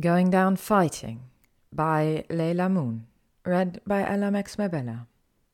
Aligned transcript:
Going 0.00 0.28
Down 0.28 0.56
Fighting 0.56 1.20
by 1.72 2.24
LeilahMoon. 2.28 3.02
Read 3.46 3.80
by 3.86 4.04
Ella 4.04 4.28
Max 4.32 4.58
Mabella. 4.58 5.06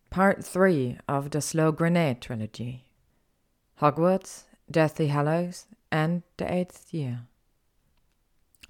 Part 0.08 0.42
3 0.42 0.96
of 1.06 1.28
the 1.28 1.42
Slow 1.42 1.72
Grenade 1.72 2.22
Trilogy. 2.22 2.86
Hogwarts, 3.82 4.44
Deathly 4.70 5.08
Hallows, 5.08 5.66
and 5.92 6.22
the 6.38 6.50
Eighth 6.50 6.94
Year. 6.94 7.26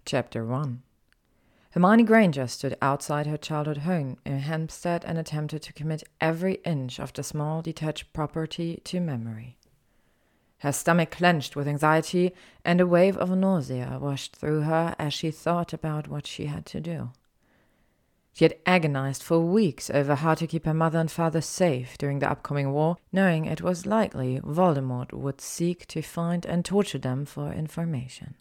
Chapter 0.04 0.45
1 0.45 0.83
Hermione 1.71 2.03
Granger 2.03 2.49
stood 2.49 2.77
outside 2.83 3.29
her 3.29 3.37
childhood 3.37 3.79
home 3.79 4.17
in 4.27 4.41
Hampstead 4.41 5.05
and 5.05 5.19
attempted 5.19 5.63
to 5.63 5.73
commit 5.73 6.03
every 6.21 6.55
inch 6.65 6.99
of 6.99 7.13
the 7.13 7.23
small 7.23 7.63
detached 7.63 8.13
property 8.13 8.81
to 8.83 8.99
memory. 8.99 9.57
Her 10.61 10.72
stomach 10.72 11.11
clenched 11.11 11.56
with 11.56 11.67
anxiety, 11.67 12.33
and 12.65 12.81
a 12.81 12.87
wave 12.87 13.17
of 13.17 13.31
nausea 13.31 13.99
washed 14.01 14.37
through 14.37 14.63
her 14.63 14.95
as 14.99 15.15
she 15.15 15.31
thought 15.31 15.72
about 15.72 16.06
what 16.06 16.27
she 16.27 16.47
had 16.47 16.66
to 16.66 16.80
do. 16.80 17.10
She 18.34 18.45
had 18.45 18.59
agonized 18.66 19.23
for 19.23 19.41
weeks 19.41 19.91
over 19.91 20.14
how 20.16 20.34
to 20.34 20.46
keep 20.46 20.66
her 20.66 20.74
mother 20.74 20.98
and 20.98 21.10
father 21.10 21.41
safe 21.41 21.96
during 21.96 22.19
the 22.19 22.30
upcoming 22.30 22.73
war, 22.73 22.98
knowing 23.10 23.46
it 23.46 23.62
was 23.62 23.86
likely 23.86 24.38
Voldemort 24.41 25.12
would 25.14 25.41
seek 25.41 25.86
to 25.88 26.02
find 26.02 26.45
and 26.45 26.64
torture 26.64 26.98
them 26.98 27.24
for 27.24 27.52
information. 27.52 28.34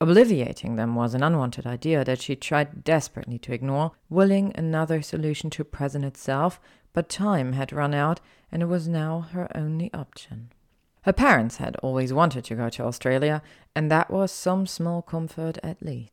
Obliviating 0.00 0.76
them 0.76 0.94
was 0.94 1.14
an 1.14 1.22
unwanted 1.22 1.66
idea 1.66 2.04
that 2.04 2.22
she 2.22 2.36
tried 2.36 2.84
desperately 2.84 3.38
to 3.40 3.52
ignore, 3.52 3.92
willing 4.08 4.52
another 4.54 5.02
solution 5.02 5.50
to 5.50 5.64
present 5.64 6.04
itself, 6.04 6.58
but 6.94 7.08
time 7.08 7.52
had 7.52 7.72
run 7.72 7.92
out, 7.92 8.20
and 8.50 8.62
it 8.62 8.66
was 8.66 8.88
now 8.88 9.20
her 9.32 9.48
only 9.54 9.92
option. 9.92 10.50
Her 11.06 11.12
parents 11.12 11.58
had 11.58 11.76
always 11.84 12.12
wanted 12.12 12.44
to 12.46 12.56
go 12.56 12.68
to 12.68 12.84
Australia, 12.84 13.40
and 13.76 13.88
that 13.92 14.10
was 14.10 14.32
some 14.32 14.66
small 14.66 15.02
comfort 15.02 15.56
at 15.62 15.80
least. 15.80 16.10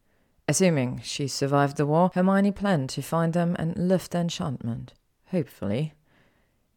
Assuming 0.48 1.02
she 1.02 1.28
survived 1.28 1.78
the 1.78 1.88
war, 1.88 2.12
Hermione 2.14 2.52
planned 2.52 2.92
to 2.92 3.02
find 3.02 3.34
them 3.34 3.56
and 3.58 3.76
lift 3.76 4.12
the 4.12 4.20
enchantment. 4.20 4.94
Hopefully. 5.32 5.94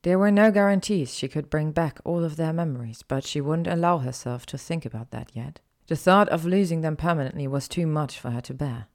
There 0.00 0.18
were 0.18 0.30
no 0.30 0.50
guarantees 0.50 1.14
she 1.14 1.28
could 1.28 1.50
bring 1.50 1.72
back 1.72 2.00
all 2.04 2.24
of 2.24 2.36
their 2.36 2.54
memories, 2.54 3.02
but 3.06 3.22
she 3.22 3.42
wouldn't 3.42 3.66
allow 3.66 3.98
herself 3.98 4.46
to 4.46 4.56
think 4.56 4.86
about 4.86 5.10
that 5.10 5.32
yet. 5.34 5.60
The 5.88 5.96
thought 5.96 6.30
of 6.30 6.46
losing 6.46 6.80
them 6.80 6.96
permanently 6.96 7.46
was 7.46 7.68
too 7.68 7.86
much 7.86 8.18
for 8.18 8.30
her 8.30 8.40
to 8.40 8.54
bear. 8.54 8.86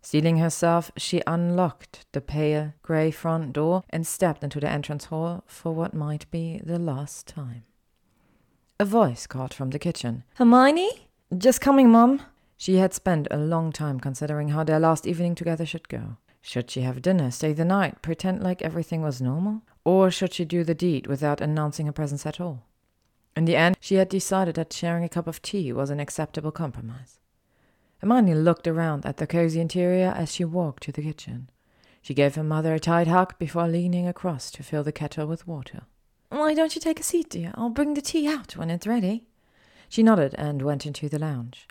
Steeling 0.00 0.36
herself, 0.36 0.92
she 0.96 1.22
unlocked 1.26 2.06
the 2.12 2.20
pale 2.20 2.74
grey 2.82 3.10
front 3.10 3.52
door 3.52 3.82
and 3.90 4.06
stepped 4.06 4.44
into 4.44 4.60
the 4.60 4.70
entrance 4.70 5.06
hall 5.06 5.42
for 5.48 5.74
what 5.74 5.92
might 5.92 6.30
be 6.30 6.60
the 6.62 6.78
last 6.78 7.26
time. 7.26 7.64
A 8.80 8.84
voice 8.84 9.28
called 9.28 9.54
from 9.54 9.70
the 9.70 9.78
kitchen. 9.78 10.24
Hermione? 10.34 11.08
Just 11.38 11.60
coming, 11.60 11.90
Mum. 11.90 12.20
She 12.56 12.78
had 12.78 12.92
spent 12.92 13.28
a 13.30 13.36
long 13.36 13.70
time 13.70 14.00
considering 14.00 14.48
how 14.48 14.64
their 14.64 14.80
last 14.80 15.06
evening 15.06 15.36
together 15.36 15.64
should 15.64 15.88
go. 15.88 16.16
Should 16.42 16.68
she 16.72 16.80
have 16.80 17.00
dinner, 17.00 17.30
stay 17.30 17.52
the 17.52 17.64
night, 17.64 18.02
pretend 18.02 18.42
like 18.42 18.62
everything 18.62 19.00
was 19.00 19.22
normal? 19.22 19.62
Or 19.84 20.10
should 20.10 20.32
she 20.32 20.44
do 20.44 20.64
the 20.64 20.74
deed 20.74 21.06
without 21.06 21.40
announcing 21.40 21.86
her 21.86 21.92
presence 21.92 22.26
at 22.26 22.40
all? 22.40 22.66
In 23.36 23.44
the 23.44 23.54
end, 23.54 23.76
she 23.78 23.94
had 23.94 24.08
decided 24.08 24.56
that 24.56 24.72
sharing 24.72 25.04
a 25.04 25.08
cup 25.08 25.28
of 25.28 25.40
tea 25.40 25.72
was 25.72 25.90
an 25.90 26.00
acceptable 26.00 26.50
compromise. 26.50 27.20
Hermione 27.98 28.34
looked 28.34 28.66
around 28.66 29.06
at 29.06 29.18
the 29.18 29.26
cozy 29.28 29.60
interior 29.60 30.12
as 30.16 30.34
she 30.34 30.44
walked 30.44 30.82
to 30.82 30.92
the 30.92 31.02
kitchen. 31.02 31.48
She 32.02 32.12
gave 32.12 32.34
her 32.34 32.42
mother 32.42 32.74
a 32.74 32.80
tight 32.80 33.06
hug 33.06 33.38
before 33.38 33.68
leaning 33.68 34.08
across 34.08 34.50
to 34.50 34.64
fill 34.64 34.82
the 34.82 34.90
kettle 34.90 35.28
with 35.28 35.46
water. 35.46 35.82
Why 36.28 36.54
don't 36.54 36.74
you 36.74 36.80
take 36.80 37.00
a 37.00 37.04
seat, 37.04 37.30
dear? 37.30 37.52
I'll 37.54 37.70
bring 37.70 37.94
the 37.94 38.00
tea 38.00 38.26
out 38.28 38.56
when 38.56 38.70
it's 38.70 38.86
ready. 38.86 39.24
She 39.88 40.02
nodded 40.02 40.34
and 40.36 40.62
went 40.62 40.86
into 40.86 41.08
the 41.08 41.18
lounge. 41.18 41.68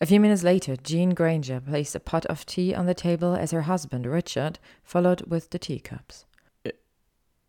A 0.00 0.06
few 0.06 0.18
minutes 0.18 0.42
later, 0.42 0.76
Jean 0.76 1.10
Granger 1.10 1.60
placed 1.60 1.94
a 1.94 2.00
pot 2.00 2.26
of 2.26 2.44
tea 2.44 2.74
on 2.74 2.86
the 2.86 2.94
table 2.94 3.34
as 3.34 3.52
her 3.52 3.62
husband, 3.62 4.06
Richard, 4.06 4.58
followed 4.82 5.22
with 5.22 5.50
the 5.50 5.58
teacups. 5.58 6.26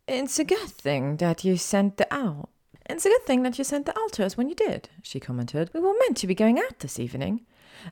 It's 0.08 0.38
a 0.38 0.44
good 0.44 0.70
thing 0.70 1.18
that 1.18 1.44
you 1.44 1.58
sent 1.58 1.98
the 1.98 2.08
owl. 2.14 2.50
It's 2.88 3.06
a 3.06 3.10
good 3.10 3.24
thing 3.24 3.42
that 3.42 3.58
you 3.58 3.64
sent 3.64 3.88
the 3.88 3.98
owl 3.98 4.10
to 4.10 4.26
us 4.26 4.38
when 4.38 4.48
you 4.48 4.54
did, 4.56 4.90
she 5.02 5.20
commented. 5.20 5.72
We 5.74 5.80
were 5.80 5.96
meant 6.00 6.18
to 6.18 6.28
be 6.28 6.36
going 6.36 6.60
out 6.60 6.80
this 6.80 7.00
evening. 7.00 7.42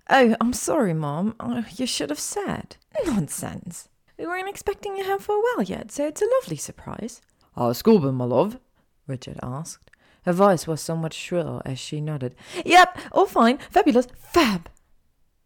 Oh, 0.09 0.35
I'm 0.39 0.53
sorry, 0.53 0.93
Mom. 0.93 1.35
Oh, 1.39 1.65
you 1.75 1.87
should 1.87 2.11
have 2.11 2.19
said. 2.19 2.77
Nonsense. 3.05 3.89
We 4.19 4.27
weren't 4.27 4.47
expecting 4.47 4.95
you 4.95 5.03
home 5.03 5.19
for 5.19 5.35
a 5.35 5.41
while 5.41 5.63
yet, 5.63 5.91
so 5.91 6.07
it's 6.07 6.21
a 6.21 6.29
lovely 6.39 6.57
surprise. 6.57 7.21
How's 7.55 7.77
school 7.77 7.99
my 8.11 8.25
love? 8.25 8.59
Richard 9.07 9.39
asked. 9.43 9.91
Her 10.25 10.33
voice 10.33 10.65
was 10.65 10.81
somewhat 10.81 11.13
shrill 11.13 11.61
as 11.65 11.79
she 11.79 11.99
nodded. 11.99 12.35
Yep, 12.65 12.97
all 13.11 13.25
fine, 13.25 13.57
fabulous, 13.69 14.07
fab. 14.17 14.69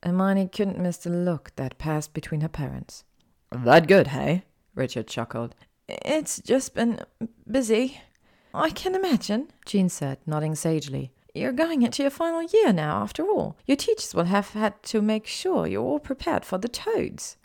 Hermione 0.03 0.47
couldn't 0.47 0.79
miss 0.79 0.97
the 0.97 1.09
look 1.09 1.51
that 1.55 1.79
passed 1.79 2.13
between 2.13 2.41
her 2.41 2.47
parents. 2.47 3.03
That 3.51 3.87
good, 3.87 4.07
hey? 4.07 4.43
Richard 4.75 5.07
chuckled. 5.07 5.55
It's 5.87 6.39
just 6.41 6.75
been 6.75 6.99
busy. 7.49 8.01
I 8.53 8.69
can 8.69 8.93
imagine, 8.93 9.49
Jean 9.65 9.89
said, 9.89 10.19
nodding 10.25 10.55
sagely. 10.55 11.11
You're 11.33 11.51
going 11.51 11.81
into 11.81 12.03
your 12.03 12.11
final 12.11 12.41
year 12.43 12.73
now, 12.73 13.01
after 13.01 13.23
all. 13.23 13.57
Your 13.65 13.77
teachers 13.77 14.13
will 14.13 14.25
have 14.25 14.49
had 14.49 14.81
to 14.83 15.01
make 15.01 15.27
sure 15.27 15.67
you're 15.67 15.83
all 15.83 15.99
prepared 15.99 16.45
for 16.45 16.57
the 16.57 16.67
toads. 16.67 17.37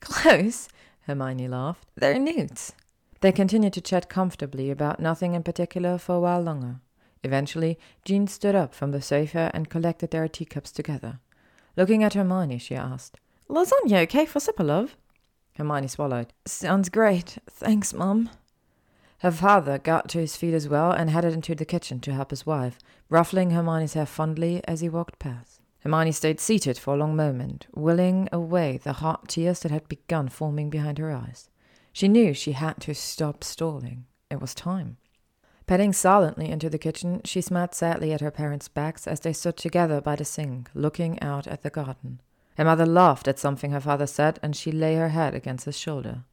Close, 0.00 0.68
Hermione 1.02 1.48
laughed. 1.48 1.86
They're 1.96 2.18
newts. 2.18 2.72
They 3.20 3.32
continued 3.32 3.74
to 3.74 3.80
chat 3.80 4.08
comfortably 4.08 4.70
about 4.70 5.00
nothing 5.00 5.34
in 5.34 5.42
particular 5.42 5.98
for 5.98 6.14
a 6.14 6.20
while 6.20 6.40
longer. 6.40 6.80
Eventually, 7.22 7.78
Jean 8.04 8.26
stood 8.26 8.54
up 8.54 8.74
from 8.74 8.92
the 8.92 9.02
sofa 9.02 9.50
and 9.52 9.68
collected 9.68 10.10
their 10.10 10.26
teacups 10.26 10.72
together. 10.72 11.20
Looking 11.76 12.02
at 12.02 12.14
Hermione, 12.14 12.58
she 12.58 12.74
asked, 12.74 13.18
Lasagna 13.48 14.02
okay 14.02 14.24
for 14.24 14.40
supper, 14.40 14.64
love? 14.64 14.96
Hermione 15.56 15.88
swallowed. 15.88 16.32
Sounds 16.46 16.88
great. 16.88 17.36
Thanks, 17.50 17.92
Mum. 17.92 18.30
Her 19.18 19.30
father 19.30 19.76
got 19.76 20.08
to 20.10 20.18
his 20.18 20.36
feet 20.36 20.54
as 20.54 20.66
well 20.66 20.90
and 20.90 21.10
headed 21.10 21.34
into 21.34 21.54
the 21.54 21.66
kitchen 21.66 22.00
to 22.00 22.14
help 22.14 22.30
his 22.30 22.46
wife, 22.46 22.78
ruffling 23.10 23.50
Hermione's 23.50 23.92
hair 23.92 24.06
fondly 24.06 24.62
as 24.64 24.80
he 24.80 24.88
walked 24.88 25.18
past. 25.18 25.60
Hermione 25.80 26.12
stayed 26.12 26.40
seated 26.40 26.78
for 26.78 26.94
a 26.94 26.96
long 26.96 27.16
moment, 27.16 27.66
willing 27.74 28.30
away 28.32 28.78
the 28.78 28.94
hot 28.94 29.28
tears 29.28 29.60
that 29.60 29.70
had 29.70 29.88
begun 29.88 30.30
forming 30.30 30.70
behind 30.70 30.96
her 30.96 31.10
eyes. 31.10 31.49
She 32.00 32.08
knew 32.08 32.32
she 32.32 32.52
had 32.52 32.80
to 32.80 32.94
stop 32.94 33.44
stalling. 33.44 34.06
It 34.30 34.40
was 34.40 34.54
time. 34.54 34.96
Padding 35.66 35.92
silently 35.92 36.48
into 36.48 36.70
the 36.70 36.78
kitchen, 36.78 37.20
she 37.26 37.42
smiled 37.42 37.74
sadly 37.74 38.14
at 38.14 38.22
her 38.22 38.30
parents' 38.30 38.68
backs 38.68 39.06
as 39.06 39.20
they 39.20 39.34
stood 39.34 39.58
together 39.58 40.00
by 40.00 40.16
the 40.16 40.24
sink, 40.24 40.70
looking 40.72 41.20
out 41.20 41.46
at 41.46 41.60
the 41.60 41.68
garden. 41.68 42.22
Her 42.56 42.64
mother 42.64 42.86
laughed 42.86 43.28
at 43.28 43.38
something 43.38 43.72
her 43.72 43.82
father 43.82 44.06
said, 44.06 44.38
and 44.42 44.56
she 44.56 44.72
lay 44.72 44.94
her 44.94 45.10
head 45.10 45.34
against 45.34 45.66
his 45.66 45.76
shoulder. 45.76 46.24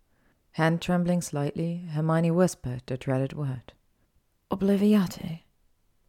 Hand 0.54 0.82
trembling 0.82 1.22
slightly, 1.22 1.84
Hermione 1.92 2.32
whispered 2.32 2.84
the 2.86 2.96
dreaded 2.96 3.34
word. 3.34 3.74
Obliviate. 4.50 5.42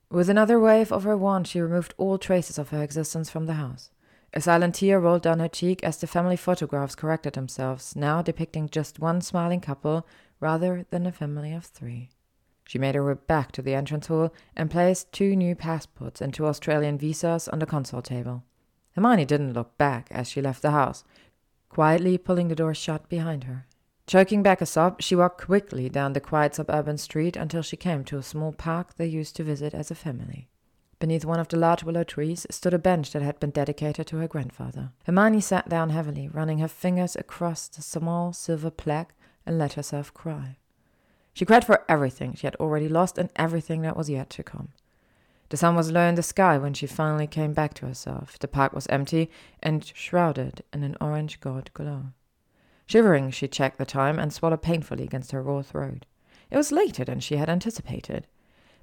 With 0.08 0.30
another 0.30 0.60
wave 0.60 0.92
of 0.92 1.02
her 1.02 1.16
wand, 1.16 1.48
she 1.48 1.60
removed 1.60 1.94
all 1.98 2.16
traces 2.16 2.60
of 2.60 2.68
her 2.68 2.84
existence 2.84 3.28
from 3.28 3.46
the 3.46 3.54
house. 3.54 3.90
A 4.34 4.40
silent 4.40 4.74
tear 4.74 5.00
rolled 5.00 5.22
down 5.22 5.40
her 5.40 5.48
cheek 5.48 5.82
as 5.82 5.98
the 5.98 6.06
family 6.06 6.36
photographs 6.36 6.94
corrected 6.94 7.32
themselves, 7.32 7.96
now 7.96 8.20
depicting 8.20 8.68
just 8.68 8.98
one 8.98 9.20
smiling 9.20 9.60
couple 9.60 10.06
rather 10.38 10.84
than 10.90 11.06
a 11.06 11.12
family 11.12 11.52
of 11.52 11.64
three. 11.64 12.10
She 12.66 12.78
made 12.78 12.94
her 12.94 13.04
way 13.04 13.14
back 13.26 13.52
to 13.52 13.62
the 13.62 13.74
entrance 13.74 14.08
hall 14.08 14.32
and 14.54 14.70
placed 14.70 15.10
two 15.10 15.34
new 15.34 15.54
passports 15.54 16.20
and 16.20 16.34
two 16.34 16.46
Australian 16.46 16.98
visas 16.98 17.48
on 17.48 17.60
the 17.60 17.66
console 17.66 18.02
table. 18.02 18.44
Hermione 18.92 19.24
didn't 19.24 19.54
look 19.54 19.78
back 19.78 20.08
as 20.10 20.28
she 20.28 20.42
left 20.42 20.60
the 20.60 20.72
house, 20.72 21.02
quietly 21.70 22.18
pulling 22.18 22.48
the 22.48 22.54
door 22.54 22.74
shut 22.74 23.08
behind 23.08 23.44
her. 23.44 23.66
Choking 24.06 24.42
back 24.42 24.60
a 24.60 24.66
sob, 24.66 25.00
she 25.00 25.14
walked 25.14 25.46
quickly 25.46 25.88
down 25.88 26.12
the 26.12 26.20
quiet 26.20 26.54
suburban 26.54 26.98
street 26.98 27.36
until 27.36 27.62
she 27.62 27.76
came 27.76 28.04
to 28.04 28.18
a 28.18 28.22
small 28.22 28.52
park 28.52 28.96
they 28.96 29.06
used 29.06 29.36
to 29.36 29.44
visit 29.44 29.72
as 29.72 29.90
a 29.90 29.94
family. 29.94 30.48
Beneath 30.98 31.24
one 31.24 31.38
of 31.38 31.48
the 31.48 31.56
large 31.56 31.84
willow 31.84 32.02
trees 32.02 32.46
stood 32.50 32.74
a 32.74 32.78
bench 32.78 33.12
that 33.12 33.22
had 33.22 33.38
been 33.38 33.50
dedicated 33.50 34.06
to 34.08 34.16
her 34.16 34.26
grandfather. 34.26 34.90
Hermione 35.04 35.40
sat 35.40 35.68
down 35.68 35.90
heavily, 35.90 36.28
running 36.28 36.58
her 36.58 36.68
fingers 36.68 37.14
across 37.14 37.68
the 37.68 37.82
small 37.82 38.32
silver 38.32 38.70
plaque, 38.70 39.14
and 39.46 39.58
let 39.58 39.74
herself 39.74 40.12
cry. 40.12 40.56
She 41.32 41.44
cried 41.44 41.64
for 41.64 41.84
everything 41.88 42.34
she 42.34 42.46
had 42.46 42.56
already 42.56 42.88
lost 42.88 43.16
and 43.16 43.30
everything 43.36 43.82
that 43.82 43.96
was 43.96 44.10
yet 44.10 44.28
to 44.30 44.42
come. 44.42 44.70
The 45.50 45.56
sun 45.56 45.76
was 45.76 45.92
low 45.92 46.06
in 46.06 46.16
the 46.16 46.22
sky 46.22 46.58
when 46.58 46.74
she 46.74 46.86
finally 46.86 47.26
came 47.26 47.52
back 47.52 47.74
to 47.74 47.86
herself. 47.86 48.38
The 48.38 48.48
park 48.48 48.72
was 48.72 48.86
empty 48.88 49.30
and 49.62 49.86
shrouded 49.94 50.62
in 50.72 50.82
an 50.82 50.96
orange 51.00 51.40
gold 51.40 51.72
glow. 51.74 52.06
Shivering, 52.86 53.30
she 53.30 53.48
checked 53.48 53.78
the 53.78 53.86
time 53.86 54.18
and 54.18 54.32
swallowed 54.32 54.62
painfully 54.62 55.04
against 55.04 55.32
her 55.32 55.42
raw 55.42 55.62
throat. 55.62 56.06
It 56.50 56.56
was 56.56 56.72
later 56.72 57.04
than 57.04 57.20
she 57.20 57.36
had 57.36 57.48
anticipated. 57.48 58.26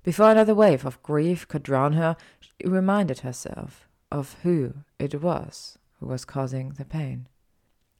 Before 0.06 0.30
another 0.30 0.54
wave 0.54 0.86
of 0.86 1.02
grief 1.02 1.48
could 1.48 1.64
drown 1.64 1.94
her, 1.94 2.16
she 2.40 2.68
reminded 2.68 3.22
herself 3.22 3.88
of 4.12 4.36
who 4.44 4.76
it 5.00 5.20
was 5.20 5.80
who 6.00 6.06
was 6.06 6.26
causing 6.26 6.74
the 6.74 6.86
pain. 6.86 7.28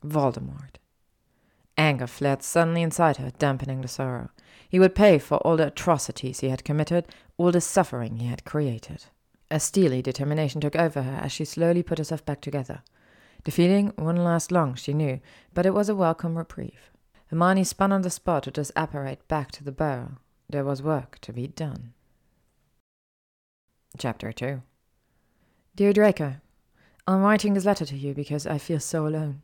Voldemort. 0.06 0.78
Anger 1.76 2.06
flared 2.06 2.44
suddenly 2.44 2.84
inside 2.84 3.18
her, 3.18 3.32
dampening 3.40 3.82
the 3.82 3.88
sorrow. 3.88 4.30
He 4.70 4.78
would 4.78 4.94
pay 4.94 5.18
for 5.18 5.38
all 5.38 5.58
the 5.58 5.68
atrocities 5.68 6.42
he 6.42 6.50
had 6.50 6.64
committed, 6.64 7.08
all 7.40 7.52
the 7.52 7.60
suffering 7.60 8.18
he 8.18 8.28
had 8.28 8.46
created. 8.46 9.06
A 9.50 9.60
steely 9.60 10.04
determination 10.04 10.62
took 10.62 10.76
over 10.76 11.02
her 11.02 11.20
as 11.24 11.32
she 11.32 11.44
slowly 11.44 11.82
put 11.82 11.98
herself 11.98 12.24
back 12.24 12.40
together. 12.40 12.84
The 13.46 13.52
feeling 13.52 13.94
wouldn't 13.98 14.24
last 14.24 14.52
long, 14.52 14.76
she 14.76 14.94
knew, 14.94 15.22
but 15.56 15.66
it 15.66 15.74
was 15.74 15.90
a 15.90 15.96
welcome 15.96 16.38
reprieve. 16.38 16.92
Hermione 17.32 17.64
spun 17.64 17.92
on 17.92 18.04
the 18.04 18.12
spot 18.12 18.44
to 18.44 18.52
disapparate 18.52 19.28
back 19.28 19.50
to 19.54 19.64
the 19.64 19.72
burrow. 19.72 20.20
There 20.50 20.64
was 20.64 20.84
work 20.84 21.18
to 21.22 21.34
be 21.34 21.48
done. 21.48 21.94
Chapter 23.98 24.32
2 24.32 24.62
Dear 25.76 25.94
Draco, 25.94 26.36
I'm 27.08 27.22
writing 27.22 27.54
this 27.54 27.66
letter 27.66 27.86
to 27.86 27.98
you 27.98 28.14
because 28.14 28.46
I 28.46 28.58
feel 28.58 28.80
so 28.80 29.08
alone. 29.08 29.44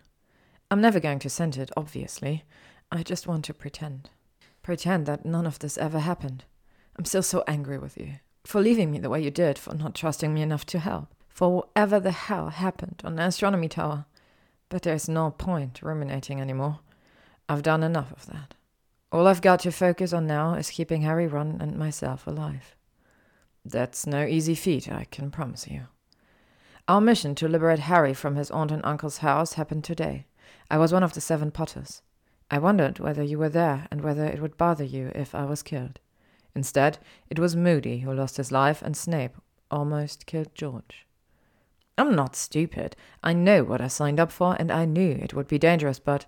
I'm 0.69 0.81
never 0.81 0.99
going 0.99 1.19
to 1.19 1.29
send 1.29 1.57
it, 1.57 1.71
obviously. 1.75 2.43
I 2.91 3.03
just 3.03 3.27
want 3.27 3.45
to 3.45 3.53
pretend. 3.53 4.09
Pretend 4.61 5.05
that 5.07 5.25
none 5.25 5.47
of 5.47 5.59
this 5.59 5.77
ever 5.77 5.99
happened. 5.99 6.45
I'm 6.97 7.05
still 7.05 7.23
so 7.23 7.43
angry 7.47 7.77
with 7.77 7.97
you. 7.97 8.15
For 8.45 8.61
leaving 8.61 8.91
me 8.91 8.99
the 8.99 9.09
way 9.09 9.21
you 9.23 9.31
did, 9.31 9.57
for 9.57 9.73
not 9.73 9.95
trusting 9.95 10.33
me 10.33 10.41
enough 10.41 10.65
to 10.67 10.79
help, 10.79 11.13
for 11.27 11.51
whatever 11.55 11.99
the 11.99 12.11
hell 12.11 12.49
happened 12.49 13.01
on 13.03 13.15
the 13.15 13.23
astronomy 13.23 13.67
tower. 13.67 14.05
But 14.69 14.83
there's 14.83 15.09
no 15.09 15.31
point 15.31 15.81
ruminating 15.81 16.39
anymore. 16.39 16.79
I've 17.49 17.63
done 17.63 17.83
enough 17.83 18.11
of 18.11 18.27
that. 18.27 18.53
All 19.11 19.27
I've 19.27 19.41
got 19.41 19.59
to 19.61 19.71
focus 19.71 20.13
on 20.13 20.25
now 20.25 20.53
is 20.53 20.69
keeping 20.69 21.01
Harry, 21.01 21.27
Ron, 21.27 21.57
and 21.59 21.77
myself 21.77 22.25
alive. 22.25 22.75
That's 23.65 24.07
no 24.07 24.25
easy 24.25 24.55
feat, 24.55 24.89
I 24.89 25.05
can 25.11 25.31
promise 25.31 25.67
you. 25.67 25.87
Our 26.87 27.01
mission 27.01 27.35
to 27.35 27.47
liberate 27.47 27.79
Harry 27.79 28.13
from 28.13 28.35
his 28.35 28.49
aunt 28.51 28.71
and 28.71 28.81
uncle's 28.85 29.17
house 29.17 29.53
happened 29.53 29.83
today. 29.83 30.27
I 30.69 30.77
was 30.77 30.93
one 30.93 31.03
of 31.03 31.13
the 31.13 31.21
seven 31.21 31.51
Potters. 31.51 32.01
I 32.49 32.57
wondered 32.57 32.99
whether 32.99 33.21
you 33.21 33.37
were 33.37 33.49
there 33.49 33.87
and 33.91 34.01
whether 34.01 34.25
it 34.25 34.41
would 34.41 34.57
bother 34.57 34.83
you 34.83 35.11
if 35.13 35.35
I 35.35 35.45
was 35.45 35.61
killed. 35.61 35.99
Instead, 36.55 36.97
it 37.29 37.39
was 37.39 37.55
Moody 37.55 37.99
who 37.99 38.13
lost 38.13 38.37
his 38.37 38.51
life, 38.51 38.81
and 38.81 38.95
Snape 38.95 39.35
almost 39.69 40.25
killed 40.25 40.53
George. 40.55 41.05
I'm 41.97 42.15
not 42.15 42.35
stupid. 42.35 42.95
I 43.21 43.33
know 43.33 43.63
what 43.63 43.81
I 43.81 43.87
signed 43.87 44.19
up 44.19 44.31
for, 44.31 44.55
and 44.59 44.71
I 44.71 44.85
knew 44.85 45.11
it 45.11 45.33
would 45.33 45.47
be 45.47 45.59
dangerous, 45.59 45.99
but 45.99 46.25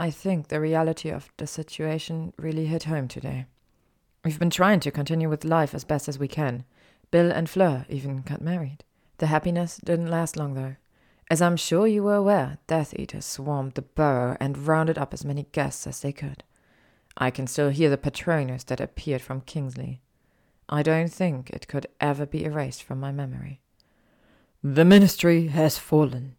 I 0.00 0.12
think 0.12 0.46
the 0.46 0.60
reality 0.60 1.10
of 1.10 1.28
the 1.38 1.46
situation 1.48 2.32
really 2.38 2.66
hit 2.66 2.84
home 2.84 3.08
today. 3.08 3.46
We've 4.24 4.38
been 4.38 4.48
trying 4.48 4.78
to 4.80 4.92
continue 4.92 5.28
with 5.28 5.44
life 5.44 5.74
as 5.74 5.82
best 5.82 6.06
as 6.06 6.20
we 6.20 6.28
can. 6.28 6.64
Bill 7.10 7.32
and 7.32 7.50
Fleur 7.50 7.84
even 7.88 8.22
got 8.22 8.40
married. 8.40 8.84
The 9.16 9.26
happiness 9.26 9.80
didn't 9.84 10.06
last 10.06 10.36
long, 10.36 10.54
though. 10.54 10.76
As 11.28 11.42
I'm 11.42 11.56
sure 11.56 11.88
you 11.88 12.04
were 12.04 12.14
aware, 12.14 12.58
Death 12.68 12.94
Eaters 12.96 13.24
swarmed 13.24 13.74
the 13.74 13.82
burrow 13.82 14.36
and 14.38 14.68
rounded 14.68 14.98
up 14.98 15.12
as 15.12 15.24
many 15.24 15.48
guests 15.50 15.84
as 15.84 16.00
they 16.00 16.12
could. 16.12 16.44
I 17.16 17.32
can 17.32 17.48
still 17.48 17.70
hear 17.70 17.90
the 17.90 17.98
Patronus 17.98 18.62
that 18.64 18.80
appeared 18.80 19.20
from 19.20 19.40
Kingsley. 19.40 20.00
I 20.68 20.84
don't 20.84 21.12
think 21.12 21.50
it 21.50 21.66
could 21.66 21.88
ever 22.00 22.24
be 22.24 22.44
erased 22.44 22.84
from 22.84 23.00
my 23.00 23.10
memory. 23.10 23.62
The 24.62 24.84
Ministry 24.84 25.48
has 25.48 25.76
fallen. 25.76 26.36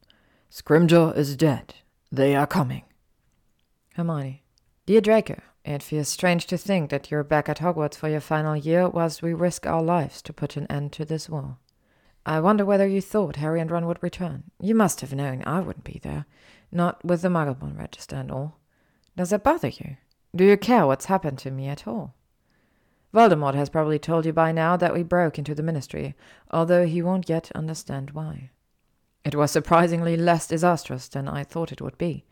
Scrimgeour 0.49 1.17
is 1.17 1.35
dead. 1.35 1.73
They 2.09 2.37
are 2.37 2.47
coming. 2.47 2.83
Hermione. 3.99 4.43
Dear 4.85 5.01
Draco, 5.01 5.41
it 5.65 5.83
feels 5.83 6.07
strange 6.07 6.45
to 6.47 6.57
think 6.57 6.89
that 6.89 7.11
you're 7.11 7.21
back 7.21 7.49
at 7.49 7.59
Hogwarts 7.59 7.97
for 7.97 8.07
your 8.07 8.21
final 8.21 8.55
year 8.55 8.87
whilst 8.87 9.21
we 9.21 9.33
risk 9.33 9.67
our 9.67 9.83
lives 9.83 10.21
to 10.21 10.31
put 10.31 10.55
an 10.55 10.67
end 10.67 10.93
to 10.93 11.03
this 11.03 11.27
war. 11.27 11.57
I 12.25 12.39
wonder 12.39 12.63
whether 12.63 12.87
you 12.87 13.01
thought 13.01 13.35
Harry 13.35 13.59
and 13.59 13.69
Ron 13.69 13.87
would 13.87 14.01
return. 14.01 14.43
You 14.57 14.73
must 14.73 15.01
have 15.01 15.13
known 15.13 15.43
I 15.45 15.59
wouldn't 15.59 15.83
be 15.83 15.99
there, 16.01 16.25
not 16.71 17.03
with 17.03 17.21
the 17.21 17.27
Muggleborn 17.27 17.77
register 17.77 18.15
and 18.15 18.31
all. 18.31 18.59
Does 19.17 19.31
that 19.31 19.43
bother 19.43 19.67
you? 19.67 19.97
Do 20.33 20.45
you 20.45 20.55
care 20.55 20.87
what's 20.87 21.05
happened 21.05 21.39
to 21.39 21.51
me 21.51 21.67
at 21.67 21.85
all? 21.85 22.15
Voldemort 23.13 23.55
has 23.55 23.69
probably 23.69 23.99
told 23.99 24.25
you 24.25 24.31
by 24.31 24.53
now 24.53 24.77
that 24.77 24.93
we 24.93 25.03
broke 25.03 25.37
into 25.37 25.53
the 25.53 25.63
Ministry, 25.63 26.15
although 26.51 26.85
he 26.85 27.01
won't 27.01 27.27
yet 27.27 27.51
understand 27.53 28.11
why. 28.11 28.51
It 29.25 29.35
was 29.35 29.51
surprisingly 29.51 30.15
less 30.15 30.47
disastrous 30.47 31.09
than 31.09 31.27
I 31.27 31.43
thought 31.43 31.73
it 31.73 31.81
would 31.81 31.97
be. 31.97 32.23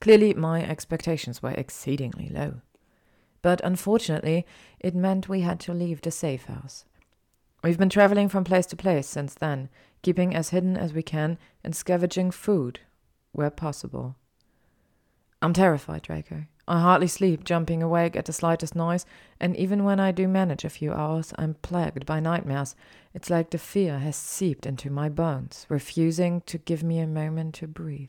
Clearly, 0.00 0.34
my 0.34 0.62
expectations 0.64 1.42
were 1.42 1.52
exceedingly 1.52 2.28
low. 2.28 2.60
But 3.42 3.60
unfortunately, 3.62 4.46
it 4.80 4.94
meant 4.94 5.28
we 5.28 5.40
had 5.42 5.60
to 5.60 5.74
leave 5.74 6.02
the 6.02 6.10
safe 6.10 6.46
house. 6.46 6.84
We've 7.62 7.78
been 7.78 7.88
traveling 7.88 8.28
from 8.28 8.44
place 8.44 8.66
to 8.66 8.76
place 8.76 9.06
since 9.06 9.34
then, 9.34 9.68
keeping 10.02 10.34
as 10.34 10.50
hidden 10.50 10.76
as 10.76 10.92
we 10.92 11.02
can 11.02 11.38
and 11.64 11.74
scavenging 11.74 12.30
food 12.30 12.80
where 13.32 13.50
possible. 13.50 14.16
I'm 15.42 15.52
terrified, 15.52 16.02
Draco. 16.02 16.44
I 16.68 16.80
hardly 16.80 17.06
sleep, 17.06 17.44
jumping 17.44 17.82
awake 17.82 18.16
at 18.16 18.24
the 18.24 18.32
slightest 18.32 18.74
noise, 18.74 19.06
and 19.38 19.56
even 19.56 19.84
when 19.84 20.00
I 20.00 20.10
do 20.10 20.26
manage 20.26 20.64
a 20.64 20.70
few 20.70 20.92
hours, 20.92 21.32
I'm 21.38 21.54
plagued 21.54 22.06
by 22.06 22.18
nightmares. 22.18 22.74
It's 23.14 23.30
like 23.30 23.50
the 23.50 23.58
fear 23.58 23.98
has 24.00 24.16
seeped 24.16 24.66
into 24.66 24.90
my 24.90 25.08
bones, 25.08 25.66
refusing 25.68 26.40
to 26.46 26.58
give 26.58 26.82
me 26.82 26.98
a 26.98 27.06
moment 27.06 27.54
to 27.56 27.68
breathe. 27.68 28.08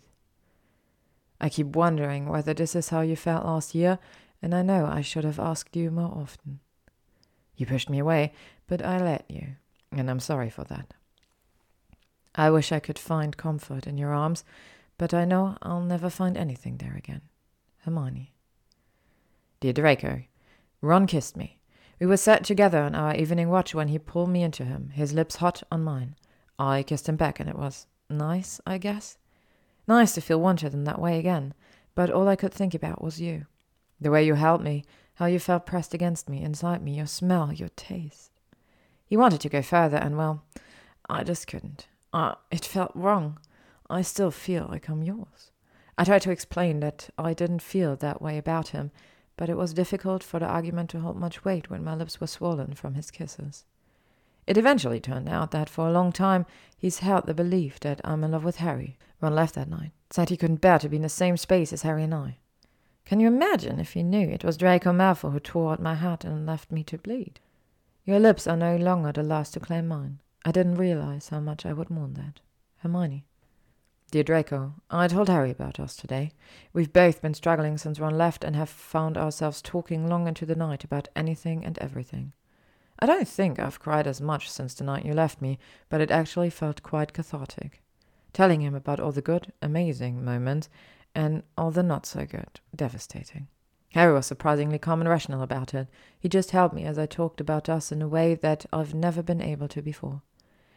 I 1.39 1.49
keep 1.49 1.75
wondering 1.75 2.27
whether 2.27 2.53
this 2.53 2.75
is 2.75 2.89
how 2.89 3.01
you 3.01 3.15
felt 3.15 3.45
last 3.45 3.75
year, 3.75 3.99
and 4.41 4.53
I 4.53 4.61
know 4.61 4.85
I 4.85 5.01
should 5.01 5.23
have 5.23 5.39
asked 5.39 5.75
you 5.75 5.91
more 5.91 6.11
often. 6.15 6.59
You 7.55 7.65
pushed 7.65 7.89
me 7.89 7.99
away, 7.99 8.33
but 8.67 8.83
I 8.83 8.97
let 8.99 9.25
you, 9.29 9.55
and 9.91 10.09
I'm 10.09 10.19
sorry 10.19 10.49
for 10.49 10.63
that. 10.65 10.93
I 12.35 12.51
wish 12.51 12.71
I 12.71 12.79
could 12.79 12.99
find 12.99 13.35
comfort 13.35 13.87
in 13.87 13.97
your 13.97 14.13
arms, 14.13 14.43
but 14.97 15.13
I 15.13 15.25
know 15.25 15.57
I'll 15.61 15.81
never 15.81 16.09
find 16.09 16.37
anything 16.37 16.77
there 16.77 16.95
again. 16.95 17.21
Hermione. 17.79 18.33
Dear 19.59 19.73
Draco, 19.73 20.23
Ron 20.81 21.07
kissed 21.07 21.35
me. 21.35 21.59
We 21.99 22.05
were 22.05 22.17
sat 22.17 22.43
together 22.43 22.79
on 22.79 22.93
our 22.93 23.15
evening 23.15 23.49
watch 23.49 23.73
when 23.73 23.87
he 23.87 23.97
pulled 23.97 24.29
me 24.29 24.43
into 24.43 24.65
him, 24.65 24.91
his 24.93 25.13
lips 25.13 25.37
hot 25.37 25.63
on 25.71 25.83
mine. 25.83 26.15
I 26.59 26.83
kissed 26.83 27.09
him 27.09 27.15
back, 27.15 27.39
and 27.39 27.49
it 27.49 27.57
was 27.57 27.87
nice, 28.07 28.61
I 28.67 28.77
guess. 28.77 29.17
Nice 29.87 30.13
to 30.13 30.21
feel 30.21 30.41
wanted 30.41 30.73
in 30.73 30.83
that 30.83 30.99
way 30.99 31.17
again, 31.17 31.53
but 31.95 32.11
all 32.11 32.27
I 32.27 32.35
could 32.35 32.53
think 32.53 32.73
about 32.73 33.01
was 33.01 33.21
you. 33.21 33.45
The 34.01 34.11
way 34.11 34.25
you 34.25 34.35
held 34.35 34.61
me, 34.61 34.83
how 35.15 35.25
you 35.25 35.39
felt 35.39 35.65
pressed 35.65 35.93
against 35.93 36.29
me, 36.29 36.43
inside 36.43 36.83
me, 36.83 36.95
your 36.95 37.07
smell, 37.07 37.53
your 37.53 37.69
taste. 37.69 38.31
He 39.05 39.17
wanted 39.17 39.41
to 39.41 39.49
go 39.49 39.61
further, 39.61 39.97
and 39.97 40.17
well, 40.17 40.43
I 41.09 41.23
just 41.23 41.47
couldn't. 41.47 41.87
Uh, 42.13 42.35
it 42.51 42.65
felt 42.65 42.91
wrong. 42.93 43.39
I 43.89 44.01
still 44.01 44.31
feel 44.31 44.67
like 44.69 44.89
I'm 44.89 45.03
yours. 45.03 45.51
I 45.97 46.03
tried 46.03 46.21
to 46.23 46.31
explain 46.31 46.81
that 46.81 47.09
I 47.17 47.33
didn't 47.33 47.61
feel 47.61 47.95
that 47.95 48.21
way 48.21 48.37
about 48.37 48.69
him, 48.69 48.91
but 49.37 49.49
it 49.49 49.57
was 49.57 49.73
difficult 49.73 50.23
for 50.23 50.39
the 50.39 50.45
argument 50.45 50.89
to 50.91 50.99
hold 50.99 51.15
much 51.15 51.45
weight 51.45 51.69
when 51.69 51.83
my 51.83 51.95
lips 51.95 52.19
were 52.19 52.27
swollen 52.27 52.73
from 52.73 52.95
his 52.95 53.09
kisses. 53.09 53.65
It 54.45 54.57
eventually 54.57 54.99
turned 54.99 55.29
out 55.29 55.51
that 55.51 55.69
for 55.69 55.87
a 55.87 55.91
long 55.91 56.11
time 56.11 56.45
he's 56.77 56.99
held 56.99 57.25
the 57.25 57.33
belief 57.33 57.79
that 57.79 58.01
I'm 58.03 58.23
in 58.23 58.31
love 58.31 58.43
with 58.43 58.57
Harry. 58.57 58.97
Ron 59.21 59.35
left 59.35 59.55
that 59.55 59.69
night, 59.69 59.91
said 60.09 60.29
he 60.29 60.37
couldn't 60.37 60.61
bear 60.61 60.79
to 60.79 60.89
be 60.89 60.97
in 60.97 61.01
the 61.01 61.09
same 61.09 61.37
space 61.37 61.73
as 61.73 61.81
Harry 61.81 62.03
and 62.03 62.13
I. 62.13 62.37
Can 63.05 63.19
you 63.19 63.27
imagine 63.27 63.79
if 63.79 63.93
he 63.93 64.03
knew 64.03 64.29
it 64.29 64.43
was 64.43 64.57
Draco 64.57 64.91
Malfoy 64.91 65.31
who 65.31 65.39
tore 65.39 65.71
out 65.71 65.81
my 65.81 65.95
hat 65.95 66.25
and 66.25 66.45
left 66.45 66.71
me 66.71 66.83
to 66.83 66.97
bleed? 66.97 67.39
Your 68.03 68.19
lips 68.19 68.47
are 68.47 68.57
no 68.57 68.75
longer 68.75 69.11
the 69.11 69.23
last 69.23 69.53
to 69.53 69.59
claim 69.59 69.87
mine. 69.87 70.19
I 70.45 70.51
didn't 70.51 70.75
realize 70.75 71.29
how 71.29 71.39
much 71.39 71.65
I 71.65 71.73
would 71.73 71.89
mourn 71.89 72.13
that. 72.13 72.41
Hermione. 72.77 73.25
Dear 74.11 74.23
Draco, 74.23 74.75
I 74.89 75.07
told 75.07 75.27
Harry 75.27 75.51
about 75.51 75.79
us 75.79 75.95
today. 75.95 76.31
We've 76.71 76.93
both 76.93 77.21
been 77.21 77.33
struggling 77.33 77.77
since 77.77 77.99
Ron 77.99 78.17
left 78.17 78.43
and 78.43 78.55
have 78.55 78.69
found 78.69 79.17
ourselves 79.17 79.61
talking 79.61 80.07
long 80.07 80.27
into 80.27 80.45
the 80.45 80.55
night 80.55 80.83
about 80.83 81.09
anything 81.15 81.65
and 81.65 81.77
everything. 81.79 82.33
I 82.99 83.05
don't 83.05 83.27
think 83.27 83.59
I've 83.59 83.79
cried 83.79 84.07
as 84.07 84.21
much 84.21 84.49
since 84.49 84.73
the 84.73 84.83
night 84.83 85.05
you 85.05 85.13
left 85.13 85.41
me, 85.41 85.59
but 85.89 86.01
it 86.01 86.11
actually 86.11 86.49
felt 86.49 86.83
quite 86.83 87.13
cathartic. 87.13 87.81
Telling 88.37 88.61
him 88.61 88.75
about 88.75 88.99
all 88.99 89.11
the 89.11 89.23
good, 89.23 89.51
amazing 89.63 90.23
moments 90.23 90.69
and 91.15 91.41
all 91.57 91.71
the 91.71 91.81
not 91.81 92.05
so 92.05 92.23
good, 92.23 92.59
devastating. 92.75 93.47
Harry 93.93 94.13
was 94.13 94.27
surprisingly 94.27 94.77
calm 94.77 95.01
and 95.01 95.09
rational 95.09 95.41
about 95.41 95.73
it. 95.73 95.87
He 96.19 96.29
just 96.29 96.51
held 96.51 96.71
me 96.71 96.85
as 96.85 96.99
I 96.99 97.07
talked 97.07 97.41
about 97.41 97.67
us 97.67 97.91
in 97.91 97.99
a 97.99 98.07
way 98.07 98.35
that 98.35 98.67
I've 98.71 98.93
never 98.93 99.23
been 99.23 99.41
able 99.41 99.67
to 99.69 99.81
before. 99.81 100.21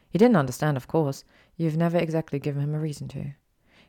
He 0.08 0.16
didn't 0.16 0.38
understand, 0.38 0.78
of 0.78 0.88
course. 0.88 1.22
You've 1.58 1.76
never 1.76 1.98
exactly 1.98 2.38
given 2.38 2.62
him 2.62 2.74
a 2.74 2.80
reason 2.80 3.08
to. 3.08 3.32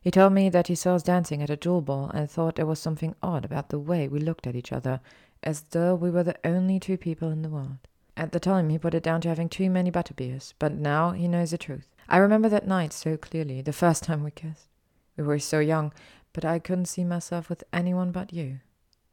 He 0.01 0.11
told 0.11 0.33
me 0.33 0.49
that 0.49 0.67
he 0.67 0.75
saw 0.75 0.95
us 0.95 1.03
dancing 1.03 1.41
at 1.41 1.49
a 1.49 1.57
Yule 1.63 1.79
Ball 1.79 2.09
and 2.09 2.29
thought 2.29 2.57
there 2.57 2.65
was 2.65 2.79
something 2.79 3.15
odd 3.23 3.45
about 3.45 3.69
the 3.69 3.79
way 3.79 4.05
we 4.09 4.19
looked 4.19 4.47
at 4.47 4.55
each 4.57 4.73
other, 4.73 4.99
as 5.43 5.61
though 5.69 5.95
we 5.95 6.11
were 6.11 6.23
the 6.23 6.35
only 6.45 6.77
two 6.77 6.97
people 6.97 7.29
in 7.29 7.41
the 7.41 7.47
world. 7.47 7.77
At 8.17 8.33
the 8.33 8.39
time, 8.41 8.67
he 8.67 8.77
put 8.77 8.93
it 8.93 9.03
down 9.03 9.21
to 9.21 9.29
having 9.29 9.47
too 9.47 9.69
many 9.69 9.89
butterbeers, 9.89 10.55
but 10.59 10.73
now 10.73 11.11
he 11.11 11.29
knows 11.29 11.51
the 11.51 11.57
truth. 11.57 11.90
I 12.11 12.17
remember 12.17 12.49
that 12.49 12.67
night 12.67 12.91
so 12.91 13.15
clearly, 13.15 13.61
the 13.61 13.71
first 13.71 14.03
time 14.03 14.21
we 14.21 14.31
kissed. 14.31 14.67
We 15.15 15.23
were 15.23 15.39
so 15.39 15.59
young, 15.61 15.93
but 16.33 16.43
I 16.43 16.59
couldn't 16.59 16.87
see 16.87 17.05
myself 17.05 17.49
with 17.49 17.63
anyone 17.71 18.11
but 18.11 18.33
you. 18.33 18.59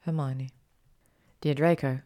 Hermione. 0.00 0.50
Dear 1.40 1.54
Draco, 1.54 2.00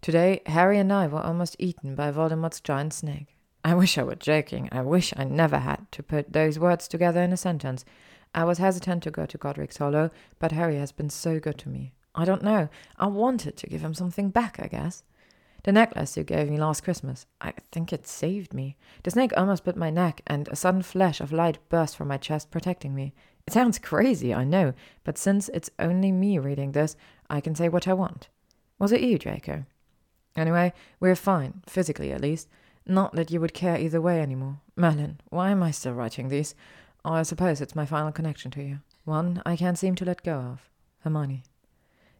today 0.00 0.42
Harry 0.46 0.76
and 0.80 0.92
I 0.92 1.06
were 1.06 1.20
almost 1.20 1.54
eaten 1.60 1.94
by 1.94 2.10
Voldemort's 2.10 2.60
giant 2.60 2.92
snake. 2.92 3.36
I 3.62 3.74
wish 3.74 3.96
I 3.96 4.02
were 4.02 4.16
joking. 4.16 4.68
I 4.72 4.80
wish 4.80 5.14
I 5.16 5.22
never 5.22 5.58
had 5.58 5.86
to 5.92 6.02
put 6.02 6.32
those 6.32 6.58
words 6.58 6.88
together 6.88 7.22
in 7.22 7.32
a 7.32 7.36
sentence. 7.36 7.84
I 8.34 8.42
was 8.42 8.58
hesitant 8.58 9.04
to 9.04 9.12
go 9.12 9.26
to 9.26 9.38
Godric's 9.38 9.76
Hollow, 9.76 10.10
but 10.40 10.50
Harry 10.50 10.78
has 10.78 10.90
been 10.90 11.10
so 11.10 11.38
good 11.38 11.58
to 11.58 11.68
me. 11.68 11.92
I 12.12 12.24
don't 12.24 12.42
know. 12.42 12.68
I 12.98 13.06
wanted 13.06 13.56
to 13.56 13.68
give 13.68 13.82
him 13.82 13.94
something 13.94 14.30
back, 14.30 14.58
I 14.60 14.66
guess. 14.66 15.04
The 15.64 15.72
necklace 15.72 16.16
you 16.16 16.24
gave 16.24 16.50
me 16.50 16.58
last 16.58 16.84
Christmas, 16.84 17.24
I 17.40 17.54
think 17.72 17.90
it 17.90 18.06
saved 18.06 18.52
me. 18.52 18.76
The 19.02 19.10
snake 19.10 19.32
almost 19.34 19.64
bit 19.64 19.76
my 19.76 19.88
neck, 19.88 20.20
and 20.26 20.46
a 20.48 20.56
sudden 20.56 20.82
flash 20.82 21.20
of 21.22 21.32
light 21.32 21.58
burst 21.70 21.96
from 21.96 22.08
my 22.08 22.18
chest, 22.18 22.50
protecting 22.50 22.94
me. 22.94 23.14
It 23.46 23.54
sounds 23.54 23.78
crazy, 23.78 24.34
I 24.34 24.44
know, 24.44 24.74
but 25.04 25.16
since 25.16 25.48
it's 25.48 25.70
only 25.78 26.12
me 26.12 26.38
reading 26.38 26.72
this, 26.72 26.96
I 27.30 27.40
can 27.40 27.54
say 27.54 27.70
what 27.70 27.88
I 27.88 27.94
want. 27.94 28.28
Was 28.78 28.92
it 28.92 29.00
you, 29.00 29.18
Draco? 29.18 29.64
Anyway, 30.36 30.74
we're 31.00 31.16
fine, 31.16 31.62
physically 31.66 32.12
at 32.12 32.20
least. 32.20 32.46
Not 32.86 33.14
that 33.14 33.30
you 33.30 33.40
would 33.40 33.54
care 33.54 33.78
either 33.78 34.02
way 34.02 34.20
anymore. 34.20 34.60
Merlin, 34.76 35.18
why 35.30 35.50
am 35.50 35.62
I 35.62 35.70
still 35.70 35.94
writing 35.94 36.28
these? 36.28 36.54
I 37.06 37.22
suppose 37.22 37.62
it's 37.62 37.74
my 37.74 37.86
final 37.86 38.12
connection 38.12 38.50
to 38.52 38.62
you. 38.62 38.80
One 39.04 39.40
I 39.46 39.56
can't 39.56 39.78
seem 39.78 39.94
to 39.94 40.04
let 40.04 40.22
go 40.22 40.36
of. 40.36 40.68
Hermione. 41.00 41.42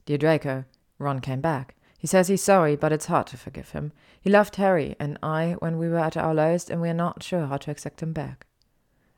Dear 0.07 0.17
Draco, 0.17 0.65
Ron 0.99 1.21
came 1.21 1.43
back. 1.43 1.75
He 2.05 2.09
says 2.09 2.29
he's 2.29 2.43
sorry, 2.43 2.77
but 2.77 2.93
it's 2.93 3.07
hard 3.07 3.29
to 3.29 3.39
forgive 3.39 3.71
him. 3.71 3.91
He 4.21 4.29
loved 4.29 4.57
Harry 4.57 4.95
and 5.01 5.19
I 5.23 5.57
when 5.61 5.79
we 5.79 5.89
were 5.89 6.01
at 6.01 6.19
our 6.19 6.35
lowest, 6.35 6.69
and 6.69 6.83
we're 6.83 6.93
not 6.93 7.23
sure 7.23 7.47
how 7.47 7.57
to 7.57 7.71
accept 7.71 8.03
him 8.03 8.13
back. 8.13 8.47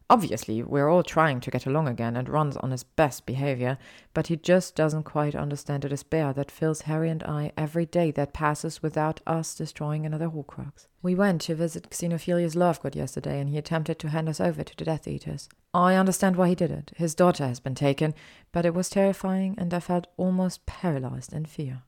Obviously, 0.09 0.63
we're 0.63 0.89
all 0.89 1.03
trying 1.03 1.41
to 1.41 1.51
get 1.51 1.67
along 1.67 1.89
again 1.89 2.15
and 2.15 2.29
Ron's 2.29 2.57
on 2.59 2.71
his 2.71 2.85
best 2.85 3.27
behavior, 3.27 3.77
but 4.15 4.29
he 4.29 4.37
just 4.37 4.77
doesn't 4.77 5.03
quite 5.03 5.35
understand 5.35 5.83
the 5.83 5.89
despair 5.89 6.33
that 6.35 6.49
fills 6.49 6.83
Harry 6.83 7.11
and 7.11 7.25
I 7.25 7.51
every 7.57 7.87
day 7.87 8.13
that 8.13 8.33
passes 8.33 8.85
without 8.85 9.21
us 9.27 9.57
destroying 9.57 10.07
another 10.07 10.29
Horcrux. 10.29 10.87
We 11.03 11.17
went 11.17 11.41
to 11.41 11.57
visit 11.57 11.91
Xenophilius 11.91 12.55
Lovegood 12.55 12.95
yesterday 12.95 13.41
and 13.41 13.51
he 13.51 13.59
attempted 13.59 13.99
to 13.99 14.11
hand 14.11 14.29
us 14.29 14.41
over 14.41 14.63
to 14.63 14.77
the 14.77 14.85
Death 14.85 15.09
Eaters. 15.09 15.49
I 15.75 15.97
understand 15.97 16.37
why 16.37 16.51
he 16.51 16.55
did 16.55 16.71
it. 16.71 16.93
His 16.95 17.17
daughter 17.17 17.49
has 17.49 17.59
been 17.59 17.75
taken, 17.75 18.15
but 18.53 18.65
it 18.65 18.75
was 18.75 18.89
terrifying 18.89 19.57
and 19.59 19.75
I 19.75 19.81
felt 19.81 20.07
almost 20.17 20.67
paralyzed 20.67 21.33
in 21.33 21.47
fear. 21.47 21.83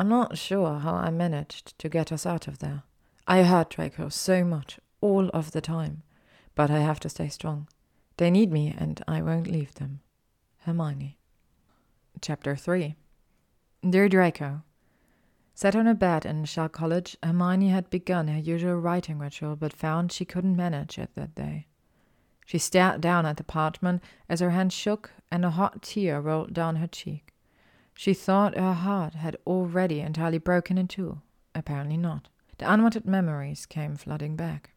I'm 0.00 0.08
not 0.08 0.38
sure 0.38 0.78
how 0.78 0.94
I 0.94 1.10
managed 1.10 1.78
to 1.78 1.88
get 1.88 2.10
us 2.10 2.24
out 2.24 2.48
of 2.48 2.58
there. 2.58 2.84
I 3.26 3.42
hurt 3.42 3.70
Draco 3.70 4.08
so 4.08 4.44
much, 4.44 4.80
all 5.00 5.28
of 5.28 5.50
the 5.52 5.60
time 5.60 6.02
but 6.54 6.70
I 6.70 6.80
have 6.80 7.00
to 7.00 7.08
stay 7.08 7.28
strong. 7.28 7.68
They 8.16 8.30
need 8.30 8.52
me, 8.52 8.74
and 8.76 9.02
I 9.08 9.22
won't 9.22 9.46
leave 9.46 9.74
them. 9.76 10.00
Hermione. 10.64 11.16
Chapter 12.20 12.54
3 12.54 12.96
Dear 13.88 14.08
Draco, 14.10 14.62
Sat 15.54 15.74
on 15.74 15.86
a 15.86 15.94
bed 15.94 16.26
in 16.26 16.44
Shell 16.44 16.68
Cottage, 16.70 17.16
Hermione 17.22 17.68
had 17.68 17.88
begun 17.88 18.28
her 18.28 18.38
usual 18.38 18.76
writing 18.76 19.18
ritual, 19.18 19.56
but 19.56 19.72
found 19.72 20.12
she 20.12 20.24
couldn't 20.24 20.56
manage 20.56 20.98
it 20.98 21.10
that 21.14 21.34
day. 21.34 21.66
She 22.44 22.58
stared 22.58 23.00
down 23.00 23.24
at 23.24 23.38
the 23.38 23.44
parchment 23.44 24.02
as 24.28 24.40
her 24.40 24.50
hand 24.50 24.72
shook 24.72 25.12
and 25.30 25.44
a 25.44 25.50
hot 25.50 25.82
tear 25.82 26.20
rolled 26.20 26.52
down 26.52 26.76
her 26.76 26.88
cheek. 26.88 27.32
She 28.00 28.14
thought 28.14 28.56
her 28.56 28.72
heart 28.72 29.12
had 29.12 29.36
already 29.46 30.00
entirely 30.00 30.38
broken 30.38 30.78
in 30.78 30.88
two. 30.88 31.20
Apparently 31.54 31.98
not. 31.98 32.30
The 32.56 32.72
unwanted 32.72 33.04
memories 33.04 33.66
came 33.66 33.94
flooding 33.94 34.36
back. 34.36 34.70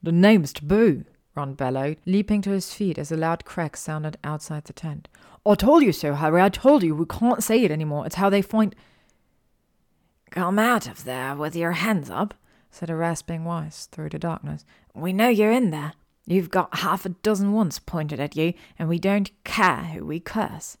The 0.00 0.12
name's 0.12 0.52
taboo, 0.52 1.04
Ron 1.34 1.54
bellowed, 1.54 1.98
leaping 2.06 2.40
to 2.42 2.50
his 2.50 2.72
feet 2.72 2.96
as 2.96 3.10
a 3.10 3.16
loud 3.16 3.44
crack 3.44 3.76
sounded 3.76 4.16
outside 4.22 4.66
the 4.66 4.72
tent. 4.72 5.08
I 5.44 5.56
told 5.56 5.82
you 5.82 5.90
so, 5.90 6.14
Harry. 6.14 6.40
I 6.40 6.50
told 6.50 6.84
you. 6.84 6.94
We 6.94 7.06
can't 7.06 7.42
say 7.42 7.64
it 7.64 7.72
anymore. 7.72 8.06
It's 8.06 8.14
how 8.14 8.30
they 8.30 8.42
find. 8.42 8.76
Come 10.30 10.60
out 10.60 10.86
of 10.86 11.02
there 11.02 11.34
with 11.34 11.56
your 11.56 11.72
hands 11.72 12.10
up, 12.10 12.32
said 12.70 12.90
a 12.90 12.94
rasping 12.94 13.42
voice 13.42 13.88
through 13.90 14.10
the 14.10 14.20
darkness. 14.20 14.64
We 14.94 15.12
know 15.12 15.28
you're 15.28 15.50
in 15.50 15.70
there. 15.70 15.94
You've 16.26 16.50
got 16.50 16.78
half 16.78 17.04
a 17.04 17.08
dozen 17.08 17.52
wands 17.52 17.80
pointed 17.80 18.20
at 18.20 18.36
you, 18.36 18.54
and 18.78 18.88
we 18.88 19.00
don't 19.00 19.32
care 19.42 19.82
who 19.82 20.06
we 20.06 20.20
curse. 20.20 20.78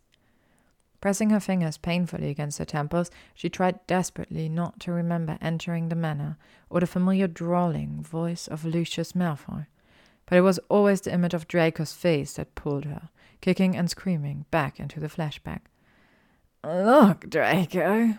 Pressing 1.00 1.30
her 1.30 1.40
fingers 1.40 1.78
painfully 1.78 2.28
against 2.28 2.58
her 2.58 2.64
temples, 2.64 3.10
she 3.34 3.48
tried 3.48 3.86
desperately 3.86 4.48
not 4.48 4.80
to 4.80 4.92
remember 4.92 5.38
entering 5.40 5.88
the 5.88 5.94
manor 5.94 6.36
or 6.68 6.80
the 6.80 6.86
familiar 6.86 7.28
drawling 7.28 8.02
voice 8.02 8.48
of 8.48 8.64
Lucius 8.64 9.12
Malfoy 9.12 9.66
but 10.28 10.36
it 10.36 10.42
was 10.42 10.60
always 10.68 11.00
the 11.00 11.12
image 11.12 11.32
of 11.32 11.48
Draco's 11.48 11.94
face 11.94 12.34
that 12.34 12.54
pulled 12.54 12.84
her, 12.84 13.08
kicking 13.40 13.74
and 13.74 13.88
screaming, 13.88 14.44
back 14.50 14.78
into 14.78 15.00
the 15.00 15.08
flashback. 15.08 15.60
Look, 16.62 17.30
Draco, 17.30 18.18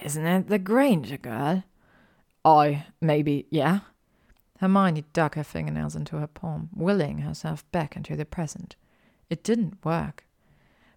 isn't 0.00 0.26
it 0.26 0.48
the 0.48 0.60
Granger 0.60 1.16
girl? 1.16 1.64
I, 2.44 2.86
maybe, 3.00 3.46
yeah. 3.50 3.80
Hermione 4.60 5.04
dug 5.12 5.34
her 5.34 5.42
fingernails 5.42 5.96
into 5.96 6.18
her 6.18 6.28
palm, 6.28 6.68
willing 6.72 7.18
herself 7.18 7.68
back 7.72 7.96
into 7.96 8.14
the 8.14 8.24
present. 8.24 8.76
It 9.28 9.42
didn't 9.42 9.84
work. 9.84 10.26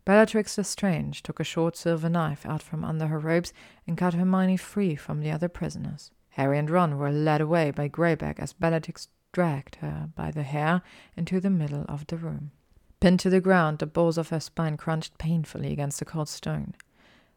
Bellatrix 0.06 0.58
Lestrange 0.58 1.24
took 1.24 1.40
a 1.40 1.46
short 1.46 1.78
silver 1.78 2.10
knife 2.10 2.46
out 2.46 2.62
from 2.62 2.84
under 2.84 3.08
her 3.08 3.20
robes 3.20 3.54
and 3.88 3.98
cut 3.98 4.14
Hermione 4.14 4.58
free 4.58 4.96
from 4.96 5.22
the 5.22 5.32
other 5.32 5.48
prisoners. 5.48 6.12
Harry 6.32 6.58
and 6.58 6.70
Ron 6.70 6.98
were 6.98 7.12
led 7.12 7.42
away 7.42 7.72
by 7.72 7.88
Greyback 7.88 8.40
as 8.40 8.54
Bellatrix 8.54 9.08
dragged 9.32 9.76
her 9.76 10.10
by 10.16 10.32
the 10.32 10.44
hair 10.44 10.82
into 11.16 11.40
the 11.40 11.50
middle 11.50 11.86
of 11.88 12.06
the 12.08 12.18
room. 12.18 12.52
Pinned 13.00 13.20
to 13.22 13.30
the 13.30 13.42
ground, 13.42 13.80
the 13.80 13.86
balls 13.86 14.18
of 14.18 14.30
her 14.30 14.40
spine 14.40 14.78
crunched 14.78 15.18
painfully 15.18 15.72
against 15.72 16.00
the 16.00 16.06
cold 16.06 16.30
stone. 16.30 16.74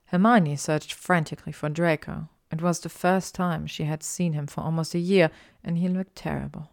Hermione 0.07 0.57
searched 0.57 0.93
frantically 0.93 1.53
for 1.53 1.69
Draco. 1.69 2.29
It 2.53 2.63
was 2.63 2.81
the 2.81 2.89
first 2.89 3.35
time 3.35 3.67
she 3.67 3.85
had 3.85 4.03
seen 4.03 4.33
him 4.33 4.47
for 4.47 4.61
almost 4.63 4.95
a 4.95 5.01
year, 5.01 5.31
and 5.65 5.79
he 5.79 5.89
looked 5.89 6.15
terrible. 6.15 6.71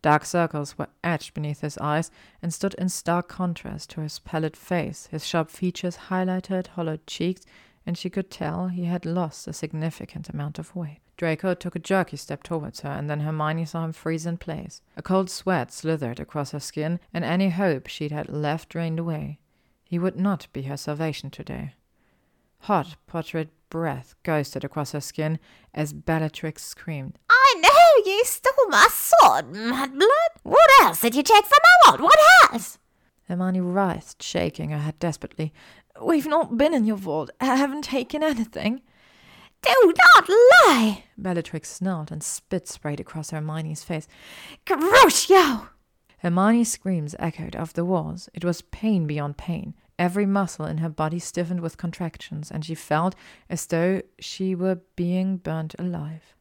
Dark 0.00 0.24
circles 0.24 0.78
were 0.78 0.88
etched 1.02 1.34
beneath 1.34 1.60
his 1.60 1.76
eyes 1.78 2.10
and 2.40 2.54
stood 2.54 2.74
in 2.74 2.88
stark 2.88 3.28
contrast 3.28 3.90
to 3.90 4.00
his 4.00 4.20
pallid 4.20 4.56
face. 4.56 5.08
His 5.10 5.26
sharp 5.26 5.50
features 5.50 5.96
highlighted 6.08 6.68
hollowed 6.68 7.06
cheeks, 7.06 7.42
and 7.84 7.98
she 7.98 8.10
could 8.10 8.30
tell 8.30 8.68
he 8.68 8.84
had 8.84 9.04
lost 9.04 9.48
a 9.48 9.52
significant 9.52 10.28
amount 10.28 10.58
of 10.58 10.76
weight. 10.76 11.00
Draco 11.16 11.54
took 11.54 11.74
a 11.74 11.80
jerky 11.80 12.16
step 12.16 12.44
towards 12.44 12.82
her, 12.82 12.90
and 12.90 13.10
then 13.10 13.20
Hermione 13.20 13.64
saw 13.64 13.84
him 13.84 13.92
freeze 13.92 14.24
in 14.24 14.36
place. 14.36 14.82
A 14.96 15.02
cold 15.02 15.28
sweat 15.28 15.72
slithered 15.72 16.20
across 16.20 16.52
her 16.52 16.60
skin, 16.60 17.00
and 17.12 17.24
any 17.24 17.48
hope 17.48 17.88
she'd 17.88 18.12
had 18.12 18.28
left 18.28 18.68
drained 18.68 19.00
away. 19.00 19.40
He 19.82 19.98
would 19.98 20.16
not 20.16 20.46
be 20.52 20.62
her 20.62 20.76
salvation 20.76 21.30
today. 21.30 21.74
Hot, 22.60 22.96
putrid 23.08 23.50
breath 23.68 24.14
ghosted 24.22 24.62
across 24.64 24.92
her 24.92 25.00
skin 25.00 25.40
as 25.74 25.92
Bellatrix 25.92 26.64
screamed. 26.64 27.18
Know 27.98 28.12
you 28.12 28.24
stole 28.24 28.68
my 28.68 28.86
sword, 28.90 29.52
Mudblood. 29.52 30.42
What 30.42 30.70
else 30.82 31.00
did 31.00 31.16
you 31.16 31.22
take 31.22 31.44
from 31.44 31.58
my 31.62 31.90
vault? 31.90 32.00
What 32.00 32.18
else? 32.52 32.78
Hermione 33.24 33.60
writhed, 33.60 34.22
shaking 34.22 34.70
her 34.70 34.78
head 34.78 34.98
desperately. 34.98 35.52
We've 36.00 36.26
not 36.26 36.56
been 36.56 36.74
in 36.74 36.84
your 36.84 36.96
vault. 36.96 37.30
I 37.40 37.56
haven't 37.56 37.82
taken 37.82 38.22
anything. 38.22 38.82
Do 39.62 39.92
not 40.16 40.28
lie! 40.28 41.04
Bellatrix 41.16 41.70
snarled 41.70 42.12
and 42.12 42.22
spit 42.22 42.68
sprayed 42.68 43.00
across 43.00 43.30
Hermione's 43.30 43.82
face. 43.82 44.06
Crucio! 44.64 45.68
Hermione's 46.18 46.70
screams 46.70 47.16
echoed 47.18 47.56
off 47.56 47.72
the 47.72 47.84
walls. 47.84 48.28
It 48.32 48.44
was 48.44 48.62
pain 48.62 49.08
beyond 49.08 49.38
pain. 49.38 49.74
Every 49.98 50.26
muscle 50.26 50.66
in 50.66 50.78
her 50.78 50.88
body 50.88 51.18
stiffened 51.18 51.60
with 51.60 51.76
contractions, 51.76 52.50
and 52.50 52.64
she 52.64 52.76
felt 52.76 53.16
as 53.50 53.66
though 53.66 54.02
she 54.20 54.54
were 54.54 54.82
being 54.94 55.38
burnt 55.38 55.74
alive. 55.80 56.36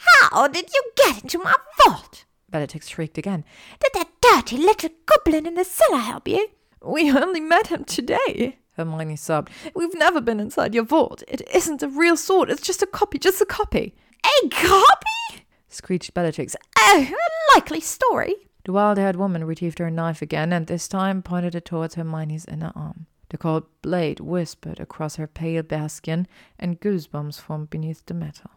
How 0.00 0.48
did 0.48 0.70
you 0.72 0.82
get 0.96 1.22
into 1.22 1.38
my 1.38 1.56
vault? 1.84 2.24
Bellatrix 2.48 2.88
shrieked 2.88 3.18
again. 3.18 3.44
Did 3.80 3.90
that 3.94 4.10
dirty 4.20 4.56
little 4.56 4.90
goblin 5.06 5.46
in 5.46 5.54
the 5.54 5.64
cellar 5.64 5.98
help 5.98 6.26
you? 6.26 6.48
We 6.82 7.10
only 7.10 7.40
met 7.40 7.68
him 7.68 7.84
today. 7.84 8.58
Hermione 8.72 9.16
sobbed. 9.16 9.50
We've 9.74 9.94
never 9.94 10.20
been 10.20 10.40
inside 10.40 10.74
your 10.74 10.84
vault. 10.84 11.22
It 11.28 11.42
isn't 11.52 11.82
a 11.82 11.88
real 11.88 12.16
sword. 12.16 12.50
It's 12.50 12.62
just 12.62 12.82
a 12.82 12.86
copy, 12.86 13.18
just 13.18 13.40
a 13.40 13.46
copy. 13.46 13.94
A 14.24 14.48
copy? 14.48 15.44
screeched 15.68 16.14
Bellatrix. 16.14 16.56
Oh, 16.78 17.06
a 17.10 17.54
likely 17.54 17.80
story. 17.80 18.34
The 18.64 18.72
wild 18.72 18.98
haired 18.98 19.16
woman 19.16 19.44
retrieved 19.44 19.78
her 19.78 19.90
knife 19.90 20.22
again, 20.22 20.52
and 20.52 20.66
this 20.66 20.88
time 20.88 21.22
pointed 21.22 21.54
it 21.54 21.64
towards 21.64 21.94
Hermione's 21.94 22.46
inner 22.46 22.72
arm. 22.74 23.06
The 23.30 23.38
cold 23.38 23.64
blade 23.82 24.20
whispered 24.20 24.80
across 24.80 25.16
her 25.16 25.26
pale 25.26 25.62
bare 25.62 25.88
skin, 25.88 26.26
and 26.58 26.80
goosebumps 26.80 27.40
formed 27.40 27.70
beneath 27.70 28.04
the 28.06 28.14
metal. 28.14 28.50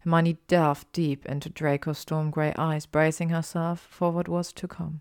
Hermione 0.00 0.38
delved 0.46 0.90
deep 0.92 1.26
into 1.26 1.48
Draco's 1.48 1.98
storm 1.98 2.30
grey 2.30 2.54
eyes, 2.56 2.86
bracing 2.86 3.30
herself 3.30 3.86
for 3.90 4.10
what 4.10 4.28
was 4.28 4.52
to 4.54 4.68
come. 4.68 5.00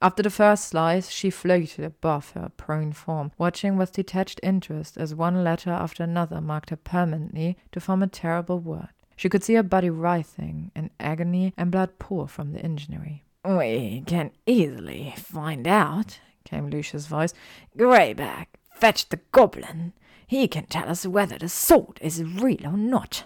After 0.00 0.22
the 0.22 0.30
first 0.30 0.66
slice, 0.66 1.10
she 1.10 1.28
floated 1.28 1.84
above 1.84 2.30
her 2.30 2.52
prone 2.56 2.92
form, 2.92 3.32
watching 3.36 3.76
with 3.76 3.92
detached 3.92 4.38
interest 4.44 4.96
as 4.96 5.14
one 5.14 5.42
letter 5.42 5.70
after 5.70 6.04
another 6.04 6.40
marked 6.40 6.70
her 6.70 6.76
permanently 6.76 7.56
to 7.72 7.80
form 7.80 8.02
a 8.02 8.06
terrible 8.06 8.60
word. 8.60 8.90
She 9.16 9.28
could 9.28 9.42
see 9.42 9.54
her 9.54 9.64
body 9.64 9.90
writhing 9.90 10.70
in 10.76 10.90
agony 11.00 11.52
and 11.56 11.72
blood 11.72 11.98
pour 11.98 12.28
from 12.28 12.52
the 12.52 12.60
injury. 12.60 13.24
We 13.44 14.04
can 14.06 14.30
easily 14.46 15.14
find 15.16 15.66
out, 15.66 16.20
came 16.44 16.70
Lucius' 16.70 17.06
voice. 17.06 17.34
Greyback, 17.76 18.46
fetch 18.72 19.08
the 19.08 19.18
goblin. 19.32 19.94
He 20.24 20.46
can 20.46 20.66
tell 20.66 20.88
us 20.88 21.04
whether 21.04 21.38
the 21.38 21.48
sword 21.48 21.98
is 22.00 22.22
real 22.22 22.66
or 22.66 22.76
not. 22.76 23.24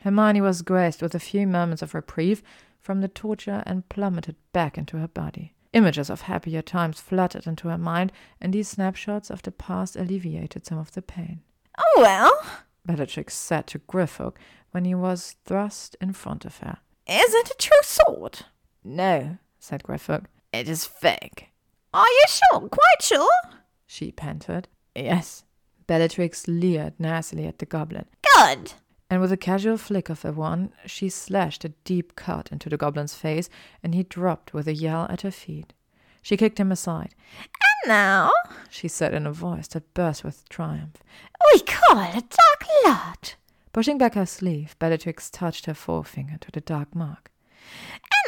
Hermione 0.00 0.40
was 0.40 0.62
graced 0.62 1.02
with 1.02 1.14
a 1.14 1.20
few 1.20 1.46
moments 1.46 1.82
of 1.82 1.94
reprieve 1.94 2.42
from 2.80 3.00
the 3.00 3.08
torture 3.08 3.62
and 3.66 3.88
plummeted 3.88 4.36
back 4.52 4.78
into 4.78 4.96
her 4.96 5.08
body. 5.08 5.54
Images 5.72 6.10
of 6.10 6.22
happier 6.22 6.62
times 6.62 7.00
flooded 7.00 7.46
into 7.46 7.68
her 7.68 7.78
mind, 7.78 8.10
and 8.40 8.52
these 8.52 8.68
snapshots 8.68 9.30
of 9.30 9.42
the 9.42 9.52
past 9.52 9.94
alleviated 9.96 10.66
some 10.66 10.78
of 10.78 10.92
the 10.92 11.02
pain. 11.02 11.42
Oh, 11.78 11.94
well, 11.98 12.32
Bellatrix 12.84 13.34
said 13.34 13.66
to 13.68 13.78
Griphook 13.78 14.36
when 14.72 14.84
he 14.84 14.94
was 14.94 15.36
thrust 15.44 15.96
in 16.00 16.12
front 16.12 16.44
of 16.44 16.58
her. 16.58 16.78
Is 17.06 17.34
it 17.34 17.50
a 17.50 17.56
true 17.58 17.78
sword? 17.82 18.40
No, 18.82 19.38
said 19.58 19.82
Griphook. 19.82 20.24
It 20.52 20.68
is 20.68 20.84
fake. 20.84 21.50
Are 21.92 22.06
you 22.06 22.24
sure? 22.28 22.68
Quite 22.68 23.02
sure? 23.02 23.30
She 23.86 24.10
panted. 24.12 24.68
Yes. 24.94 25.44
Bellatrix 25.86 26.48
leered 26.48 26.94
nastily 26.98 27.46
at 27.46 27.58
the 27.58 27.66
goblin. 27.66 28.06
Good. 28.36 28.72
And 29.10 29.20
with 29.20 29.32
a 29.32 29.36
casual 29.36 29.76
flick 29.76 30.08
of 30.08 30.22
her 30.22 30.30
wand, 30.30 30.70
she 30.86 31.08
slashed 31.08 31.64
a 31.64 31.70
deep 31.82 32.14
cut 32.14 32.48
into 32.52 32.68
the 32.68 32.76
goblin's 32.76 33.14
face, 33.14 33.50
and 33.82 33.92
he 33.92 34.04
dropped 34.04 34.54
with 34.54 34.68
a 34.68 34.72
yell 34.72 35.08
at 35.10 35.22
her 35.22 35.32
feet. 35.32 35.72
She 36.22 36.36
kicked 36.36 36.60
him 36.60 36.70
aside. 36.70 37.16
And 37.42 37.88
now, 37.88 38.30
she 38.70 38.86
said 38.86 39.12
in 39.12 39.26
a 39.26 39.32
voice 39.32 39.66
that 39.68 39.94
burst 39.94 40.22
with 40.22 40.48
triumph, 40.48 41.02
we 41.52 41.60
call 41.60 41.98
it 41.98 42.12
Dark 42.30 42.70
Lord. 42.86 43.34
Pushing 43.72 43.98
back 43.98 44.14
her 44.14 44.26
sleeve, 44.26 44.76
Bellatrix 44.78 45.28
touched 45.28 45.66
her 45.66 45.74
forefinger 45.74 46.38
to 46.38 46.50
the 46.52 46.60
dark 46.60 46.94
mark. 46.94 47.32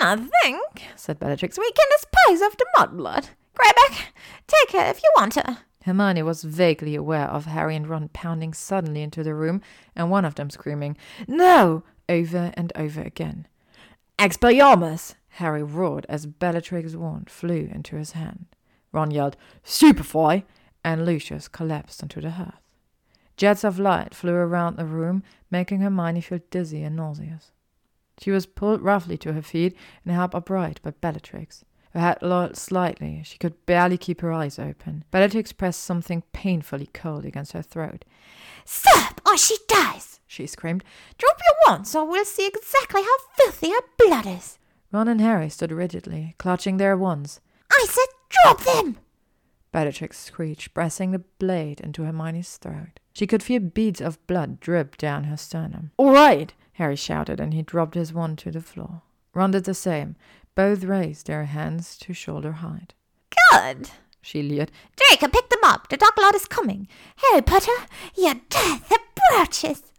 And 0.01 0.09
I 0.09 0.29
think, 0.43 0.83
said 0.97 1.21
Bellatrix, 1.21 1.59
we 1.59 1.71
can 1.73 1.87
dispose 1.93 2.47
of 2.47 2.57
the 2.57 2.67
mudblood. 2.77 3.29
Greyback, 3.55 4.13
take 4.49 4.73
her 4.73 4.91
if 4.91 5.03
you 5.03 5.11
want 5.17 5.35
her. 5.35 5.59
Hermione 5.85 6.23
was 6.23 6.45
vaguely 6.45 6.95
aware 6.95 7.27
of 7.27 7.47
Harry 7.47 7.77
and 7.77 7.87
Ron 7.89 8.09
pounding 8.09 8.55
suddenly 8.55 9.03
into 9.03 9.23
the 9.23 9.35
room, 9.35 9.61
and 9.97 10.11
one 10.11 10.25
of 10.25 10.37
them 10.37 10.51
screaming, 10.51 10.97
No! 11.27 11.83
over 12.09 12.53
and 12.55 12.73
over 12.77 13.01
again. 13.01 13.47
Expelliarmus! 14.19 15.15
Harry 15.37 15.63
roared 15.63 16.07
as 16.09 16.27
Bellatrix's 16.27 16.97
wand 16.97 17.31
flew 17.31 17.71
into 17.73 17.97
his 17.97 18.13
hand. 18.13 18.47
Ron 18.93 19.11
yelled, 19.11 19.37
Stupefy! 19.65 20.45
and 20.85 21.07
Lucius 21.07 21.49
collapsed 21.49 22.03
onto 22.03 22.21
the 22.21 22.33
hearth. 22.33 22.61
Jets 23.37 23.65
of 23.65 23.79
light 23.79 24.15
flew 24.15 24.35
around 24.35 24.77
the 24.77 24.85
room, 24.85 25.23
making 25.51 25.81
Hermione 25.81 26.21
feel 26.21 26.41
dizzy 26.51 26.83
and 26.83 26.97
nauseous. 26.97 27.51
She 28.21 28.31
was 28.31 28.47
pulled 28.47 28.83
roughly 28.83 29.17
to 29.19 29.33
her 29.33 29.43
feet 29.43 29.77
and 30.05 30.15
held 30.15 30.35
upright 30.35 30.81
by 30.83 30.91
Bellatrix. 30.91 31.65
Her 31.93 32.01
head 32.01 32.19
lolled 32.23 32.57
slightly. 32.57 33.23
She 33.25 33.39
could 33.39 33.67
barely 33.67 33.99
keep 33.99 34.21
her 34.23 34.33
eyes 34.33 34.59
open. 34.59 35.05
Bellatrix 35.11 35.53
pressed 35.53 35.83
something 35.83 36.23
painfully 36.33 36.89
cold 36.93 37.25
against 37.25 37.53
her 37.53 37.63
throat. 37.63 38.05
Stop, 38.65 39.21
or 39.27 39.37
she 39.37 39.57
dies! 39.69 40.21
she 40.27 40.47
screamed. 40.47 40.83
Drop 41.19 41.39
your 41.39 41.73
wands, 41.73 41.95
or 41.95 42.07
we'll 42.07 42.25
see 42.25 42.47
exactly 42.47 43.03
how 43.03 43.17
filthy 43.37 43.71
her 43.71 43.81
blood 43.99 44.27
is. 44.27 44.59
Ron 44.91 45.09
and 45.09 45.21
Harry 45.21 45.51
stood 45.51 45.73
rigidly, 45.73 46.35
clutching 46.39 46.79
their 46.79 46.97
wands. 46.97 47.41
I 47.71 47.87
said 47.89 48.07
drop 48.31 48.65
them! 48.65 48.99
Bellatrix 49.73 50.19
screeched, 50.19 50.75
pressing 50.75 51.11
the 51.11 51.25
blade 51.39 51.81
into 51.81 52.05
Hermione's 52.05 52.57
throat. 52.57 53.01
She 53.13 53.27
could 53.27 53.43
feel 53.43 53.61
beads 53.61 54.01
of 54.01 54.25
blood 54.27 54.61
drip 54.61 54.97
down 54.97 55.25
her 55.25 55.37
sternum. 55.37 55.91
All 55.97 56.13
right, 56.13 56.53
Harry 56.75 56.97
shouted, 56.97 57.41
and 57.41 57.53
he 57.53 57.63
dropped 57.63 57.95
his 57.95 58.13
wand 58.13 58.39
to 58.39 58.51
the 58.51 58.61
floor. 58.61 59.03
Ron 59.35 59.53
did 59.53 59.65
the 59.65 59.75
same. 59.75 60.17
Both 60.55 60.85
raised 60.85 61.27
their 61.27 61.45
hands 61.45 61.97
to 61.99 62.13
shoulder 62.13 62.53
height. 62.53 62.95
Good, 63.51 63.91
she 64.21 64.43
leered. 64.43 64.71
Draco, 64.97 65.29
pick 65.29 65.49
them 65.49 65.61
up. 65.65 65.89
The 65.89 65.97
Dark 65.97 66.17
Lord 66.19 66.35
is 66.35 66.47
coming. 66.47 66.89
Harry 67.17 67.43
Potter, 67.43 67.73
your 68.17 68.35
death 68.51 68.93
approaches. 68.93 69.93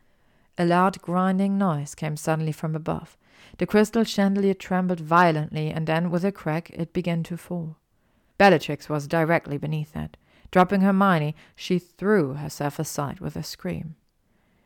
A 0.57 0.65
loud 0.65 1.01
grinding 1.01 1.57
noise 1.57 1.95
came 1.95 2.15
suddenly 2.15 2.51
from 2.51 2.75
above. 2.75 3.17
The 3.57 3.65
crystal 3.65 4.03
chandelier 4.03 4.53
trembled 4.53 4.99
violently, 4.99 5.69
and 5.69 5.87
then, 5.87 6.11
with 6.11 6.23
a 6.23 6.31
crack, 6.31 6.69
it 6.71 6.93
began 6.93 7.23
to 7.23 7.37
fall. 7.37 7.77
Bellatrix 8.37 8.89
was 8.89 9.07
directly 9.07 9.57
beneath 9.57 9.95
it. 9.95 10.17
Dropping 10.51 10.81
Hermione, 10.81 11.35
she 11.55 11.79
threw 11.79 12.33
herself 12.33 12.77
aside 12.77 13.19
with 13.19 13.35
a 13.35 13.43
scream. 13.43 13.95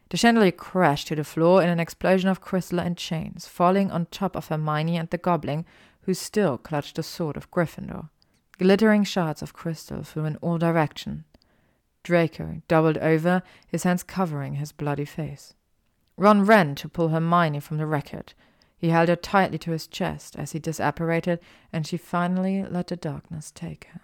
The 0.09 0.17
chandelier 0.17 0.51
crashed 0.51 1.07
to 1.07 1.15
the 1.15 1.23
floor 1.23 1.61
in 1.61 1.69
an 1.69 1.79
explosion 1.79 2.29
of 2.29 2.41
crystal 2.41 2.79
and 2.79 2.97
chains, 2.97 3.47
falling 3.47 3.91
on 3.91 4.05
top 4.05 4.35
of 4.35 4.47
Hermione 4.47 4.97
and 4.97 5.09
the 5.09 5.17
goblin, 5.17 5.65
who 6.01 6.13
still 6.13 6.57
clutched 6.57 6.95
the 6.95 7.03
sword 7.03 7.35
of 7.35 7.51
Gryffindor. 7.51 8.09
Glittering 8.57 9.03
shards 9.03 9.41
of 9.41 9.53
crystal 9.53 10.03
flew 10.03 10.25
in 10.25 10.37
all 10.37 10.57
directions. 10.57 11.25
Draco 12.03 12.61
doubled 12.69 12.97
over, 12.99 13.43
his 13.67 13.83
hands 13.83 14.01
covering 14.01 14.55
his 14.55 14.71
bloody 14.71 15.03
face. 15.03 15.53
Ron 16.15 16.45
ran 16.45 16.73
to 16.75 16.87
pull 16.87 17.09
Hermione 17.09 17.59
from 17.59 17.77
the 17.77 17.85
wreckage. 17.85 18.33
He 18.77 18.89
held 18.89 19.09
her 19.09 19.15
tightly 19.17 19.57
to 19.59 19.71
his 19.71 19.87
chest 19.87 20.37
as 20.37 20.53
he 20.53 20.59
disapparated, 20.59 21.39
and 21.73 21.85
she 21.85 21.97
finally 21.97 22.63
let 22.63 22.87
the 22.87 22.95
darkness 22.95 23.51
take 23.51 23.87
her. 23.91 24.01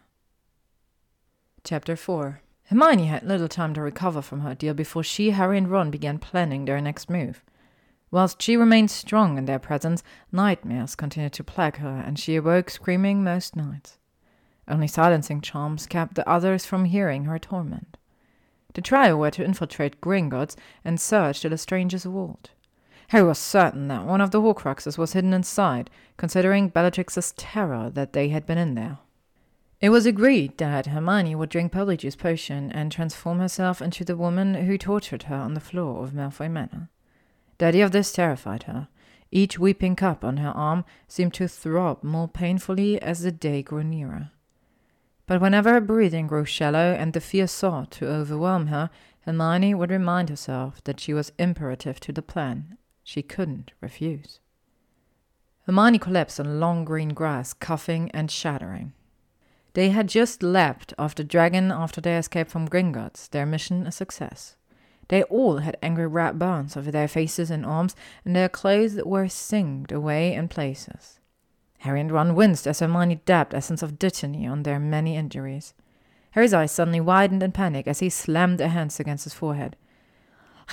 Chapter 1.64 1.96
4 1.96 2.42
Hermione 2.66 3.06
had 3.06 3.24
little 3.24 3.48
time 3.48 3.74
to 3.74 3.82
recover 3.82 4.22
from 4.22 4.42
her 4.42 4.50
ordeal 4.50 4.74
before 4.74 5.04
she, 5.04 5.32
Harry, 5.32 5.58
and 5.58 5.70
Ron 5.70 5.92
began 5.92 6.18
planning 6.18 6.66
their 6.66 6.80
next 6.80 7.10
move. 7.10 7.44
Whilst 8.10 8.42
she 8.42 8.56
remained 8.56 8.92
strong 8.92 9.38
in 9.38 9.46
their 9.46 9.60
presence, 9.60 10.04
nightmares 10.32 10.96
continued 10.96 11.34
to 11.34 11.44
plague 11.44 11.78
her, 11.78 12.04
and 12.06 12.18
she 12.18 12.36
awoke 12.36 12.70
screaming 12.70 13.24
most 13.24 13.56
nights. 13.56 13.98
Only 14.68 14.88
silencing 14.88 15.42
charms 15.42 15.88
kept 15.88 16.16
the 16.16 16.28
others 16.30 16.66
from 16.66 16.86
hearing 16.86 17.26
her 17.26 17.40
torment. 17.40 17.98
The 18.74 18.82
trio 18.82 19.18
were 19.18 19.32
to 19.32 19.44
infiltrate 19.44 20.02
Gringotts 20.02 20.56
and 20.86 21.00
search 21.00 21.42
the 21.42 21.50
Lestrange's 21.50 22.06
vault. 22.06 22.52
Harry 23.10 23.24
was 23.28 23.38
certain 23.38 23.88
that 23.90 24.06
one 24.06 24.22
of 24.22 24.32
the 24.32 24.42
Horcruxes 24.42 24.98
was 24.98 25.14
hidden 25.14 25.34
inside, 25.34 25.90
considering 26.18 26.70
Bellatrix's 26.70 27.34
terror 27.34 27.90
that 27.92 28.14
they 28.14 28.30
had 28.30 28.46
been 28.46 28.58
in 28.58 28.76
there. 28.76 29.00
It 29.84 29.90
was 29.90 30.06
agreed 30.06 30.58
that 30.60 30.86
Hermione 30.86 31.36
would 31.36 31.50
drink 31.50 31.74
Polyjuice 31.74 32.18
potion 32.18 32.72
and 32.72 32.90
transform 32.90 33.40
herself 33.40 33.82
into 33.82 34.06
the 34.06 34.16
woman 34.16 34.54
who 34.54 34.78
tortured 34.78 35.24
her 35.24 35.36
on 35.36 35.56
the 35.56 35.60
floor 35.60 36.06
of 36.06 36.14
Malfoy 36.14 36.50
Manor. 36.50 36.88
The 37.58 37.66
idea 37.66 37.84
of 37.84 37.92
this 37.92 38.14
terrified 38.14 38.64
her. 38.64 38.88
Each 39.30 39.60
weeping 39.60 39.98
cup 39.98 40.24
on 40.24 40.38
her 40.38 40.52
arm 40.52 40.86
seemed 41.10 41.34
to 41.34 41.50
throb 41.50 42.02
more 42.02 42.30
painfully 42.30 42.98
as 43.02 43.24
the 43.24 43.32
day 43.34 43.62
grew 43.62 43.84
nearer. 43.84 44.32
But 45.28 45.42
whenever 45.42 45.74
her 45.74 45.82
breathing 45.82 46.28
grew 46.28 46.46
shallow 46.46 46.94
and 46.94 47.12
the 47.12 47.20
fear 47.20 47.46
sought 47.46 47.92
to 47.92 48.08
overwhelm 48.08 48.68
her, 48.68 48.90
Hermione 49.26 49.74
would 49.74 49.92
remind 49.92 50.30
herself 50.30 50.82
that 50.86 51.02
she 51.02 51.14
was 51.14 51.34
imperative 51.38 52.00
to 52.00 52.14
the 52.14 52.22
plan. 52.22 52.78
She 53.04 53.22
couldn't 53.22 53.74
refuse. 53.82 54.40
Hermione 55.66 56.00
collapsed 56.00 56.40
on 56.40 56.62
long 56.62 56.86
green 56.86 57.10
grass, 57.10 57.52
coughing 57.52 58.10
and 58.12 58.32
shattering. 58.32 58.94
They 59.74 59.90
had 59.90 60.08
just 60.08 60.44
leapt 60.44 60.94
off 60.98 61.16
the 61.16 61.24
dragon 61.24 61.72
after 61.72 62.00
their 62.00 62.20
escape 62.20 62.48
from 62.48 62.68
Gringotts, 62.68 63.30
their 63.30 63.46
mission 63.46 63.88
a 63.88 63.92
success. 63.92 64.56
They 65.10 65.24
all 65.24 65.58
had 65.58 65.78
angry 65.82 66.08
red 66.08 66.40
burns 66.40 66.78
over 66.78 66.92
their 66.92 67.08
faces 67.08 67.50
and 67.52 67.66
arms, 67.66 67.96
and 68.24 68.36
their 68.36 68.50
clothes 68.50 69.00
were 69.04 69.28
singed 69.28 69.92
away 69.92 70.34
in 70.34 70.48
places. 70.48 71.20
Harry 71.80 72.00
and 72.00 72.12
Ron 72.12 72.36
winced 72.36 72.66
as 72.66 72.80
Hermione 72.80 73.22
dabbed 73.26 73.54
essence 73.54 73.84
of 73.84 74.00
dittany 74.00 74.50
on 74.50 74.64
their 74.64 74.80
many 74.80 75.18
injuries. 75.18 75.74
Harry's 76.32 76.54
eyes 76.54 76.72
suddenly 76.72 77.02
widened 77.02 77.44
in 77.44 77.52
panic 77.52 77.88
as 77.88 78.00
he 78.00 78.10
slammed 78.10 78.58
their 78.58 78.70
hands 78.70 79.00
against 79.00 79.26
his 79.26 79.34
forehead. 79.34 79.76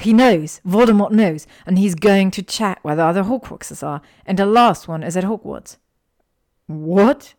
He 0.01 0.13
knows, 0.13 0.61
Voldemort 0.65 1.11
knows, 1.11 1.47
and 1.67 1.79
he's 1.79 1.95
going 1.95 2.31
to 2.31 2.43
check 2.43 2.79
where 2.83 2.95
the 2.95 3.05
other 3.05 3.25
Horcruxes 3.25 3.83
are, 3.83 4.01
and 4.25 4.39
the 4.39 4.47
last 4.47 4.87
one 4.87 5.03
is 5.03 5.17
at 5.17 5.25
Hogwarts. 5.25 5.79
What? 6.67 7.35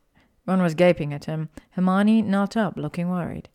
Ron 0.51 0.61
was 0.61 0.75
gaping 0.75 1.13
at 1.13 1.25
him. 1.25 1.47
Hermione 1.71 2.21
knelt 2.21 2.57
up, 2.57 2.75
looking 2.75 3.09
worried. 3.09 3.47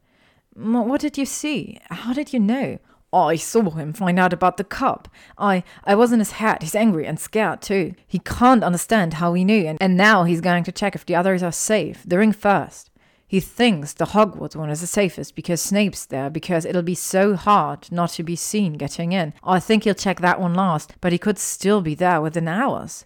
What 0.55 1.03
did 1.03 1.19
you 1.19 1.27
see? 1.27 1.79
How 1.91 2.15
did 2.15 2.33
you 2.33 2.41
know? 2.41 2.79
I 3.13 3.37
saw 3.37 3.69
him 3.69 3.93
find 3.93 4.19
out 4.19 4.33
about 4.33 4.57
the 4.57 4.65
cup. 4.65 5.07
I 5.37 5.63
I 5.85 5.95
was 5.95 6.11
in 6.11 6.21
his 6.21 6.33
head. 6.33 6.63
He's 6.63 6.75
angry 6.75 7.07
and 7.07 7.21
scared 7.21 7.61
too. 7.61 7.95
He 8.07 8.19
can't 8.19 8.65
understand 8.65 9.15
how 9.15 9.33
we 9.33 9.45
knew, 9.45 9.67
and, 9.67 9.77
and 9.79 9.95
now 9.95 10.25
he's 10.25 10.41
going 10.41 10.65
to 10.65 10.73
check 10.73 10.95
if 10.95 11.05
the 11.05 11.15
others 11.15 11.43
are 11.43 11.53
safe. 11.53 12.03
The 12.07 12.17
ring 12.17 12.33
first. 12.33 12.91
He 13.29 13.41
thinks 13.41 13.93
the 13.93 14.07
Hogwarts 14.07 14.57
one 14.57 14.71
is 14.71 14.81
the 14.81 14.87
safest 14.87 15.37
because 15.37 15.61
Snape's 15.61 16.07
there, 16.07 16.31
because 16.31 16.65
it'll 16.65 16.81
be 16.81 16.95
so 16.95 17.37
hard 17.37 17.93
not 17.93 18.11
to 18.13 18.23
be 18.23 18.37
seen 18.37 18.75
getting 18.75 19.13
in. 19.13 19.35
I 19.45 19.61
think 19.61 19.85
he'll 19.85 19.95
check 19.95 20.21
that 20.21 20.41
one 20.41 20.55
last, 20.55 20.95
but 21.03 21.13
he 21.13 21.19
could 21.19 21.39
still 21.39 21.83
be 21.83 21.95
there 21.95 22.23
within 22.23 22.49
hours. 22.49 23.05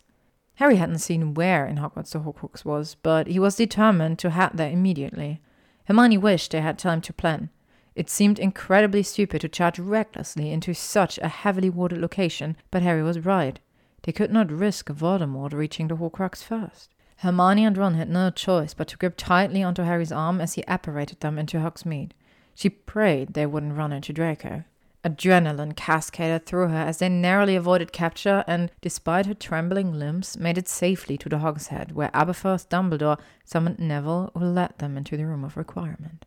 Harry 0.61 0.77
hadn't 0.77 0.99
seen 0.99 1.33
where 1.33 1.67
in 1.67 1.79
Hogwarts 1.79 2.13
the 2.13 2.19
Horcrux 2.21 2.67
was, 2.67 2.95
but 3.03 3.27
he 3.27 3.39
was 3.39 3.57
determined 3.57 4.19
to 4.19 4.29
head 4.29 4.51
there 4.53 4.71
immediately. 4.71 5.41
Hermione 5.87 6.19
wished 6.19 6.51
they 6.51 6.61
had 6.61 6.79
time 6.79 7.01
to 7.01 7.15
plan. 7.15 7.49
It 7.95 8.11
seemed 8.11 8.39
incredibly 8.39 9.03
stupid 9.03 9.41
to 9.41 9.49
charge 9.49 9.79
recklessly 9.79 10.53
into 10.53 10.75
such 10.75 11.17
a 11.17 11.29
heavily 11.29 11.71
warded 11.71 11.99
location, 12.03 12.59
but 12.71 12.83
Harry 12.83 13.03
was 13.03 13.25
right. 13.25 13.59
They 14.03 14.13
could 14.13 14.31
not 14.31 14.53
risk 14.53 14.91
Voldemort 14.91 15.55
reaching 15.55 15.89
the 15.89 15.97
Horcrux 15.97 16.43
first. 16.43 16.91
Hermione 17.17 17.65
and 17.65 17.79
Ron 17.79 17.95
had 17.95 18.11
no 18.11 18.29
choice 18.29 18.75
but 18.75 18.89
to 18.89 18.99
grip 18.99 19.15
tightly 19.17 19.63
onto 19.63 19.85
Harry's 19.85 20.13
arm 20.13 20.43
as 20.43 20.55
he 20.55 20.65
apparated 20.69 21.21
them 21.21 21.39
into 21.39 21.61
Hogsmeade. 21.61 22.13
She 22.55 22.69
prayed 22.69 23.33
they 23.33 23.47
wouldn't 23.47 23.79
run 23.79 23.95
into 23.95 24.13
Draco. 24.13 24.65
Adrenaline 25.03 25.75
cascaded 25.75 26.45
through 26.45 26.69
her 26.69 26.77
as 26.77 26.99
they 26.99 27.09
narrowly 27.09 27.57
avoided 27.57 27.93
capture 27.93 28.45
and, 28.47 28.71
despite 28.83 29.27
her 29.27 29.35
trembling 29.35 29.99
limbs, 29.99 30.37
made 30.37 30.59
it 30.59 30.69
safely 30.69 31.17
to 31.17 31.29
the 31.29 31.39
Hog's 31.39 31.69
Head, 31.69 31.93
where 31.93 32.11
Aberforth 32.11 32.69
Dumbledore 32.69 33.19
summoned 33.45 33.79
Neville, 33.79 34.31
who 34.35 34.45
led 34.45 34.77
them 34.79 34.99
into 34.99 35.17
the 35.17 35.27
room 35.27 35.43
of 35.43 35.57
requirement. 35.57 36.27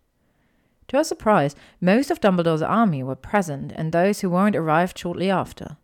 To 0.87 0.97
her 0.97 1.03
surprise, 1.03 1.55
most 1.79 2.09
of 2.09 2.19
Dumbledore's 2.19 2.61
army 2.63 3.03
were 3.03 3.15
present, 3.15 3.71
and 3.75 3.91
those 3.91 4.21
who 4.21 4.29
weren't 4.29 4.55
arrived 4.55 4.97
shortly 4.97 5.29
after. 5.29 5.77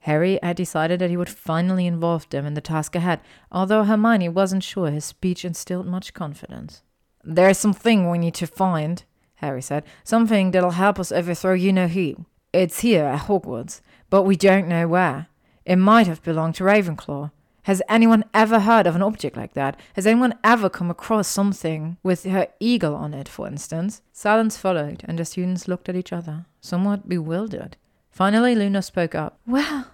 Harry 0.00 0.38
had 0.42 0.56
decided 0.56 0.98
that 1.00 1.10
he 1.10 1.16
would 1.16 1.30
finally 1.30 1.86
involve 1.86 2.28
them 2.28 2.44
in 2.44 2.54
the 2.54 2.60
task 2.60 2.94
ahead, 2.94 3.20
although 3.50 3.84
Hermione 3.84 4.28
wasn't 4.28 4.62
sure 4.62 4.90
his 4.90 5.04
speech 5.04 5.44
instilled 5.44 5.86
much 5.86 6.12
confidence. 6.12 6.82
There's 7.22 7.58
something 7.58 8.10
we 8.10 8.18
need 8.18 8.34
to 8.34 8.46
find, 8.46 9.02
Harry 9.44 9.62
said. 9.62 9.84
Something 10.02 10.50
that'll 10.50 10.72
help 10.72 10.98
us 10.98 11.12
overthrow 11.12 11.54
you 11.54 11.72
know 11.72 11.88
who. 11.88 12.26
It's 12.52 12.80
here 12.80 13.04
at 13.04 13.26
Hogwarts, 13.26 13.80
but 14.10 14.22
we 14.22 14.36
don't 14.36 14.68
know 14.68 14.88
where. 14.88 15.28
It 15.64 15.76
might 15.76 16.06
have 16.06 16.22
belonged 16.22 16.56
to 16.56 16.64
Ravenclaw. 16.64 17.30
Has 17.64 17.80
anyone 17.88 18.24
ever 18.34 18.60
heard 18.60 18.86
of 18.86 18.94
an 18.94 19.02
object 19.02 19.36
like 19.36 19.54
that? 19.54 19.80
Has 19.94 20.06
anyone 20.06 20.34
ever 20.44 20.68
come 20.68 20.90
across 20.90 21.28
something 21.28 21.96
with 22.02 22.24
her 22.24 22.48
eagle 22.60 22.94
on 22.94 23.14
it, 23.14 23.28
for 23.28 23.46
instance? 23.46 24.02
Silence 24.12 24.58
followed, 24.58 25.02
and 25.08 25.18
the 25.18 25.24
students 25.24 25.66
looked 25.66 25.88
at 25.88 25.96
each 25.96 26.12
other, 26.12 26.44
somewhat 26.60 27.08
bewildered. 27.08 27.78
Finally, 28.10 28.54
Luna 28.54 28.82
spoke 28.82 29.14
up. 29.14 29.40
Well, 29.46 29.86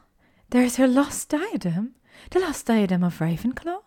there's 0.51 0.77
her 0.77 0.89
lost 0.89 1.29
diadem. 1.29 1.95
The 2.31 2.41
lost 2.41 2.67
diadem 2.67 3.05
of 3.05 3.19
Ravenclaw. 3.21 3.83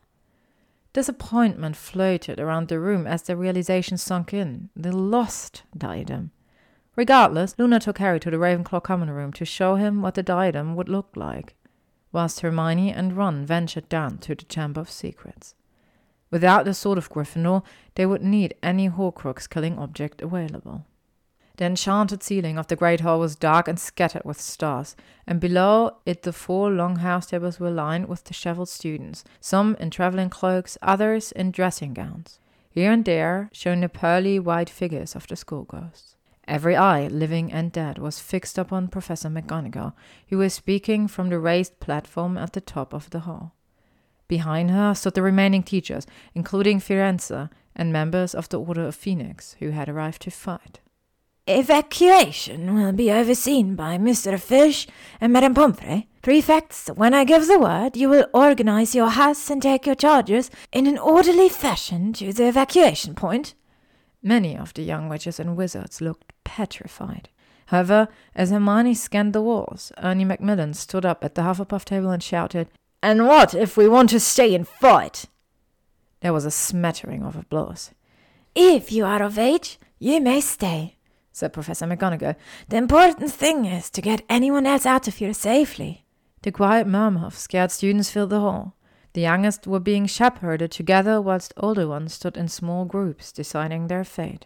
Disappointment 0.93 1.75
floated 1.75 2.39
around 2.39 2.67
the 2.67 2.79
room 2.79 3.05
as 3.05 3.23
the 3.23 3.35
realization 3.35 3.97
sunk 3.97 4.33
in. 4.33 4.69
The 4.75 4.95
lost 4.95 5.63
diadem. 5.75 6.31
Regardless, 6.95 7.55
Luna 7.57 7.79
took 7.79 7.97
Harry 7.97 8.19
to 8.19 8.29
the 8.29 8.37
Ravenclaw 8.37 8.83
common 8.83 9.09
room 9.09 9.33
to 9.33 9.45
show 9.45 9.75
him 9.75 10.01
what 10.01 10.13
the 10.13 10.23
diadem 10.23 10.75
would 10.75 10.89
look 10.89 11.09
like 11.15 11.55
whilst 12.13 12.39
Hermione 12.39 12.93
and 12.93 13.17
Ron 13.17 13.45
ventured 13.45 13.89
down 13.89 14.19
to 14.19 14.35
the 14.35 14.45
Chamber 14.45 14.79
of 14.79 14.89
Secrets. 14.89 15.55
Without 16.31 16.63
the 16.63 16.73
Sword 16.73 16.97
of 16.97 17.09
Gryffindor, 17.09 17.63
they 17.95 18.05
would 18.05 18.21
need 18.21 18.55
any 18.63 18.87
Horcrux 18.87 19.49
killing 19.49 19.77
object 19.77 20.21
available. 20.21 20.85
The 21.57 21.65
enchanted 21.65 22.23
ceiling 22.23 22.57
of 22.57 22.65
the 22.65 22.75
great 22.75 23.01
hall 23.01 23.19
was 23.19 23.35
dark 23.35 23.67
and 23.67 23.79
scattered 23.79 24.25
with 24.25 24.41
stars, 24.41 24.95
and 25.27 25.39
below 25.39 25.97
it 26.03 26.23
the 26.23 26.33
four 26.33 26.71
long 26.71 26.95
house 26.97 27.27
tables 27.27 27.59
were 27.59 27.69
lined 27.69 28.07
with 28.07 28.23
disheveled 28.23 28.69
students, 28.69 29.23
some 29.39 29.75
in 29.79 29.91
traveling 29.91 30.31
cloaks, 30.31 30.79
others 30.81 31.31
in 31.31 31.51
dressing 31.51 31.93
gowns. 31.93 32.39
Here 32.71 32.91
and 32.91 33.05
there 33.05 33.49
shone 33.53 33.81
the 33.81 33.89
pearly 33.89 34.39
white 34.39 34.69
figures 34.69 35.15
of 35.15 35.27
the 35.27 35.35
schoolgirls. 35.35 36.15
Every 36.47 36.75
eye, 36.75 37.07
living 37.07 37.53
and 37.53 37.71
dead, 37.71 37.99
was 37.99 38.19
fixed 38.19 38.57
upon 38.57 38.87
Professor 38.87 39.29
McGonagall, 39.29 39.93
who 40.29 40.39
was 40.39 40.55
speaking 40.55 41.07
from 41.07 41.29
the 41.29 41.37
raised 41.37 41.79
platform 41.79 42.35
at 42.35 42.53
the 42.53 42.61
top 42.61 42.93
of 42.93 43.11
the 43.11 43.21
hall. 43.21 43.53
Behind 44.27 44.71
her 44.71 44.95
stood 44.95 45.13
the 45.13 45.21
remaining 45.21 45.61
teachers, 45.61 46.07
including 46.33 46.79
Firenze 46.79 47.49
and 47.75 47.93
members 47.93 48.33
of 48.33 48.49
the 48.49 48.59
Order 48.59 48.87
of 48.87 48.95
Phoenix, 48.95 49.55
who 49.59 49.69
had 49.69 49.87
arrived 49.87 50.23
to 50.23 50.31
fight. 50.31 50.79
Evacuation 51.45 52.73
will 52.73 52.93
be 52.93 53.11
overseen 53.11 53.75
by 53.75 53.97
Mr. 53.97 54.39
Filch 54.39 54.87
and 55.19 55.33
Madame 55.33 55.53
Pomfrey. 55.53 56.07
Prefects, 56.21 56.87
when 56.95 57.13
I 57.13 57.25
give 57.25 57.47
the 57.47 57.59
word, 57.59 57.97
you 57.97 58.07
will 58.07 58.27
organize 58.33 58.95
your 58.95 59.09
house 59.09 59.49
and 59.49 59.61
take 59.61 59.85
your 59.85 59.95
charges 59.95 60.49
in 60.71 60.87
an 60.87 60.97
orderly 60.97 61.49
fashion 61.49 62.13
to 62.13 62.31
the 62.31 62.47
evacuation 62.47 63.13
point. 63.13 63.55
Many 64.21 64.57
of 64.57 64.73
the 64.73 64.83
young 64.83 65.09
witches 65.09 65.37
and 65.37 65.57
wizards 65.57 65.99
looked 65.99 66.31
petrified. 66.45 67.27
However, 67.65 68.07
as 68.33 68.51
Hermione 68.51 68.93
scanned 68.93 69.33
the 69.33 69.41
walls, 69.41 69.91
Ernie 69.97 70.23
Macmillan 70.23 70.75
stood 70.75 71.05
up 71.05 71.25
at 71.25 71.35
the 71.35 71.41
Hufflepuff 71.41 71.83
table 71.83 72.11
and 72.11 72.23
shouted, 72.23 72.69
And 73.01 73.27
what 73.27 73.53
if 73.53 73.75
we 73.75 73.89
want 73.89 74.11
to 74.11 74.19
stay 74.21 74.55
and 74.55 74.65
fight? 74.65 75.25
There 76.21 76.31
was 76.31 76.45
a 76.45 76.51
smattering 76.51 77.21
of 77.21 77.35
applause. 77.35 77.91
If 78.55 78.93
you 78.93 79.03
are 79.03 79.21
of 79.21 79.37
age, 79.37 79.77
you 79.99 80.21
may 80.21 80.39
stay, 80.39 80.95
said 81.33 81.51
Professor 81.51 81.85
McGonagall. 81.85 82.37
The 82.69 82.77
important 82.77 83.31
thing 83.33 83.65
is 83.65 83.89
to 83.89 84.01
get 84.01 84.23
anyone 84.29 84.65
else 84.65 84.85
out 84.85 85.09
of 85.09 85.15
here 85.15 85.33
safely. 85.33 86.05
The 86.43 86.51
quiet 86.51 86.87
murmur 86.87 87.25
of 87.25 87.37
scared 87.37 87.71
students 87.71 88.11
filled 88.11 88.29
the 88.29 88.39
hall. 88.39 88.75
The 89.13 89.21
youngest 89.21 89.67
were 89.67 89.79
being 89.79 90.05
shepherded 90.05 90.71
together, 90.71 91.21
whilst 91.21 91.53
older 91.57 91.87
ones 91.87 92.13
stood 92.13 92.37
in 92.37 92.47
small 92.47 92.85
groups 92.85 93.31
deciding 93.31 93.87
their 93.87 94.03
fate. 94.03 94.45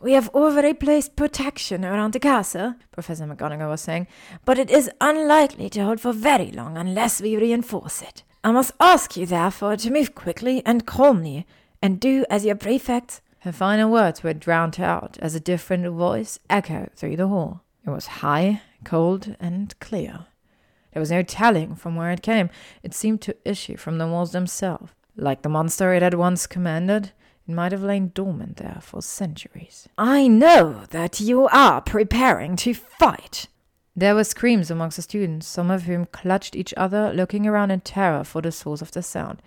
We 0.00 0.12
have 0.12 0.30
already 0.30 0.72
placed 0.72 1.14
protection 1.14 1.84
around 1.84 2.14
the 2.14 2.20
castle, 2.20 2.74
Professor 2.90 3.26
McGonagall 3.26 3.68
was 3.68 3.82
saying, 3.82 4.06
but 4.46 4.58
it 4.58 4.70
is 4.70 4.90
unlikely 5.00 5.68
to 5.70 5.84
hold 5.84 6.00
for 6.00 6.12
very 6.12 6.50
long 6.50 6.78
unless 6.78 7.20
we 7.20 7.36
reinforce 7.36 8.00
it. 8.00 8.22
I 8.42 8.50
must 8.52 8.72
ask 8.80 9.16
you, 9.16 9.26
therefore, 9.26 9.76
to 9.76 9.90
move 9.90 10.14
quickly 10.14 10.62
and 10.64 10.86
calmly, 10.86 11.46
and 11.82 12.00
do 12.00 12.24
as 12.30 12.46
your 12.46 12.54
prefects. 12.54 13.20
Her 13.40 13.52
final 13.52 13.90
words 13.90 14.22
were 14.22 14.34
drowned 14.34 14.78
out 14.78 15.18
as 15.20 15.34
a 15.34 15.40
different 15.40 15.86
voice 15.86 16.38
echoed 16.50 16.90
through 16.94 17.16
the 17.16 17.28
hall. 17.28 17.62
It 17.86 17.90
was 17.90 18.06
high, 18.06 18.60
cold, 18.84 19.34
and 19.40 19.78
clear. 19.80 20.26
There 20.92 21.00
was 21.00 21.10
no 21.10 21.22
telling 21.22 21.74
from 21.74 21.96
where 21.96 22.10
it 22.10 22.20
came. 22.20 22.50
It 22.82 22.92
seemed 22.92 23.22
to 23.22 23.36
issue 23.44 23.78
from 23.78 23.96
the 23.96 24.06
walls 24.06 24.32
themselves. 24.32 24.92
Like 25.16 25.40
the 25.40 25.48
monster 25.48 25.94
it 25.94 26.02
had 26.02 26.14
once 26.14 26.46
commanded, 26.46 27.12
it 27.48 27.54
might 27.54 27.72
have 27.72 27.82
lain 27.82 28.12
dormant 28.14 28.58
there 28.58 28.78
for 28.82 29.00
centuries. 29.00 29.88
I 29.96 30.28
know 30.28 30.84
that 30.90 31.18
you 31.18 31.48
are 31.48 31.80
preparing 31.80 32.56
to 32.56 32.74
fight. 32.74 33.46
There 33.96 34.14
were 34.14 34.24
screams 34.24 34.70
amongst 34.70 34.96
the 34.96 35.02
students, 35.02 35.46
some 35.46 35.70
of 35.70 35.84
whom 35.84 36.04
clutched 36.06 36.54
each 36.54 36.74
other, 36.76 37.12
looking 37.14 37.46
around 37.46 37.70
in 37.70 37.80
terror 37.80 38.22
for 38.22 38.42
the 38.42 38.52
source 38.52 38.82
of 38.82 38.92
the 38.92 39.02
sound. 39.02 39.40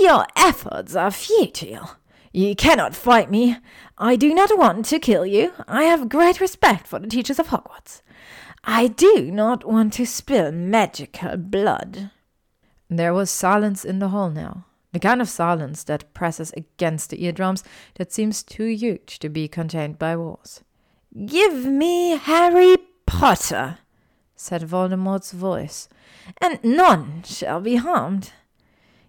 Your 0.00 0.26
efforts 0.36 0.94
are 0.94 1.10
futile. 1.10 1.96
You 2.36 2.56
cannot 2.56 2.96
fight 2.96 3.30
me. 3.30 3.58
I 3.96 4.16
do 4.16 4.34
not 4.34 4.58
want 4.58 4.86
to 4.86 4.98
kill 4.98 5.24
you. 5.24 5.52
I 5.68 5.84
have 5.84 6.08
great 6.08 6.40
respect 6.40 6.88
for 6.88 6.98
the 6.98 7.06
teachers 7.06 7.38
of 7.38 7.46
Hogwarts. 7.46 8.02
I 8.64 8.88
do 8.88 9.30
not 9.30 9.64
want 9.64 9.92
to 9.92 10.04
spill 10.04 10.50
magical 10.50 11.36
blood. 11.36 12.10
There 12.90 13.14
was 13.14 13.30
silence 13.30 13.84
in 13.84 14.00
the 14.00 14.08
hall 14.08 14.30
now, 14.30 14.66
the 14.92 14.98
kind 14.98 15.22
of 15.22 15.28
silence 15.28 15.84
that 15.84 16.12
presses 16.12 16.52
against 16.56 17.10
the 17.10 17.24
eardrums 17.24 17.62
that 17.94 18.12
seems 18.12 18.42
too 18.42 18.66
huge 18.66 19.20
to 19.20 19.28
be 19.28 19.46
contained 19.46 20.00
by 20.00 20.16
walls. 20.16 20.64
Give 21.26 21.64
me 21.64 22.16
Harry 22.16 22.74
Potter, 23.06 23.78
said 24.34 24.62
Voldemort's 24.62 25.30
voice, 25.30 25.88
and 26.38 26.58
none 26.64 27.22
shall 27.24 27.60
be 27.60 27.76
harmed. 27.76 28.32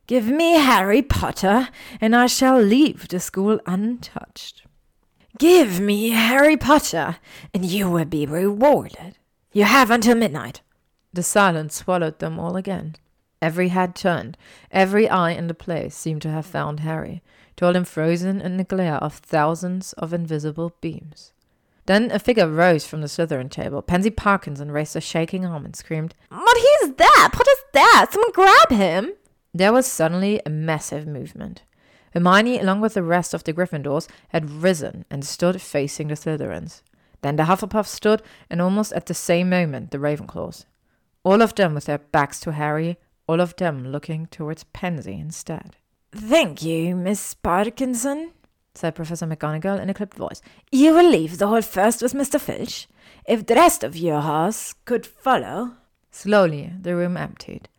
Give 0.07 0.27
me 0.27 0.53
Harry 0.53 1.01
Potter, 1.01 1.69
and 1.99 2.15
I 2.15 2.27
shall 2.27 2.61
leave 2.61 3.07
the 3.07 3.19
school 3.19 3.59
untouched. 3.65 4.63
Give 5.39 5.79
me 5.79 6.11
Harry 6.11 6.55
Potter, 6.55 7.17
and 7.53 7.65
you 7.65 7.89
will 7.89 8.05
be 8.05 8.27
rewarded. 8.27 9.17
You 9.51 9.63
have 9.63 9.89
until 9.89 10.15
midnight. 10.15 10.61
The 11.11 11.23
silence 11.23 11.75
swallowed 11.75 12.19
them 12.19 12.39
all 12.39 12.55
again. 12.55 12.97
Every 13.41 13.69
head 13.69 13.95
turned, 13.95 14.37
every 14.71 15.09
eye 15.09 15.31
in 15.31 15.47
the 15.47 15.53
place 15.53 15.95
seemed 15.95 16.21
to 16.21 16.29
have 16.29 16.45
found 16.45 16.81
Harry, 16.81 17.23
to 17.57 17.65
hold 17.65 17.75
him 17.75 17.85
frozen 17.85 18.41
in 18.41 18.57
the 18.57 18.63
glare 18.63 18.95
of 18.95 19.15
thousands 19.15 19.93
of 19.93 20.13
invisible 20.13 20.73
beams. 20.81 21.33
Then 21.87 22.11
a 22.11 22.19
figure 22.19 22.47
rose 22.47 22.85
from 22.85 23.01
the 23.01 23.07
Slytherin 23.07 23.49
table. 23.49 23.81
Pansy 23.81 24.09
Parkinson 24.09 24.71
raised 24.71 24.95
a 24.95 25.01
shaking 25.01 25.45
arm 25.45 25.65
and 25.65 25.75
screamed, 25.75 26.15
But 26.29 26.57
he's 26.57 26.93
there! 26.93 27.29
Potter's 27.29 27.63
there! 27.73 28.07
Someone 28.11 28.31
grab 28.31 28.69
him! 28.69 29.13
There 29.55 29.71
was 29.71 29.87
suddenly 29.87 30.41
a 30.45 30.49
massive 30.49 31.07
movement. 31.07 31.63
Hermione, 32.13 32.59
along 32.59 32.81
with 32.81 32.95
the 32.95 33.01
rest 33.01 33.33
of 33.33 33.45
the 33.45 33.53
Gryffindors, 33.53 34.05
had 34.27 34.51
risen 34.51 35.05
and 35.09 35.23
stood 35.23 35.61
facing 35.61 36.09
the 36.09 36.15
Slytherins. 36.15 36.81
Then 37.21 37.37
the 37.37 37.43
Hufflepuffs 37.43 37.87
stood, 37.87 38.21
and 38.49 38.61
almost 38.61 38.91
at 38.91 39.05
the 39.05 39.13
same 39.13 39.49
moment 39.49 39.91
the 39.91 39.97
Ravenclaws. 39.97 40.65
All 41.23 41.41
of 41.41 41.55
them 41.55 41.73
with 41.73 41.85
their 41.85 41.99
backs 41.99 42.41
to 42.41 42.51
Harry, 42.51 42.97
all 43.27 43.39
of 43.39 43.55
them 43.55 43.87
looking 43.93 44.25
towards 44.25 44.65
Pansy 44.65 45.17
instead. 45.17 45.77
Thank 46.11 46.61
you, 46.61 46.93
Miss 46.93 47.33
Parkinson, 47.33 48.31
said 48.73 48.93
Professor 48.93 49.25
McGonagall 49.25 49.81
in 49.81 49.89
a 49.89 49.93
clipped 49.93 50.17
voice. 50.17 50.41
You 50.69 50.93
will 50.93 51.09
leave 51.09 51.37
the 51.37 51.47
hall 51.47 51.61
first 51.61 52.01
with 52.01 52.13
Mr. 52.13 52.41
Filch. 52.41 52.89
If 53.25 53.45
the 53.45 53.55
rest 53.55 53.85
of 53.85 53.95
your 53.95 54.19
house 54.19 54.73
could 54.83 55.05
follow. 55.05 55.77
Slowly 56.11 56.73
the 56.77 56.93
room 56.93 57.15
emptied. 57.15 57.69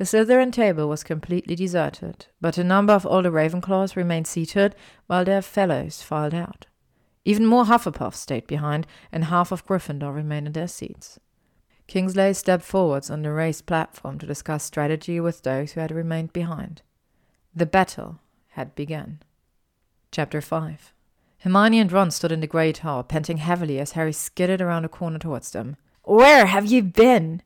The 0.00 0.06
Slytherin 0.06 0.50
table 0.50 0.88
was 0.88 1.04
completely 1.04 1.54
deserted, 1.54 2.24
but 2.40 2.56
a 2.56 2.64
number 2.64 2.94
of 2.94 3.04
older 3.04 3.30
Ravenclaws 3.30 3.96
remained 3.96 4.26
seated 4.26 4.74
while 5.08 5.26
their 5.26 5.42
fellows 5.42 6.00
filed 6.00 6.32
out. 6.32 6.64
Even 7.26 7.44
more 7.44 7.66
Hufflepuffs 7.66 8.14
stayed 8.14 8.46
behind, 8.46 8.86
and 9.12 9.24
half 9.24 9.52
of 9.52 9.66
Gryffindor 9.66 10.14
remained 10.14 10.46
in 10.46 10.52
their 10.54 10.68
seats. 10.68 11.18
Kingsley 11.86 12.32
stepped 12.32 12.64
forwards 12.64 13.10
on 13.10 13.20
the 13.20 13.30
raised 13.30 13.66
platform 13.66 14.18
to 14.20 14.26
discuss 14.26 14.64
strategy 14.64 15.20
with 15.20 15.42
those 15.42 15.72
who 15.72 15.80
had 15.80 15.90
remained 15.90 16.32
behind. 16.32 16.80
The 17.54 17.66
battle 17.66 18.20
had 18.52 18.74
begun. 18.74 19.20
Chapter 20.12 20.40
5 20.40 20.94
Hermione 21.40 21.78
and 21.78 21.92
Ron 21.92 22.10
stood 22.10 22.32
in 22.32 22.40
the 22.40 22.46
great 22.46 22.78
hall, 22.78 23.02
panting 23.02 23.36
heavily 23.36 23.78
as 23.78 23.92
Harry 23.92 24.14
skidded 24.14 24.62
around 24.62 24.86
a 24.86 24.88
corner 24.88 25.18
towards 25.18 25.50
them. 25.50 25.76
Where 26.04 26.46
have 26.46 26.64
you 26.64 26.82
been? 26.82 27.42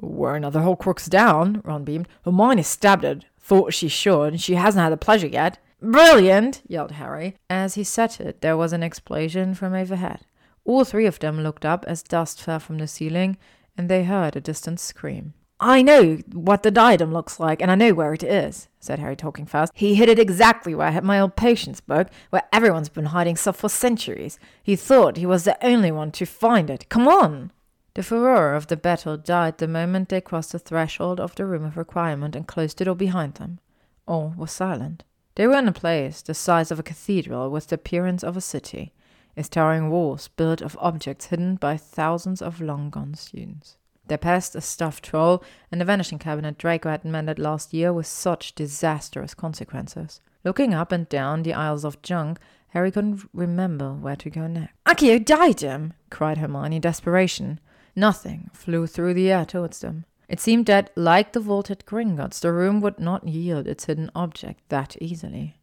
We're 0.00 0.36
another 0.36 0.60
Horcrux 0.60 1.08
down, 1.08 1.62
Ron 1.64 1.84
beamed. 1.84 2.08
Hermione 2.24 2.62
stabbed 2.62 3.04
it. 3.04 3.24
Thought 3.38 3.74
she 3.74 3.88
should, 3.88 4.28
and 4.28 4.40
she 4.40 4.54
hasn't 4.54 4.82
had 4.82 4.92
the 4.92 4.96
pleasure 4.96 5.26
yet. 5.26 5.58
Brilliant! 5.82 6.62
yelled 6.68 6.92
Harry. 6.92 7.36
As 7.48 7.74
he 7.74 7.84
said 7.84 8.20
it, 8.20 8.42
there 8.42 8.56
was 8.56 8.72
an 8.72 8.82
explosion 8.82 9.54
from 9.54 9.74
overhead. 9.74 10.20
All 10.64 10.84
three 10.84 11.06
of 11.06 11.18
them 11.18 11.42
looked 11.42 11.64
up 11.64 11.84
as 11.88 12.02
dust 12.02 12.42
fell 12.42 12.60
from 12.60 12.78
the 12.78 12.86
ceiling, 12.86 13.38
and 13.76 13.88
they 13.88 14.04
heard 14.04 14.36
a 14.36 14.40
distant 14.40 14.78
scream. 14.78 15.34
I 15.58 15.82
know 15.82 16.18
what 16.32 16.62
the 16.62 16.70
diadem 16.70 17.12
looks 17.12 17.38
like, 17.38 17.60
and 17.60 17.70
I 17.70 17.74
know 17.74 17.92
where 17.92 18.14
it 18.14 18.22
is, 18.22 18.68
said 18.78 18.98
Harry, 18.98 19.16
talking 19.16 19.44
fast. 19.44 19.72
He 19.74 19.94
hid 19.94 20.08
it 20.08 20.18
exactly 20.18 20.74
where 20.74 20.86
I 20.86 20.90
had 20.90 21.04
my 21.04 21.20
old 21.20 21.36
potions 21.36 21.80
book, 21.80 22.08
where 22.30 22.44
everyone's 22.52 22.88
been 22.88 23.06
hiding 23.06 23.36
stuff 23.36 23.56
for 23.56 23.68
centuries. 23.68 24.38
He 24.62 24.74
thought 24.74 25.18
he 25.18 25.26
was 25.26 25.44
the 25.44 25.62
only 25.64 25.92
one 25.92 26.12
to 26.12 26.24
find 26.24 26.70
it. 26.70 26.88
Come 26.88 27.06
on! 27.06 27.52
The 27.94 28.04
furor 28.04 28.54
of 28.54 28.68
the 28.68 28.76
battle 28.76 29.16
died 29.16 29.58
the 29.58 29.66
moment 29.66 30.10
they 30.10 30.20
crossed 30.20 30.52
the 30.52 30.60
threshold 30.60 31.18
of 31.18 31.34
the 31.34 31.44
room 31.44 31.64
of 31.64 31.76
requirement 31.76 32.36
and 32.36 32.46
closed 32.46 32.78
the 32.78 32.84
door 32.84 32.94
behind 32.94 33.34
them. 33.34 33.58
All 34.06 34.32
was 34.36 34.52
silent. 34.52 35.02
They 35.34 35.46
were 35.46 35.58
in 35.58 35.66
a 35.66 35.72
place 35.72 36.22
the 36.22 36.34
size 36.34 36.70
of 36.70 36.78
a 36.78 36.84
cathedral 36.84 37.50
with 37.50 37.66
the 37.66 37.74
appearance 37.74 38.22
of 38.22 38.36
a 38.36 38.40
city, 38.40 38.92
its 39.34 39.48
towering 39.48 39.90
walls 39.90 40.28
built 40.28 40.62
of 40.62 40.78
objects 40.80 41.26
hidden 41.26 41.56
by 41.56 41.76
thousands 41.76 42.40
of 42.40 42.60
long 42.60 42.90
gone 42.90 43.14
students. 43.14 43.76
They 44.06 44.16
passed 44.16 44.54
a 44.54 44.60
stuffed 44.60 45.04
troll 45.04 45.42
and 45.72 45.80
the 45.80 45.84
vanishing 45.84 46.18
cabinet 46.18 46.58
Draco 46.58 46.90
had 46.90 47.04
mended 47.04 47.38
last 47.38 47.72
year 47.72 47.92
with 47.92 48.06
such 48.06 48.54
disastrous 48.54 49.34
consequences. 49.34 50.20
Looking 50.44 50.74
up 50.74 50.92
and 50.92 51.08
down 51.08 51.42
the 51.42 51.54
aisles 51.54 51.84
of 51.84 52.02
junk, 52.02 52.38
Harry 52.68 52.90
couldn't 52.92 53.28
remember 53.32 53.92
where 53.92 54.16
to 54.16 54.30
go 54.30 54.46
next. 54.46 54.74
Accio 54.86 55.24
diadem! 55.24 55.92
cried 56.08 56.38
Hermione 56.38 56.76
in 56.76 56.82
desperation. 56.82 57.58
Nothing 57.96 58.50
flew 58.52 58.86
through 58.86 59.14
the 59.14 59.30
air 59.30 59.44
towards 59.44 59.80
them. 59.80 60.04
It 60.28 60.40
seemed 60.40 60.66
that, 60.66 60.90
like 60.96 61.32
the 61.32 61.40
vaulted 61.40 61.84
Gringotts, 61.86 62.40
the 62.40 62.52
room 62.52 62.80
would 62.80 63.00
not 63.00 63.26
yield 63.26 63.66
its 63.66 63.86
hidden 63.86 64.10
object 64.14 64.60
that 64.68 64.96
easily. 65.00 65.56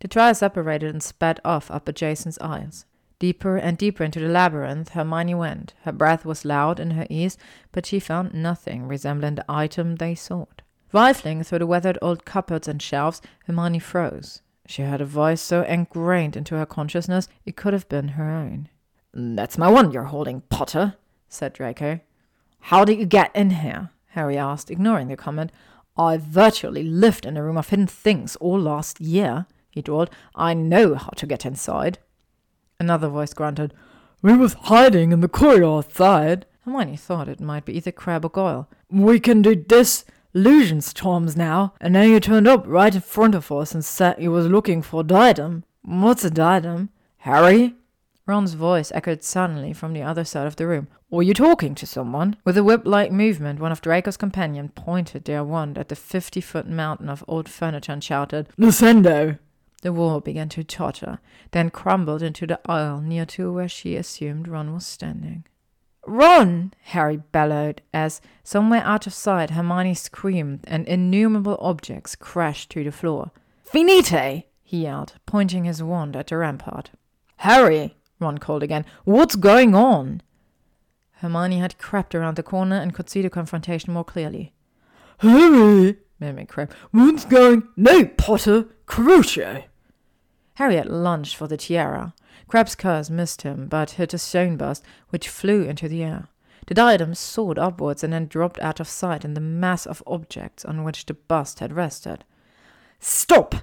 The 0.00 0.08
trio 0.08 0.32
separated 0.32 0.90
and 0.90 1.02
sped 1.02 1.40
off 1.44 1.70
up 1.70 1.88
adjacent 1.88 2.36
aisles. 2.40 2.84
Deeper 3.18 3.56
and 3.56 3.76
deeper 3.76 4.02
into 4.02 4.20
the 4.20 4.28
labyrinth 4.28 4.90
Hermione 4.90 5.34
went. 5.34 5.74
Her 5.82 5.92
breath 5.92 6.24
was 6.24 6.44
loud 6.44 6.80
in 6.80 6.92
her 6.92 7.06
ears, 7.10 7.36
but 7.70 7.84
she 7.84 8.00
found 8.00 8.32
nothing 8.32 8.88
resembling 8.88 9.34
the 9.34 9.44
item 9.46 9.96
they 9.96 10.14
sought. 10.14 10.62
Rifling 10.92 11.42
through 11.44 11.60
the 11.60 11.66
weathered 11.66 11.98
old 12.02 12.24
cupboards 12.24 12.66
and 12.66 12.80
shelves, 12.80 13.20
Hermione 13.46 13.78
froze. 13.78 14.42
She 14.66 14.82
heard 14.82 15.00
a 15.00 15.04
voice 15.04 15.40
so 15.40 15.62
ingrained 15.62 16.36
into 16.36 16.56
her 16.56 16.66
consciousness 16.66 17.28
it 17.44 17.56
could 17.56 17.72
have 17.72 17.88
been 17.88 18.08
her 18.08 18.30
own. 18.30 18.68
That's 19.12 19.58
my 19.58 19.68
wand 19.70 19.92
you're 19.92 20.04
holding, 20.04 20.42
Potter, 20.42 20.96
said 21.30 21.54
Draco. 21.54 22.00
How 22.64 22.84
did 22.84 22.98
you 22.98 23.06
get 23.06 23.34
in 23.34 23.50
here? 23.50 23.90
Harry 24.08 24.36
asked, 24.36 24.70
ignoring 24.70 25.08
the 25.08 25.16
comment. 25.16 25.50
I 25.96 26.18
virtually 26.18 26.84
lived 26.84 27.24
in 27.24 27.36
a 27.36 27.42
room 27.42 27.56
of 27.56 27.70
hidden 27.70 27.86
things 27.86 28.36
all 28.36 28.58
last 28.58 29.00
year, 29.00 29.46
he 29.70 29.80
drawled. 29.80 30.10
I 30.34 30.52
know 30.52 30.94
how 30.94 31.10
to 31.16 31.26
get 31.26 31.46
inside. 31.46 31.98
Another 32.78 33.08
voice 33.08 33.32
grunted. 33.32 33.72
We 34.20 34.36
was 34.36 34.54
hiding 34.54 35.12
in 35.12 35.20
the 35.20 35.28
corridor 35.28 35.66
outside. 35.66 36.46
Hermione 36.64 36.96
thought 36.96 37.28
it 37.28 37.40
might 37.40 37.64
be 37.64 37.76
either 37.76 37.92
Crabbe 37.92 38.24
or 38.24 38.30
Goyle. 38.30 38.68
We 38.90 39.20
can 39.20 39.42
do 39.42 39.54
this 39.54 40.04
illusion 40.34 40.80
storms 40.80 41.36
now, 41.36 41.74
and 41.80 41.94
then 41.94 42.10
you 42.10 42.20
turned 42.20 42.48
up 42.48 42.64
right 42.66 42.94
in 42.94 43.00
front 43.00 43.34
of 43.34 43.50
us 43.52 43.72
and 43.72 43.84
said 43.84 44.20
you 44.20 44.30
was 44.30 44.46
looking 44.46 44.82
for 44.82 45.00
a 45.00 45.04
diadem. 45.04 45.64
What's 45.82 46.24
a 46.24 46.30
diadem? 46.30 46.90
Harry? 47.18 47.74
Ron's 48.30 48.54
voice 48.54 48.92
echoed 48.94 49.24
suddenly 49.24 49.72
from 49.72 49.92
the 49.92 50.02
other 50.02 50.22
side 50.24 50.46
of 50.46 50.54
the 50.54 50.68
room. 50.68 50.86
Were 51.10 51.24
you 51.24 51.34
talking 51.34 51.74
to 51.74 51.84
someone? 51.84 52.36
With 52.44 52.56
a 52.56 52.62
whip-like 52.62 53.10
movement, 53.10 53.58
one 53.58 53.72
of 53.72 53.80
Draco's 53.80 54.16
companions 54.16 54.70
pointed 54.76 55.24
their 55.24 55.42
wand 55.42 55.76
at 55.76 55.88
the 55.88 55.96
fifty-foot 55.96 56.68
mountain 56.68 57.08
of 57.08 57.24
old 57.26 57.48
furniture 57.48 57.90
and 57.90 58.04
shouted, 58.04 58.48
Descendo! 58.56 59.40
The 59.82 59.92
wall 59.92 60.20
began 60.20 60.48
to 60.50 60.62
totter, 60.62 61.18
then 61.50 61.70
crumbled 61.70 62.22
into 62.22 62.46
the 62.46 62.60
aisle 62.70 63.00
near 63.00 63.26
to 63.26 63.52
where 63.52 63.68
she 63.68 63.96
assumed 63.96 64.46
Ron 64.46 64.72
was 64.72 64.86
standing. 64.86 65.44
Ron! 66.06 66.72
Harry 66.82 67.16
bellowed 67.16 67.82
as, 67.92 68.20
somewhere 68.44 68.84
out 68.84 69.08
of 69.08 69.12
sight, 69.12 69.50
Hermione 69.50 69.94
screamed 69.94 70.60
and 70.68 70.86
innumerable 70.86 71.58
objects 71.60 72.14
crashed 72.14 72.70
to 72.70 72.84
the 72.84 72.92
floor. 72.92 73.32
Finite! 73.64 74.44
he 74.62 74.82
yelled, 74.82 75.14
pointing 75.26 75.64
his 75.64 75.82
wand 75.82 76.14
at 76.14 76.28
the 76.28 76.36
rampart. 76.36 76.90
Harry! 77.38 77.96
Ron 78.20 78.38
called 78.38 78.62
again. 78.62 78.84
What's 79.04 79.34
going 79.34 79.74
on? 79.74 80.22
Hermione 81.14 81.58
had 81.58 81.78
crept 81.78 82.14
around 82.14 82.36
the 82.36 82.42
corner 82.42 82.76
and 82.76 82.94
could 82.94 83.10
see 83.10 83.22
the 83.22 83.30
confrontation 83.30 83.92
more 83.92 84.04
clearly. 84.04 84.52
Harry! 85.18 85.98
mimicked 86.18 86.50
Crabbe. 86.50 86.72
What's 86.92 87.24
going... 87.24 87.64
No, 87.76 88.04
Potter! 88.06 88.68
Crucio! 88.86 89.64
Harry 90.54 90.76
had 90.76 90.86
lunged 90.86 91.34
for 91.34 91.46
the 91.46 91.56
tiara. 91.56 92.14
Crabbe's 92.48 92.74
curse 92.74 93.10
missed 93.10 93.42
him, 93.42 93.66
but 93.66 93.92
hit 93.92 94.14
a 94.14 94.18
stone 94.18 94.56
bust, 94.56 94.84
which 95.08 95.28
flew 95.28 95.62
into 95.62 95.88
the 95.88 96.02
air. 96.02 96.28
The 96.66 96.74
diadem 96.74 97.14
soared 97.14 97.58
upwards 97.58 98.04
and 98.04 98.12
then 98.12 98.26
dropped 98.26 98.60
out 98.60 98.80
of 98.80 98.88
sight 98.88 99.24
in 99.24 99.34
the 99.34 99.40
mass 99.40 99.86
of 99.86 100.02
objects 100.06 100.64
on 100.64 100.84
which 100.84 101.06
the 101.06 101.14
bust 101.14 101.60
had 101.60 101.72
rested. 101.72 102.24
Stop! 102.98 103.54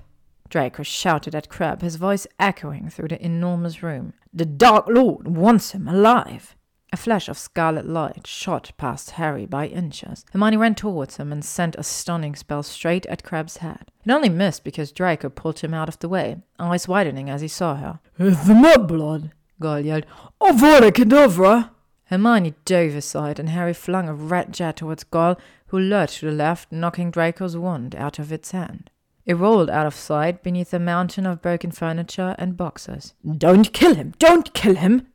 Draco 0.50 0.84
shouted 0.84 1.36
at 1.36 1.50
Crabbe, 1.50 1.82
his 1.82 1.96
voice 1.98 2.28
echoing 2.40 2.90
through 2.90 3.10
the 3.10 3.24
enormous 3.24 3.84
room. 3.84 4.14
The 4.34 4.46
Dark 4.46 4.88
Lord 4.88 5.28
wants 5.28 5.72
him 5.72 5.88
alive. 5.88 6.56
A 6.94 6.98
flash 6.98 7.28
of 7.28 7.38
scarlet 7.38 7.86
light 7.86 8.26
shot 8.26 8.72
past 8.78 9.12
Harry 9.12 9.46
by 9.46 9.68
inches. 9.68 10.24
Hermione 10.32 10.56
ran 10.56 10.76
towards 10.76 11.18
him 11.18 11.34
and 11.34 11.44
sent 11.44 11.76
a 11.76 11.84
stunning 11.84 12.34
spell 12.34 12.64
straight 12.64 13.06
at 13.08 13.24
Crabbe's 13.24 13.58
head. 13.58 13.92
It 14.06 14.12
only 14.12 14.30
missed 14.30 14.64
because 14.64 14.94
Draco 14.94 15.30
pulled 15.30 15.60
him 15.60 15.74
out 15.74 15.90
of 15.90 16.00
the 16.00 16.08
way, 16.08 16.38
eyes 16.58 16.88
widening 16.88 17.30
as 17.30 17.42
he 17.42 17.50
saw 17.50 17.76
her. 17.76 18.00
It's 18.18 18.48
the 18.48 18.54
mudblood, 18.54 19.32
Goyle 19.60 19.82
yelled. 19.86 20.06
Avada 20.42 20.92
Kedavra! 20.92 21.72
Hermione 22.06 22.56
dove 22.64 22.96
aside, 22.96 23.38
and 23.38 23.50
Harry 23.50 23.74
flung 23.74 24.08
a 24.08 24.14
red 24.14 24.54
jet 24.54 24.78
towards 24.78 25.04
Goyle, 25.04 25.38
who 25.68 25.80
lurched 25.80 26.22
to 26.22 26.28
the 26.28 26.32
left, 26.32 26.72
knocking 26.72 27.12
Draco's 27.12 27.58
wand 27.58 27.96
out 27.96 28.18
of 28.18 28.32
its 28.32 28.52
hand. 28.52 28.90
It 29.28 29.36
rolled 29.36 29.70
out 29.70 29.86
of 29.86 29.94
sight 29.94 30.42
beneath 30.42 30.74
a 30.74 30.80
mountain 30.80 31.26
of 31.26 31.42
broken 31.42 31.70
furniture 31.72 32.34
and 32.40 32.56
boxes. 32.56 33.14
Don't 33.38 33.74
kill 33.74 33.94
him! 33.94 34.14
Don't 34.20 34.54
kill 34.54 34.76
him! 34.76 35.08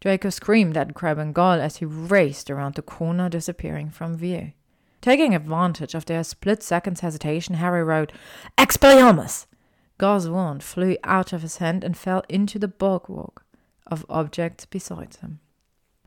Draco 0.00 0.28
screamed 0.28 0.76
at 0.76 0.92
Crabbe 0.92 1.18
and 1.18 1.34
Goyle 1.34 1.58
as 1.58 1.78
he 1.78 1.86
raced 1.86 2.50
around 2.50 2.74
the 2.74 2.82
corner, 2.82 3.30
disappearing 3.30 3.88
from 3.88 4.18
view. 4.18 4.52
Taking 5.00 5.34
advantage 5.34 5.94
of 5.94 6.04
their 6.04 6.22
split 6.24 6.62
second's 6.62 7.00
hesitation, 7.00 7.54
Harry 7.54 7.82
wrote, 7.82 8.12
Expelliarmus! 8.58 9.46
Goyle's 9.96 10.28
wand 10.28 10.62
flew 10.62 10.98
out 11.02 11.32
of 11.32 11.40
his 11.40 11.56
hand 11.56 11.82
and 11.82 11.96
fell 11.96 12.22
into 12.28 12.58
the 12.58 12.68
bulwark 12.68 13.46
of 13.86 14.04
objects 14.10 14.66
beside 14.66 15.16
him. 15.16 15.40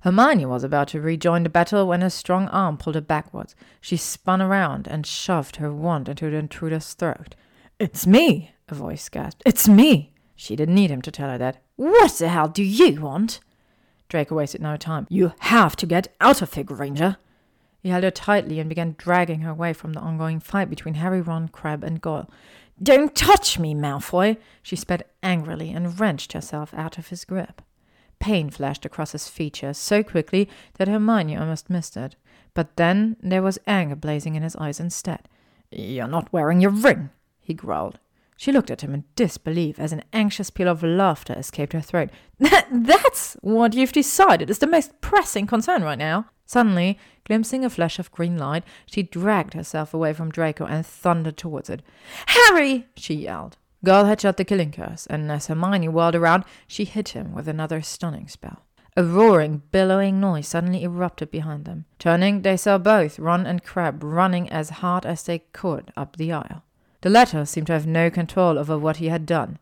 Hermione 0.02 0.48
was 0.48 0.64
about 0.64 0.88
to 0.90 1.02
rejoin 1.02 1.44
the 1.44 1.50
battle 1.50 1.88
when 1.88 2.02
a 2.02 2.10
strong 2.10 2.48
arm 2.48 2.78
pulled 2.78 2.96
her 2.96 3.02
backwards. 3.02 3.56
She 3.80 3.98
spun 3.98 4.42
around 4.42 4.88
and 4.88 5.06
shoved 5.06 5.58
her 5.58 5.72
wand 5.72 6.10
into 6.10 6.30
the 6.30 6.38
intruder's 6.38 6.94
throat. 6.94 7.36
It's 7.80 8.08
me, 8.08 8.52
a 8.68 8.76
voice 8.76 9.10
gasped. 9.10 9.44
It's 9.46 9.68
me. 9.68 10.14
She 10.36 10.56
didn't 10.56 10.76
need 10.76 10.90
him 10.90 11.04
to 11.04 11.12
tell 11.12 11.30
her 11.30 11.38
that. 11.38 11.62
What 11.76 12.14
the 12.14 12.30
hell 12.30 12.48
do 12.48 12.64
you 12.64 13.00
want? 13.00 13.40
Draco 14.10 14.36
wasted 14.36 14.62
no 14.62 14.76
time. 14.76 15.06
You 15.10 15.34
have 15.40 15.76
to 15.78 15.86
get 15.86 16.14
out 16.20 16.42
of 16.42 16.54
here, 16.54 16.64
Granger. 16.64 17.18
He 17.80 17.90
held 17.90 18.04
her 18.04 18.12
tightly 18.12 18.60
and 18.60 18.70
began 18.70 18.96
dragging 18.98 19.42
her 19.42 19.52
away 19.52 19.74
from 19.74 19.94
the 19.94 20.00
ongoing 20.00 20.40
fight 20.40 20.70
between 20.70 20.96
Harry, 20.96 21.22
Ron, 21.22 21.48
Crabbe, 21.48 21.84
and 21.84 22.02
Goyle. 22.02 22.30
Don't 22.82 23.16
touch 23.16 23.60
me, 23.60 23.76
Malfoy! 23.76 24.38
She 24.64 24.76
spat 24.76 25.08
angrily 25.22 25.70
and 25.70 26.00
wrenched 26.00 26.34
herself 26.34 26.74
out 26.74 26.98
of 26.98 27.10
his 27.10 27.24
grip. 27.24 27.62
Pain 28.22 28.52
flashed 28.52 28.86
across 28.86 29.14
his 29.14 29.28
features 29.28 29.78
so 29.78 30.04
quickly 30.04 30.48
that 30.78 30.88
Hermione 30.88 31.36
almost 31.36 31.72
missed 31.72 31.98
it. 31.98 32.16
But 32.54 32.78
then 32.78 33.18
there 33.22 33.42
was 33.42 33.58
anger 33.66 33.96
blazing 33.96 34.36
in 34.36 34.44
his 34.44 34.56
eyes 34.58 34.80
instead. 34.80 35.28
You're 35.72 36.08
not 36.08 36.32
wearing 36.32 36.62
your 36.62 36.72
ring, 36.72 37.10
he 37.40 37.56
growled. 37.56 37.98
She 38.38 38.52
looked 38.52 38.70
at 38.72 38.82
him 38.82 38.94
in 38.94 39.06
disbelief 39.16 39.80
as 39.80 39.92
an 39.92 40.04
anxious 40.14 40.50
peal 40.50 40.68
of 40.68 40.84
laughter 40.84 41.34
escaped 41.34 41.74
her 41.74 41.82
throat. 41.82 42.10
That, 42.40 42.68
that's 42.72 43.38
what 43.42 43.76
you've 43.76 43.92
decided 43.92 44.50
is 44.50 44.60
the 44.60 44.68
most 44.68 45.00
pressing 45.02 45.48
concern 45.48 45.84
right 45.84 45.98
now. 45.98 46.28
Suddenly, 46.46 47.00
glimpsing 47.26 47.64
a 47.64 47.70
flash 47.70 47.98
of 47.98 48.12
green 48.12 48.38
light, 48.38 48.64
she 48.86 49.04
dragged 49.04 49.54
herself 49.54 49.94
away 49.94 50.14
from 50.14 50.32
Draco 50.32 50.66
and 50.66 50.86
thundered 50.86 51.38
towards 51.38 51.70
it. 51.70 51.82
Harry! 52.28 52.88
she 52.96 53.14
yelled. 53.14 53.58
Goyle 53.84 54.06
had 54.06 54.22
shot 54.22 54.38
the 54.38 54.46
killing 54.46 54.72
curse, 54.72 55.08
and 55.08 55.32
as 55.32 55.48
Hermione 55.48 55.90
whirled 55.90 56.16
around, 56.16 56.44
she 56.68 56.86
hit 56.86 57.10
him 57.10 57.34
with 57.34 57.48
another 57.48 57.82
stunning 57.82 58.28
spell. 58.28 58.64
A 58.98 59.04
roaring, 59.04 59.64
billowing 59.72 60.20
noise 60.20 60.48
suddenly 60.48 60.84
erupted 60.84 61.32
behind 61.32 61.66
them. 61.66 61.86
Turning, 61.98 62.42
they 62.42 62.58
saw 62.58 62.78
both 62.78 63.18
Ron 63.18 63.46
and 63.46 63.64
Crabbe 63.64 64.04
running 64.04 64.50
as 64.50 64.70
hard 64.70 65.06
as 65.06 65.24
they 65.24 65.40
could 65.54 65.92
up 65.96 66.18
the 66.18 66.32
aisle. 66.34 66.64
The 67.02 67.10
latter 67.10 67.46
seemed 67.46 67.68
to 67.68 67.74
have 67.74 67.88
no 67.88 68.10
control 68.10 68.60
over 68.60 68.78
what 68.78 68.98
he 68.98 69.08
had 69.08 69.26
done. 69.26 69.60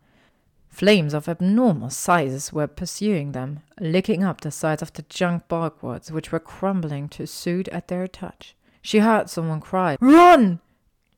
Flames 0.67 1.13
of 1.13 1.29
abnormal 1.29 1.89
sizes 1.89 2.51
were 2.51 2.67
pursuing 2.67 3.31
them, 3.31 3.61
licking 3.79 4.23
up 4.23 4.41
the 4.41 4.51
sides 4.51 4.81
of 4.81 4.93
the 4.93 5.03
junk 5.03 5.47
bulwarks, 5.47 6.11
which 6.11 6.31
were 6.31 6.39
crumbling 6.39 7.07
to 7.09 7.27
soothe 7.27 7.69
at 7.69 7.87
their 7.87 8.07
touch. 8.07 8.55
She 8.81 8.99
heard 8.99 9.29
someone 9.29 9.61
cry, 9.61 9.97
Run! 10.01 10.59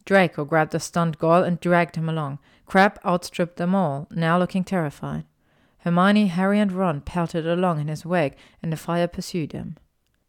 Draco 0.06 0.46
grabbed 0.46 0.72
the 0.72 0.80
stunned 0.80 1.18
Goyle 1.18 1.44
and 1.44 1.60
dragged 1.60 1.96
him 1.96 2.10
along. 2.10 2.40
Crabbe 2.66 3.00
outstripped 3.06 3.58
them 3.58 3.76
all, 3.76 4.08
now 4.12 4.38
looking 4.40 4.64
terrified. 4.64 5.26
Hermione, 5.80 6.28
Harry, 6.28 6.60
and 6.60 6.72
Ron 6.72 7.02
pelted 7.02 7.48
along 7.48 7.80
in 7.80 7.88
his 7.88 8.06
wake, 8.06 8.36
and 8.62 8.72
the 8.72 8.78
fire 8.78 9.08
pursued 9.08 9.50
them. 9.50 9.78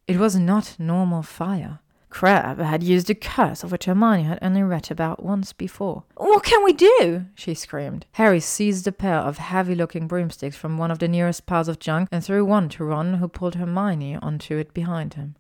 It 0.09 0.19
was 0.19 0.37
not 0.37 0.77
normal 0.79 1.23
fire. 1.23 1.81
Crabbe 2.13 2.59
had 2.59 2.83
used 2.83 3.09
a 3.09 3.15
curse 3.15 3.65
of 3.65 3.73
which 3.73 3.87
Hermione 3.87 4.25
had 4.25 4.39
only 4.43 4.63
read 4.63 4.91
about 4.91 5.23
once 5.25 5.55
before. 5.55 6.05
What 6.17 6.45
can 6.45 6.63
we 6.63 6.75
do? 6.75 7.25
she 7.35 7.55
screamed. 7.55 8.05
Harry 8.13 8.41
seized 8.41 8.87
a 8.87 8.93
pair 8.93 9.17
of 9.17 9.39
heavy 9.39 9.75
looking 9.75 10.07
broomsticks 10.07 10.57
from 10.57 10.77
one 10.77 10.91
of 10.91 10.99
the 10.99 11.09
nearest 11.09 11.47
piles 11.47 11.69
of 11.69 11.79
junk 11.79 12.11
and 12.13 12.23
threw 12.23 12.45
one 12.45 12.69
to 12.71 12.85
Ron, 12.85 13.15
who 13.15 13.29
pulled 13.29 13.55
Hermione 13.55 14.17
onto 14.17 14.57
it 14.57 14.75
behind 14.75 15.15
him. 15.15 15.37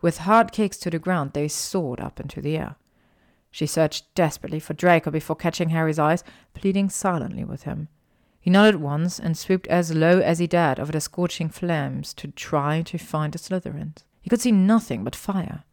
With 0.00 0.18
hard 0.18 0.52
kicks 0.52 0.76
to 0.78 0.90
the 0.90 0.98
ground, 1.00 1.32
they 1.32 1.48
soared 1.48 2.00
up 2.00 2.20
into 2.20 2.40
the 2.40 2.56
air. 2.56 2.76
She 3.52 3.66
searched 3.66 4.12
desperately 4.14 4.58
for 4.58 4.72
Draco 4.72 5.10
before 5.10 5.36
catching 5.36 5.68
Harry's 5.68 5.98
eyes, 5.98 6.24
pleading 6.54 6.88
silently 6.88 7.44
with 7.44 7.62
him. 7.62 7.88
He 8.40 8.50
nodded 8.50 8.76
once 8.76 9.20
and 9.20 9.36
swooped 9.36 9.68
as 9.68 9.94
low 9.94 10.18
as 10.18 10.40
he 10.40 10.48
dared 10.48 10.80
over 10.80 10.90
the 10.90 11.00
scorching 11.00 11.48
flames 11.48 12.12
to 12.14 12.28
try 12.28 12.82
to 12.82 12.98
find 12.98 13.32
the 13.34 13.38
Slytherins. 13.38 14.02
He 14.20 14.30
could 14.30 14.40
see 14.40 14.50
nothing 14.52 15.04
but 15.04 15.14
fire. 15.14 15.64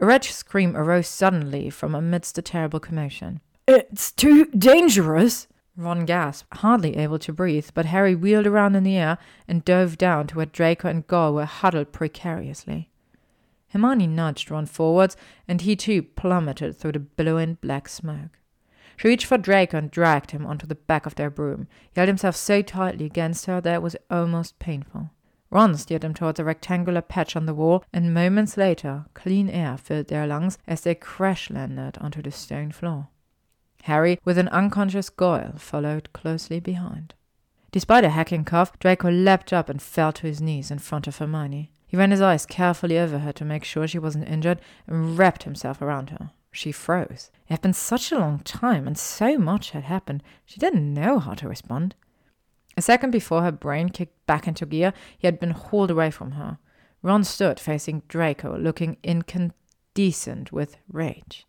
A 0.00 0.06
wretched 0.06 0.34
scream 0.34 0.76
arose 0.76 1.06
suddenly 1.06 1.70
from 1.70 1.94
amidst 1.94 2.34
the 2.34 2.42
terrible 2.42 2.80
commotion. 2.80 3.40
It's 3.68 4.10
too 4.10 4.46
dangerous! 4.46 5.46
Ron 5.76 6.06
gasped, 6.06 6.56
hardly 6.58 6.96
able 6.96 7.18
to 7.18 7.32
breathe, 7.32 7.68
but 7.74 7.86
Harry 7.86 8.14
wheeled 8.14 8.46
around 8.46 8.76
in 8.76 8.82
the 8.82 8.96
air 8.96 9.18
and 9.46 9.64
dove 9.64 9.98
down 9.98 10.26
to 10.28 10.36
where 10.36 10.46
Draco 10.46 10.88
and 10.88 11.06
Goyle 11.06 11.34
were 11.34 11.44
huddled 11.44 11.92
precariously. 11.92 12.90
Hermione 13.74 14.06
nudged 14.06 14.52
Ron 14.52 14.66
forwards, 14.66 15.16
and 15.48 15.60
he 15.60 15.74
too 15.74 16.00
plummeted 16.02 16.76
through 16.76 16.92
the 16.92 17.00
billowing 17.00 17.58
black 17.60 17.88
smoke. 17.88 18.38
She 18.96 19.08
reached 19.08 19.26
for 19.26 19.36
Draco 19.36 19.76
and 19.76 19.90
dragged 19.90 20.30
him 20.30 20.46
onto 20.46 20.64
the 20.64 20.76
back 20.76 21.06
of 21.06 21.16
their 21.16 21.28
broom. 21.28 21.66
He 21.92 21.98
held 22.00 22.06
himself 22.06 22.36
so 22.36 22.62
tightly 22.62 23.04
against 23.04 23.46
her 23.46 23.60
that 23.60 23.74
it 23.74 23.82
was 23.82 23.96
almost 24.08 24.60
painful. 24.60 25.10
Ron 25.50 25.76
steered 25.76 26.04
him 26.04 26.14
towards 26.14 26.38
a 26.38 26.44
rectangular 26.44 27.02
patch 27.02 27.34
on 27.34 27.46
the 27.46 27.54
wall, 27.54 27.84
and 27.92 28.14
moments 28.14 28.56
later, 28.56 29.06
clean 29.12 29.50
air 29.50 29.76
filled 29.76 30.06
their 30.06 30.26
lungs 30.26 30.56
as 30.68 30.82
they 30.82 30.94
crash 30.94 31.50
landed 31.50 31.98
onto 31.98 32.22
the 32.22 32.30
stone 32.30 32.70
floor. 32.70 33.08
Harry, 33.82 34.20
with 34.24 34.38
an 34.38 34.48
unconscious 34.48 35.10
Goyle, 35.10 35.54
followed 35.56 36.12
closely 36.12 36.60
behind. 36.60 37.12
Despite 37.72 38.04
a 38.04 38.10
hacking 38.10 38.44
cough, 38.44 38.78
Draco 38.78 39.10
leapt 39.10 39.52
up 39.52 39.68
and 39.68 39.82
fell 39.82 40.12
to 40.12 40.28
his 40.28 40.40
knees 40.40 40.70
in 40.70 40.78
front 40.78 41.08
of 41.08 41.18
Hermione. 41.18 41.72
He 41.94 41.98
ran 41.98 42.10
his 42.10 42.20
eyes 42.20 42.44
carefully 42.44 42.98
over 42.98 43.20
her 43.20 43.32
to 43.34 43.44
make 43.44 43.62
sure 43.62 43.86
she 43.86 44.00
wasn't 44.00 44.28
injured 44.28 44.60
and 44.88 45.16
wrapped 45.16 45.44
himself 45.44 45.80
around 45.80 46.10
her. 46.10 46.32
She 46.50 46.72
froze. 46.72 47.30
It 47.46 47.52
had 47.52 47.60
been 47.62 47.72
such 47.72 48.10
a 48.10 48.18
long 48.18 48.40
time, 48.40 48.88
and 48.88 48.98
so 48.98 49.38
much 49.38 49.70
had 49.70 49.84
happened, 49.84 50.24
she 50.44 50.58
didn't 50.58 50.92
know 50.92 51.20
how 51.20 51.34
to 51.34 51.48
respond. 51.48 51.94
A 52.76 52.82
second 52.82 53.12
before 53.12 53.42
her 53.42 53.52
brain 53.52 53.90
kicked 53.90 54.26
back 54.26 54.48
into 54.48 54.66
gear, 54.66 54.92
he 55.16 55.28
had 55.28 55.38
been 55.38 55.52
hauled 55.52 55.88
away 55.88 56.10
from 56.10 56.32
her. 56.32 56.58
Ron 57.00 57.22
stood 57.22 57.60
facing 57.60 58.02
Draco, 58.08 58.58
looking 58.58 58.96
incandescent 59.04 60.50
with 60.50 60.78
rage. 60.88 61.46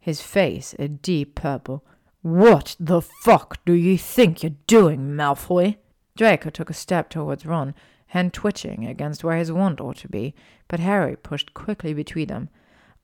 His 0.00 0.22
face 0.22 0.74
a 0.78 0.88
deep 0.88 1.34
purple. 1.34 1.84
What 2.22 2.76
the 2.80 3.02
fuck 3.02 3.62
do 3.66 3.74
you 3.74 3.98
think 3.98 4.42
you're 4.42 4.56
doing, 4.66 5.14
Malfoy? 5.14 5.76
Draco 6.16 6.48
took 6.48 6.70
a 6.70 6.74
step 6.74 7.10
towards 7.10 7.44
Ron, 7.44 7.74
hand 8.12 8.34
twitching 8.34 8.86
against 8.86 9.24
where 9.24 9.38
his 9.38 9.50
wand 9.50 9.80
ought 9.80 9.96
to 9.96 10.08
be, 10.08 10.34
but 10.68 10.80
Harry 10.80 11.16
pushed 11.16 11.54
quickly 11.54 11.94
between 11.94 12.28
them. 12.28 12.50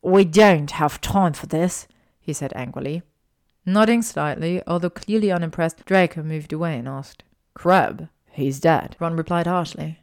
We 0.02 0.26
don't 0.26 0.70
have 0.72 1.00
time 1.00 1.32
for 1.32 1.46
this, 1.46 1.88
he 2.20 2.34
said 2.34 2.52
angrily. 2.54 3.02
Nodding 3.64 4.02
slightly, 4.02 4.62
although 4.66 4.90
clearly 4.90 5.32
unimpressed, 5.32 5.86
Draco 5.86 6.22
moved 6.22 6.52
away 6.52 6.76
and 6.78 6.86
asked, 6.86 7.24
Crabbe, 7.54 8.08
he's 8.30 8.60
dead, 8.60 8.96
Ron 9.00 9.16
replied 9.16 9.46
harshly. 9.46 10.00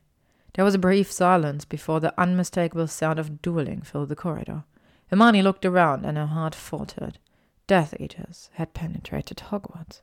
There 0.55 0.65
was 0.65 0.73
a 0.73 0.79
brief 0.79 1.11
silence 1.11 1.65
before 1.65 1.99
the 1.99 2.19
unmistakable 2.19 2.87
sound 2.87 3.19
of 3.19 3.43
dueling 3.43 3.81
filled 3.83 4.09
the 4.09 4.15
corridor. 4.15 4.63
Hermione 5.11 5.43
looked 5.43 5.65
around 5.65 6.03
and 6.03 6.17
her 6.17 6.25
heart 6.25 6.55
faltered. 6.55 7.19
Death 7.67 7.93
Eaters 7.99 8.49
had 8.53 8.73
penetrated 8.73 9.37
Hogwarts. 9.37 10.01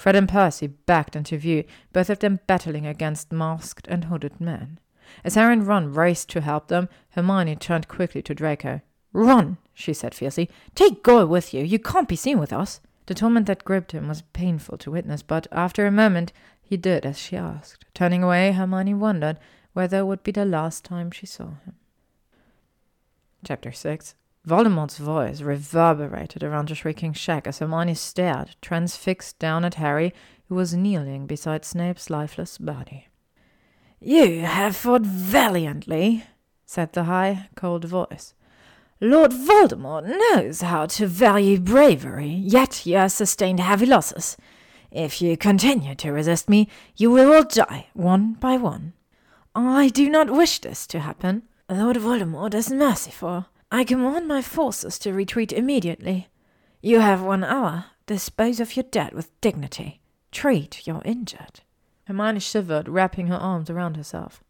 Fred 0.00 0.16
and 0.16 0.30
Percy 0.30 0.66
backed 0.66 1.14
into 1.14 1.36
view, 1.36 1.62
both 1.92 2.08
of 2.08 2.20
them 2.20 2.40
battling 2.46 2.86
against 2.86 3.30
masked 3.30 3.86
and 3.86 4.04
hooded 4.04 4.40
men. 4.40 4.80
As 5.24 5.34
Harry 5.34 5.52
and 5.52 5.66
Ron 5.66 5.92
raced 5.92 6.30
to 6.30 6.40
help 6.40 6.68
them, 6.68 6.88
Hermione 7.10 7.54
turned 7.56 7.86
quickly 7.86 8.22
to 8.22 8.34
Draco. 8.34 8.80
Run, 9.12 9.58
she 9.74 9.92
said 9.92 10.14
fiercely. 10.14 10.48
Take 10.74 11.02
Goyle 11.02 11.26
with 11.26 11.52
you. 11.52 11.62
You 11.62 11.78
can't 11.78 12.08
be 12.08 12.16
seen 12.16 12.38
with 12.38 12.50
us. 12.50 12.80
The 13.04 13.14
torment 13.14 13.44
that 13.48 13.62
gripped 13.62 13.92
him 13.92 14.08
was 14.08 14.22
painful 14.32 14.78
to 14.78 14.90
witness, 14.90 15.20
but 15.20 15.46
after 15.52 15.86
a 15.86 15.90
moment 15.90 16.32
he 16.62 16.78
did 16.78 17.04
as 17.04 17.18
she 17.18 17.36
asked. 17.36 17.84
Turning 17.92 18.22
away, 18.22 18.52
Hermione 18.52 18.94
wondered 18.94 19.38
whether 19.74 19.98
it 19.98 20.06
would 20.06 20.22
be 20.22 20.32
the 20.32 20.46
last 20.46 20.82
time 20.82 21.10
she 21.10 21.26
saw 21.26 21.48
him. 21.66 21.74
Chapter 23.44 23.70
6 23.70 24.14
Voldemort's 24.46 24.96
voice 24.96 25.42
reverberated 25.42 26.42
around 26.42 26.68
the 26.68 26.74
shrieking 26.74 27.12
shack 27.12 27.46
as 27.46 27.58
Hermione 27.58 27.94
stared, 27.94 28.56
transfixed 28.62 29.38
down 29.38 29.64
at 29.64 29.74
Harry, 29.74 30.14
who 30.48 30.54
was 30.54 30.74
kneeling 30.74 31.26
beside 31.26 31.64
Snape's 31.64 32.08
lifeless 32.08 32.56
body. 32.56 33.08
You 34.00 34.40
have 34.40 34.76
fought 34.76 35.02
valiantly, 35.02 36.24
said 36.64 36.94
the 36.94 37.04
high, 37.04 37.48
cold 37.54 37.84
voice. 37.84 38.32
Lord 38.98 39.32
Voldemort 39.32 40.06
knows 40.06 40.62
how 40.62 40.86
to 40.86 41.06
value 41.06 41.60
bravery, 41.60 42.28
yet 42.28 42.86
you 42.86 42.96
have 42.96 43.12
sustained 43.12 43.60
heavy 43.60 43.86
losses. 43.86 44.38
If 44.90 45.20
you 45.20 45.36
continue 45.36 45.94
to 45.96 46.12
resist 46.12 46.48
me, 46.48 46.68
you 46.96 47.10
will 47.10 47.32
all 47.32 47.44
die, 47.44 47.88
one 47.92 48.34
by 48.34 48.56
one. 48.56 48.94
I 49.54 49.88
do 49.88 50.08
not 50.08 50.30
wish 50.30 50.60
this 50.60 50.86
to 50.88 51.00
happen. 51.00 51.42
Lord 51.68 51.96
Voldemort 51.96 52.54
is 52.54 52.70
merciful. 52.70 53.46
I 53.70 53.84
command 53.84 54.26
my 54.26 54.42
forces 54.42 54.98
to 55.00 55.12
retreat 55.12 55.52
immediately. 55.52 56.28
You 56.82 57.00
have 57.00 57.22
one 57.22 57.44
hour. 57.44 57.86
Dispose 58.06 58.58
of 58.58 58.74
your 58.76 58.82
dead 58.82 59.12
with 59.12 59.40
dignity. 59.40 60.00
Treat 60.32 60.86
your 60.86 61.02
injured. 61.04 61.60
Hermione 62.06 62.40
shivered, 62.40 62.88
wrapping 62.88 63.28
her 63.28 63.36
arms 63.36 63.70
around 63.70 63.96
herself. 63.96 64.42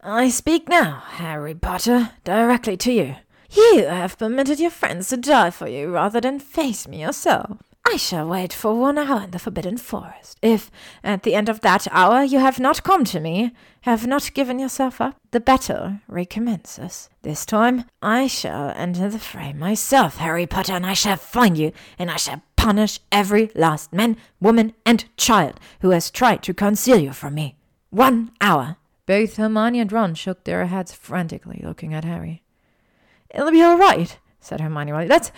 I 0.00 0.28
speak 0.28 0.68
now, 0.68 1.02
Harry 1.06 1.54
Potter, 1.54 2.10
directly 2.22 2.76
to 2.76 2.92
you. 2.92 3.16
You 3.50 3.86
have 3.86 4.18
permitted 4.18 4.60
your 4.60 4.70
friends 4.70 5.08
to 5.08 5.16
die 5.16 5.50
for 5.50 5.66
you 5.66 5.90
rather 5.90 6.20
than 6.20 6.38
face 6.38 6.86
me 6.86 7.02
yourself. 7.02 7.58
I 7.84 7.96
shall 7.96 8.28
wait 8.28 8.52
for 8.52 8.74
one 8.74 8.96
hour 8.96 9.24
in 9.24 9.32
the 9.32 9.38
Forbidden 9.38 9.76
Forest. 9.76 10.38
If, 10.40 10.70
at 11.02 11.24
the 11.24 11.34
end 11.34 11.48
of 11.48 11.60
that 11.60 11.86
hour, 11.90 12.22
you 12.22 12.38
have 12.38 12.60
not 12.60 12.84
come 12.84 13.04
to 13.04 13.20
me, 13.20 13.52
have 13.82 14.06
not 14.06 14.32
given 14.34 14.58
yourself 14.58 15.00
up, 15.00 15.16
the 15.32 15.40
battle 15.40 15.98
recommences. 16.06 17.10
This 17.22 17.44
time, 17.44 17.84
I 18.00 18.28
shall 18.28 18.70
enter 18.76 19.08
the 19.08 19.18
fray 19.18 19.52
myself, 19.52 20.18
Harry 20.18 20.46
Potter, 20.46 20.72
and 20.72 20.86
I 20.86 20.94
shall 20.94 21.16
find 21.16 21.58
you, 21.58 21.72
and 21.98 22.10
I 22.10 22.16
shall 22.16 22.42
punish 22.56 23.00
every 23.10 23.50
last 23.54 23.92
man, 23.92 24.16
woman, 24.40 24.72
and 24.86 25.04
child 25.16 25.58
who 25.80 25.90
has 25.90 26.10
tried 26.10 26.42
to 26.44 26.54
conceal 26.54 26.98
you 26.98 27.12
from 27.12 27.34
me. 27.34 27.56
One 27.90 28.30
hour. 28.40 28.76
Both 29.04 29.36
Hermione 29.36 29.80
and 29.80 29.92
Ron 29.92 30.14
shook 30.14 30.44
their 30.44 30.64
heads 30.66 30.92
frantically, 30.92 31.60
looking 31.64 31.92
at 31.92 32.04
Harry. 32.04 32.42
It'll 33.34 33.50
be 33.50 33.62
all 33.62 33.76
right, 33.76 34.16
said 34.44 34.60
Hermione. 34.60 35.06
Let's 35.06 35.32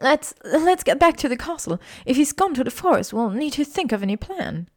let's 0.00 0.34
let's 0.44 0.84
get 0.84 0.98
back 0.98 1.16
to 1.18 1.28
the 1.28 1.36
castle. 1.36 1.80
If 2.06 2.16
he's 2.16 2.32
gone 2.32 2.54
to 2.54 2.64
the 2.64 2.70
forest, 2.70 3.12
we'll 3.12 3.30
need 3.30 3.52
to 3.54 3.64
think 3.64 3.92
of 3.92 4.02
any 4.02 4.16
plan. 4.16 4.68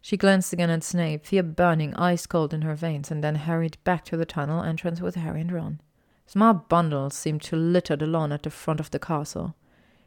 She 0.00 0.16
glanced 0.16 0.52
again 0.52 0.70
at 0.70 0.84
Snape, 0.84 1.26
fear 1.26 1.42
burning 1.42 1.94
ice 1.94 2.26
cold 2.26 2.54
in 2.54 2.62
her 2.62 2.74
veins, 2.74 3.10
and 3.10 3.24
then 3.24 3.34
hurried 3.34 3.78
back 3.82 4.04
to 4.04 4.16
the 4.16 4.24
tunnel 4.24 4.62
entrance 4.62 5.00
with 5.00 5.16
Harry 5.16 5.40
and 5.40 5.50
Ron. 5.50 5.80
Small 6.26 6.54
bundles 6.54 7.14
seemed 7.14 7.42
to 7.42 7.56
litter 7.56 7.96
the 7.96 8.06
lawn 8.06 8.32
at 8.32 8.42
the 8.42 8.50
front 8.50 8.80
of 8.80 8.90
the 8.90 8.98
castle. 8.98 9.54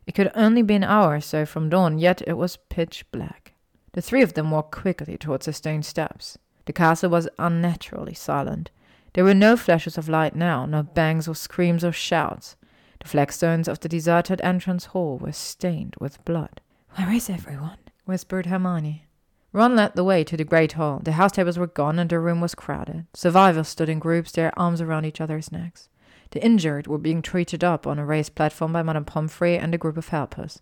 It 0.06 0.16
could 0.16 0.32
only 0.36 0.62
be 0.62 0.76
an 0.76 0.84
hour 0.84 1.16
or 1.16 1.22
so 1.22 1.46
from 1.46 1.70
dawn, 1.70 1.98
yet 2.00 2.22
it 2.26 2.34
was 2.34 2.58
pitch 2.70 3.06
black. 3.12 3.54
The 3.94 4.02
three 4.02 4.22
of 4.22 4.34
them 4.34 4.52
walked 4.52 4.72
quickly 4.72 5.18
towards 5.18 5.46
the 5.46 5.54
stone 5.54 5.84
steps. 5.84 6.38
The 6.66 6.74
castle 6.74 7.10
was 7.10 7.30
unnaturally 7.38 8.14
silent. 8.14 8.72
There 9.14 9.24
were 9.24 9.34
no 9.34 9.58
flashes 9.58 9.98
of 9.98 10.08
light 10.08 10.36
now, 10.36 10.66
no 10.66 10.84
bangs 10.84 11.28
or 11.28 11.36
screams 11.36 11.84
or 11.84 11.92
shouts. 11.92 12.56
The 13.00 13.08
flagstones 13.08 13.68
of 13.68 13.80
the 13.80 13.90
deserted 13.90 14.42
entrance 14.42 14.86
hall 14.86 15.18
were 15.18 15.32
stained 15.32 15.96
with 16.00 16.24
blood. 16.26 16.62
Where 16.96 17.12
is 17.12 17.30
everyone? 17.30 17.78
whispered 18.06 18.48
Hermione. 18.48 19.06
Ron 19.52 19.76
led 19.76 19.96
the 19.96 20.04
way 20.04 20.24
to 20.24 20.38
the 20.38 20.44
great 20.44 20.74
hall. 20.74 21.00
The 21.04 21.14
house 21.14 21.32
tables 21.32 21.58
were 21.58 21.68
gone 21.68 21.98
and 21.98 22.10
the 22.10 22.20
room 22.20 22.42
was 22.42 22.54
crowded. 22.54 23.08
Survivors 23.14 23.68
stood 23.68 23.90
in 23.90 24.00
groups, 24.00 24.32
their 24.32 24.58
arms 24.60 24.82
around 24.82 25.06
each 25.06 25.22
other's 25.22 25.52
necks. 25.52 25.90
The 26.32 26.44
injured 26.44 26.88
were 26.88 27.00
being 27.00 27.22
treated 27.22 27.64
up 27.64 27.88
on 27.88 27.98
a 27.98 28.06
raised 28.06 28.36
platform 28.36 28.74
by 28.74 28.84
Madame 28.84 29.06
Pomfrey 29.06 29.58
and 29.58 29.74
a 29.74 29.80
group 29.80 29.98
of 29.98 30.10
helpers. 30.10 30.62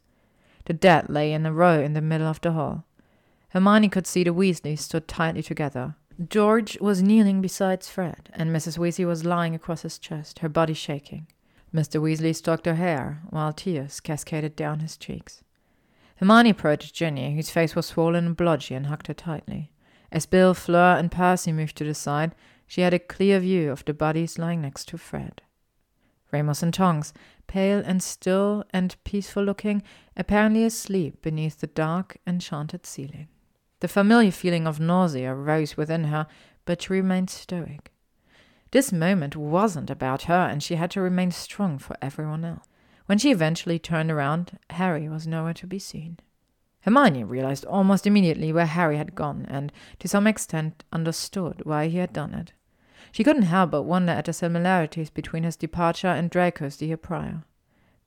The 0.65 0.73
dead 0.73 1.09
lay 1.09 1.33
in 1.33 1.45
a 1.45 1.51
row 1.51 1.81
in 1.81 1.93
the 1.93 2.01
middle 2.01 2.27
of 2.27 2.39
the 2.39 2.53
hall. 2.53 2.85
Hermione 3.49 3.89
could 3.89 4.07
see 4.07 4.23
the 4.23 4.33
Weasleys 4.33 4.79
stood 4.81 5.07
tightly 5.07 5.41
together. 5.41 5.95
George 6.29 6.79
was 6.79 7.03
kneeling 7.03 7.41
beside 7.41 7.83
Fred, 7.83 8.29
and 8.33 8.51
Mrs. 8.51 8.77
Weasley 8.77 9.05
was 9.05 9.25
lying 9.25 9.53
across 9.53 9.81
his 9.81 9.99
chest, 9.99 10.39
her 10.39 10.49
body 10.49 10.73
shaking. 10.73 11.27
Mr. 11.73 12.01
Weasley 12.01 12.35
stroked 12.35 12.65
her 12.65 12.75
hair, 12.75 13.21
while 13.29 13.53
tears 13.53 13.99
cascaded 13.99 14.55
down 14.55 14.79
his 14.79 14.97
cheeks. 14.97 15.43
Hermione 16.17 16.49
approached 16.49 16.95
Ginny, 16.95 17.35
whose 17.35 17.49
face 17.49 17.75
was 17.75 17.85
swollen 17.85 18.25
and 18.25 18.37
blotchy, 18.37 18.73
and 18.73 18.87
hugged 18.87 19.07
her 19.07 19.13
tightly. 19.13 19.71
As 20.11 20.25
Bill, 20.25 20.53
Fleur, 20.53 20.97
and 20.97 21.11
Percy 21.11 21.51
moved 21.51 21.75
to 21.77 21.83
the 21.83 21.93
side, 21.93 22.33
she 22.65 22.81
had 22.81 22.93
a 22.93 22.99
clear 22.99 23.39
view 23.39 23.71
of 23.71 23.85
the 23.85 23.93
bodies 23.93 24.39
lying 24.39 24.61
next 24.61 24.87
to 24.89 24.97
Fred. 24.97 25.41
Remus 26.31 26.63
and 26.63 26.73
Tonks, 26.73 27.13
pale 27.47 27.81
and 27.85 28.01
still 28.03 28.63
and 28.71 28.95
peaceful 29.03 29.43
looking, 29.43 29.83
apparently 30.15 30.63
asleep 30.63 31.21
beneath 31.21 31.59
the 31.59 31.67
dark, 31.67 32.17
enchanted 32.25 32.85
ceiling. 32.85 33.27
The 33.79 33.87
familiar 33.87 34.31
feeling 34.31 34.67
of 34.67 34.79
nausea 34.79 35.33
rose 35.33 35.77
within 35.77 36.05
her, 36.05 36.27
but 36.65 36.81
she 36.81 36.93
remained 36.93 37.29
stoic. 37.29 37.91
This 38.71 38.91
moment 38.91 39.35
wasn't 39.35 39.89
about 39.89 40.23
her, 40.23 40.47
and 40.49 40.61
she 40.61 40.75
had 40.75 40.91
to 40.91 41.01
remain 41.01 41.31
strong 41.31 41.77
for 41.77 41.95
everyone 42.01 42.43
else. 42.43 42.67
When 43.05 43.17
she 43.17 43.31
eventually 43.31 43.79
turned 43.79 44.11
around, 44.11 44.59
Harry 44.71 45.07
was 45.07 45.25
nowhere 45.25 45.53
to 45.53 45.67
be 45.67 45.79
seen. 45.79 46.19
Hermione 46.81 47.23
realized 47.23 47.65
almost 47.65 48.05
immediately 48.05 48.51
where 48.51 48.65
Harry 48.65 48.97
had 48.97 49.15
gone, 49.15 49.45
and 49.49 49.71
to 49.99 50.07
some 50.07 50.27
extent 50.27 50.83
understood 50.91 51.61
why 51.63 51.87
he 51.87 51.97
had 51.97 52.13
done 52.13 52.33
it. 52.33 52.53
She 53.11 53.23
couldn't 53.23 53.43
help 53.43 53.71
but 53.71 53.83
wonder 53.83 54.11
at 54.11 54.25
the 54.25 54.33
similarities 54.33 55.09
between 55.09 55.43
his 55.43 55.55
departure 55.55 56.07
and 56.07 56.29
Draco's 56.29 56.77
the 56.77 56.87
year 56.87 56.97
prior. 56.97 57.43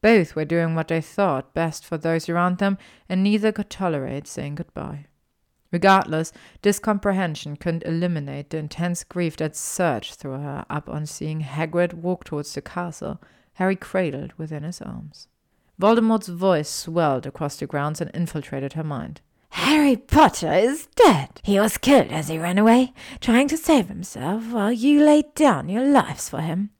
Both 0.02 0.34
were 0.34 0.44
doing 0.44 0.74
what 0.74 0.88
they 0.88 1.00
thought 1.00 1.52
best 1.52 1.84
for 1.84 1.98
those 1.98 2.28
around 2.28 2.58
them, 2.58 2.78
and 3.08 3.22
neither 3.22 3.52
could 3.52 3.70
tolerate 3.70 4.26
saying 4.26 4.54
goodbye. 4.54 5.06
Regardless, 5.72 6.32
this 6.62 6.78
comprehension 6.78 7.56
couldn't 7.56 7.84
eliminate 7.84 8.50
the 8.50 8.58
intense 8.58 9.04
grief 9.04 9.36
that 9.36 9.56
surged 9.56 10.14
through 10.14 10.32
her 10.40 10.64
upon 10.68 11.06
seeing 11.06 11.40
Hagrid 11.40 11.94
walk 11.94 12.24
towards 12.24 12.52
the 12.54 12.60
castle, 12.60 13.20
Harry 13.54 13.76
cradled 13.76 14.32
within 14.36 14.64
his 14.64 14.80
arms. 14.80 15.28
Voldemort's 15.78 16.28
voice 16.28 16.68
swelled 16.68 17.26
across 17.26 17.56
the 17.56 17.66
grounds 17.66 18.00
and 18.00 18.10
infiltrated 18.12 18.74
her 18.74 18.84
mind. 18.84 19.20
Harry 19.50 19.96
Potter 19.96 20.52
is 20.52 20.88
dead. 20.94 21.40
He 21.42 21.58
was 21.58 21.78
killed 21.78 22.12
as 22.12 22.28
he 22.28 22.38
ran 22.38 22.58
away, 22.58 22.92
trying 23.20 23.48
to 23.48 23.56
save 23.56 23.88
himself 23.88 24.52
while 24.52 24.72
you 24.72 25.02
laid 25.04 25.34
down 25.34 25.68
your 25.68 25.84
lives 25.84 26.28
for 26.28 26.40
him. 26.40 26.70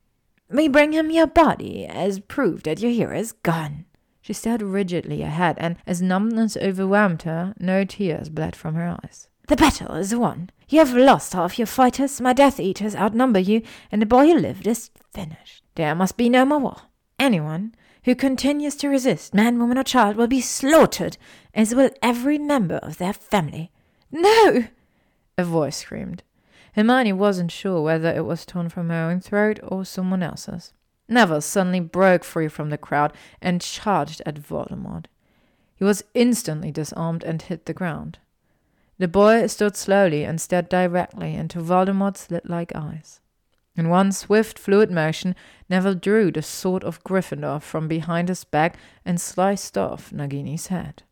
We 0.49 0.69
bring 0.69 0.93
him 0.93 1.11
your 1.11 1.27
body 1.27 1.87
as 1.87 2.21
proof 2.21 2.65
that 2.65 2.81
your 2.81 2.91
hero 2.91 3.17
is 3.17 3.33
gone. 3.33 3.87
She 4.31 4.35
stared 4.35 4.63
rigidly 4.63 5.23
ahead, 5.23 5.57
and 5.59 5.77
as 5.89 6.01
numbness 6.01 6.57
overwhelmed 6.57 7.23
her, 7.23 7.53
no 7.59 7.85
tears 7.85 8.29
bled 8.29 8.55
from 8.55 8.77
her 8.77 8.97
eyes. 9.03 9.27
The 9.49 9.57
battle 9.57 9.97
is 9.97 10.15
won. 10.15 10.51
You 10.69 10.79
have 10.79 10.95
lost 10.95 11.33
half 11.33 11.59
your 11.59 11.67
fighters, 11.67 12.21
my 12.21 12.33
Death 12.33 12.61
Eaters 12.61 12.95
outnumber 12.95 13.41
you, 13.41 13.63
and 13.91 14.01
the 14.01 14.07
boy 14.07 14.29
who 14.29 14.39
lived 14.39 14.69
is 14.69 14.91
finished. 15.13 15.65
There 15.75 15.97
must 15.97 16.17
be 16.17 16.29
no 16.29 16.45
more 16.45 16.61
war. 16.61 16.77
Anyone 17.19 17.75
who 18.05 18.15
continues 18.15 18.77
to 18.77 18.89
resist, 18.89 19.35
man, 19.35 19.59
woman, 19.59 19.77
or 19.77 19.83
child, 19.83 20.15
will 20.15 20.29
be 20.29 20.41
slaughtered, 20.41 21.17
as 21.53 21.75
will 21.75 21.91
every 22.01 22.39
member 22.39 22.77
of 22.77 22.99
their 22.99 23.13
family. 23.13 23.73
No! 24.13 24.67
A 25.39 25.43
voice 25.43 25.79
screamed. 25.79 26.23
Hermione 26.75 27.15
wasn't 27.15 27.51
sure 27.51 27.83
whether 27.83 28.13
it 28.13 28.27
was 28.27 28.47
torn 28.47 28.69
from 28.69 28.91
her 28.91 29.11
own 29.11 29.19
throat 29.19 29.59
or 29.65 29.85
someone 29.85 30.23
else's. 30.23 30.73
Neville 31.11 31.41
suddenly 31.41 31.81
broke 31.81 32.23
free 32.23 32.49
from 32.49 32.71
the 32.71 32.79
crowd 32.79 33.13
and 33.43 33.61
charged 33.61 34.23
at 34.25 34.37
Voldemort. 34.37 35.07
He 35.75 35.85
was 35.85 36.05
instantly 36.15 36.71
disarmed 36.71 37.25
and 37.25 37.43
hit 37.43 37.67
the 37.67 37.75
ground. 37.75 38.19
The 38.99 39.09
boy 39.09 39.47
stood 39.49 39.77
slowly 39.77 40.25
and 40.25 40.41
stared 40.41 40.69
directly 40.69 41.35
into 41.35 41.59
Voldemort's 41.61 42.21
slit 42.21 42.49
like 42.49 42.75
eyes. 42.77 43.21
In 43.77 43.89
one 43.89 44.13
swift, 44.13 44.59
fluid 44.59 44.91
motion, 44.91 45.35
Neville 45.69 45.95
drew 45.95 46.31
the 46.31 46.43
sword 46.43 46.85
of 46.85 47.03
Gryffindor 47.03 47.61
from 47.61 47.89
behind 47.89 48.29
his 48.29 48.45
back 48.45 48.77
and 49.05 49.21
sliced 49.21 49.79
off 49.79 50.13
Nagini's 50.13 50.69
head. 50.69 51.03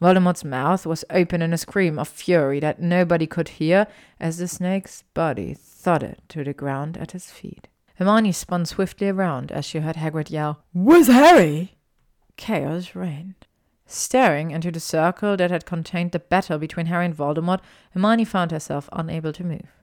Voldemort's 0.00 0.44
mouth 0.44 0.86
was 0.86 1.04
open 1.10 1.42
in 1.42 1.52
a 1.52 1.58
scream 1.58 1.98
of 1.98 2.08
fury 2.08 2.60
that 2.60 2.80
nobody 2.80 3.26
could 3.26 3.48
hear 3.48 3.88
as 4.20 4.38
the 4.38 4.46
snake's 4.46 5.02
body 5.12 5.54
thudded 5.54 6.18
to 6.28 6.44
the 6.44 6.54
ground 6.54 6.96
at 6.96 7.12
his 7.12 7.30
feet. 7.30 7.66
Hermione 7.98 8.30
spun 8.30 8.64
swiftly 8.64 9.08
around 9.08 9.50
as 9.50 9.64
she 9.64 9.80
heard 9.80 9.96
Hagrid 9.96 10.30
yell, 10.30 10.62
Where's 10.72 11.08
Harry? 11.08 11.78
Chaos 12.36 12.94
reigned. 12.94 13.48
Staring 13.86 14.52
into 14.52 14.70
the 14.70 14.78
circle 14.78 15.36
that 15.36 15.50
had 15.50 15.66
contained 15.66 16.12
the 16.12 16.20
battle 16.20 16.58
between 16.58 16.86
Harry 16.86 17.06
and 17.06 17.16
Voldemort, 17.16 17.58
Hermione 17.90 18.24
found 18.24 18.52
herself 18.52 18.88
unable 18.92 19.32
to 19.32 19.42
move. 19.42 19.82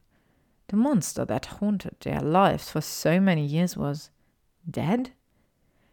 The 0.69 0.77
monster 0.77 1.25
that 1.25 1.57
haunted 1.57 1.97
their 1.99 2.21
lives 2.21 2.69
for 2.69 2.79
so 2.79 3.19
many 3.19 3.45
years 3.45 3.75
was 3.75 4.11
dead? 4.69 5.11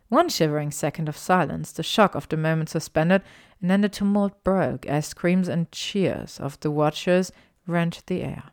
One 0.09 0.29
shivering 0.29 0.71
second 0.71 1.09
of 1.09 1.17
silence, 1.17 1.73
the 1.73 1.83
shock 1.83 2.15
of 2.15 2.29
the 2.29 2.37
moment 2.37 2.69
suspended, 2.69 3.23
and 3.61 3.69
then 3.69 3.81
the 3.81 3.89
tumult 3.89 4.45
broke 4.45 4.87
as 4.87 5.07
screams 5.07 5.49
and 5.49 5.73
cheers 5.73 6.39
of 6.39 6.61
the 6.61 6.71
watchers 6.71 7.33
rent 7.67 8.05
the 8.07 8.23
air. 8.23 8.45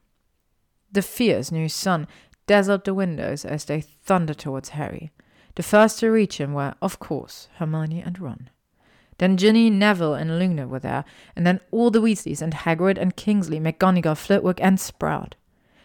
The 0.92 1.04
fierce 1.04 1.52
new 1.52 1.70
sun 1.70 2.08
dazzled 2.50 2.84
the 2.84 2.96
windows 2.96 3.46
as 3.46 3.66
they 3.66 3.80
thundered 3.80 4.40
towards 4.40 4.70
Harry. 4.70 5.12
The 5.54 5.62
first 5.62 6.00
to 6.00 6.10
reach 6.10 6.40
him 6.40 6.54
were, 6.54 6.74
of 6.82 6.98
course, 6.98 7.48
Hermione 7.58 8.02
and 8.02 8.18
Ron. 8.18 8.50
Then 9.20 9.38
Ginny, 9.38 9.70
Neville, 9.70 10.16
and 10.16 10.40
Luna 10.40 10.68
were 10.68 10.80
there, 10.80 11.06
and 11.36 11.46
then 11.46 11.60
all 11.70 11.92
the 11.92 12.02
Weasleys 12.02 12.42
and 12.42 12.56
Hagrid 12.56 12.98
and 12.98 13.16
Kingsley, 13.16 13.60
McGonagall, 13.60 14.18
Flitwick, 14.18 14.60
and 14.64 14.80
Sprout. 14.80 15.36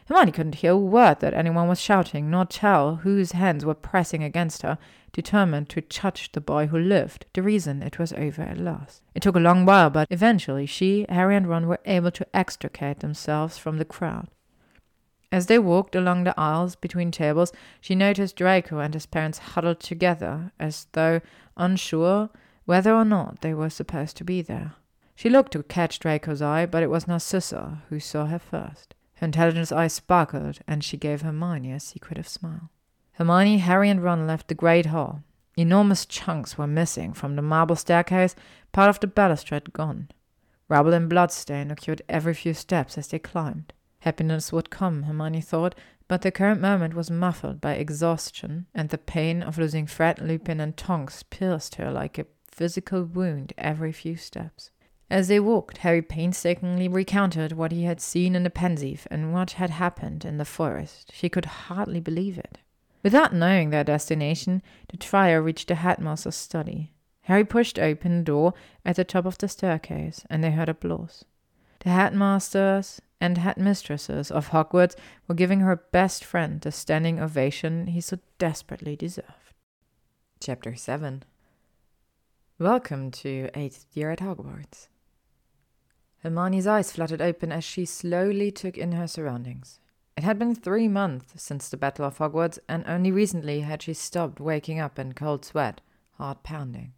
Hermione 0.06 0.32
couldn't 0.32 0.54
hear 0.54 0.72
a 0.72 0.78
word 0.78 1.20
that 1.20 1.34
anyone 1.34 1.68
was 1.68 1.78
shouting, 1.82 2.30
nor 2.30 2.46
tell 2.46 2.96
whose 2.96 3.32
hands 3.32 3.66
were 3.66 3.74
pressing 3.74 4.24
against 4.24 4.62
her, 4.62 4.78
determined 5.12 5.68
to 5.68 5.82
touch 5.82 6.32
the 6.32 6.40
boy 6.40 6.68
who 6.68 6.78
lived, 6.78 7.26
the 7.34 7.42
reason 7.42 7.82
it 7.82 7.98
was 7.98 8.14
over 8.14 8.40
at 8.40 8.56
last. 8.56 9.02
It 9.14 9.20
took 9.20 9.36
a 9.36 9.40
long 9.40 9.66
while, 9.66 9.90
but 9.90 10.08
eventually 10.10 10.64
she, 10.64 11.04
Harry, 11.10 11.36
and 11.36 11.46
Ron 11.46 11.66
were 11.66 11.80
able 11.84 12.10
to 12.12 12.26
extricate 12.32 13.00
themselves 13.00 13.58
from 13.58 13.76
the 13.76 13.84
crowd. 13.84 14.28
As 15.33 15.47
they 15.47 15.59
walked 15.59 15.97
along 15.97 16.25
the 16.25 16.39
aisles 16.39 16.77
between 16.77 17.11
tables, 17.11 17.53
she 17.81 17.95
noticed 17.95 18.37
Draco 18.37 18.79
and 18.79 18.95
his 18.95 19.07
parents 19.07 19.39
huddled 19.39 19.81
together, 19.81 20.53
as 20.59 20.87
though 20.93 21.20
unsure 21.57 22.31
whether 22.64 22.95
or 22.95 23.05
not 23.05 23.41
they 23.41 23.55
were 23.55 23.70
supposed 23.70 24.16
to 24.18 24.25
be 24.25 24.43
there. 24.43 24.75
She 25.14 25.31
looked 25.31 25.53
to 25.53 25.62
catch 25.62 25.99
Draco's 25.99 26.43
eye, 26.43 26.66
but 26.66 26.83
it 26.83 26.91
was 26.91 27.07
Narcissa 27.07 27.83
who 27.89 28.01
saw 28.01 28.27
her 28.27 28.39
first. 28.39 28.95
Her 29.16 29.27
intelligent 29.27 29.70
eyes 29.70 29.93
sparkled, 29.93 30.59
and 30.66 30.83
she 30.83 30.97
gave 30.97 31.22
Hermione 31.22 31.72
a 31.72 31.81
secretive 31.81 32.29
smile. 32.29 32.70
Hermione, 33.12 33.59
Harry, 33.59 33.91
and 33.91 34.03
Ron 34.03 34.27
left 34.27 34.49
the 34.49 34.55
great 34.55 34.87
hall. 34.87 35.22
Enormous 35.57 36.05
chunks 36.05 36.59
were 36.59 36.66
missing 36.66 37.12
from 37.12 37.37
the 37.37 37.43
marble 37.43 37.77
staircase, 37.77 38.35
part 38.72 38.91
of 38.91 38.99
the 38.99 39.07
balustrade 39.07 39.72
gone. 39.72 40.09
Rubble 40.68 40.93
and 40.93 41.09
bloodstain 41.09 41.70
occurred 41.70 42.03
every 42.09 42.35
few 42.35 42.55
steps 42.55 42.99
as 42.99 43.09
they 43.09 43.20
climbed. 43.20 43.72
Happiness 44.05 44.52
would 44.52 44.68
come, 44.68 45.05
Hermione 45.05 45.40
thought, 45.40 45.74
but 46.09 46.20
the 46.20 46.30
current 46.30 46.61
moment 46.61 46.92
was 46.92 47.11
muffled 47.11 47.59
by 47.62 47.72
exhaustion, 47.72 48.66
and 48.74 48.90
the 48.90 48.98
pain 48.98 49.42
of 49.42 49.57
losing 49.57 49.86
Fred, 49.86 50.20
Lupin, 50.20 50.61
and 50.61 50.76
Tonks 50.76 51.22
pierced 51.22 51.76
her 51.76 51.90
like 51.90 52.18
a 52.18 52.26
physical 52.46 53.05
wound 53.05 53.55
every 53.57 53.92
few 53.92 54.14
steps. 54.16 54.70
As 55.09 55.28
they 55.28 55.40
walked, 55.40 55.78
Harry 55.78 56.02
painstakingly 56.02 56.86
recounted 56.86 57.52
what 57.52 57.72
he 57.72 57.84
had 57.84 57.98
seen 57.98 58.36
in 58.36 58.42
the 58.42 58.50
Pensieve 58.50 59.09
and 59.11 59.32
what 59.32 59.52
had 59.52 59.70
happened 59.70 60.26
in 60.26 60.36
the 60.36 60.44
forest. 60.44 61.11
She 61.14 61.30
could 61.30 61.46
hardly 61.46 62.00
believe 62.00 62.36
it. 62.36 62.59
Without 63.02 63.32
knowing 63.32 63.70
their 63.70 63.84
destination, 63.84 64.61
the 64.88 64.98
trio 64.98 65.40
reached 65.40 65.68
the 65.68 65.76
headmaster's 65.76 66.36
study. 66.36 66.92
Harry 67.22 67.44
pushed 67.46 67.78
open 67.78 68.18
the 68.18 68.24
door 68.24 68.52
at 68.84 68.96
the 68.96 69.05
top 69.05 69.24
of 69.24 69.38
the 69.38 69.48
staircase, 69.48 70.26
and 70.28 70.44
they 70.44 70.50
heard 70.50 70.68
applause. 70.68 71.24
The 71.85 71.91
headmasters 71.91 73.03
and 73.20 73.37
headmistresses 73.37 74.30
of 74.30 74.49
Hogwarts 74.49 74.97
were 75.28 75.35
giving 75.35 75.61
her 75.61 75.76
best 75.76 76.24
friend 76.24 76.59
the 76.62 76.72
standing 76.72 77.20
ovation 77.20 77.89
he 77.89 78.01
so 78.01 78.20
desperately 78.39 78.97
deserved. 78.97 79.53
Chapter 80.41 80.76
7 80.76 81.24
Welcome 82.59 83.11
to 83.11 83.51
eighth 83.53 83.85
year 83.93 84.11
at 84.11 84.20
Hogwarts. 84.20 84.89
Hermione's 86.22 86.66
eyes 86.66 86.91
fluttered 86.91 87.20
open 87.20 87.53
as 87.53 87.64
she 87.64 87.85
slowly 87.85 88.51
took 88.51 88.78
in 88.78 88.93
her 88.93 89.07
surroundings. 89.07 89.78
It 90.16 90.24
had 90.24 90.39
been 90.39 90.55
three 90.55 90.89
months 90.89 91.35
since 91.37 91.68
the 91.68 91.76
Battle 91.76 92.07
of 92.07 92.16
Hogwarts, 92.16 92.59
and 92.66 92.82
only 92.87 93.12
recently 93.12 93.61
had 93.61 93.82
she 93.82 93.93
stopped 93.93 94.41
waking 94.41 94.80
up 94.80 94.99
in 94.99 95.12
cold 95.12 95.45
sweat, 95.45 95.82
heart 96.12 96.43
pounding. 96.45 96.95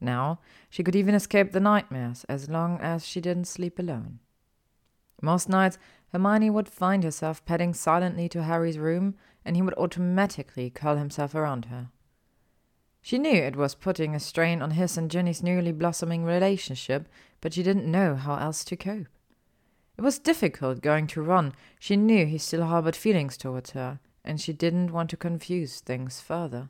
Now 0.00 0.40
she 0.68 0.82
could 0.82 0.96
even 0.96 1.14
escape 1.14 1.52
the 1.52 1.60
nightmares 1.60 2.24
as 2.28 2.48
long 2.48 2.78
as 2.80 3.06
she 3.06 3.20
didn't 3.20 3.46
sleep 3.46 3.78
alone. 3.78 4.20
Most 5.22 5.48
nights, 5.48 5.78
Hermione 6.12 6.50
would 6.50 6.68
find 6.68 7.04
herself 7.04 7.44
padding 7.44 7.74
silently 7.74 8.28
to 8.30 8.44
Harry's 8.44 8.78
room, 8.78 9.14
and 9.44 9.56
he 9.56 9.62
would 9.62 9.74
automatically 9.74 10.70
curl 10.70 10.96
himself 10.96 11.34
around 11.34 11.66
her. 11.66 11.90
She 13.02 13.18
knew 13.18 13.32
it 13.32 13.56
was 13.56 13.74
putting 13.74 14.14
a 14.14 14.20
strain 14.20 14.60
on 14.60 14.72
his 14.72 14.96
and 14.96 15.10
Ginny's 15.10 15.42
newly 15.42 15.72
blossoming 15.72 16.24
relationship, 16.24 17.08
but 17.40 17.54
she 17.54 17.62
didn't 17.62 17.90
know 17.90 18.14
how 18.14 18.36
else 18.36 18.64
to 18.64 18.76
cope. 18.76 19.06
It 19.96 20.02
was 20.02 20.18
difficult 20.18 20.80
going 20.80 21.06
to 21.08 21.22
Ron. 21.22 21.54
She 21.78 21.96
knew 21.96 22.26
he 22.26 22.38
still 22.38 22.64
harbored 22.64 22.96
feelings 22.96 23.36
towards 23.36 23.70
her, 23.70 24.00
and 24.24 24.40
she 24.40 24.52
didn't 24.52 24.92
want 24.92 25.10
to 25.10 25.16
confuse 25.16 25.80
things 25.80 26.20
further. 26.20 26.68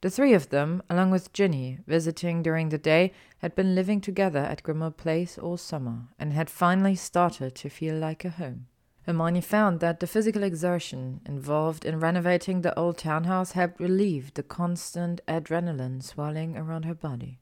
The 0.00 0.10
three 0.10 0.32
of 0.32 0.50
them, 0.50 0.82
along 0.88 1.10
with 1.10 1.32
Ginny, 1.32 1.80
visiting 1.86 2.42
during 2.42 2.68
the 2.68 2.78
day, 2.78 3.12
had 3.38 3.56
been 3.56 3.74
living 3.74 4.00
together 4.00 4.38
at 4.38 4.62
Grimmauld 4.62 4.96
Place 4.96 5.36
all 5.36 5.56
summer, 5.56 6.08
and 6.18 6.32
had 6.32 6.48
finally 6.48 6.94
started 6.94 7.56
to 7.56 7.68
feel 7.68 7.96
like 7.96 8.24
a 8.24 8.30
home. 8.30 8.66
Hermione 9.06 9.40
found 9.40 9.80
that 9.80 10.00
the 10.00 10.06
physical 10.06 10.42
exertion 10.42 11.20
involved 11.26 11.84
in 11.84 11.98
renovating 11.98 12.60
the 12.60 12.78
old 12.78 12.98
townhouse 12.98 13.52
helped 13.52 13.80
relieve 13.80 14.34
the 14.34 14.42
constant 14.42 15.20
adrenaline 15.26 16.02
swelling 16.02 16.56
around 16.56 16.84
her 16.84 16.94
body. 16.94 17.40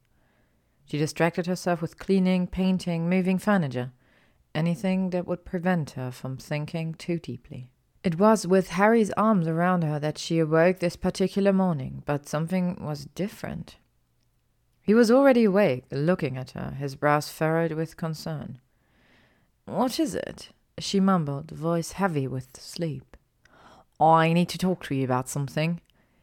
She 0.87 0.97
distracted 0.97 1.47
herself 1.47 1.83
with 1.83 1.99
cleaning, 1.99 2.47
painting, 2.47 3.11
moving 3.11 3.39
furniture, 3.39 3.93
anything 4.55 5.11
that 5.11 5.27
would 5.27 5.45
prevent 5.45 5.91
her 5.91 6.11
from 6.11 6.37
thinking 6.37 6.95
too 6.95 7.19
deeply. 7.19 7.69
It 8.07 8.21
was 8.21 8.47
with 8.47 8.69
Harry's 8.69 9.11
arms 9.17 9.49
around 9.49 9.83
her 9.83 9.99
that 9.99 10.17
she 10.17 10.39
awoke 10.39 10.79
this 10.79 10.95
particular 10.95 11.53
morning, 11.53 12.05
but 12.07 12.29
something 12.29 12.79
was 12.81 13.07
different. 13.17 13.79
He 14.81 14.95
was 14.95 15.11
already 15.11 15.43
awake, 15.43 15.87
looking 15.91 16.37
at 16.37 16.53
her, 16.53 16.77
his 16.79 16.95
brows 16.95 17.29
furrowed 17.31 17.73
with 17.73 17.97
concern. 17.97 18.61
What 19.65 19.99
is 19.99 20.15
it? 20.15 20.51
she 20.79 21.01
mumbled, 21.01 21.51
voice 21.51 21.93
heavy 21.99 22.29
with 22.29 22.61
sleep. 22.61 23.17
I 23.99 24.33
need 24.33 24.51
to 24.51 24.59
talk 24.59 24.85
to 24.85 24.95
you 24.95 25.03
about 25.03 25.29
something, 25.29 25.81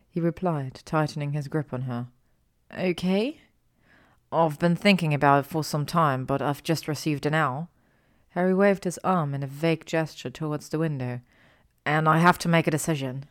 he 0.10 0.22
replied, 0.22 0.80
tightening 0.86 1.34
his 1.34 1.50
grip 1.50 1.74
on 1.74 1.82
her. 1.82 2.08
Okay? 2.80 3.42
I've 4.32 4.58
been 4.58 4.78
thinking 4.78 5.14
about 5.14 5.44
it 5.44 5.50
for 5.50 5.66
some 5.66 5.86
time, 5.86 6.24
but 6.24 6.42
I've 6.42 6.64
just 6.64 6.88
received 6.88 7.26
an 7.26 7.34
owl. 7.34 7.68
Harry 8.30 8.54
waved 8.54 8.86
his 8.86 9.00
arm 9.04 9.34
in 9.34 9.44
a 9.44 9.48
vague 9.48 9.86
gesture 9.86 10.30
towards 10.30 10.70
the 10.70 10.80
window. 10.80 11.20
And 11.86 12.08
I 12.08 12.18
have 12.20 12.38
to 12.40 12.50
make 12.50 12.68
a 12.68 12.72
decision. 12.72 13.26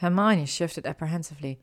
Hermione 0.00 0.46
shifted 0.46 0.86
apprehensively. 0.86 1.58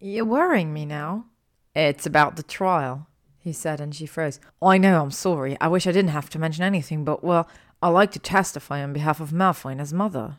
You're 0.00 0.24
worrying 0.24 0.72
me 0.72 0.84
now. 0.84 1.26
It's 1.74 2.06
about 2.06 2.36
the 2.36 2.42
trial, 2.42 3.06
he 3.38 3.52
said, 3.52 3.80
and 3.80 3.94
she 3.94 4.06
froze. 4.06 4.40
I 4.62 4.78
know, 4.78 5.02
I'm 5.02 5.10
sorry. 5.10 5.56
I 5.60 5.68
wish 5.68 5.86
I 5.86 5.92
didn't 5.92 6.10
have 6.10 6.30
to 6.30 6.38
mention 6.38 6.64
anything, 6.64 7.04
but, 7.04 7.22
well, 7.22 7.48
I 7.82 7.88
like 7.88 8.10
to 8.12 8.18
testify 8.18 8.82
on 8.82 8.92
behalf 8.92 9.20
of 9.20 9.30
Malfoy 9.30 9.72
and 9.72 9.80
his 9.80 9.92
mother. 9.92 10.38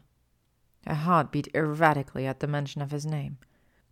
Her 0.88 0.96
heart 0.96 1.32
beat 1.32 1.50
erratically 1.54 2.26
at 2.26 2.40
the 2.40 2.48
mention 2.48 2.82
of 2.82 2.92
his 2.92 3.06
name. 3.06 3.38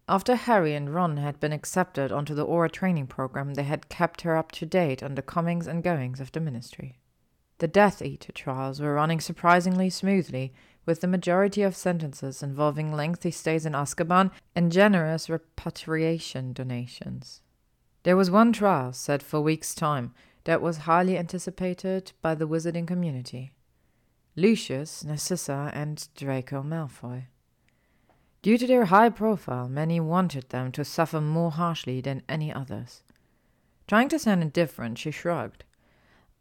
After 0.08 0.36
Harry 0.36 0.76
and 0.76 0.94
Ron 0.94 1.18
had 1.18 1.40
been 1.40 1.54
accepted 1.54 2.12
onto 2.12 2.36
the 2.36 2.46
Auror 2.46 2.72
training 2.72 3.08
program, 3.08 3.54
they 3.54 3.64
had 3.64 3.90
kept 3.90 4.22
her 4.22 4.38
up 4.38 4.52
to 4.54 4.66
date 4.66 5.02
on 5.02 5.16
the 5.16 5.22
comings 5.22 5.68
and 5.68 5.84
goings 5.84 6.20
of 6.20 6.32
the 6.32 6.40
ministry. 6.40 7.00
The 7.58 7.68
Death 7.68 8.02
Eater 8.02 8.32
trials 8.32 8.80
were 8.80 8.94
running 8.94 9.20
surprisingly 9.20 9.90
smoothly, 9.90 10.54
with 10.86 11.02
the 11.02 11.08
majority 11.08 11.62
of 11.62 11.76
sentences 11.76 12.44
involving 12.44 12.94
lengthy 12.94 13.32
stays 13.32 13.66
in 13.66 13.74
Azkaban 13.74 14.32
and 14.56 14.72
generous 14.72 15.30
repatriation 15.30 16.54
donations. 16.54 17.42
There 18.04 18.18
was 18.18 18.30
one 18.30 18.54
trial 18.54 18.94
set 18.94 19.24
for 19.24 19.42
weeks' 19.42 19.74
time 19.74 20.14
that 20.44 20.62
was 20.62 20.78
highly 20.78 21.18
anticipated 21.18 22.12
by 22.22 22.36
the 22.36 22.48
wizarding 22.48 22.88
community 22.88 23.52
Lucius, 24.36 25.04
Narcissa, 25.04 25.72
and 25.74 26.08
Draco 26.14 26.62
Malfoy. 26.62 27.24
Due 28.42 28.58
to 28.58 28.68
their 28.68 28.86
high 28.86 29.10
profile, 29.10 29.70
many 29.70 30.00
wanted 30.00 30.50
them 30.50 30.72
to 30.74 30.86
suffer 30.86 31.22
more 31.22 31.52
harshly 31.52 32.02
than 32.02 32.22
any 32.28 32.54
others. 32.54 33.02
Trying 33.88 34.10
to 34.10 34.20
sound 34.20 34.42
indifferent, 34.42 34.98
she 34.98 35.10
shrugged. 35.10 35.64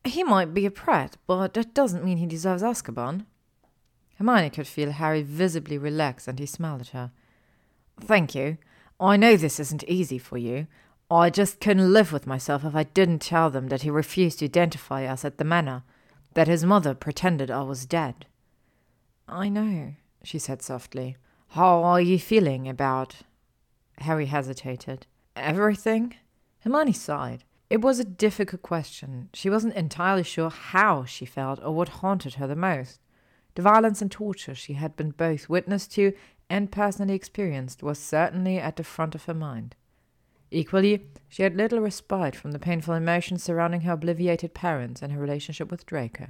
He 0.05 0.22
might 0.22 0.53
be 0.53 0.66
a 0.66 0.70
prat, 0.70 1.16
but 1.26 1.55
that 1.55 1.72
doesn't 1.72 2.05
mean 2.05 2.18
he 2.18 2.26
deserves 2.26 2.62
Azkaban. 2.62 3.26
Hermione 4.19 4.51
could 4.51 4.67
feel 4.67 4.93
Harry 4.93 5.23
visibly 5.23 5.79
relax, 5.79 6.29
and 6.29 6.39
he 6.39 6.47
smiled 6.47 6.83
at 6.83 6.89
her. 6.89 7.11
Thank 8.01 8.35
you. 8.35 8.59
I 9.01 9.17
know 9.17 9.37
this 9.37 9.59
isn't 9.59 9.85
easy 9.85 10.19
for 10.19 10.39
you. 10.39 10.67
I 11.11 11.31
just 11.31 11.61
couldn't 11.61 11.93
live 11.93 12.12
with 12.12 12.27
myself 12.27 12.65
if 12.65 12.75
I 12.75 12.85
didn't 12.85 13.21
tell 13.21 13.51
them 13.51 13.69
that 13.69 13.83
he 13.83 13.91
refused 13.91 14.39
to 14.39 14.47
identify 14.47 15.05
us 15.05 15.25
at 15.25 15.39
the 15.39 15.45
manor, 15.45 15.83
that 16.35 16.49
his 16.49 16.65
mother 16.65 16.95
pretended 16.95 17.51
I 17.51 17.62
was 17.62 17.87
dead. 17.87 18.27
I 19.29 19.49
know, 19.49 19.95
she 20.23 20.39
said 20.39 20.62
softly. 20.62 21.17
How 21.49 21.83
are 21.83 22.01
you 22.01 22.19
feeling 22.19 22.69
about. 22.69 23.17
Harry 23.99 24.27
hesitated. 24.27 25.07
Everything? 25.37 26.15
Hermione 26.61 26.93
sighed. 26.93 27.45
It 27.71 27.81
was 27.81 27.99
a 27.99 28.05
difficult 28.05 28.62
question. 28.62 29.29
She 29.33 29.51
wasn't 29.51 29.75
entirely 29.75 30.23
sure 30.23 30.51
how 30.51 31.05
she 31.05 31.25
felt 31.25 31.61
or 31.62 31.75
what 31.75 32.01
haunted 32.01 32.35
her 32.35 32.47
the 32.47 32.57
most. 32.57 33.01
The 33.55 33.63
violence 33.63 34.03
and 34.03 34.11
torture 34.11 34.55
she 34.55 34.75
had 34.75 34.97
been 34.97 35.11
both 35.11 35.49
witness 35.49 35.87
to 35.89 36.13
and 36.51 36.73
personally 36.73 37.15
experienced 37.15 37.83
was 37.83 37.99
certainly 37.99 38.59
at 38.59 38.77
the 38.77 38.85
front 38.85 39.15
of 39.15 39.25
her 39.25 39.35
mind. 39.35 39.77
Equally, 40.51 41.09
she 41.29 41.43
had 41.43 41.57
little 41.57 41.81
respite 41.81 42.37
from 42.37 42.53
the 42.53 42.59
painful 42.59 42.95
emotions 42.95 43.43
surrounding 43.43 43.83
her 43.83 43.93
obliviated 43.93 44.55
parents 44.55 45.03
and 45.03 45.13
her 45.13 45.21
relationship 45.21 45.71
with 45.71 45.87
Draco. 45.87 46.29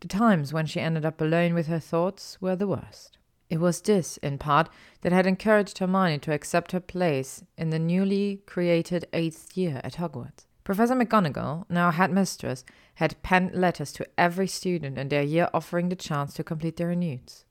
The 0.00 0.08
times 0.08 0.52
when 0.52 0.66
she 0.66 0.80
ended 0.80 1.06
up 1.06 1.20
alone 1.20 1.54
with 1.54 1.68
her 1.68 1.78
thoughts 1.78 2.38
were 2.40 2.56
the 2.56 2.66
worst. 2.66 3.18
It 3.48 3.58
was 3.58 3.80
this, 3.80 4.16
in 4.18 4.38
part, 4.38 4.68
that 5.02 5.12
had 5.12 5.26
encouraged 5.26 5.78
Hermione 5.78 6.18
to 6.20 6.32
accept 6.32 6.72
her 6.72 6.80
place 6.80 7.44
in 7.56 7.70
the 7.70 7.78
newly 7.78 8.42
created 8.44 9.06
eighth 9.12 9.56
year 9.56 9.80
at 9.84 9.94
Hogwarts. 9.94 10.46
Professor 10.66 10.96
McGonagall, 10.96 11.64
now 11.68 11.92
headmistress, 11.92 12.64
had 12.96 13.22
penned 13.22 13.54
letters 13.54 13.92
to 13.92 14.06
every 14.18 14.48
student 14.48 14.98
in 14.98 15.08
their 15.08 15.22
year 15.22 15.48
offering 15.54 15.90
the 15.90 15.94
chance 15.94 16.34
to 16.34 16.42
complete 16.42 16.76
their 16.76 16.92
NEWTs. 16.92 17.44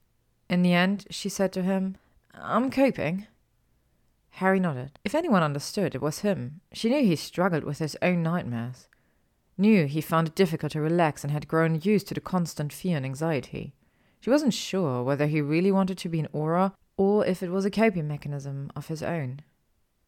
In 0.50 0.60
the 0.60 0.74
end, 0.74 1.06
she 1.08 1.30
said 1.30 1.50
to 1.54 1.62
him, 1.62 1.96
I'm 2.34 2.70
coping. 2.70 3.26
Harry 4.32 4.60
nodded. 4.60 4.98
If 5.02 5.14
anyone 5.14 5.42
understood, 5.42 5.94
it 5.94 6.02
was 6.02 6.18
him. 6.18 6.60
She 6.74 6.90
knew 6.90 7.02
he 7.02 7.16
struggled 7.16 7.64
with 7.64 7.78
his 7.78 7.96
own 8.02 8.22
nightmares, 8.22 8.86
knew 9.56 9.86
he 9.86 10.02
found 10.02 10.28
it 10.28 10.34
difficult 10.34 10.72
to 10.72 10.82
relax 10.82 11.24
and 11.24 11.30
had 11.30 11.48
grown 11.48 11.80
used 11.82 12.08
to 12.08 12.14
the 12.14 12.20
constant 12.20 12.70
fear 12.70 12.98
and 12.98 13.06
anxiety. 13.06 13.72
She 14.20 14.28
wasn't 14.28 14.52
sure 14.52 15.02
whether 15.02 15.26
he 15.26 15.40
really 15.40 15.72
wanted 15.72 15.96
to 15.96 16.10
be 16.10 16.20
an 16.20 16.28
Auror 16.34 16.74
or 16.98 17.24
if 17.24 17.42
it 17.42 17.48
was 17.48 17.64
a 17.64 17.70
coping 17.70 18.08
mechanism 18.08 18.70
of 18.76 18.88
his 18.88 19.02
own. 19.02 19.40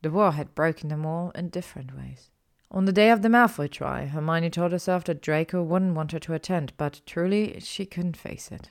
The 0.03 0.11
war 0.11 0.33
had 0.33 0.55
broken 0.55 0.91
them 0.91 1.07
all 1.07 1.31
in 1.31 1.49
different 1.49 1.97
ways. 1.97 2.29
On 2.71 2.85
the 2.85 2.93
day 2.93 3.11
of 3.11 3.23
the 3.23 3.29
Malfoy 3.29 3.71
trial, 3.71 4.09
Hermione 4.09 4.51
told 4.51 4.73
herself 4.73 5.05
that 5.05 5.23
Draco 5.23 5.63
wouldn't 5.63 5.95
want 5.95 6.13
her 6.13 6.19
to 6.19 6.35
attend, 6.35 6.75
but 6.77 7.01
truly 7.07 7.59
she 7.61 7.87
couldn't 7.87 8.17
face 8.17 8.51
it. 8.53 8.71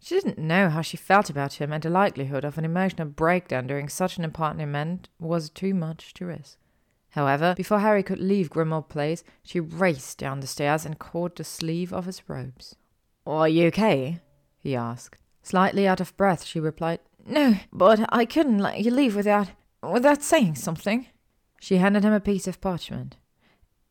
She 0.00 0.14
didn't 0.14 0.38
know 0.38 0.70
how 0.70 0.80
she 0.80 0.96
felt 0.96 1.28
about 1.28 1.54
him, 1.54 1.72
and 1.72 1.82
the 1.82 1.90
likelihood 1.90 2.44
of 2.44 2.56
an 2.56 2.64
emotional 2.64 3.08
breakdown 3.08 3.66
during 3.66 3.88
such 3.88 4.16
an 4.16 4.24
important 4.24 4.62
event 4.62 5.08
was 5.18 5.50
too 5.50 5.74
much 5.74 6.14
to 6.14 6.26
risk. 6.26 6.56
However, 7.10 7.54
before 7.56 7.80
Harry 7.80 8.02
could 8.02 8.20
leave 8.20 8.50
Grimmauld 8.50 8.88
Place, 8.88 9.24
she 9.42 9.60
raced 9.60 10.18
down 10.18 10.40
the 10.40 10.46
stairs 10.46 10.86
and 10.86 10.98
caught 10.98 11.36
the 11.36 11.44
sleeve 11.44 11.92
of 11.92 12.06
his 12.06 12.28
robes. 12.28 12.76
Are 13.26 13.48
you 13.48 13.66
okay? 13.66 14.20
he 14.58 14.74
asked. 14.74 15.18
Slightly 15.42 15.86
out 15.86 16.00
of 16.00 16.16
breath, 16.16 16.44
she 16.44 16.60
replied, 16.60 17.00
No, 17.26 17.56
but 17.72 18.06
I 18.10 18.24
couldn't 18.24 18.58
let 18.58 18.80
you 18.80 18.90
leave 18.90 19.16
without 19.16 19.48
without 19.82 20.22
saying 20.22 20.56
something. 20.56 21.06
She 21.60 21.76
handed 21.76 22.04
him 22.04 22.12
a 22.12 22.20
piece 22.20 22.46
of 22.46 22.60
parchment. 22.60 23.16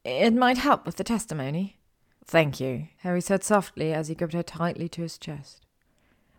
It 0.03 0.34
might 0.34 0.57
help 0.57 0.86
with 0.86 0.95
the 0.95 1.03
testimony. 1.03 1.78
Thank 2.26 2.59
you, 2.59 2.88
Harry 2.97 3.22
said 3.22 3.43
softly 3.43 3.93
as 3.93 4.07
he 4.07 4.15
gripped 4.15 4.34
her 4.34 4.43
tightly 4.43 4.89
to 4.89 5.01
his 5.01 5.18
chest. 5.18 5.65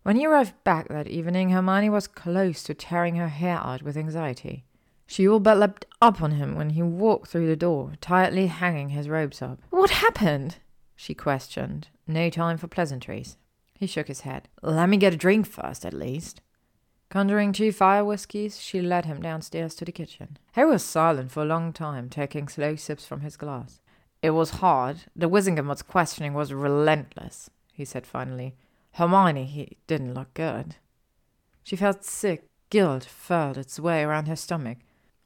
When 0.03 0.17
he 0.17 0.27
arrived 0.27 0.55
back 0.65 0.89
that 0.89 1.09
evening, 1.09 1.51
Hermione 1.51 1.91
was 1.91 2.07
close 2.07 2.63
to 2.63 2.75
tearing 2.75 3.17
her 3.17 3.29
hair 3.29 3.59
out 3.59 3.83
with 3.83 3.97
anxiety. 3.97 4.65
She 5.07 5.27
all 5.27 5.41
but 5.41 5.59
leapt 5.59 5.87
up 6.03 6.23
on 6.23 6.33
him 6.33 6.55
when 6.55 6.71
he 6.71 6.83
walked 6.83 7.29
through 7.29 7.47
the 7.47 7.57
door, 7.57 7.93
tightly 8.01 8.47
hanging 8.47 8.91
his 8.91 9.09
robes 9.09 9.41
up. 9.41 9.59
What 9.71 9.91
happened? 9.91 10.57
she 10.95 11.15
questioned. 11.15 11.89
No 12.07 12.29
time 12.29 12.59
for 12.59 12.69
pleasantries. 12.69 13.37
He 13.75 13.87
shook 13.87 14.09
his 14.09 14.23
head. 14.23 14.49
Let 14.63 14.89
me 14.89 14.97
get 14.97 15.15
a 15.15 15.17
drink 15.17 15.47
first, 15.47 15.87
at 15.87 15.95
least. 15.95 16.41
Conjuring 17.11 17.53
two 17.53 17.73
fire 17.73 18.05
whiskies, 18.05 18.61
she 18.61 18.83
led 18.83 19.07
him 19.07 19.23
downstairs 19.23 19.75
to 19.77 19.85
the 19.85 19.93
kitchen. 19.93 20.37
Harry 20.53 20.71
was 20.71 20.85
silent 20.85 21.31
for 21.31 21.43
a 21.43 21.47
long 21.47 21.73
time, 21.73 22.11
taking 22.11 22.49
slow 22.49 22.77
sips 22.77 23.07
from 23.07 23.23
his 23.23 23.37
glass. 23.37 23.81
It 24.23 24.31
was 24.31 24.51
hard. 24.51 25.05
The 25.17 25.29
Wizengamot 25.29 25.87
questioning 25.87 26.35
was 26.35 26.53
relentless, 26.53 27.49
he 27.73 27.85
said 27.85 28.07
finally. 28.07 28.57
Hermione, 28.93 29.45
he 29.47 29.79
didn't 29.87 30.13
look 30.13 30.35
good. 30.35 30.77
She 31.63 31.77
felt 31.77 32.05
sick. 32.05 32.45
Guilt 32.71 33.05
furled 33.05 33.57
its 33.57 33.81
way 33.81 34.03
around 34.03 34.29
her 34.29 34.37
stomach. 34.37 34.77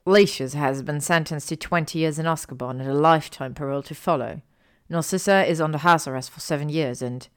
Lucius 0.06 0.54
has 0.54 0.82
been 0.82 1.00
sentenced 1.00 1.48
to 1.48 1.56
twenty 1.56 1.98
years 1.98 2.18
in 2.18 2.26
Azkaban 2.26 2.80
and 2.80 2.88
a 2.88 2.94
lifetime 2.94 3.54
parole 3.54 3.82
to 3.82 3.94
follow. 3.96 4.42
Narcissa 4.88 5.44
is 5.44 5.60
under 5.60 5.78
house 5.78 6.06
arrest 6.06 6.30
for 6.30 6.38
seven 6.38 6.68
years, 6.68 7.02
and 7.02 7.28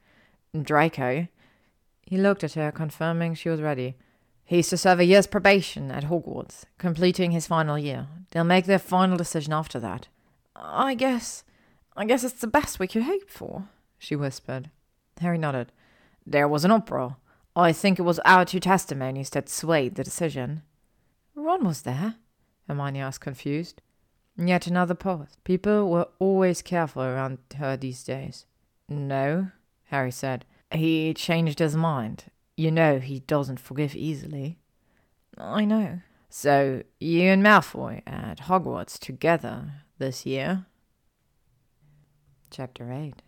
Draco. 0.62 1.26
He 2.02 2.16
looked 2.16 2.44
at 2.44 2.52
her, 2.52 2.70
confirming 2.70 3.34
she 3.34 3.48
was 3.48 3.60
ready. 3.60 3.96
He's 4.46 4.68
to 4.68 4.76
serve 4.76 5.00
a 5.00 5.04
year's 5.04 5.26
probation 5.26 5.90
at 5.90 6.04
Hogwarts, 6.04 6.64
completing 6.78 7.32
his 7.32 7.48
final 7.48 7.76
year. 7.76 8.06
They'll 8.30 8.44
make 8.44 8.66
their 8.66 8.78
final 8.78 9.16
decision 9.16 9.52
after 9.52 9.80
that. 9.80 10.06
I 10.54 10.94
guess. 10.94 11.42
I 11.96 12.04
guess 12.04 12.22
it's 12.22 12.40
the 12.40 12.46
best 12.46 12.78
we 12.78 12.86
could 12.86 13.02
hope 13.02 13.28
for, 13.28 13.68
she 13.98 14.14
whispered. 14.14 14.70
Harry 15.20 15.36
nodded. 15.36 15.72
There 16.24 16.46
was 16.46 16.64
an 16.64 16.70
uproar. 16.70 17.16
I 17.56 17.72
think 17.72 17.98
it 17.98 18.02
was 18.02 18.20
our 18.20 18.44
two 18.44 18.60
testimonies 18.60 19.30
that 19.30 19.48
swayed 19.48 19.96
the 19.96 20.04
decision. 20.04 20.62
Ron 21.34 21.64
was 21.64 21.82
there? 21.82 22.14
Hermione 22.68 23.00
asked, 23.00 23.22
confused. 23.22 23.82
Yet 24.36 24.66
another 24.66 24.94
pause. 24.94 25.38
People 25.42 25.90
were 25.90 26.08
always 26.20 26.62
careful 26.62 27.02
around 27.02 27.38
her 27.56 27.76
these 27.76 28.04
days. 28.04 28.46
No, 28.88 29.50
Harry 29.86 30.12
said. 30.12 30.44
He 30.70 31.14
changed 31.14 31.58
his 31.58 31.74
mind. 31.74 32.24
You 32.56 32.70
know 32.70 32.98
he 32.98 33.20
doesn't 33.20 33.60
forgive 33.60 33.94
easily. 33.94 34.58
I 35.36 35.64
know. 35.64 36.00
So, 36.30 36.82
you 36.98 37.22
and 37.24 37.44
Malfoy 37.44 38.02
at 38.06 38.40
Hogwarts 38.40 38.98
together 38.98 39.72
this 39.98 40.24
year? 40.24 40.66
Chapter 42.50 42.90
8 42.90 43.22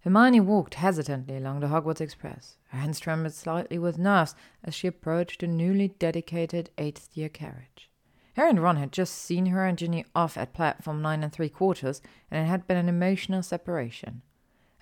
Hermione 0.00 0.40
walked 0.40 0.74
hesitantly 0.74 1.36
along 1.36 1.60
the 1.60 1.68
Hogwarts 1.68 2.00
Express. 2.00 2.58
Her 2.70 2.78
hands 2.80 2.98
trembled 2.98 3.34
slightly 3.34 3.78
with 3.78 3.98
nerves 3.98 4.34
as 4.64 4.74
she 4.74 4.88
approached 4.88 5.40
the 5.40 5.46
newly 5.46 5.88
dedicated 5.88 6.70
eighth 6.76 7.10
year 7.14 7.28
carriage. 7.28 7.88
Harry 8.34 8.50
and 8.50 8.60
Ron 8.60 8.76
had 8.76 8.90
just 8.90 9.14
seen 9.14 9.46
her 9.46 9.64
and 9.64 9.78
Ginny 9.78 10.04
off 10.14 10.36
at 10.36 10.54
platform 10.54 11.02
nine 11.02 11.22
and 11.22 11.32
three 11.32 11.48
quarters, 11.48 12.02
and 12.30 12.44
it 12.44 12.50
had 12.50 12.66
been 12.66 12.78
an 12.78 12.88
emotional 12.88 13.42
separation. 13.42 14.22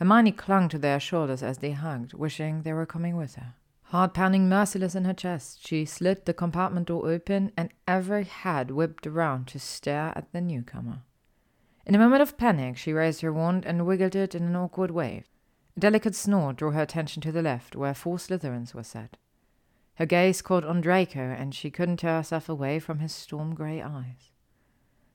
Hermione 0.01 0.33
clung 0.33 0.71
to 0.71 0.79
their 0.79 0.99
shoulders 0.99 1.43
as 1.43 1.59
they 1.59 1.73
hugged, 1.73 2.15
wishing 2.15 2.63
they 2.63 2.73
were 2.73 2.87
coming 2.87 3.19
with 3.19 3.35
her. 3.35 3.53
Heart 3.83 4.15
pounding 4.15 4.49
merciless 4.49 4.95
in 4.95 5.05
her 5.05 5.13
chest, 5.13 5.67
she 5.67 5.85
slid 5.85 6.25
the 6.25 6.33
compartment 6.33 6.89
door 6.89 7.07
open, 7.07 7.53
and 7.55 7.69
every 7.87 8.25
head 8.25 8.71
whipped 8.71 9.07
around 9.07 9.47
to 9.49 9.59
stare 9.59 10.13
at 10.17 10.33
the 10.33 10.41
newcomer. 10.41 11.03
In 11.85 11.95
a 11.95 11.99
moment 11.99 12.23
of 12.23 12.39
panic, 12.39 12.79
she 12.79 12.95
raised 12.95 13.21
her 13.21 13.33
wand 13.33 13.67
and 13.67 13.85
wiggled 13.85 14.15
it 14.17 14.35
in 14.35 14.45
an 14.45 14.57
awkward 14.57 14.91
wave. 14.91 15.29
A 15.77 15.81
delicate 15.81 16.15
snore 16.15 16.55
drew 16.55 16.71
her 16.71 16.81
attention 16.81 17.21
to 17.21 17.33
the 17.33 17.43
left, 17.43 17.77
where 17.77 17.93
four 17.93 18.17
Slytherins 18.17 18.73
were 18.73 18.83
set. 18.83 19.19
Her 19.97 20.07
gaze 20.07 20.41
caught 20.41 20.65
on 20.65 20.81
Draco, 20.81 21.21
and 21.21 21.55
she 21.55 21.71
couldn't 21.71 21.99
tear 21.99 22.17
herself 22.17 22.49
away 22.49 22.79
from 22.79 23.01
his 23.01 23.13
storm 23.13 23.55
grey 23.55 23.83
eyes. 23.83 24.31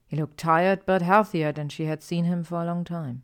He 0.05 0.15
looked 0.15 0.37
tired 0.37 0.85
but 0.85 1.01
healthier 1.01 1.51
than 1.51 1.69
she 1.69 1.85
had 1.85 2.03
seen 2.03 2.25
him 2.25 2.43
for 2.43 2.61
a 2.61 2.65
long 2.65 2.83
time. 2.83 3.23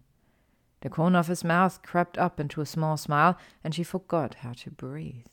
The 0.81 0.89
corner 0.89 1.19
of 1.19 1.27
his 1.27 1.43
mouth 1.43 1.81
crept 1.83 2.17
up 2.17 2.39
into 2.39 2.61
a 2.61 2.65
small 2.65 2.97
smile, 2.97 3.37
and 3.63 3.73
she 3.73 3.83
forgot 3.83 4.35
how 4.35 4.53
to 4.53 4.71
breathe. 4.71 5.27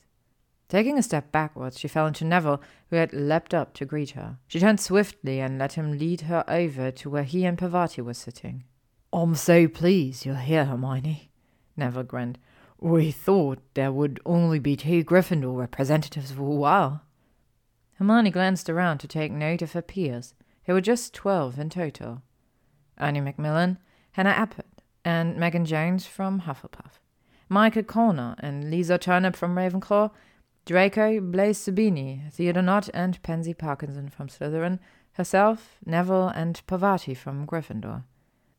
Taking 0.68 0.98
a 0.98 1.02
step 1.02 1.32
backwards, 1.32 1.78
she 1.78 1.88
fell 1.88 2.06
into 2.06 2.26
Neville, 2.26 2.60
who 2.90 2.96
had 2.96 3.14
leapt 3.14 3.54
up 3.54 3.72
to 3.74 3.86
greet 3.86 4.10
her. 4.10 4.36
She 4.46 4.60
turned 4.60 4.80
swiftly 4.80 5.40
and 5.40 5.58
let 5.58 5.72
him 5.72 5.98
lead 5.98 6.22
her 6.22 6.44
over 6.46 6.90
to 6.90 7.10
where 7.10 7.22
he 7.22 7.46
and 7.46 7.56
Parvati 7.56 8.02
were 8.02 8.14
sitting. 8.14 8.64
I'm 9.10 9.34
so 9.34 9.66
pleased 9.66 10.26
you're 10.26 10.36
here, 10.36 10.66
Hermione, 10.66 11.30
Neville 11.76 12.02
grinned. 12.02 12.38
We 12.78 13.10
thought 13.10 13.60
there 13.72 13.90
would 13.90 14.20
only 14.26 14.58
be 14.58 14.76
two 14.76 15.02
Gryffindor 15.02 15.56
representatives 15.56 16.30
for 16.30 16.42
a 16.42 16.54
while. 16.54 17.02
Hermione 17.94 18.30
glanced 18.30 18.68
around 18.68 18.98
to 18.98 19.08
take 19.08 19.32
note 19.32 19.62
of 19.62 19.72
her 19.72 19.82
peers, 19.82 20.34
who 20.64 20.74
were 20.74 20.82
just 20.82 21.14
twelve 21.14 21.58
in 21.58 21.70
total. 21.70 22.20
Ernie 23.00 23.22
Macmillan, 23.22 23.78
Hannah 24.12 24.30
Abbott, 24.30 24.77
and 25.08 25.38
Megan 25.38 25.64
Jones 25.64 26.04
from 26.04 26.42
Hufflepuff. 26.42 27.00
Michael 27.48 27.82
Corner 27.82 28.36
and 28.40 28.70
Lisa 28.70 28.98
Turpin 28.98 29.32
from 29.32 29.54
Ravenclaw, 29.54 30.10
Draco, 30.66 31.18
Blaise 31.22 31.58
Zabini, 31.58 32.30
Theodore 32.30 32.62
Nott, 32.62 32.90
and 32.92 33.22
Pansy 33.22 33.54
Parkinson 33.54 34.10
from 34.10 34.28
Slytherin, 34.28 34.78
herself, 35.12 35.78
Neville, 35.86 36.28
and 36.28 36.60
Parvati 36.66 37.14
from 37.14 37.46
Gryffindor. 37.46 38.04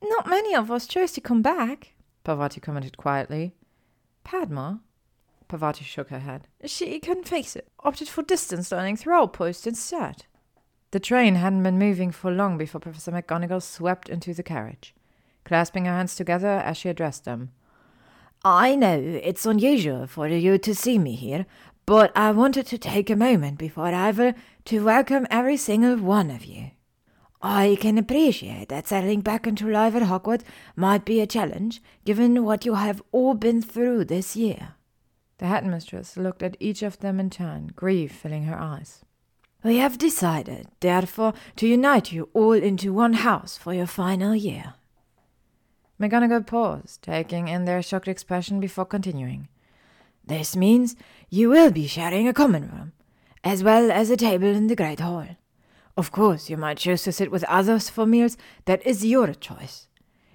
Not 0.02 0.28
many 0.28 0.56
of 0.56 0.72
us 0.72 0.88
chose 0.88 1.12
to 1.12 1.22
come 1.22 1.44
back, 1.44 1.94
Parvati 2.24 2.60
commented 2.60 2.98
quietly. 2.98 3.54
Padma? 4.24 4.82
Parvati 5.48 5.84
shook 5.84 6.10
her 6.10 6.18
head. 6.18 6.48
She 6.66 7.00
couldn't 7.00 7.28
face 7.28 7.56
it, 7.56 7.68
opted 7.82 8.10
for 8.10 8.24
distance 8.24 8.72
learning 8.72 8.96
through 8.96 9.14
owl 9.14 9.28
post 9.28 9.68
instead. 9.68 10.26
The 10.90 11.00
train 11.00 11.36
hadn't 11.36 11.62
been 11.62 11.78
moving 11.78 12.10
for 12.10 12.32
long 12.32 12.58
before 12.58 12.82
Professor 12.82 13.12
McGonagall 13.12 13.62
swept 13.62 14.10
into 14.10 14.34
the 14.34 14.42
carriage, 14.42 14.96
clasping 15.50 15.86
her 15.86 15.92
hands 15.92 16.16
together 16.16 16.48
as 16.48 16.78
she 16.78 16.88
addressed 16.88 17.26
them. 17.26 17.52
I 18.46 18.76
know 18.76 18.98
it's 18.98 19.46
unusual 19.46 20.06
for 20.06 20.28
you 20.28 20.58
to 20.60 20.76
see 20.76 20.98
me 21.00 21.16
here, 21.16 21.48
but 21.88 22.12
I 22.16 22.32
wanted 22.32 22.68
to 22.68 22.78
take 22.78 23.10
a 23.10 23.16
moment 23.16 23.58
before 23.58 23.90
arrival 23.90 24.34
to 24.66 24.86
welcome 24.86 25.26
every 25.32 25.58
single 25.58 25.98
one 25.98 26.30
of 26.30 26.46
you. 26.46 26.72
I 27.42 27.78
can 27.82 27.98
appreciate 27.98 28.70
that 28.70 28.88
settling 28.88 29.22
back 29.22 29.48
into 29.48 29.68
life 29.68 29.96
at 29.96 30.04
Hogwarts 30.04 30.44
might 30.76 31.04
be 31.04 31.20
a 31.20 31.26
challenge, 31.28 31.82
given 32.06 32.46
what 32.46 32.64
you 32.64 32.76
have 32.76 33.02
all 33.12 33.34
been 33.34 33.62
through 33.64 34.06
this 34.06 34.36
year. 34.36 34.76
The 35.40 35.48
headmistress 35.48 36.16
looked 36.16 36.44
at 36.44 36.58
each 36.60 36.84
of 36.84 37.00
them 37.00 37.20
in 37.20 37.32
turn, 37.32 37.72
grief 37.76 38.12
filling 38.12 38.44
her 38.44 38.60
eyes. 38.60 39.04
We 39.64 39.78
have 39.78 39.98
decided, 39.98 40.68
therefore, 40.80 41.34
to 41.56 41.68
unite 41.68 42.12
you 42.12 42.30
all 42.34 42.54
into 42.54 42.94
one 42.94 43.14
house 43.14 43.58
for 43.58 43.74
your 43.74 43.88
final 43.88 44.36
year. 44.36 44.76
McGonagall 46.00 46.48
paused, 46.48 47.02
taking 47.02 47.48
in 47.48 47.66
their 47.66 47.82
shocked 47.82 48.08
expression 48.08 48.60
before 48.60 48.86
continuing. 48.86 49.50
This 50.26 50.56
means 50.56 50.96
you 51.30 51.50
will 51.50 51.72
be 51.72 51.88
sharing 51.88 52.28
a 52.28 52.34
common 52.34 52.70
room, 52.70 52.94
as 53.44 53.64
well 53.64 53.92
as 53.92 54.10
a 54.10 54.18
table 54.18 54.48
in 54.48 54.68
the 54.68 54.76
Great 54.76 55.00
Hall. 55.00 55.28
Of 55.98 56.12
course, 56.12 56.50
you 56.50 56.56
might 56.56 56.78
choose 56.78 57.04
to 57.04 57.12
sit 57.12 57.32
with 57.32 57.44
others 57.46 57.90
for 57.90 58.06
meals. 58.06 58.38
That 58.66 58.86
is 58.88 59.06
your 59.06 59.34
choice. 59.34 59.88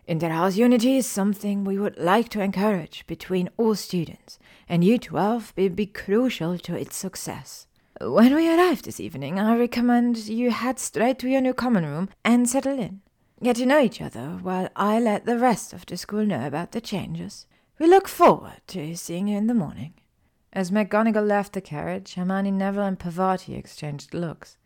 Interhouse 0.06 0.58
unity 0.58 0.98
is 0.98 1.06
something 1.06 1.64
we 1.64 1.78
would 1.78 1.96
like 1.96 2.28
to 2.30 2.42
encourage 2.42 3.06
between 3.06 3.48
all 3.56 3.74
students, 3.74 4.38
and 4.68 4.82
U12 4.82 5.56
will 5.56 5.70
be 5.70 5.86
crucial 5.86 6.58
to 6.58 6.76
its 6.76 6.96
success. 6.96 7.66
When 8.00 8.34
we 8.34 8.52
arrive 8.52 8.82
this 8.82 9.00
evening, 9.00 9.38
I 9.38 9.56
recommend 9.56 10.18
you 10.28 10.50
head 10.50 10.78
straight 10.78 11.18
to 11.20 11.28
your 11.28 11.40
new 11.40 11.54
common 11.54 11.86
room 11.86 12.10
and 12.22 12.46
settle 12.46 12.78
in. 12.78 13.00
Get 13.44 13.56
to 13.56 13.66
know 13.66 13.78
each 13.78 14.00
other 14.00 14.38
while 14.40 14.70
I 14.74 14.98
let 14.98 15.26
the 15.26 15.38
rest 15.38 15.74
of 15.74 15.84
the 15.84 15.98
school 15.98 16.24
know 16.24 16.46
about 16.46 16.72
the 16.72 16.80
changes. 16.80 17.46
We 17.78 17.86
look 17.86 18.08
forward 18.08 18.62
to 18.68 18.96
seeing 18.96 19.28
you 19.28 19.36
in 19.36 19.48
the 19.48 19.52
morning. 19.52 19.92
As 20.50 20.70
McGonagall 20.70 21.28
left 21.28 21.52
the 21.52 21.60
carriage, 21.60 22.14
Hermione, 22.14 22.52
Neville, 22.52 22.84
and 22.84 22.98
Parvati 22.98 23.54
exchanged 23.54 24.14
looks. 24.14 24.56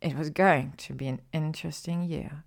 It 0.00 0.16
was 0.16 0.30
going 0.30 0.72
to 0.78 0.94
be 0.94 1.08
an 1.08 1.20
interesting 1.34 2.04
year. 2.04 2.44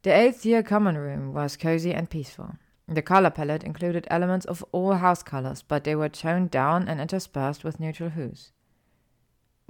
The 0.00 0.16
eighth 0.16 0.46
year 0.46 0.62
common 0.62 0.96
room 0.96 1.34
was 1.34 1.58
cozy 1.58 1.92
and 1.92 2.08
peaceful. 2.08 2.54
The 2.88 3.02
color 3.02 3.28
palette 3.28 3.64
included 3.64 4.06
elements 4.10 4.46
of 4.46 4.64
all 4.72 4.94
house 4.94 5.22
colors, 5.22 5.60
but 5.60 5.84
they 5.84 5.94
were 5.94 6.08
toned 6.08 6.50
down 6.50 6.88
and 6.88 7.02
interspersed 7.02 7.64
with 7.64 7.80
neutral 7.80 8.08
hues. 8.08 8.52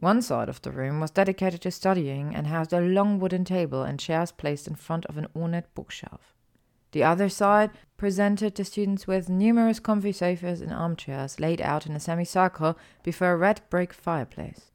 One 0.04 0.20
side 0.20 0.50
of 0.50 0.60
the 0.60 0.70
room 0.70 1.00
was 1.00 1.10
dedicated 1.10 1.62
to 1.62 1.70
studying 1.70 2.34
and 2.34 2.48
housed 2.48 2.74
a 2.74 2.80
long 2.82 3.18
wooden 3.18 3.42
table 3.42 3.84
and 3.84 3.98
chairs 3.98 4.32
placed 4.32 4.68
in 4.68 4.74
front 4.74 5.06
of 5.06 5.16
an 5.16 5.28
ornate 5.34 5.74
bookshelf. 5.74 6.34
The 6.92 7.02
other 7.02 7.30
side 7.30 7.70
presented 7.96 8.54
the 8.54 8.66
students 8.66 9.06
with 9.06 9.30
numerous 9.30 9.80
comfy 9.80 10.12
sofas 10.12 10.60
and 10.60 10.74
armchairs 10.74 11.40
laid 11.40 11.62
out 11.62 11.86
in 11.86 11.96
a 11.96 12.00
semicircle 12.00 12.76
before 13.02 13.32
a 13.32 13.36
red 13.38 13.62
brick 13.70 13.94
fireplace. 13.94 14.72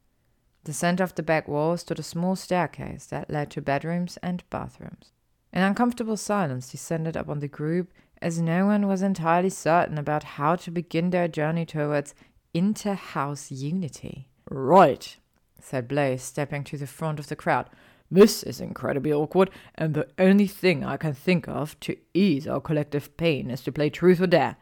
The 0.64 0.72
center 0.72 1.04
of 1.04 1.14
the 1.14 1.22
back 1.22 1.46
wall 1.46 1.76
stood 1.76 2.00
a 2.00 2.02
small 2.02 2.34
staircase 2.34 3.06
that 3.06 3.30
led 3.30 3.52
to 3.52 3.62
bedrooms 3.62 4.18
and 4.24 4.42
bathrooms. 4.50 5.12
An 5.52 5.62
uncomfortable 5.62 6.16
silence 6.16 6.68
descended 6.68 7.14
upon 7.14 7.38
the 7.38 7.46
group 7.46 7.92
as 8.20 8.40
no 8.40 8.66
one 8.66 8.88
was 8.88 9.00
entirely 9.00 9.50
certain 9.50 9.96
about 9.96 10.24
how 10.24 10.56
to 10.56 10.72
begin 10.72 11.10
their 11.10 11.28
journey 11.28 11.64
towards 11.64 12.16
inter-house 12.52 13.52
unity. 13.52 14.26
Right, 14.52 15.16
said 15.62 15.88
Blaise, 15.88 16.22
stepping 16.22 16.64
to 16.64 16.76
the 16.76 16.86
front 16.86 17.18
of 17.18 17.28
the 17.28 17.36
crowd. 17.36 17.68
This 18.10 18.42
is 18.42 18.60
incredibly 18.60 19.12
awkward, 19.12 19.50
and 19.76 19.94
the 19.94 20.08
only 20.18 20.46
thing 20.46 20.84
I 20.84 20.96
can 20.96 21.14
think 21.14 21.46
of 21.46 21.78
to 21.80 21.96
ease 22.12 22.48
our 22.48 22.60
collective 22.60 23.16
pain 23.16 23.50
is 23.50 23.60
to 23.62 23.72
play 23.72 23.88
truth 23.88 24.20
or 24.20 24.26
dare, 24.26 24.56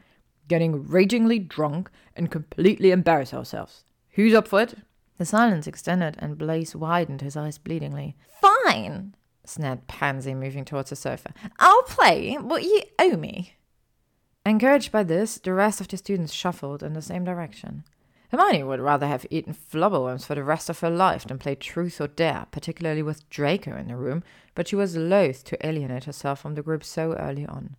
getting 0.48 0.86
ragingly 0.86 1.38
drunk 1.38 1.90
and 2.14 2.30
completely 2.30 2.90
embarrass 2.90 3.32
ourselves. 3.32 3.84
Who's 4.10 4.34
up 4.34 4.48
for 4.48 4.62
it? 4.62 4.74
The 5.16 5.24
silence 5.24 5.66
extended, 5.66 6.16
and 6.18 6.36
Blaise 6.38 6.76
widened 6.76 7.22
his 7.22 7.36
eyes 7.36 7.58
bleedingly. 7.58 8.14
Fine, 8.40 9.14
snapped 9.44 9.88
Pansy, 9.88 10.34
moving 10.34 10.64
towards 10.64 10.90
the 10.90 10.96
sofa. 10.96 11.32
I'll 11.58 11.82
play, 11.84 12.34
what 12.34 12.62
you 12.62 12.82
owe 12.98 13.16
me. 13.16 13.54
Encouraged 14.44 14.92
by 14.92 15.02
this, 15.02 15.38
the 15.38 15.52
rest 15.52 15.80
of 15.80 15.88
the 15.88 15.96
students 15.96 16.32
shuffled 16.32 16.82
in 16.82 16.92
the 16.92 17.02
same 17.02 17.24
direction. 17.24 17.84
Hermione 18.30 18.62
would 18.62 18.80
rather 18.80 19.06
have 19.06 19.26
eaten 19.30 19.54
flobberworms 19.54 20.26
for 20.26 20.34
the 20.34 20.44
rest 20.44 20.68
of 20.68 20.80
her 20.80 20.90
life 20.90 21.24
than 21.24 21.38
play 21.38 21.54
truth 21.54 22.00
or 22.00 22.08
dare, 22.08 22.46
particularly 22.50 23.02
with 23.02 23.28
Draco 23.30 23.74
in 23.76 23.88
the 23.88 23.96
room, 23.96 24.22
but 24.54 24.68
she 24.68 24.76
was 24.76 24.96
loath 24.96 25.44
to 25.44 25.66
alienate 25.66 26.04
herself 26.04 26.40
from 26.40 26.54
the 26.54 26.62
group 26.62 26.84
so 26.84 27.14
early 27.14 27.46
on. 27.46 27.76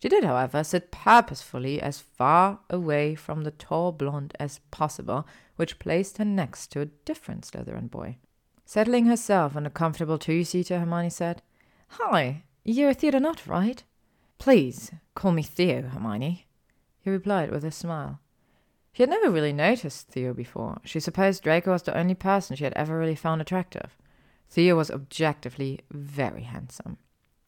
She 0.00 0.08
did, 0.08 0.22
however, 0.22 0.62
sit 0.62 0.92
purposefully 0.92 1.82
as 1.82 2.00
far 2.00 2.60
away 2.70 3.16
from 3.16 3.42
the 3.42 3.50
tall 3.50 3.90
blonde 3.90 4.34
as 4.38 4.60
possible, 4.70 5.26
which 5.56 5.80
placed 5.80 6.18
her 6.18 6.24
next 6.24 6.68
to 6.68 6.80
a 6.80 6.86
different 6.86 7.44
Slytherin 7.44 7.90
boy. 7.90 8.18
Settling 8.64 9.06
herself 9.06 9.56
on 9.56 9.66
a 9.66 9.70
comfortable 9.70 10.18
two-seater, 10.18 10.78
Hermione 10.78 11.10
said, 11.10 11.42
Hi, 11.88 12.44
you're 12.64 12.94
Theodore 12.94 13.20
Nott, 13.20 13.46
right? 13.46 13.82
Please, 14.38 14.92
call 15.16 15.32
me 15.32 15.42
Theo, 15.42 15.82
Hermione. 15.82 16.46
He 17.00 17.10
replied 17.10 17.50
with 17.50 17.64
a 17.64 17.72
smile. 17.72 18.20
She 18.92 19.02
had 19.02 19.10
never 19.10 19.30
really 19.30 19.52
noticed 19.52 20.08
Theo 20.08 20.34
before. 20.34 20.80
She 20.84 20.98
supposed 21.00 21.42
Draco 21.42 21.70
was 21.72 21.82
the 21.82 21.96
only 21.96 22.14
person 22.14 22.56
she 22.56 22.64
had 22.64 22.72
ever 22.72 22.98
really 22.98 23.14
found 23.14 23.40
attractive. 23.40 23.96
Theo 24.50 24.76
was 24.76 24.90
objectively 24.90 25.80
very 25.90 26.42
handsome. 26.42 26.98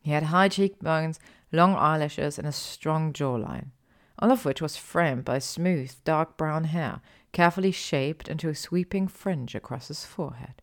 He 0.00 0.12
had 0.12 0.24
high 0.24 0.48
cheekbones, 0.48 1.18
long 1.50 1.74
eyelashes, 1.74 2.38
and 2.38 2.46
a 2.46 2.52
strong 2.52 3.12
jawline. 3.12 3.70
all 4.20 4.30
of 4.30 4.44
which 4.44 4.60
was 4.60 4.76
framed 4.76 5.24
by 5.24 5.38
smooth, 5.38 5.92
dark 6.04 6.36
brown 6.36 6.64
hair, 6.64 7.00
carefully 7.32 7.72
shaped 7.72 8.28
into 8.28 8.48
a 8.48 8.54
sweeping 8.54 9.08
fringe 9.08 9.54
across 9.54 9.88
his 9.88 10.04
forehead. 10.04 10.62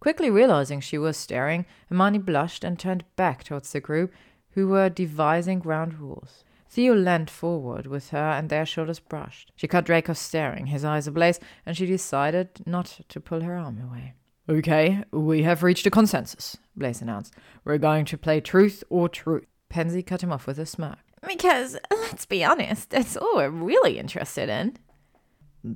Quickly 0.00 0.30
realizing 0.30 0.80
she 0.80 0.98
was 0.98 1.16
staring, 1.16 1.66
Hermione 1.88 2.18
blushed 2.18 2.64
and 2.64 2.78
turned 2.78 3.04
back 3.16 3.42
towards 3.44 3.72
the 3.72 3.80
group, 3.80 4.12
who 4.52 4.68
were 4.68 4.88
devising 4.88 5.60
ground 5.60 5.94
rules. 5.98 6.44
Theo 6.70 6.94
leaned 6.94 7.28
forward 7.28 7.88
with 7.88 8.10
her, 8.10 8.30
and 8.30 8.48
their 8.48 8.64
shoulders 8.64 9.00
brushed. 9.00 9.50
She 9.56 9.66
caught 9.66 9.86
Draco 9.86 10.12
staring, 10.12 10.66
his 10.66 10.84
eyes 10.84 11.08
ablaze, 11.08 11.40
and 11.66 11.76
she 11.76 11.84
decided 11.84 12.62
not 12.64 13.00
to 13.08 13.20
pull 13.20 13.40
her 13.40 13.56
arm 13.56 13.80
away. 13.82 14.14
Okay, 14.48 15.02
we 15.10 15.42
have 15.42 15.64
reached 15.64 15.86
a 15.86 15.90
consensus, 15.90 16.56
Blaise 16.76 17.02
announced. 17.02 17.34
We're 17.64 17.78
going 17.78 18.04
to 18.06 18.16
play 18.16 18.40
truth 18.40 18.84
or 18.88 19.08
truth. 19.08 19.46
Pansy 19.68 20.02
cut 20.02 20.22
him 20.22 20.32
off 20.32 20.46
with 20.46 20.60
a 20.60 20.66
smirk. 20.66 20.98
Because, 21.26 21.76
let's 21.90 22.24
be 22.24 22.44
honest, 22.44 22.90
that's 22.90 23.16
all 23.16 23.36
we're 23.36 23.50
really 23.50 23.98
interested 23.98 24.48
in. 24.48 24.76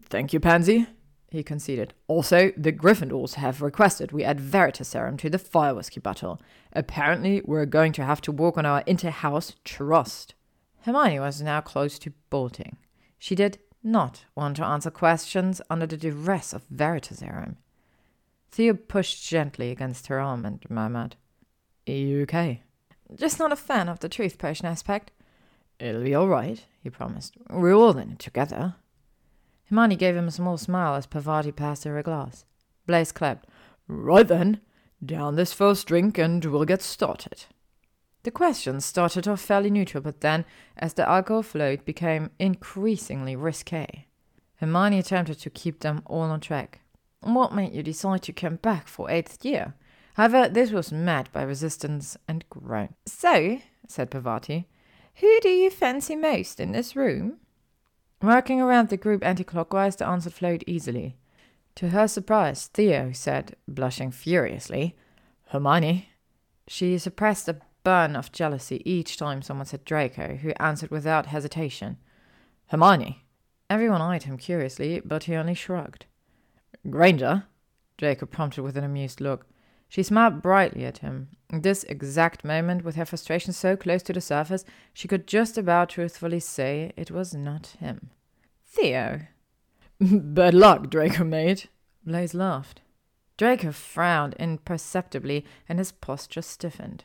Thank 0.07 0.33
you, 0.33 0.39
Pansy, 0.39 0.87
he 1.29 1.43
conceded. 1.43 1.93
Also, 2.07 2.53
the 2.57 2.73
Gryffindors 2.73 3.35
have 3.35 3.63
requested 3.63 4.13
we 4.13 4.23
add 4.23 4.39
Veritaserum 4.39 5.19
to 5.19 5.29
the 5.29 5.39
fire 5.39 5.75
whiskey 5.75 6.01
bottle. 6.01 6.41
Apparently, 6.73 7.43
we're 7.45 7.67
going 7.67 7.93
to 7.93 8.05
have 8.05 8.21
to 8.23 8.33
work 8.33 8.57
on 8.57 8.65
our 8.65 8.83
inter-house 8.87 9.55
trust. 9.65 10.35
Hermione 10.85 11.19
was 11.19 11.41
now 11.41 11.63
close 11.63 11.99
to 11.99 12.13
bolting. 12.29 12.77
She 13.19 13.35
did 13.35 13.59
not 13.83 14.27
want 14.35 14.57
to 14.57 14.67
answer 14.67 14.91
questions 14.91 15.63
under 15.71 15.87
the 15.87 15.97
duress 15.97 16.53
of 16.53 16.69
Veritaserum. 16.69 17.57
Theo 18.51 18.75
pushed 18.75 19.27
gently 19.27 19.71
against 19.71 20.09
her 20.09 20.21
arm 20.21 20.45
and 20.45 20.63
murmured, 20.69 21.17
you 21.87 22.23
okay? 22.23 22.63
Just 23.15 23.39
not 23.39 23.51
a 23.51 23.57
fan 23.57 23.89
of 23.89 24.01
the 24.01 24.11
truth 24.11 24.37
potion 24.37 24.67
aspect. 24.67 25.11
It'll 25.79 26.05
be 26.05 26.15
all 26.15 26.29
right, 26.29 26.63
he 26.83 26.91
promised. 26.91 27.35
We're 27.49 27.75
all 27.75 27.97
in 27.97 28.13
it 28.13 28.19
together. 28.19 28.77
Hermione 29.71 29.97
gave 29.97 30.17
him 30.17 30.29
a 30.29 30.33
small 30.33 30.59
smile 30.59 30.97
as 30.97 31.07
Parvati 31.07 31.53
passed 31.53 31.85
her 31.85 31.99
a 31.99 32.03
glass. 32.03 32.45
Blaise 32.87 33.11
clapped. 33.11 33.49
Right 33.89 34.29
then, 34.29 34.61
down 35.05 35.37
this 35.37 35.55
first 35.55 35.87
drink 35.87 36.19
and 36.19 36.45
we'll 36.45 36.67
get 36.67 36.83
started. 36.83 37.47
The 38.25 38.31
questions 38.31 38.87
started 38.87 39.29
off 39.29 39.41
fairly 39.41 39.71
neutral, 39.71 40.03
but 40.03 40.23
then, 40.23 40.47
as 40.79 40.95
the 40.95 41.09
alcohol 41.09 41.43
flowed, 41.43 41.85
became 41.85 42.31
increasingly 42.39 43.37
risque. 43.37 44.07
Hermione 44.57 44.99
attempted 44.99 45.39
to 45.41 45.51
keep 45.51 45.81
them 45.81 46.03
all 46.07 46.23
on 46.23 46.41
track. 46.41 46.81
What 47.21 47.55
made 47.55 47.75
you 47.75 47.83
decide 47.83 48.23
to 48.23 48.33
come 48.33 48.57
back 48.57 48.89
for 48.89 49.11
eighth 49.11 49.45
year? 49.45 49.75
However, 50.15 50.49
this 50.49 50.71
was 50.71 50.91
met 50.91 51.31
by 51.33 51.43
resistance 51.43 52.17
and 52.27 52.49
groan. 52.49 52.95
So, 53.05 53.61
said 53.87 54.11
Parvati, 54.11 54.69
who 55.17 55.39
do 55.41 55.49
you 55.49 55.71
fancy 55.71 56.17
most 56.17 56.61
in 56.61 56.73
this 56.73 56.97
room? 56.97 57.39
Working 58.23 58.61
around 58.61 58.89
the 58.89 58.97
group 58.97 59.23
anti-clockwise, 59.23 59.97
the 59.97 60.07
answer 60.07 60.31
flowed 60.31 60.65
easily. 60.67 61.17
To 61.75 61.91
her 61.91 62.09
surprise, 62.09 62.69
Theo 62.73 63.13
said, 63.13 63.57
blushing 63.69 64.11
furiously, 64.11 64.97
Hermione. 65.49 66.09
She 66.69 66.97
suppressed 66.97 67.49
a 67.49 67.61
burn 67.85 68.17
of 68.17 68.33
jealousy 68.33 68.83
each 68.85 69.17
time 69.17 69.43
someone 69.43 69.67
said 69.67 69.85
Draco, 69.85 70.37
who 70.37 70.53
answered 70.59 70.91
without 70.91 71.27
hesitation. 71.27 71.99
Hermione. 72.69 73.25
Everyone 73.71 74.01
eyed 74.01 74.25
him 74.25 74.37
curiously, 74.37 75.01
but 75.05 75.25
he 75.25 75.35
only 75.35 75.55
shrugged. 75.55 76.07
Granger. 76.91 77.45
Draco 77.97 78.27
prompted 78.27 78.63
with 78.63 78.77
an 78.77 78.85
amused 78.85 79.21
look. 79.21 79.47
She 79.89 80.03
smiled 80.03 80.43
brightly 80.43 80.85
at 80.85 80.99
him. 80.99 81.29
In 81.51 81.61
this 81.61 81.85
exact 81.85 82.45
moment, 82.45 82.85
with 82.85 82.97
her 82.97 83.05
frustration 83.05 83.53
so 83.53 83.77
close 83.77 84.03
to 84.03 84.13
the 84.13 84.21
surface, 84.21 84.65
she 84.93 85.07
could 85.07 85.27
just 85.27 85.57
about 85.57 85.91
truthfully 85.91 86.41
say 86.41 86.93
it 86.97 87.11
was 87.11 87.33
not 87.33 87.77
him. 87.79 88.11
Theo. 88.65 89.21
Bad 90.01 90.55
luck, 90.55 90.91
Draco 90.91 91.23
mate. 91.23 91.69
Blaise 92.05 92.35
laughed. 92.35 92.81
Draco 93.37 93.73
frowned 93.73 94.35
imperceptibly, 94.39 95.45
and 95.69 95.79
his 95.79 95.93
posture 95.93 96.43
stiffened. 96.43 97.05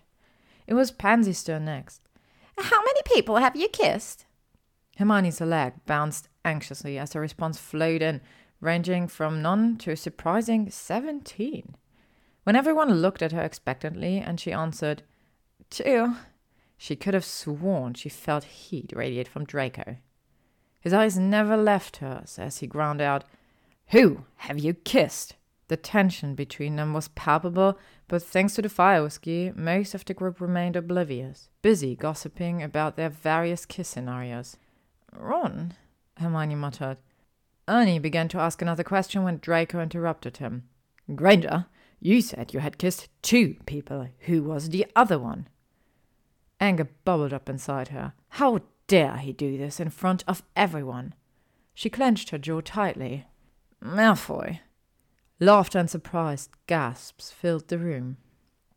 It 0.70 0.76
was 0.76 0.92
Pansy's 0.92 1.44
turn 1.44 1.66
next. 1.66 2.04
How 2.56 2.84
many 2.84 3.02
people 3.04 3.38
have 3.38 3.56
you 3.56 3.70
kissed? 3.70 4.28
Hermione's 4.98 5.42
leg 5.42 5.74
bounced 5.88 6.30
anxiously 6.46 7.00
as 7.00 7.14
her 7.14 7.20
response 7.20 7.58
flowed 7.58 8.04
in, 8.04 8.22
ranging 8.62 9.08
from 9.08 9.42
none 9.42 9.78
to 9.78 9.92
a 9.92 9.98
surprising 9.98 10.70
seventeen. 10.70 11.76
When 12.44 12.56
everyone 12.56 13.02
looked 13.02 13.24
at 13.24 13.32
her 13.32 13.42
expectantly 13.42 14.20
and 14.20 14.40
she 14.40 14.52
answered, 14.52 15.02
Two, 15.72 16.18
she 16.78 16.96
could 16.96 17.16
have 17.16 17.26
sworn 17.26 17.96
she 17.96 18.10
felt 18.10 18.44
heat 18.44 18.94
radiate 18.96 19.28
from 19.28 19.46
Draco. 19.46 19.98
His 20.80 20.94
eyes 20.94 21.18
never 21.18 21.58
left 21.58 21.98
hers 21.98 22.38
as 22.38 22.60
he 22.60 22.68
ground 22.68 23.02
out, 23.02 23.24
Who 23.88 24.26
have 24.36 24.60
you 24.60 24.76
kissed? 24.76 25.36
The 25.70 25.78
tension 25.78 26.34
between 26.34 26.76
them 26.76 26.94
was 26.94 27.10
palpable, 27.10 27.78
but 28.08 28.24
thanks 28.24 28.56
to 28.56 28.62
the 28.64 28.70
fire 28.70 29.04
whiskey, 29.04 29.54
most 29.56 29.94
of 29.94 30.04
the 30.04 30.16
group 30.16 30.42
remained 30.42 30.76
oblivious, 30.76 31.50
busy 31.62 31.96
gossiping 31.96 32.64
about 32.64 32.96
their 32.96 33.10
various 33.10 33.68
kiss 33.68 33.88
scenarios. 33.88 34.58
Ron, 35.16 35.76
Hermione 36.18 36.56
muttered. 36.56 36.98
Ernie 37.68 38.00
began 38.00 38.28
to 38.30 38.40
ask 38.40 38.64
another 38.64 38.84
question 38.84 39.24
when 39.24 39.38
Draco 39.38 39.80
interrupted 39.80 40.38
him. 40.38 40.64
Granger, 41.14 41.68
you 42.00 42.24
said 42.24 42.52
you 42.52 42.62
had 42.62 42.80
kissed 42.80 43.08
two 43.22 43.56
people. 43.68 44.08
Who 44.22 44.42
was 44.42 44.70
the 44.70 44.88
other 44.96 45.20
one? 45.20 45.48
Anger 46.60 46.90
bubbled 47.06 47.32
up 47.32 47.48
inside 47.48 47.90
her. 47.90 48.14
How 48.30 48.62
dare 48.88 49.18
he 49.18 49.34
do 49.34 49.56
this 49.56 49.80
in 49.80 49.92
front 49.92 50.24
of 50.28 50.42
everyone? 50.56 51.14
She 51.76 51.92
clenched 51.92 52.32
her 52.32 52.40
jaw 52.40 52.62
tightly. 52.62 53.28
Malfoy. 53.84 54.62
Laughter 55.40 55.80
and 55.80 55.90
surprised 55.90 56.52
gasps 56.68 57.32
filled 57.32 57.68
the 57.68 57.78
room. 57.78 58.18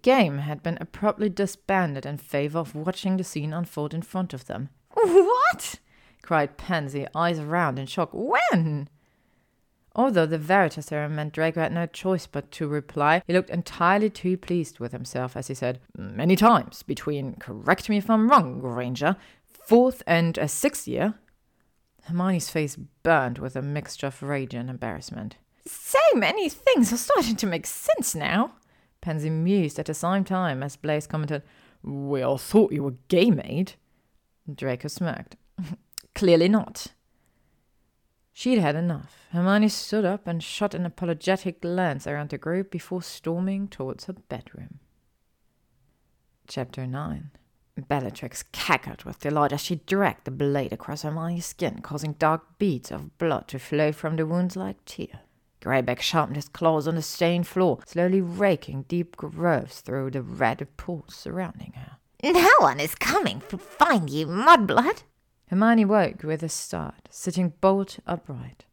Game 0.02 0.38
had 0.38 0.62
been 0.62 0.78
abruptly 0.80 1.28
disbanded 1.28 2.06
in 2.06 2.18
favor 2.18 2.58
of 2.58 2.74
watching 2.74 3.16
the 3.16 3.24
scene 3.24 3.52
unfold 3.52 3.94
in 3.94 4.02
front 4.02 4.32
of 4.32 4.46
them. 4.46 4.68
What? 4.94 5.80
cried 6.22 6.56
Pansy, 6.56 7.06
eyes 7.14 7.40
round 7.40 7.78
in 7.78 7.86
shock. 7.86 8.10
When? 8.12 8.88
Although 9.94 10.26
the 10.26 10.38
Veritaserum 10.38 11.14
meant 11.14 11.34
Draco 11.34 11.60
had 11.60 11.72
no 11.72 11.86
choice 11.86 12.26
but 12.26 12.50
to 12.52 12.66
reply, 12.66 13.22
he 13.26 13.32
looked 13.32 13.50
entirely 13.50 14.08
too 14.08 14.36
pleased 14.36 14.80
with 14.80 14.92
himself 14.92 15.36
as 15.36 15.48
he 15.48 15.54
said, 15.54 15.80
Many 15.96 16.34
times, 16.36 16.82
between, 16.82 17.34
correct 17.34 17.88
me 17.88 17.98
if 17.98 18.08
I'm 18.08 18.30
wrong, 18.30 18.60
Granger, 18.60 19.16
fourth 19.44 20.02
and 20.06 20.38
a 20.38 20.48
sixth 20.48 20.88
year. 20.88 21.14
Hermione's 22.04 22.48
face 22.48 22.76
burned 23.02 23.38
with 23.38 23.54
a 23.54 23.62
mixture 23.62 24.06
of 24.06 24.22
rage 24.22 24.54
and 24.54 24.70
embarrassment. 24.70 25.36
So 25.66 25.98
many 26.14 26.48
things 26.48 26.92
are 26.92 26.96
starting 26.96 27.36
to 27.36 27.46
make 27.46 27.66
sense 27.66 28.14
now. 28.14 28.54
Pansy 29.00 29.30
mused 29.30 29.78
at 29.78 29.86
the 29.86 29.94
same 29.94 30.24
time 30.24 30.62
as 30.62 30.76
Blaise 30.76 31.06
commented, 31.06 31.42
We 31.82 32.22
all 32.22 32.38
thought 32.38 32.72
you 32.72 32.82
were 32.82 32.94
gay, 33.08 33.30
maid. 33.30 33.74
Draco 34.52 34.88
smirked. 34.88 35.36
Clearly 36.14 36.48
not. 36.48 36.88
She'd 38.32 38.58
had 38.58 38.76
enough. 38.76 39.26
Hermione 39.30 39.68
stood 39.68 40.04
up 40.04 40.26
and 40.26 40.42
shot 40.42 40.74
an 40.74 40.86
apologetic 40.86 41.60
glance 41.60 42.06
around 42.06 42.30
the 42.30 42.38
group 42.38 42.70
before 42.70 43.02
storming 43.02 43.68
towards 43.68 44.06
her 44.06 44.14
bedroom. 44.14 44.80
Chapter 46.48 46.86
9 46.86 47.30
Bellatrix 47.88 48.44
cackled 48.52 49.04
with 49.04 49.20
delight 49.20 49.52
as 49.52 49.60
she 49.60 49.76
dragged 49.76 50.24
the 50.24 50.30
blade 50.30 50.72
across 50.72 51.02
Hermione's 51.02 51.46
skin, 51.46 51.80
causing 51.80 52.12
dark 52.14 52.58
beads 52.58 52.90
of 52.90 53.16
blood 53.18 53.48
to 53.48 53.58
flow 53.58 53.92
from 53.92 54.16
the 54.16 54.26
wounds 54.26 54.56
like 54.56 54.84
tears. 54.84 55.16
Greyback 55.62 56.00
sharpened 56.00 56.36
his 56.36 56.48
claws 56.48 56.88
on 56.88 56.96
the 56.96 57.02
stained 57.02 57.46
floor, 57.46 57.78
slowly 57.86 58.20
raking 58.20 58.82
deep 58.88 59.16
grooves 59.16 59.80
through 59.80 60.10
the 60.10 60.20
red 60.20 60.66
pools 60.76 61.14
surrounding 61.14 61.72
her. 61.76 61.98
No 62.24 62.50
one 62.58 62.80
is 62.80 62.96
coming 62.96 63.42
to 63.48 63.56
find 63.58 64.10
you, 64.10 64.26
mudblood. 64.26 65.04
Hermione 65.48 65.84
woke 65.84 66.22
with 66.24 66.42
a 66.42 66.48
start, 66.48 67.08
sitting 67.10 67.52
bolt 67.60 68.00
upright. 68.06 68.64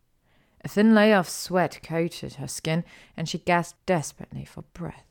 A 0.64 0.68
thin 0.68 0.96
layer 0.96 1.18
of 1.18 1.30
sweat 1.30 1.80
coated 1.84 2.36
her 2.36 2.48
skin, 2.48 2.84
and 3.16 3.30
she 3.30 3.38
gasped 3.38 3.86
desperately 3.86 4.44
for 4.44 4.64
breath. 4.74 5.06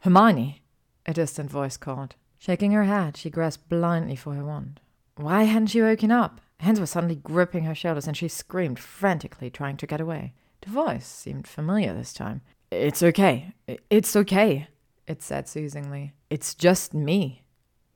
Hermione, 0.00 0.62
a 1.06 1.12
distant 1.12 1.50
voice 1.50 1.76
called. 1.76 2.14
Shaking 2.38 2.72
her 2.72 2.84
head, 2.84 3.16
she 3.16 3.30
grasped 3.30 3.68
blindly 3.68 4.14
for 4.14 4.34
her 4.34 4.44
wand. 4.44 4.80
Why 5.16 5.44
hadn't 5.44 5.68
she 5.68 5.82
woken 5.82 6.12
up? 6.12 6.40
Hands 6.60 6.78
were 6.78 6.86
suddenly 6.86 7.16
gripping 7.16 7.64
her 7.64 7.74
shoulders, 7.74 8.06
and 8.06 8.16
she 8.16 8.28
screamed 8.28 8.78
frantically, 8.78 9.50
trying 9.50 9.76
to 9.78 9.86
get 9.86 10.00
away. 10.00 10.34
The 10.66 10.72
voice 10.72 11.06
seemed 11.06 11.46
familiar 11.46 11.94
this 11.94 12.12
time. 12.12 12.40
It's 12.72 13.00
okay. 13.00 13.52
It's 13.88 14.16
okay, 14.16 14.66
it 15.06 15.22
said 15.22 15.46
soothingly. 15.46 16.12
It's 16.28 16.56
just 16.56 16.92
me. 16.92 17.44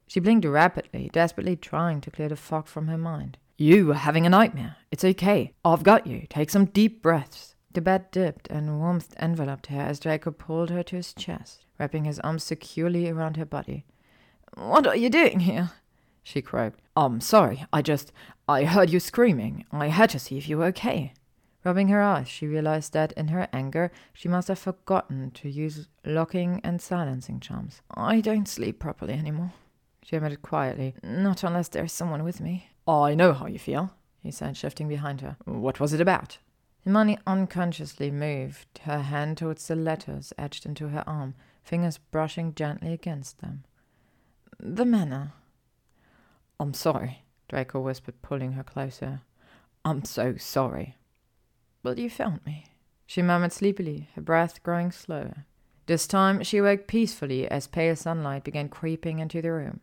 She 0.06 0.20
blinked 0.20 0.46
rapidly, 0.46 1.10
desperately 1.12 1.56
trying 1.56 2.00
to 2.02 2.12
clear 2.12 2.28
the 2.28 2.36
fog 2.36 2.68
from 2.68 2.86
her 2.86 2.96
mind. 2.96 3.38
You 3.58 3.86
were 3.86 3.94
having 3.94 4.24
a 4.24 4.30
nightmare. 4.30 4.76
It's 4.92 5.04
okay. 5.04 5.52
I've 5.64 5.82
got 5.82 6.06
you. 6.06 6.28
Take 6.30 6.48
some 6.48 6.66
deep 6.66 7.02
breaths. 7.02 7.56
The 7.72 7.80
bed 7.80 8.08
dipped 8.12 8.46
and 8.48 8.78
warmth 8.78 9.16
enveloped 9.20 9.66
her 9.66 9.80
as 9.80 9.98
Draco 9.98 10.30
pulled 10.30 10.70
her 10.70 10.84
to 10.84 10.96
his 10.96 11.12
chest, 11.12 11.64
wrapping 11.76 12.04
his 12.04 12.20
arms 12.20 12.44
securely 12.44 13.08
around 13.08 13.36
her 13.36 13.44
body. 13.44 13.84
What 14.54 14.86
are 14.86 14.96
you 14.96 15.10
doing 15.10 15.40
here? 15.40 15.72
she 16.22 16.40
croaked. 16.40 16.80
I'm 16.96 17.20
sorry. 17.20 17.66
I 17.72 17.82
just. 17.82 18.12
I 18.48 18.64
heard 18.64 18.90
you 18.90 19.00
screaming. 19.00 19.64
I 19.72 19.88
had 19.88 20.10
to 20.10 20.20
see 20.20 20.38
if 20.38 20.48
you 20.48 20.58
were 20.58 20.66
okay. 20.66 21.14
Rubbing 21.62 21.88
her 21.88 22.00
eyes, 22.00 22.28
she 22.28 22.46
realized 22.46 22.92
that 22.94 23.12
in 23.12 23.28
her 23.28 23.46
anger 23.52 23.90
she 24.14 24.28
must 24.28 24.48
have 24.48 24.58
forgotten 24.58 25.30
to 25.32 25.50
use 25.50 25.88
locking 26.04 26.60
and 26.64 26.80
silencing 26.80 27.38
charms. 27.38 27.82
I 27.90 28.20
don't 28.20 28.48
sleep 28.48 28.78
properly 28.78 29.12
anymore, 29.14 29.52
she 30.02 30.16
admitted 30.16 30.42
quietly. 30.42 30.94
Not 31.02 31.44
unless 31.44 31.68
there's 31.68 31.92
someone 31.92 32.24
with 32.24 32.40
me. 32.40 32.68
I 32.88 33.14
know 33.14 33.34
how 33.34 33.46
you 33.46 33.58
feel, 33.58 33.92
he 34.22 34.30
said, 34.30 34.56
shifting 34.56 34.88
behind 34.88 35.20
her. 35.20 35.36
What 35.44 35.80
was 35.80 35.92
it 35.92 36.00
about? 36.00 36.38
Hermione 36.84 37.18
unconsciously 37.26 38.10
moved 38.10 38.80
her 38.84 39.02
hand 39.02 39.36
towards 39.36 39.68
the 39.68 39.76
letters 39.76 40.32
etched 40.38 40.64
into 40.64 40.88
her 40.88 41.04
arm, 41.06 41.34
fingers 41.62 41.98
brushing 41.98 42.54
gently 42.54 42.94
against 42.94 43.40
them. 43.40 43.64
The 44.58 44.86
manor. 44.86 45.34
I'm 46.58 46.72
sorry, 46.72 47.24
Draco 47.48 47.80
whispered, 47.80 48.22
pulling 48.22 48.52
her 48.52 48.62
closer. 48.62 49.20
I'm 49.84 50.04
so 50.04 50.36
sorry. 50.36 50.96
Well, 51.82 51.98
you 51.98 52.10
found 52.10 52.44
me, 52.44 52.66
she 53.06 53.22
murmured 53.22 53.52
sleepily, 53.52 54.08
her 54.14 54.20
breath 54.20 54.62
growing 54.62 54.92
slower. 54.92 55.46
This 55.86 56.06
time 56.06 56.42
she 56.42 56.58
awoke 56.58 56.86
peacefully 56.86 57.48
as 57.48 57.66
pale 57.66 57.96
sunlight 57.96 58.44
began 58.44 58.68
creeping 58.68 59.18
into 59.18 59.42
the 59.42 59.50
room. 59.50 59.80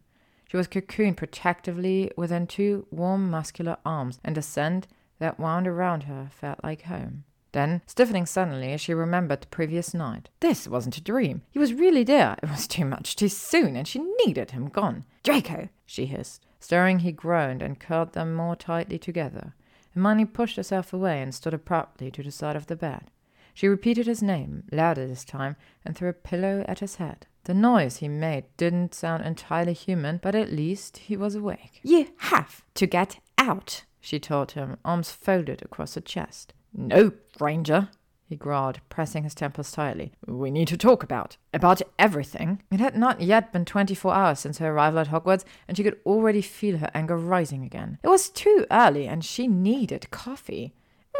She 0.48 0.56
was 0.56 0.68
cocooned 0.68 1.18
protectively 1.18 2.12
within 2.16 2.48
two 2.48 2.88
warm, 2.92 3.30
muscular 3.30 3.78
arms, 3.86 4.20
and 4.24 4.38
the 4.38 4.42
scent 4.42 4.88
that 5.20 5.40
wound 5.40 5.68
around 5.68 6.04
her 6.04 6.30
felt 6.32 6.64
like 6.64 6.84
home. 6.84 7.26
Then, 7.52 7.82
stiffening 7.88 8.26
suddenly, 8.26 8.72
as 8.74 8.82
she 8.82 8.94
remembered 8.94 9.42
the 9.42 9.48
previous 9.48 9.94
night. 9.94 10.30
This 10.40 10.68
wasn't 10.68 10.98
a 10.98 11.04
dream. 11.04 11.42
He 11.50 11.60
was 11.60 11.74
really 11.74 12.04
there. 12.04 12.38
It 12.44 12.50
was 12.50 12.68
too 12.68 12.86
much 12.86 13.16
too 13.16 13.30
soon, 13.30 13.76
and 13.76 13.88
she 13.88 14.00
needed 14.26 14.52
him 14.52 14.70
gone. 14.70 15.06
Draco, 15.24 15.70
she 15.86 16.06
hissed. 16.06 16.46
Stirring, 16.60 17.00
he 17.00 17.12
groaned 17.12 17.62
and 17.62 17.80
curled 17.80 18.14
them 18.14 18.34
more 18.34 18.56
tightly 18.56 19.00
together. 19.00 19.54
Hermione 19.98 20.26
pushed 20.26 20.58
herself 20.58 20.94
away 20.94 21.24
and 21.24 21.34
stood 21.34 21.56
abruptly 21.56 22.12
to 22.12 22.22
the 22.22 22.30
side 22.30 22.56
of 22.56 22.68
the 22.68 22.76
bed. 22.76 23.10
She 23.56 23.68
repeated 23.68 24.06
his 24.06 24.22
name, 24.22 24.62
louder 24.72 25.08
this 25.08 25.26
time, 25.26 25.56
and 25.84 25.96
threw 25.96 26.08
a 26.08 26.14
pillow 26.14 26.64
at 26.68 26.80
his 26.80 26.98
head. 26.98 27.26
The 27.46 27.56
noise 27.56 27.98
he 27.98 28.08
made 28.08 28.44
didn't 28.58 28.94
sound 28.94 29.26
entirely 29.26 29.74
human, 29.74 30.20
but 30.22 30.36
at 30.36 30.52
least 30.52 30.98
he 30.98 31.18
was 31.18 31.34
awake. 31.34 31.80
You 31.82 32.10
have 32.18 32.64
to 32.76 32.86
get 32.86 33.18
out, 33.40 33.86
she 34.00 34.20
told 34.20 34.52
him, 34.52 34.78
arms 34.86 35.10
folded 35.10 35.64
across 35.64 35.96
her 35.96 36.02
chest. 36.02 36.54
No, 36.72 37.14
Granger, 37.36 37.90
he 38.28 38.36
growled, 38.36 38.82
pressing 38.90 39.24
his 39.24 39.34
temples 39.34 39.72
tightly. 39.72 40.12
We 40.28 40.52
need 40.52 40.68
to 40.68 40.78
talk 40.78 41.02
about. 41.02 41.38
About 41.54 41.82
everything. 41.98 42.62
It 42.70 42.82
had 42.82 42.98
not 42.98 43.22
yet 43.22 43.54
been 43.54 43.64
twenty 43.64 43.96
four 43.96 44.14
hours 44.14 44.40
since 44.40 44.58
her 44.58 44.72
arrival 44.72 45.00
at 45.00 45.08
Hogwarts, 45.08 45.46
and 45.66 45.78
she 45.78 45.84
could 45.84 45.98
already 46.06 46.42
feel 46.42 46.78
her 46.78 46.92
anger 46.94 47.16
rising 47.18 47.64
again. 47.64 48.00
It 48.04 48.10
was 48.10 48.28
too 48.30 48.66
early, 48.70 49.08
and 49.08 49.24
she 49.24 49.48
needed 49.48 50.12
coffee. 50.12 50.74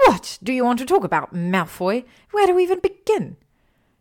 What 0.06 0.38
do 0.44 0.52
you 0.52 0.66
want 0.66 0.80
to 0.80 0.86
talk 0.86 1.06
about, 1.06 1.34
Malfoy? 1.34 2.04
Where 2.32 2.46
do 2.46 2.56
we 2.56 2.64
even 2.64 2.80
begin? 2.80 3.38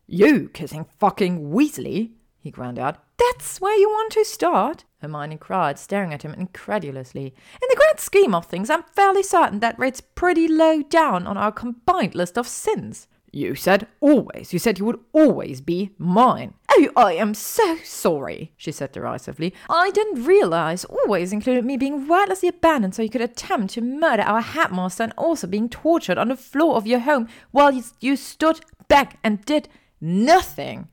You 0.08 0.48
kissing 0.48 0.86
fucking 0.98 1.52
Weasley, 1.52 2.10
he 2.40 2.50
ground 2.50 2.78
out. 2.78 2.98
That's 3.18 3.60
where 3.60 3.78
you 3.78 3.88
want 3.88 4.12
to 4.14 4.24
start? 4.24 4.84
Hermione 4.98 5.36
cried, 5.36 5.78
staring 5.78 6.14
at 6.14 6.22
him 6.22 6.34
incredulously. 6.34 7.26
In 7.26 7.68
the 7.68 7.76
grand 7.76 8.00
scheme 8.00 8.34
of 8.34 8.46
things, 8.46 8.70
I'm 8.70 8.82
fairly 8.82 9.22
certain 9.22 9.60
that 9.60 9.78
rate's 9.78 10.00
pretty 10.00 10.48
low 10.48 10.82
down 10.82 11.26
on 11.26 11.36
our 11.36 11.52
combined 11.52 12.14
list 12.14 12.38
of 12.38 12.48
sins. 12.48 13.06
You 13.32 13.54
said 13.54 13.86
always. 14.00 14.54
You 14.54 14.58
said 14.58 14.78
you 14.78 14.86
would 14.86 15.00
always 15.12 15.60
be 15.60 15.90
mine. 15.98 16.54
Oh, 16.70 16.88
I 16.96 17.12
am 17.14 17.34
so 17.34 17.76
sorry, 17.84 18.52
she 18.56 18.72
said 18.72 18.92
derisively. 18.92 19.52
I 19.68 19.90
didn't 19.90 20.24
realize 20.24 20.86
always 20.86 21.32
included 21.32 21.64
me 21.64 21.76
being 21.76 22.08
wordlessly 22.08 22.48
abandoned 22.48 22.94
so 22.94 23.02
you 23.02 23.10
could 23.10 23.20
attempt 23.20 23.74
to 23.74 23.82
murder 23.82 24.22
our 24.22 24.40
headmaster 24.40 25.02
and 25.02 25.12
also 25.18 25.46
being 25.46 25.68
tortured 25.68 26.16
on 26.16 26.28
the 26.28 26.36
floor 26.36 26.76
of 26.76 26.86
your 26.86 27.00
home 27.00 27.28
while 27.50 27.72
you, 27.72 27.82
you 28.00 28.16
stood 28.16 28.60
back 28.88 29.18
and 29.22 29.44
did 29.44 29.68
nothing. 30.00 30.88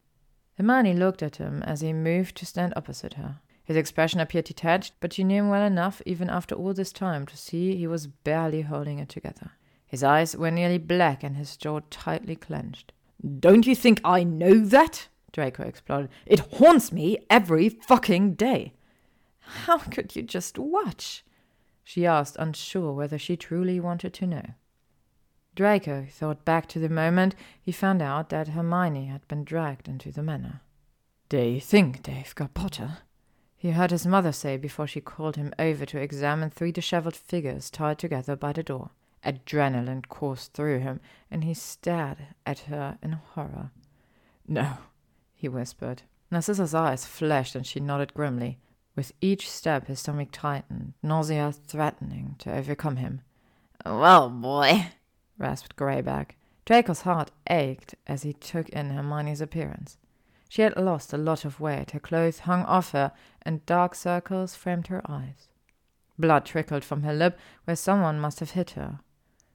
Hermione 0.57 0.93
looked 0.93 1.23
at 1.23 1.37
him 1.37 1.63
as 1.63 1.79
he 1.79 1.93
moved 1.93 2.35
to 2.37 2.45
stand 2.45 2.73
opposite 2.75 3.13
her. 3.13 3.39
His 3.63 3.77
expression 3.77 4.19
appeared 4.19 4.45
detached, 4.45 4.93
but 4.99 5.13
she 5.13 5.23
knew 5.23 5.43
him 5.43 5.49
well 5.49 5.65
enough, 5.65 6.01
even 6.05 6.29
after 6.29 6.55
all 6.55 6.73
this 6.73 6.91
time, 6.91 7.25
to 7.27 7.37
see 7.37 7.75
he 7.75 7.87
was 7.87 8.07
barely 8.07 8.61
holding 8.61 8.99
it 8.99 9.09
together. 9.09 9.51
His 9.85 10.03
eyes 10.03 10.35
were 10.35 10.51
nearly 10.51 10.77
black 10.77 11.23
and 11.23 11.37
his 11.37 11.55
jaw 11.55 11.79
tightly 11.89 12.35
clenched. 12.35 12.91
Don't 13.39 13.65
you 13.65 13.75
think 13.75 14.01
I 14.03 14.23
know 14.23 14.59
that? 14.59 15.07
Draco 15.31 15.63
exploded. 15.63 16.09
It 16.25 16.39
haunts 16.57 16.91
me 16.91 17.19
every 17.29 17.69
fucking 17.69 18.33
day. 18.33 18.73
How 19.39 19.77
could 19.77 20.15
you 20.15 20.23
just 20.23 20.57
watch? 20.57 21.23
She 21.83 22.05
asked, 22.05 22.35
unsure 22.39 22.93
whether 22.93 23.17
she 23.17 23.37
truly 23.37 23.79
wanted 23.79 24.13
to 24.15 24.27
know. 24.27 24.45
Draco 25.55 26.07
thought 26.09 26.45
back 26.45 26.67
to 26.69 26.79
the 26.79 26.89
moment 26.89 27.35
he 27.61 27.71
found 27.71 28.01
out 28.01 28.29
that 28.29 28.49
Hermione 28.49 29.05
had 29.05 29.27
been 29.27 29.43
dragged 29.43 29.87
into 29.87 30.11
the 30.11 30.23
manor. 30.23 30.61
They 31.29 31.59
think 31.59 32.03
they've 32.03 32.33
got 32.35 32.53
Potter, 32.53 32.99
he 33.63 33.71
heard 33.71 33.91
his 33.91 34.05
mother 34.05 34.33
say 34.33 34.57
before 34.57 34.85
she 34.85 34.99
called 34.99 35.37
him 35.37 35.53
over 35.57 35.85
to 35.85 35.97
examine 35.97 36.49
three 36.49 36.73
disheveled 36.73 37.15
figures 37.15 37.69
tied 37.69 37.97
together 37.97 38.35
by 38.35 38.51
the 38.51 38.61
door. 38.61 38.89
Adrenaline 39.25 40.05
coursed 40.09 40.51
through 40.51 40.79
him, 40.79 40.99
and 41.31 41.45
he 41.45 41.53
stared 41.53 42.17
at 42.45 42.59
her 42.67 42.97
in 43.01 43.13
horror. 43.13 43.71
No, 44.45 44.79
he 45.33 45.47
whispered. 45.47 46.01
Narcissa's 46.29 46.75
eyes 46.75 47.05
flashed, 47.05 47.55
and 47.55 47.65
she 47.65 47.79
nodded 47.79 48.13
grimly. 48.13 48.59
With 48.97 49.13
each 49.21 49.49
step, 49.49 49.87
his 49.87 50.01
stomach 50.01 50.27
tightened, 50.33 50.91
nausea 51.01 51.53
threatening 51.53 52.35
to 52.39 52.53
overcome 52.53 52.97
him. 52.97 53.21
Well, 53.85 54.29
boy, 54.29 54.87
rasped 55.37 55.77
Greyback. 55.77 56.31
Draco's 56.65 57.03
heart 57.03 57.31
ached 57.49 57.95
as 58.07 58.23
he 58.23 58.33
took 58.33 58.67
in 58.67 58.89
Hermione's 58.89 59.39
appearance. 59.39 59.97
She 60.53 60.61
had 60.61 60.77
lost 60.77 61.11
a 61.11 61.17
lot 61.17 61.45
of 61.45 61.59
weight, 61.59 61.89
her 61.91 61.99
clothes 61.99 62.41
hung 62.41 62.61
off 62.65 62.91
her, 62.91 63.11
and 63.41 63.65
dark 63.65 63.95
circles 63.95 64.53
framed 64.53 64.85
her 64.85 65.01
eyes. 65.09 65.47
Blood 66.19 66.45
trickled 66.45 66.83
from 66.83 67.01
her 67.01 67.11
lip 67.11 67.39
where 67.63 67.75
someone 67.75 68.19
must 68.19 68.39
have 68.39 68.51
hit 68.51 68.69
her. 68.77 68.99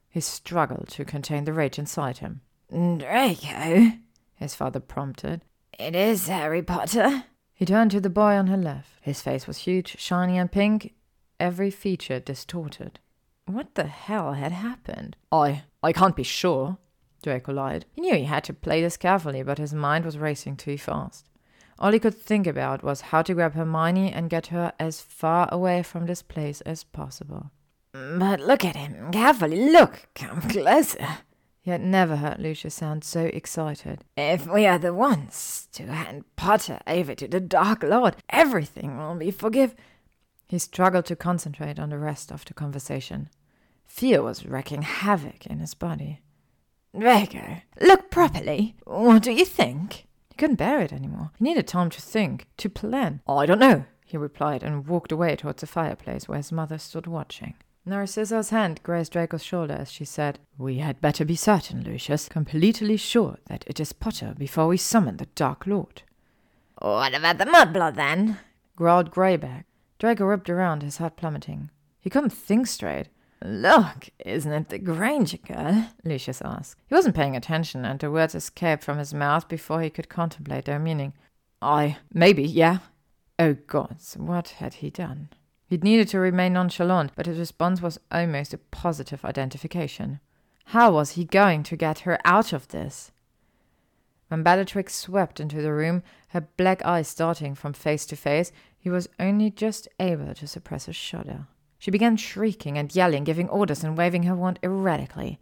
He 0.08 0.18
struggled 0.18 0.88
to 0.88 1.04
contain 1.04 1.44
the 1.44 1.52
rage 1.52 1.78
inside 1.78 2.18
him. 2.18 2.40
Draco, 2.68 3.92
his 4.34 4.56
father 4.56 4.80
prompted. 4.80 5.42
It 5.78 5.94
is 5.94 6.26
Harry 6.26 6.64
Potter. 6.64 7.22
He 7.54 7.64
turned 7.64 7.92
to 7.92 8.00
the 8.00 8.10
boy 8.10 8.34
on 8.34 8.48
her 8.48 8.56
left. 8.56 8.90
His 9.00 9.22
face 9.22 9.46
was 9.46 9.58
huge, 9.58 10.00
shiny, 10.00 10.36
and 10.36 10.50
pink, 10.50 10.94
every 11.38 11.70
feature 11.70 12.18
distorted. 12.18 12.98
What 13.46 13.76
the 13.76 13.86
hell 13.86 14.32
had 14.32 14.50
happened? 14.50 15.16
I 15.30 15.62
I 15.80 15.92
can't 15.92 16.16
be 16.16 16.24
sure, 16.24 16.78
Draco 17.22 17.52
lied. 17.52 17.86
He 17.94 18.02
knew 18.02 18.14
he 18.14 18.24
had 18.24 18.44
to 18.44 18.52
play 18.52 18.80
this 18.80 18.96
carefully, 18.96 19.42
but 19.42 19.58
his 19.58 19.74
mind 19.74 20.04
was 20.04 20.18
racing 20.18 20.56
too 20.56 20.78
fast. 20.78 21.28
All 21.78 21.92
he 21.92 21.98
could 21.98 22.14
think 22.14 22.46
about 22.46 22.82
was 22.82 23.02
how 23.02 23.22
to 23.22 23.34
grab 23.34 23.54
Hermione 23.54 24.12
and 24.12 24.30
get 24.30 24.48
her 24.48 24.72
as 24.80 25.00
far 25.00 25.48
away 25.52 25.82
from 25.82 26.06
this 26.06 26.22
place 26.22 26.60
as 26.62 26.84
possible. 26.84 27.50
But 27.92 28.40
look 28.40 28.64
at 28.64 28.76
him 28.76 29.10
carefully. 29.12 29.70
Look, 29.70 30.08
come 30.14 30.42
closer. 30.42 31.18
He 31.60 31.70
had 31.70 31.80
never 31.82 32.16
heard 32.16 32.38
Lucius 32.38 32.74
sound 32.74 33.04
so 33.04 33.24
excited. 33.26 34.04
If 34.16 34.46
we 34.46 34.66
are 34.66 34.78
the 34.78 34.94
ones 34.94 35.68
to 35.72 35.86
hand 35.86 36.24
Potter 36.36 36.80
over 36.86 37.14
to 37.14 37.28
the 37.28 37.40
Dark 37.40 37.82
Lord, 37.82 38.16
everything 38.30 38.96
will 38.96 39.14
be 39.14 39.30
forgive. 39.30 39.74
He 40.46 40.58
struggled 40.58 41.04
to 41.06 41.16
concentrate 41.16 41.78
on 41.78 41.90
the 41.90 41.98
rest 41.98 42.32
of 42.32 42.44
the 42.44 42.54
conversation. 42.54 43.28
Fear 43.84 44.22
was 44.22 44.46
wreaking 44.46 44.82
havoc 44.82 45.46
in 45.46 45.58
his 45.58 45.74
body. 45.74 46.22
Draco, 46.96 47.62
look 47.80 48.10
properly. 48.10 48.76
What 48.84 49.22
do 49.22 49.32
you 49.32 49.44
think? 49.44 50.06
He 50.30 50.36
couldn't 50.36 50.56
bear 50.56 50.80
it 50.80 50.92
anymore. 50.92 51.30
He 51.38 51.44
needed 51.44 51.66
time 51.66 51.90
to 51.90 52.00
think, 52.00 52.46
to 52.58 52.68
plan. 52.68 53.20
I 53.28 53.46
don't 53.46 53.58
know, 53.58 53.84
he 54.04 54.16
replied 54.16 54.62
and 54.62 54.86
walked 54.86 55.12
away 55.12 55.36
towards 55.36 55.60
the 55.60 55.66
fireplace 55.66 56.28
where 56.28 56.38
his 56.38 56.52
mother 56.52 56.78
stood 56.78 57.06
watching. 57.06 57.54
Narcissa's 57.86 58.50
hand 58.50 58.82
grazed 58.82 59.12
Draco's 59.12 59.42
shoulder 59.42 59.74
as 59.74 59.90
she 59.90 60.04
said, 60.04 60.38
We 60.58 60.78
had 60.78 61.00
better 61.00 61.24
be 61.24 61.36
certain, 61.36 61.82
Lucius, 61.82 62.28
completely 62.28 62.96
sure 62.96 63.38
that 63.46 63.64
it 63.66 63.80
is 63.80 63.92
Potter 63.92 64.34
before 64.36 64.66
we 64.66 64.76
summon 64.76 65.16
the 65.16 65.26
Dark 65.26 65.66
Lord. 65.66 66.02
What 66.78 67.14
about 67.14 67.38
the 67.38 67.46
mudblood, 67.46 67.96
then? 67.96 68.38
growled 68.76 69.10
Greyback. 69.10 69.64
Draco 69.98 70.24
ripped 70.24 70.50
around, 70.50 70.82
his 70.82 70.98
heart 70.98 71.16
plummeting. 71.16 71.70
He 71.98 72.10
couldn't 72.10 72.30
think 72.30 72.66
straight. 72.66 73.08
Look, 73.42 74.10
isn't 74.18 74.52
it 74.52 74.68
the 74.68 74.78
Granger 74.78 75.38
girl? 75.38 75.90
Lucius 76.04 76.42
asked. 76.42 76.76
He 76.86 76.94
wasn't 76.94 77.14
paying 77.14 77.36
attention, 77.36 77.84
and 77.84 78.00
the 78.00 78.10
words 78.10 78.34
escaped 78.34 78.82
from 78.82 78.98
his 78.98 79.14
mouth 79.14 79.48
before 79.48 79.80
he 79.80 79.90
could 79.90 80.08
contemplate 80.08 80.64
their 80.64 80.78
meaning. 80.78 81.12
I, 81.62 81.98
maybe, 82.12 82.42
yeah. 82.42 82.78
Oh 83.38 83.54
gods, 83.54 84.16
what 84.16 84.48
had 84.48 84.74
he 84.74 84.90
done? 84.90 85.28
He'd 85.68 85.84
needed 85.84 86.08
to 86.08 86.18
remain 86.18 86.54
nonchalant, 86.54 87.12
but 87.14 87.26
his 87.26 87.38
response 87.38 87.80
was 87.80 88.00
almost 88.10 88.54
a 88.54 88.58
positive 88.58 89.24
identification. 89.24 90.20
How 90.66 90.92
was 90.92 91.12
he 91.12 91.24
going 91.24 91.62
to 91.64 91.76
get 91.76 92.00
her 92.00 92.18
out 92.24 92.52
of 92.52 92.68
this? 92.68 93.12
When 94.28 94.42
Bellatrix 94.42 94.94
swept 94.94 95.40
into 95.40 95.62
the 95.62 95.72
room, 95.72 96.02
her 96.28 96.40
black 96.40 96.84
eyes 96.84 97.14
darting 97.14 97.54
from 97.54 97.72
face 97.72 98.04
to 98.06 98.16
face, 98.16 98.52
he 98.78 98.90
was 98.90 99.08
only 99.18 99.50
just 99.50 99.88
able 100.00 100.34
to 100.34 100.46
suppress 100.46 100.88
a 100.88 100.92
shudder. 100.92 101.46
She 101.78 101.90
began 101.90 102.16
shrieking 102.16 102.76
and 102.76 102.94
yelling, 102.94 103.24
giving 103.24 103.48
orders 103.48 103.84
and 103.84 103.96
waving 103.96 104.24
her 104.24 104.34
wand 104.34 104.58
erratically. 104.62 105.38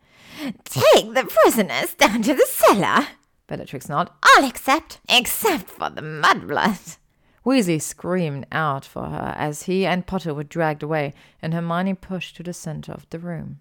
Take 0.64 1.14
the 1.14 1.24
prisoners 1.24 1.95
down 1.95 2.22
to 2.22 2.34
the 2.34 2.47
cellar. 2.47 3.09
Bellatrix 3.47 3.89
nodded. 3.89 4.12
All 4.37 4.45
except, 4.45 5.01
except 5.09 5.70
for 5.70 5.89
the 5.89 6.03
mudblood. 6.03 6.99
Weasley 7.45 7.80
screamed 7.80 8.47
out 8.51 8.84
for 8.84 9.05
her 9.07 9.32
as 9.37 9.62
he 9.62 9.87
and 9.87 10.07
Potter 10.07 10.34
were 10.34 10.43
dragged 10.45 10.82
away, 10.82 11.14
and 11.41 11.55
Hermione 11.55 11.95
pushed 11.95 12.37
to 12.37 12.43
the 12.43 12.53
center 12.53 12.93
of 12.93 13.09
the 13.11 13.20
room. 13.20 13.61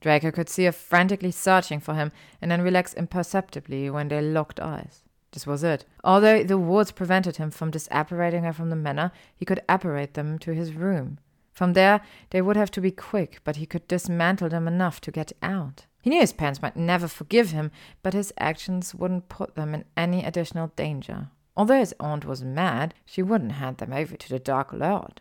Draco 0.00 0.30
could 0.30 0.48
see 0.48 0.64
her 0.64 0.72
frantically 0.72 1.30
searching 1.30 1.78
for 1.78 1.94
him 1.94 2.10
and 2.42 2.50
then 2.50 2.62
relax 2.62 2.92
imperceptibly 2.94 3.88
when 3.88 4.08
they 4.08 4.20
locked 4.20 4.58
eyes. 4.58 5.04
This 5.32 5.46
was 5.46 5.62
it. 5.62 5.84
Although 6.02 6.42
the 6.42 6.58
wards 6.58 6.90
prevented 6.90 7.36
him 7.36 7.50
from 7.50 7.70
disapparating 7.70 8.42
her 8.42 8.52
from 8.52 8.70
the 8.70 8.76
manor, 8.76 9.12
he 9.36 9.44
could 9.44 9.62
apparate 9.68 10.14
them 10.14 10.38
to 10.40 10.52
his 10.52 10.72
room. 10.72 11.18
From 11.60 11.74
there, 11.74 12.00
they 12.30 12.40
would 12.40 12.56
have 12.56 12.70
to 12.70 12.80
be 12.80 12.90
quick, 12.90 13.40
but 13.44 13.56
he 13.56 13.66
could 13.66 13.86
dismantle 13.86 14.48
them 14.48 14.66
enough 14.66 14.98
to 15.02 15.10
get 15.10 15.34
out. 15.42 15.84
He 16.00 16.08
knew 16.08 16.20
his 16.20 16.32
parents 16.32 16.62
might 16.62 16.74
never 16.74 17.06
forgive 17.06 17.50
him, 17.50 17.70
but 18.02 18.14
his 18.14 18.32
actions 18.38 18.94
wouldn't 18.94 19.28
put 19.28 19.56
them 19.56 19.74
in 19.74 19.84
any 19.94 20.24
additional 20.24 20.68
danger. 20.68 21.28
Although 21.58 21.80
his 21.80 21.94
aunt 22.00 22.24
was 22.24 22.42
mad, 22.42 22.94
she 23.04 23.22
wouldn't 23.22 23.60
hand 23.60 23.76
them 23.76 23.92
over 23.92 24.16
to 24.16 24.28
the 24.30 24.38
Dark 24.38 24.72
Lord. 24.72 25.20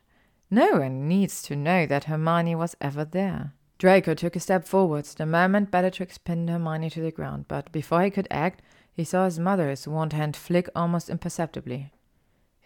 No 0.49 0.77
one 0.77 1.09
needs 1.09 1.41
to 1.41 1.57
know 1.57 1.85
that 1.85 2.05
Hermione 2.05 2.55
was 2.55 2.77
ever 2.79 3.03
there. 3.03 3.51
Draco 3.77 4.13
took 4.13 4.37
a 4.37 4.39
step 4.39 4.65
forwards 4.65 5.15
the 5.15 5.25
moment 5.25 5.71
Bellatrix 5.71 6.17
pinned 6.17 6.49
Hermione 6.49 6.89
to 6.91 7.01
the 7.01 7.11
ground, 7.11 7.49
but 7.49 7.69
before 7.73 8.01
he 8.03 8.09
could 8.09 8.29
act, 8.31 8.61
he 8.93 9.03
saw 9.03 9.25
his 9.25 9.39
mother's 9.39 9.89
wand 9.89 10.13
hand 10.13 10.37
flick 10.37 10.69
almost 10.73 11.09
imperceptibly. 11.09 11.91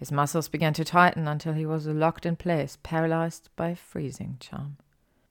His 0.03 0.11
muscles 0.11 0.49
began 0.49 0.73
to 0.73 0.83
tighten 0.83 1.29
until 1.29 1.53
he 1.53 1.65
was 1.65 1.87
locked 1.87 2.25
in 2.25 2.35
place, 2.35 2.77
paralyzed 2.83 3.47
by 3.55 3.69
a 3.69 3.75
freezing 3.77 4.35
charm. 4.41 4.75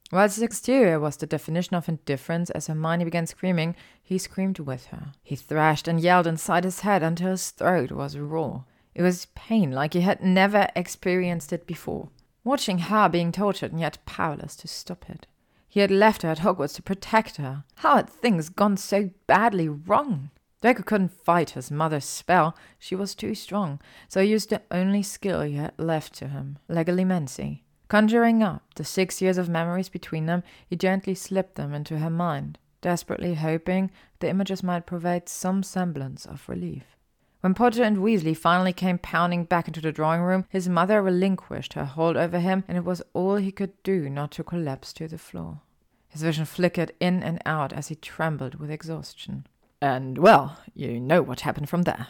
While 0.09 0.23
his 0.23 0.41
exterior 0.41 0.99
was 0.99 1.19
the 1.19 1.27
definition 1.27 1.77
of 1.77 1.91
indifference, 1.91 2.49
as 2.49 2.69
Hermione 2.69 3.05
began 3.05 3.27
screaming, 3.27 3.77
he 4.03 4.17
screamed 4.17 4.61
with 4.61 4.87
her. 4.87 5.13
He 5.23 5.37
thrashed 5.37 5.89
and 5.89 6.01
yelled 6.01 6.27
inside 6.27 6.65
his 6.65 6.81
head 6.81 7.03
until 7.03 7.33
his 7.33 7.51
throat 7.51 7.93
was 7.93 8.17
raw. 8.17 8.63
It 8.95 9.03
was 9.03 9.27
pain 9.35 9.73
like 9.73 9.93
he 9.93 10.01
had 10.01 10.25
never 10.25 10.71
experienced 10.75 11.53
it 11.53 11.67
before. 11.67 12.09
Watching 12.43 12.79
her 12.79 13.11
being 13.11 13.31
tortured 13.31 13.73
and 13.73 13.81
yet 13.81 13.99
powerless 14.07 14.57
to 14.57 14.69
stop 14.69 15.11
it. 15.11 15.27
He 15.69 15.81
had 15.81 15.91
left 15.91 16.23
her 16.23 16.31
at 16.31 16.39
Hogwarts 16.39 16.77
to 16.77 16.83
protect 16.83 17.37
her. 17.37 17.65
How 17.75 17.97
had 17.97 18.09
things 18.09 18.49
gone 18.49 18.79
so 18.79 19.11
badly 19.27 19.69
wrong? 19.69 20.31
Draco 20.63 20.85
couldn't 20.85 21.13
fight 21.25 21.51
his 21.51 21.73
mother's 21.73 22.05
spell. 22.05 22.57
She 22.79 22.95
was 22.95 23.17
too 23.17 23.35
strong, 23.35 23.81
so 24.09 24.23
he 24.23 24.31
used 24.31 24.51
the 24.51 24.63
only 24.71 25.03
skill 25.03 25.43
he 25.43 25.55
had 25.55 25.73
left 25.77 26.15
to 26.15 26.29
him, 26.29 26.59
legilimency. 26.71 27.63
Conjuring 27.89 28.43
up 28.45 28.63
the 28.77 28.85
six 28.85 29.21
years 29.21 29.39
of 29.39 29.49
memories 29.49 29.89
between 29.89 30.27
them, 30.27 30.45
he 30.67 30.77
gently 30.77 31.17
slipped 31.17 31.57
them 31.57 31.75
into 31.75 31.99
her 31.99 32.09
mind, 32.09 32.59
desperately 32.81 33.35
hoping 33.35 33.91
the 34.21 34.29
images 34.29 34.63
might 34.63 34.87
provide 34.87 35.29
some 35.29 35.65
semblance 35.65 36.25
of 36.25 36.49
relief. 36.49 36.97
When 37.41 37.55
Potter 37.55 37.83
and 37.83 37.97
Weasley 37.97 38.37
finally 38.37 38.73
came 38.73 38.99
pounding 38.99 39.45
back 39.45 39.67
into 39.67 39.81
the 39.81 39.91
drawing 39.91 40.23
room, 40.23 40.47
his 40.49 40.69
mother 40.69 41.03
relinquished 41.03 41.73
her 41.73 41.85
hold 41.85 42.17
over 42.17 42.39
him, 42.39 42.63
and 42.69 42.79
it 42.79 42.85
was 42.85 43.03
all 43.15 43.35
he 43.35 43.51
could 43.51 43.73
do 43.83 44.09
not 44.09 44.31
to 44.33 44.45
collapse 44.45 44.93
to 44.93 45.09
the 45.09 45.19
floor. 45.19 45.61
His 46.09 46.23
vision 46.23 46.45
flickered 46.45 46.93
in 47.01 47.21
and 47.21 47.43
out 47.45 47.73
as 47.73 47.89
he 47.89 47.97
trembled 47.97 48.55
with 48.55 48.71
exhaustion. 48.71 49.47
And, 49.83 50.17
well, 50.17 50.59
you 50.75 51.01
know 51.01 51.23
what 51.23 51.41
happened 51.41 51.69
from 51.69 51.83
there, 51.83 52.07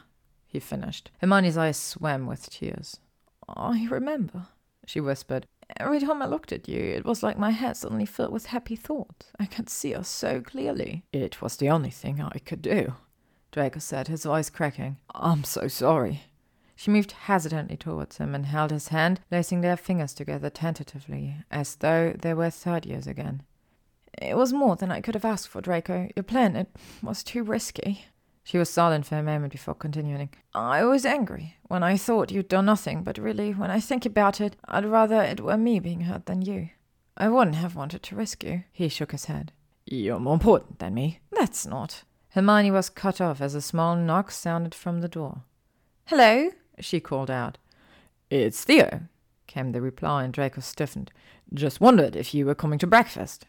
he 0.47 0.61
finished. 0.61 1.11
Hermione's 1.23 1.57
eyes 1.57 1.79
swam 1.79 2.27
with 2.27 2.51
tears. 2.51 3.01
I 3.49 3.89
remember, 3.91 4.49
she 4.85 5.01
whispered. 5.01 5.47
Every 5.79 5.99
time 5.99 6.21
I 6.21 6.27
looked 6.27 6.53
at 6.53 6.69
you, 6.69 6.79
it 6.79 7.07
was 7.07 7.23
like 7.23 7.39
my 7.39 7.51
head 7.51 7.79
suddenly 7.79 8.05
filled 8.05 8.31
with 8.31 8.45
happy 8.45 8.77
thoughts. 8.77 9.33
I 9.41 9.47
could 9.47 9.71
see 9.71 9.95
us 9.95 10.07
so 10.07 10.43
clearly. 10.43 11.05
It 11.15 11.41
was 11.41 11.57
the 11.57 11.71
only 11.71 11.89
thing 11.89 12.21
I 12.21 12.41
could 12.41 12.61
do, 12.61 12.93
Draco 13.53 13.79
said, 13.79 14.07
his 14.07 14.25
voice 14.25 14.51
cracking. 14.51 14.99
I'm 15.15 15.43
so 15.43 15.67
sorry. 15.67 16.25
She 16.77 16.91
moved 16.91 17.13
hesitantly 17.13 17.79
towards 17.79 18.19
him 18.19 18.35
and 18.35 18.45
held 18.45 18.71
his 18.71 18.89
hand, 18.89 19.21
lacing 19.31 19.63
their 19.63 19.79
fingers 19.79 20.13
together 20.13 20.51
tentatively, 20.51 21.37
as 21.51 21.77
though 21.77 22.13
they 22.21 22.35
were 22.35 22.51
third 22.51 22.85
years 22.85 23.07
again. 23.07 23.45
It 24.21 24.37
was 24.37 24.53
more 24.53 24.77
than 24.77 24.91
I 24.91 25.01
could 25.01 25.15
have 25.15 25.25
asked 25.25 25.49
for, 25.49 25.61
Draco. 25.61 26.09
Your 26.15 26.23
plan, 26.23 26.57
it 26.57 26.69
was 27.03 27.23
too 27.23 27.43
risky. 27.43 28.07
She 28.45 28.59
was 28.59 28.69
silent 28.69 29.07
for 29.07 29.17
a 29.17 29.23
moment 29.23 29.53
before 29.53 29.75
continuing. 29.75 30.31
I 30.55 30.85
was 30.85 31.07
angry 31.07 31.57
when 31.69 31.83
I 31.83 31.97
thought 31.97 32.33
you'd 32.33 32.49
done 32.49 32.67
nothing, 32.67 33.05
but 33.05 33.19
really, 33.19 33.53
when 33.53 33.71
I 33.71 33.79
think 33.81 34.05
about 34.05 34.41
it, 34.41 34.57
I'd 34.67 34.85
rather 34.85 35.23
it 35.23 35.41
were 35.41 35.57
me 35.57 35.79
being 35.79 36.03
hurt 36.03 36.27
than 36.27 36.43
you. 36.43 36.71
I 37.17 37.29
wouldn't 37.29 37.57
have 37.57 37.77
wanted 37.77 38.03
to 38.03 38.17
risk 38.17 38.43
you. 38.43 38.65
He 38.73 38.89
shook 38.89 39.13
his 39.13 39.27
head. 39.27 39.53
You're 39.87 40.19
more 40.19 40.35
important 40.35 40.79
than 40.79 40.95
me. 40.95 41.21
That's 41.31 41.67
not. 41.67 42.03
Hermione 42.31 42.71
was 42.71 42.91
cut 42.91 43.21
off 43.21 43.41
as 43.41 43.55
a 43.55 43.61
small 43.61 43.95
knock 43.95 44.31
sounded 44.31 44.75
from 44.75 45.01
the 45.01 45.09
door. 45.09 45.43
Hello, 46.07 46.51
she 46.81 46.99
called 46.99 47.31
out. 47.31 47.59
It's 48.31 48.65
Theo, 48.65 49.03
came 49.47 49.73
the 49.73 49.81
reply, 49.81 50.25
and 50.25 50.33
Draco 50.33 50.63
stiffened. 50.63 51.13
Just 51.53 51.81
wondered 51.81 52.17
if 52.17 52.33
you 52.35 52.47
were 52.47 52.55
coming 52.55 52.79
to 52.81 52.87
breakfast. 52.87 53.47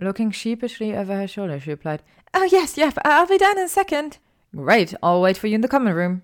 Looking 0.00 0.30
sheepishly 0.30 0.94
over 0.94 1.16
her 1.16 1.26
shoulder, 1.26 1.58
she 1.58 1.70
replied, 1.70 2.02
Oh, 2.32 2.44
yes, 2.44 2.76
yes, 2.76 2.94
I'll 3.04 3.26
be 3.26 3.38
down 3.38 3.58
in 3.58 3.64
a 3.64 3.68
second. 3.68 4.18
Great, 4.54 4.94
I'll 5.02 5.20
wait 5.20 5.36
for 5.36 5.48
you 5.48 5.56
in 5.56 5.60
the 5.60 5.68
common 5.68 5.94
room. 5.94 6.22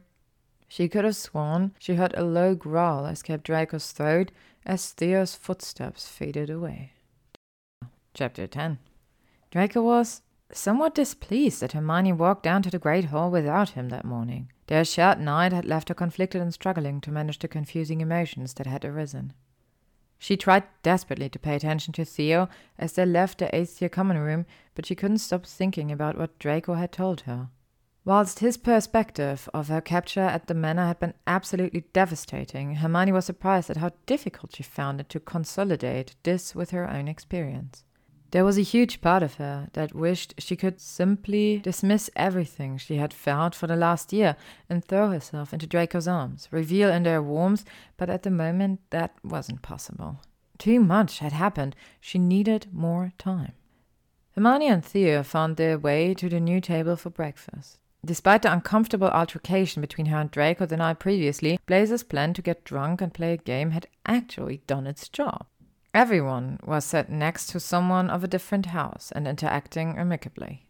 She 0.69 0.89
could 0.89 1.05
have 1.05 1.17
sworn 1.17 1.73
she 1.79 1.95
heard 1.95 2.15
a 2.17 2.25
low 2.25 2.55
growl 2.55 3.07
escape 3.07 3.43
Draco's 3.43 3.93
throat 3.93 4.31
as 4.65 4.91
Theo's 4.91 5.35
footsteps 5.35 6.09
faded 6.09 6.51
away. 6.51 6.93
Chapter 8.15 8.47
10 8.47 8.79
Draco 9.51 9.83
was 9.83 10.23
somewhat 10.53 10.95
displeased 10.95 11.61
that 11.61 11.73
Hermione 11.73 12.13
walked 12.13 12.43
down 12.43 12.63
to 12.63 12.71
the 12.71 12.79
Great 12.79 13.07
Hall 13.07 13.31
without 13.31 13.71
him 13.71 13.89
that 13.91 14.05
morning. 14.05 14.51
Their 14.67 14.85
shared 14.85 15.21
night 15.21 15.53
had 15.53 15.65
left 15.65 15.89
her 15.89 15.95
conflicted 15.95 16.41
and 16.41 16.55
struggling 16.55 17.01
to 17.03 17.13
manage 17.13 17.41
the 17.41 17.49
confusing 17.49 18.01
emotions 18.01 18.55
that 18.55 18.67
had 18.67 18.85
arisen. 18.85 19.33
She 20.19 20.37
tried 20.37 20.65
desperately 20.83 21.29
to 21.29 21.39
pay 21.39 21.55
attention 21.55 21.93
to 21.95 22.05
Theo 22.05 22.49
as 22.79 22.93
they 22.93 23.05
left 23.05 23.39
the 23.39 23.69
year 23.81 23.89
common 23.89 24.19
room, 24.19 24.47
but 24.75 24.87
she 24.87 24.95
couldn't 24.95 25.19
stop 25.19 25.47
thinking 25.47 25.93
about 25.93 26.17
what 26.17 26.39
Draco 26.39 26.75
had 26.75 26.93
told 26.93 27.23
her. 27.23 27.49
Whilst 28.07 28.41
his 28.41 28.59
perspective 28.59 29.49
of 29.55 29.69
her 29.69 29.81
capture 29.81 30.21
at 30.21 30.47
the 30.47 30.55
manor 30.55 30.87
had 30.87 31.01
been 31.01 31.15
absolutely 31.27 31.85
devastating, 31.95 32.77
Hermione 32.77 33.13
was 33.13 33.25
surprised 33.25 33.71
at 33.71 33.79
how 33.79 33.93
difficult 34.05 34.55
she 34.55 34.63
found 34.63 35.01
it 35.01 35.09
to 35.09 35.21
consolidate 35.21 36.15
this 36.23 36.55
with 36.55 36.71
her 36.71 36.89
own 36.89 37.09
experience. 37.09 37.85
There 38.35 38.45
was 38.45 38.59
a 38.59 38.63
huge 38.63 39.01
part 39.01 39.23
of 39.23 39.35
her 39.35 39.69
that 39.75 39.95
wished 39.95 40.35
she 40.39 40.57
could 40.57 40.81
simply 40.81 41.59
dismiss 41.59 42.11
everything 42.17 42.79
she 42.79 42.97
had 42.97 43.15
felt 43.15 43.55
for 43.55 43.69
the 43.69 43.77
last 43.77 44.13
year 44.13 44.35
and 44.69 44.85
throw 44.85 45.09
herself 45.09 45.53
into 45.53 45.69
Draco's 45.69 46.09
arms, 46.09 46.49
revel 46.51 46.91
in 46.91 47.05
their 47.05 47.23
warmth, 47.23 47.65
but 47.97 48.11
at 48.11 48.25
the 48.25 48.33
moment 48.33 48.81
that 48.91 49.15
wasn't 49.23 49.63
possible. 49.63 50.21
Too 50.59 50.81
much 50.81 51.21
had 51.21 51.31
happened. 51.31 51.77
She 52.01 52.19
needed 52.19 52.67
more 52.73 53.13
time. 53.19 53.53
Hermione 54.33 54.67
and 54.67 54.85
Theo 54.85 55.23
found 55.23 55.57
their 55.57 55.79
way 55.79 56.13
to 56.15 56.29
the 56.29 56.41
new 56.41 56.61
table 56.61 56.97
for 56.97 57.11
breakfast. 57.11 57.79
Despite 58.05 58.43
the 58.43 58.53
uncomfortable 58.53 59.11
altercation 59.11 59.81
between 59.81 60.07
her 60.07 60.19
and 60.19 60.31
Draco 60.33 60.67
the 60.67 60.77
night 60.77 60.99
previously, 60.99 61.61
Blaise's 61.67 62.03
plan 62.03 62.35
to 62.35 62.43
get 62.43 62.65
drunk 62.65 63.01
and 63.01 63.15
play 63.15 63.35
a 63.35 63.37
game 63.37 63.71
had 63.71 63.87
actually 64.05 64.63
done 64.67 64.89
its 64.89 65.09
job. 65.09 65.47
Everyone 65.95 66.59
was 66.67 66.85
sat 66.85 67.09
next 67.09 67.51
to 67.51 67.61
someone 67.61 68.11
of 68.11 68.25
a 68.25 68.29
different 68.29 68.67
house 68.67 69.13
and 69.15 69.29
interacting 69.29 69.97
amicably. 69.97 70.67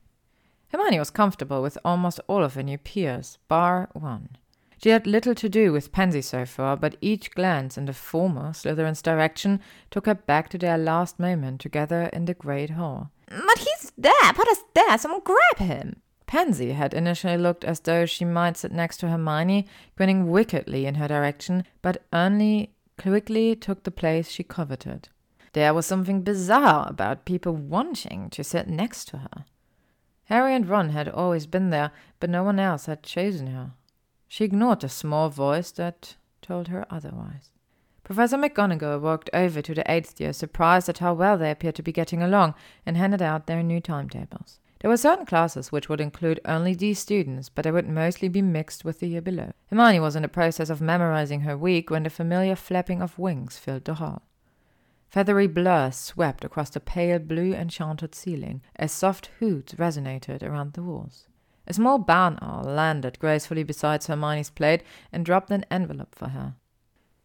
Hermione 0.69 0.99
was 0.99 1.09
comfortable 1.09 1.63
with 1.63 1.79
almost 1.83 2.21
all 2.29 2.45
of 2.45 2.55
her 2.55 2.63
new 2.63 2.77
peers, 2.77 3.39
bar 3.49 3.89
one. 3.95 4.37
She 4.77 4.91
had 4.91 5.07
little 5.07 5.35
to 5.37 5.49
do 5.49 5.73
with 5.73 5.93
Pansy 5.93 6.21
so 6.21 6.45
far, 6.45 6.77
but 6.77 6.99
each 7.01 7.31
glance 7.31 7.79
in 7.79 7.87
the 7.87 7.95
former 7.95 8.53
Slytherin's 8.53 9.01
direction 9.01 9.61
took 9.91 10.05
her 10.05 10.15
back 10.15 10.51
to 10.51 10.59
their 10.59 10.77
last 10.77 11.19
moment 11.19 11.63
together 11.63 12.11
in 12.13 12.27
the 12.27 12.35
great 12.35 12.71
hall. 12.71 13.11
But 13.29 13.59
he's 13.59 13.93
there! 13.97 14.33
Potter's 14.35 14.63
there! 14.75 14.99
Someone 14.99 15.23
grab 15.25 15.57
him! 15.57 16.03
Pansy 16.27 16.73
had 16.73 16.93
initially 16.93 17.39
looked 17.39 17.65
as 17.65 17.81
though 17.81 18.05
she 18.05 18.27
might 18.27 18.59
sit 18.59 18.73
next 18.73 18.99
to 18.99 19.09
Hermione, 19.09 19.67
grinning 19.97 20.29
wickedly 20.29 20.85
in 20.85 20.97
her 20.97 21.09
direction, 21.09 21.65
but 21.81 22.05
only 22.13 22.75
quickly 22.99 23.57
took 23.57 23.85
the 23.85 23.91
place 23.91 24.29
she 24.31 24.43
coveted. 24.43 25.09
There 25.55 25.73
was 25.73 25.87
something 25.87 26.23
bizarre 26.23 26.89
about 26.89 27.25
people 27.25 27.55
wanting 27.55 28.29
to 28.31 28.43
sit 28.43 28.69
next 28.69 29.07
to 29.07 29.19
her. 29.19 29.45
Harry 30.25 30.53
and 30.53 30.69
Ron 30.69 30.89
had 30.89 31.09
always 31.09 31.47
been 31.47 31.71
there, 31.71 31.93
but 32.19 32.29
no 32.29 32.43
one 32.43 32.59
else 32.59 32.87
had 32.87 33.05
chosen 33.05 33.47
her. 33.47 33.71
She 34.27 34.45
ignored 34.45 34.81
the 34.81 34.89
small 34.89 35.29
voice 35.31 35.71
that 35.73 36.17
told 36.43 36.69
her 36.69 36.85
otherwise. 36.91 37.51
Professor 38.03 38.37
McGonagall 38.37 39.01
walked 39.01 39.31
over 39.33 39.63
to 39.63 39.75
the 39.75 39.89
eighth 39.89 40.21
year, 40.21 40.33
surprised 40.33 40.89
at 40.89 40.99
how 40.99 41.15
well 41.15 41.39
they 41.39 41.53
appeared 41.53 41.77
to 41.77 41.85
be 41.85 41.93
getting 41.93 42.21
along, 42.21 42.55
and 42.85 42.97
handed 42.97 43.23
out 43.23 43.47
their 43.47 43.63
new 43.63 43.81
timetables. 43.81 44.59
There 44.81 44.91
were 44.91 44.97
certain 44.97 45.25
classes 45.25 45.71
which 45.71 45.89
would 45.89 46.01
include 46.01 46.41
only 46.45 46.75
these 46.75 46.99
students, 46.99 47.49
but 47.49 47.63
they 47.63 47.71
would 47.71 47.89
mostly 47.89 48.29
be 48.29 48.43
mixed 48.43 48.85
with 48.85 48.99
the 48.99 49.07
year 49.07 49.23
below. 49.23 49.53
Hermione 49.71 50.01
was 50.01 50.17
in 50.17 50.23
the 50.23 50.29
process 50.29 50.69
of 50.69 50.81
memorizing 50.81 51.43
her 51.43 51.57
week 51.57 51.91
when 51.91 52.03
the 52.03 52.11
familiar 52.11 52.57
flapping 52.57 53.01
of 53.01 53.21
wings 53.21 53.57
filled 53.57 53.85
the 53.85 53.95
hall. 53.95 54.23
Feathery 55.15 55.47
blurs 55.47 55.95
swept 55.95 56.45
across 56.45 56.71
the 56.71 56.81
pale 56.81 57.21
blue 57.21 57.53
enchanted 57.55 58.17
ceiling 58.17 58.63
as 58.75 58.91
soft 58.91 59.31
hoots 59.39 59.75
resonated 59.75 60.43
around 60.43 60.73
the 60.73 60.83
walls. 60.83 61.29
A 61.69 61.73
small 61.73 61.99
barn 61.99 62.37
owl 62.43 62.65
landed 62.65 63.21
gracefully 63.21 63.63
beside 63.63 64.03
Hermione's 64.03 64.51
plate 64.51 64.83
and 65.13 65.25
dropped 65.25 65.53
an 65.53 65.67
envelope 65.71 66.17
for 66.17 66.31
her. 66.31 66.57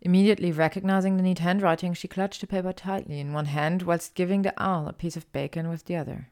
Immediately 0.02 0.52
recognizing 0.52 1.18
the 1.18 1.24
neat 1.24 1.40
handwriting, 1.40 1.96
she 1.96 2.08
clutched 2.08 2.42
the 2.42 2.46
paper 2.46 2.74
tightly 2.74 3.20
in 3.20 3.34
one 3.34 3.46
hand 3.48 3.82
whilst 3.82 4.14
giving 4.14 4.44
the 4.44 4.54
owl 4.62 4.88
a 4.88 4.94
piece 4.94 5.18
of 5.18 5.32
bacon 5.32 5.68
with 5.68 5.86
the 5.86 5.96
other. 5.96 6.30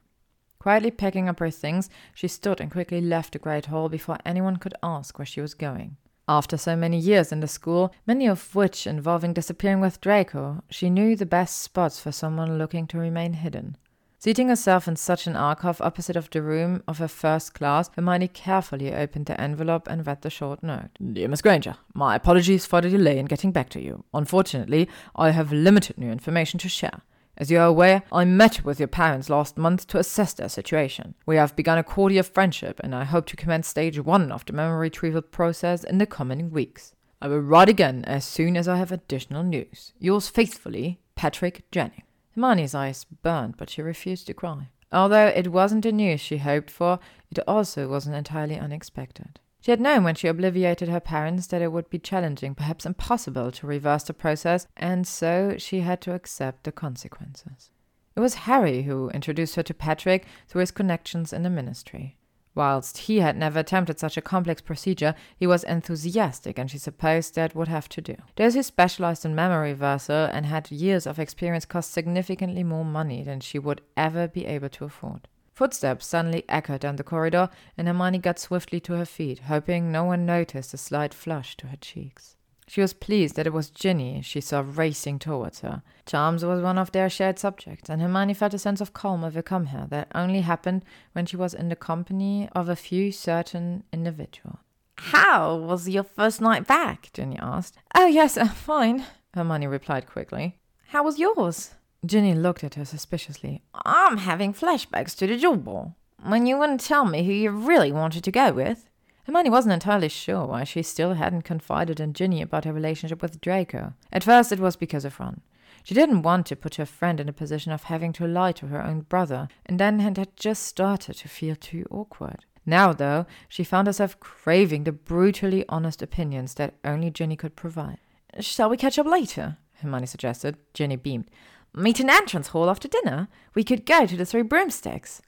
Quietly 0.60 0.92
packing 0.92 1.28
up 1.28 1.40
her 1.40 1.50
things, 1.50 1.90
she 2.14 2.28
stood 2.28 2.62
and 2.62 2.70
quickly 2.70 3.02
left 3.02 3.34
the 3.34 3.40
great 3.40 3.66
hall 3.66 3.90
before 3.90 4.20
anyone 4.24 4.58
could 4.58 4.76
ask 4.84 5.18
where 5.18 5.26
she 5.26 5.42
was 5.42 5.56
going. 5.56 5.98
After 6.30 6.58
so 6.58 6.76
many 6.76 6.98
years 6.98 7.32
in 7.32 7.40
the 7.40 7.48
school, 7.48 7.94
many 8.06 8.28
of 8.28 8.54
which 8.54 8.86
involving 8.86 9.34
disappearing 9.34 9.80
with 9.80 10.02
Draco, 10.02 10.62
she 10.70 10.90
knew 10.90 11.16
the 11.16 11.26
best 11.26 11.60
spots 11.60 12.02
for 12.02 12.12
someone 12.12 12.58
looking 12.58 12.86
to 12.88 12.98
remain 12.98 13.34
hidden. 13.34 13.78
Seating 14.20 14.50
herself 14.50 14.88
in 14.88 14.96
such 14.96 15.28
an 15.28 15.36
alcove 15.36 15.80
opposite 15.80 16.16
of 16.16 16.30
the 16.32 16.42
room 16.42 16.84
of 16.88 16.98
her 16.98 17.08
first 17.08 17.54
class, 17.54 17.90
Hermione 17.96 18.28
carefully 18.28 18.94
opened 18.94 19.28
the 19.28 19.40
envelope 19.40 19.88
and 19.88 20.06
read 20.06 20.22
the 20.22 20.30
short 20.30 20.64
note. 20.64 20.90
Dear 21.14 21.28
Miss 21.28 21.44
Granger, 21.44 21.76
my 21.94 22.16
apologies 22.16 22.66
for 22.66 22.82
the 22.82 22.90
delay 22.90 23.20
in 23.20 23.28
getting 23.28 23.52
back 23.52 23.70
to 23.70 23.82
you. 23.82 24.04
Unfortunately, 24.14 24.90
I 25.16 25.30
have 25.30 25.54
limited 25.54 25.98
new 25.98 26.12
information 26.12 26.60
to 26.60 26.68
share. 26.68 27.04
As 27.40 27.52
you 27.52 27.60
are 27.60 27.68
aware, 27.68 28.02
I 28.12 28.26
met 28.26 28.66
with 28.66 28.80
your 28.80 28.88
parents 28.88 29.30
last 29.30 29.58
month 29.58 29.86
to 29.88 30.00
assess 30.00 30.34
their 30.34 30.50
situation. 30.50 31.14
We 31.28 31.36
have 31.36 31.56
begun 31.56 31.78
a 31.78 31.84
cordial 31.84 32.24
friendship, 32.24 32.80
and 32.84 32.96
I 32.96 33.04
hope 33.04 33.28
to 33.28 33.36
commence 33.36 33.68
stage 33.68 34.00
one 34.00 34.32
of 34.32 34.44
the 34.46 34.54
memory 34.54 34.88
retrieval 34.88 35.22
process 35.22 35.84
in 35.84 36.00
the 36.00 36.08
coming 36.08 36.50
weeks. 36.50 36.96
I 37.22 37.28
will 37.28 37.40
write 37.40 37.70
again 37.70 38.04
as 38.06 38.26
soon 38.26 38.58
as 38.58 38.68
I 38.68 38.78
have 38.78 38.92
additional 38.92 39.44
news. 39.44 39.94
Yours 40.00 40.30
faithfully, 40.30 41.00
Patrick 41.16 41.70
Jennings. 41.72 42.04
Hermione's 42.34 42.74
eyes 42.76 43.06
burned, 43.24 43.58
but 43.58 43.70
she 43.70 43.82
refused 43.82 44.28
to 44.28 44.34
cry. 44.34 44.70
Although 44.92 45.28
it 45.28 45.52
wasn't 45.52 45.84
the 45.84 45.92
news 45.92 46.22
she 46.22 46.38
hoped 46.38 46.72
for, 46.72 47.00
it 47.30 47.40
also 47.48 47.88
wasn't 47.88 48.16
entirely 48.16 48.58
unexpected. 48.58 49.40
She 49.62 49.72
had 49.72 49.82
known 49.82 50.04
when 50.04 50.16
she 50.16 50.28
obliviated 50.28 50.88
her 50.88 51.00
parents 51.00 51.48
that 51.48 51.62
it 51.62 51.72
would 51.72 51.90
be 51.90 52.00
challenging, 52.00 52.56
perhaps 52.56 52.86
impossible, 52.86 53.52
to 53.52 53.68
reverse 53.68 54.04
the 54.04 54.14
process, 54.14 54.68
and 54.78 55.06
so 55.06 55.56
she 55.58 55.82
had 55.82 56.00
to 56.02 56.14
accept 56.14 56.64
the 56.64 56.72
consequences. 56.72 57.72
It 58.16 58.20
was 58.20 58.34
Harry 58.46 58.84
who 58.84 59.10
introduced 59.10 59.56
her 59.56 59.64
to 59.64 59.74
Patrick 59.74 60.26
through 60.48 60.62
his 60.62 60.72
connections 60.72 61.34
in 61.34 61.44
the 61.44 61.50
ministry. 61.50 62.18
Whilst 62.56 62.98
he 62.98 63.20
had 63.20 63.38
never 63.38 63.60
attempted 63.60 64.00
such 64.00 64.18
a 64.18 64.22
complex 64.22 64.62
procedure, 64.64 65.14
he 65.38 65.46
was 65.46 65.64
enthusiastic, 65.64 66.58
and 66.58 66.72
she 66.72 66.80
supposed 66.80 67.36
that 67.36 67.54
would 67.54 67.68
have 67.68 67.88
to 67.90 68.02
do. 68.02 68.16
Those 68.36 68.56
who 68.56 68.64
specialized 68.64 69.26
in 69.26 69.36
memory 69.36 69.70
reversal 69.70 70.26
and 70.26 70.48
had 70.48 70.72
years 70.72 71.06
of 71.06 71.20
experience 71.20 71.66
cost 71.66 71.94
significantly 71.94 72.64
more 72.64 72.84
money 72.84 73.22
than 73.22 73.42
she 73.42 73.60
would 73.60 73.82
ever 73.96 74.28
be 74.28 74.48
able 74.48 74.70
to 74.70 74.86
afford. 74.86 75.28
Footsteps 75.58 76.06
suddenly 76.06 76.44
echoed 76.48 76.82
down 76.82 76.98
the 76.98 77.04
corridor, 77.04 77.50
and 77.76 77.88
Hermione 77.88 78.20
got 78.20 78.38
swiftly 78.38 78.80
to 78.82 78.94
her 78.94 79.06
feet, 79.06 79.40
hoping 79.40 79.92
no 79.92 80.04
one 80.04 80.24
noticed 80.24 80.72
a 80.76 80.78
slight 80.78 81.16
flush 81.16 81.58
to 81.58 81.66
her 81.66 81.78
cheeks. 81.78 82.36
She 82.68 82.80
was 82.80 82.94
pleased 82.94 83.36
that 83.36 83.48
it 83.48 83.54
was 83.54 83.72
Ginny 83.72 84.22
she 84.22 84.40
saw 84.40 84.64
racing 84.64 85.18
towards 85.18 85.62
her. 85.62 85.82
Charms 86.06 86.46
was 86.46 86.62
one 86.62 86.78
of 86.78 86.92
their 86.92 87.10
shared 87.10 87.40
subjects, 87.40 87.90
and 87.90 88.04
Hermione 88.04 88.36
felt 88.36 88.54
a 88.54 88.60
sense 88.60 88.82
of 88.82 88.94
calm 88.94 89.24
overcome 89.24 89.66
her 89.68 89.88
that 89.90 90.12
only 90.14 90.42
happened 90.42 90.86
when 91.14 91.26
she 91.26 91.38
was 91.38 91.56
in 91.56 91.70
the 91.70 91.76
company 91.76 92.48
of 92.52 92.70
a 92.70 92.76
few 92.76 93.12
certain 93.12 93.84
individuals. 93.92 94.60
How 94.98 95.56
was 95.56 95.90
your 95.90 96.04
first 96.04 96.40
night 96.40 96.68
back? 96.68 97.10
Ginny 97.14 97.40
asked. 97.40 97.80
Oh, 97.96 98.06
yes, 98.06 98.38
uh, 98.38 98.48
fine, 98.50 99.06
Hermione 99.34 99.66
replied 99.66 100.06
quickly. 100.06 100.60
How 100.90 101.02
was 101.02 101.18
yours? 101.18 101.72
Ginny 102.08 102.34
looked 102.34 102.64
at 102.64 102.76
her 102.76 102.86
suspiciously. 102.86 103.62
I'm 103.86 104.18
having 104.18 104.54
flashbacks 104.54 105.16
to 105.18 105.28
the 105.28 105.36
Yule 105.36 105.58
Ball. 105.58 105.96
When 106.24 106.46
you 106.46 106.58
wouldn't 106.58 106.82
tell 106.82 107.06
me 107.06 107.24
who 107.24 107.32
you 107.32 107.52
really 107.52 107.92
wanted 107.92 108.24
to 108.24 108.32
go 108.32 108.52
with. 108.52 108.90
Hermione 109.26 109.50
wasn't 109.50 109.74
entirely 109.74 110.08
sure 110.08 110.46
why 110.46 110.64
she 110.64 110.82
still 110.82 111.16
hadn't 111.16 111.42
confided 111.42 112.00
in 112.00 112.14
Ginny 112.14 112.42
about 112.42 112.64
her 112.64 112.72
relationship 112.72 113.22
with 113.22 113.42
Draco. 113.42 113.94
At 114.12 114.24
first, 114.24 114.52
it 114.54 114.60
was 114.60 114.78
because 114.78 115.04
of 115.04 115.20
Ron. 115.20 115.42
She 115.84 115.94
didn't 115.94 116.22
want 116.22 116.46
to 116.48 116.56
put 116.56 116.76
her 116.76 116.86
friend 116.86 117.20
in 117.20 117.30
a 117.30 117.34
position 117.34 117.72
of 117.72 117.84
having 117.84 118.14
to 118.14 118.28
lie 118.28 118.54
to 118.54 118.68
her 118.68 118.82
own 118.82 119.02
brother, 119.02 119.48
and 119.66 119.80
then 119.80 120.00
had 120.00 120.28
just 120.38 120.64
started 120.64 121.16
to 121.18 121.28
feel 121.28 121.56
too 121.56 121.86
awkward. 121.92 122.46
Now, 122.66 122.94
though, 122.94 123.26
she 123.48 123.64
found 123.64 123.88
herself 123.88 124.20
craving 124.20 124.84
the 124.84 124.92
brutally 124.92 125.66
honest 125.70 126.02
opinions 126.02 126.56
that 126.56 126.76
only 126.84 127.10
Ginny 127.10 127.36
could 127.36 127.56
provide. 127.56 128.00
Shall 128.40 128.70
we 128.70 128.78
catch 128.78 128.98
up 129.00 129.06
later? 129.06 129.58
Hermione 129.82 130.08
suggested. 130.08 130.58
Ginny 130.74 130.96
beamed. 130.96 131.30
Meet 131.78 132.00
in 132.00 132.10
entrance 132.10 132.48
hall 132.48 132.72
after 132.72 132.88
dinner. 132.88 133.28
We 133.54 133.64
could 133.64 133.86
go 133.86 134.08
to 134.08 134.18
the 134.18 134.26
Three 134.26 134.42
Broomsticks. 134.42 135.22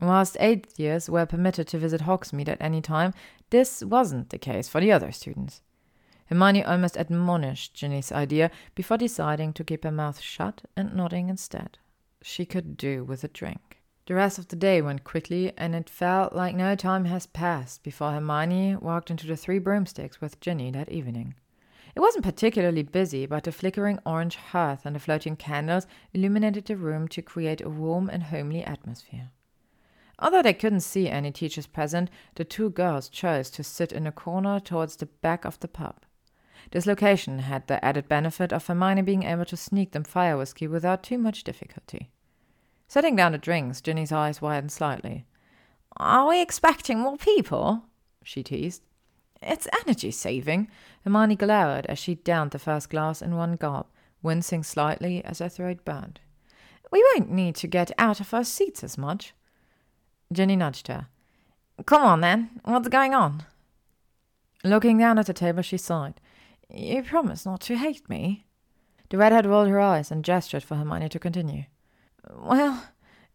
Whilst 0.00 0.36
eighth 0.40 0.76
years 0.76 1.08
were 1.08 1.24
permitted 1.24 1.68
to 1.68 1.78
visit 1.78 2.00
Hogsmeade 2.00 2.48
at 2.48 2.60
any 2.60 2.80
time, 2.80 3.14
this 3.50 3.80
wasn't 3.80 4.30
the 4.30 4.38
case 4.38 4.68
for 4.68 4.80
the 4.80 4.90
other 4.90 5.12
students. 5.12 5.62
Hermione 6.26 6.64
almost 6.64 6.96
admonished 6.96 7.74
Ginny's 7.74 8.10
idea 8.10 8.50
before 8.74 8.96
deciding 8.96 9.52
to 9.52 9.62
keep 9.62 9.84
her 9.84 9.92
mouth 9.92 10.20
shut 10.20 10.62
and 10.76 10.96
nodding 10.96 11.28
instead. 11.28 11.78
She 12.22 12.44
could 12.44 12.76
do 12.76 13.04
with 13.04 13.22
a 13.22 13.28
drink. 13.28 13.82
The 14.06 14.16
rest 14.16 14.40
of 14.40 14.48
the 14.48 14.56
day 14.56 14.82
went 14.82 15.04
quickly, 15.04 15.52
and 15.56 15.76
it 15.76 15.88
felt 15.88 16.32
like 16.32 16.56
no 16.56 16.74
time 16.74 17.04
has 17.04 17.26
passed 17.26 17.84
before 17.84 18.10
Hermione 18.10 18.74
walked 18.80 19.12
into 19.12 19.28
the 19.28 19.36
Three 19.36 19.60
Broomsticks 19.60 20.20
with 20.20 20.40
Ginny 20.40 20.72
that 20.72 20.90
evening. 20.90 21.34
It 21.94 22.00
wasn't 22.00 22.24
particularly 22.24 22.82
busy, 22.82 23.26
but 23.26 23.44
the 23.44 23.52
flickering 23.52 23.98
orange 24.06 24.36
hearth 24.36 24.86
and 24.86 24.96
the 24.96 25.00
floating 25.00 25.36
candles 25.36 25.86
illuminated 26.14 26.64
the 26.64 26.76
room 26.76 27.06
to 27.08 27.22
create 27.22 27.60
a 27.60 27.68
warm 27.68 28.08
and 28.08 28.24
homely 28.24 28.64
atmosphere. 28.64 29.30
Although 30.18 30.42
they 30.42 30.54
couldn't 30.54 30.80
see 30.80 31.08
any 31.08 31.32
teachers 31.32 31.66
present, 31.66 32.08
the 32.36 32.44
two 32.44 32.70
girls 32.70 33.08
chose 33.08 33.50
to 33.50 33.64
sit 33.64 33.92
in 33.92 34.06
a 34.06 34.12
corner 34.12 34.60
towards 34.60 34.96
the 34.96 35.06
back 35.06 35.44
of 35.44 35.58
the 35.60 35.68
pub. 35.68 36.02
This 36.70 36.86
location 36.86 37.40
had 37.40 37.66
the 37.66 37.84
added 37.84 38.08
benefit 38.08 38.52
of 38.52 38.66
Hermione 38.66 39.02
being 39.02 39.24
able 39.24 39.44
to 39.46 39.56
sneak 39.56 39.92
them 39.92 40.04
fire 40.04 40.36
whiskey 40.36 40.66
without 40.66 41.02
too 41.02 41.18
much 41.18 41.44
difficulty. 41.44 42.10
Setting 42.88 43.16
down 43.16 43.32
the 43.32 43.38
drinks, 43.38 43.80
Ginny's 43.80 44.12
eyes 44.12 44.40
widened 44.40 44.70
slightly. 44.70 45.26
Are 45.96 46.28
we 46.28 46.40
expecting 46.40 47.00
more 47.00 47.16
people? 47.16 47.84
she 48.22 48.42
teased. 48.42 48.82
It's 49.42 49.68
energy 49.84 50.10
saving. 50.10 50.68
Hermione 51.04 51.36
glowered 51.36 51.86
as 51.86 51.98
she 51.98 52.14
downed 52.14 52.52
the 52.52 52.58
first 52.58 52.90
glass 52.90 53.20
in 53.20 53.36
one 53.36 53.56
gulp, 53.56 53.90
wincing 54.22 54.62
slightly 54.62 55.24
as 55.24 55.40
her 55.40 55.48
throat 55.48 55.84
burned. 55.84 56.20
We 56.90 57.04
won't 57.12 57.30
need 57.30 57.56
to 57.56 57.66
get 57.66 57.90
out 57.98 58.20
of 58.20 58.32
our 58.32 58.44
seats 58.44 58.84
as 58.84 58.96
much. 58.96 59.34
Ginny 60.32 60.56
nudged 60.56 60.88
her. 60.88 61.08
Come 61.86 62.02
on 62.02 62.20
then, 62.20 62.60
what's 62.64 62.88
going 62.88 63.14
on? 63.14 63.44
Looking 64.62 64.98
down 64.98 65.18
at 65.18 65.26
the 65.26 65.32
table, 65.32 65.62
she 65.62 65.76
sighed. 65.76 66.20
You 66.72 67.02
promise 67.02 67.44
not 67.44 67.60
to 67.62 67.76
hate 67.76 68.08
me? 68.08 68.46
The 69.10 69.18
redhead 69.18 69.46
rolled 69.46 69.68
her 69.68 69.80
eyes 69.80 70.10
and 70.10 70.24
gestured 70.24 70.62
for 70.62 70.76
Hermione 70.76 71.08
to 71.08 71.18
continue. 71.18 71.64
Well, 72.30 72.84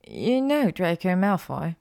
you 0.08 0.42
know 0.42 0.72
Draco 0.72 1.10
Malfoy. 1.10 1.76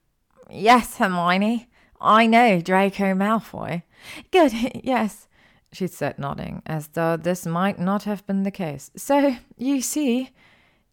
Yes, 0.51 0.97
Hermione. 0.97 1.69
I 2.01 2.27
know 2.27 2.61
Draco 2.61 3.15
Malfoy. 3.15 3.83
Good, 4.31 4.53
yes, 4.85 5.29
she 5.73 5.87
said, 5.87 6.19
nodding, 6.19 6.63
as 6.67 6.89
though 6.89 7.17
this 7.17 7.47
might 7.47 7.79
not 7.79 8.05
have 8.05 8.27
been 8.27 8.43
the 8.43 8.51
case. 8.51 8.91
So, 8.97 9.37
you 9.57 9.81
see. 9.81 10.31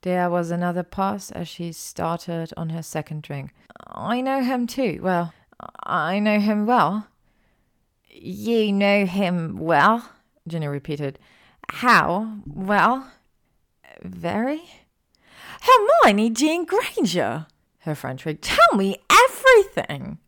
There 0.02 0.30
was 0.30 0.52
another 0.52 0.84
pause 0.84 1.32
as 1.32 1.48
she 1.48 1.72
started 1.72 2.52
on 2.58 2.72
her 2.72 2.84
second 2.84 3.24
drink. 3.24 3.52
I 3.88 4.20
know 4.20 4.44
him 4.44 4.68
too. 4.68 5.00
Well, 5.02 5.34
I 5.82 6.20
know 6.20 6.42
him 6.42 6.66
well. 6.66 7.08
You 8.10 8.74
know 8.74 9.06
him 9.06 9.58
well? 9.58 10.10
Ginny 10.46 10.68
repeated. 10.68 11.20
How? 11.70 12.40
Well? 12.46 13.10
Very? 14.02 14.62
Hermione 15.62 16.30
Jean 16.32 16.66
Granger! 16.66 17.48
Her 17.80 17.96
friend 17.96 18.20
shrieked. 18.20 18.44
Tell 18.44 18.76
me 18.78 18.98
everything! 19.10 20.20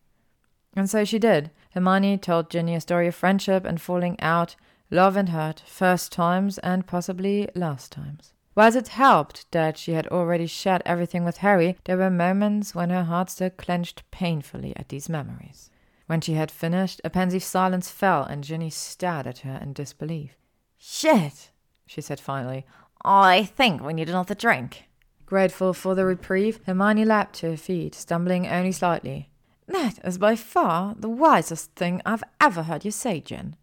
And 0.75 0.89
so 0.89 1.05
she 1.05 1.19
did. 1.19 1.51
Hermione 1.73 2.17
told 2.17 2.49
Ginny 2.49 2.75
a 2.75 2.81
story 2.81 3.07
of 3.07 3.15
friendship 3.15 3.65
and 3.65 3.81
falling 3.81 4.19
out, 4.19 4.55
love 4.91 5.15
and 5.15 5.29
hurt, 5.29 5.63
first 5.65 6.11
times 6.11 6.57
and 6.59 6.85
possibly 6.85 7.47
last 7.55 7.91
times. 7.91 8.33
Whilst 8.55 8.77
it 8.77 8.87
helped 8.89 9.51
that 9.51 9.77
she 9.77 9.91
had 9.91 10.07
already 10.07 10.47
shared 10.47 10.81
everything 10.85 11.25
with 11.25 11.37
Harry, 11.37 11.75
there 11.83 11.97
were 11.97 12.09
moments 12.09 12.73
when 12.73 12.89
her 12.89 13.03
heart 13.03 13.29
still 13.29 13.49
clenched 13.49 14.09
painfully 14.11 14.73
at 14.77 14.89
these 14.89 15.09
memories. 15.09 15.69
When 16.07 16.21
she 16.21 16.33
had 16.33 16.51
finished, 16.51 17.01
a 17.03 17.09
pensive 17.09 17.43
silence 17.43 17.89
fell, 17.89 18.23
and 18.23 18.43
Ginny 18.43 18.69
stared 18.69 19.27
at 19.27 19.39
her 19.39 19.59
in 19.61 19.73
disbelief. 19.73 20.37
Shit, 20.77 21.51
she 21.85 21.99
said 21.99 22.19
finally. 22.19 22.65
I 23.03 23.43
think 23.43 23.81
we 23.83 23.93
need 23.93 24.09
another 24.09 24.35
drink. 24.35 24.85
Grateful 25.25 25.73
for 25.73 25.95
the 25.95 26.05
reprieve, 26.05 26.59
Hermione 26.65 27.05
leapt 27.05 27.35
to 27.39 27.51
her 27.51 27.57
feet, 27.57 27.95
stumbling 27.95 28.47
only 28.47 28.71
slightly. 28.71 29.29
That 29.67 29.99
is 30.03 30.17
by 30.17 30.35
far 30.35 30.95
the 30.97 31.09
wisest 31.09 31.71
thing 31.75 32.01
I've 32.05 32.23
ever 32.39 32.63
heard 32.63 32.85
you 32.85 32.91
say, 32.91 33.19
Gin. 33.19 33.55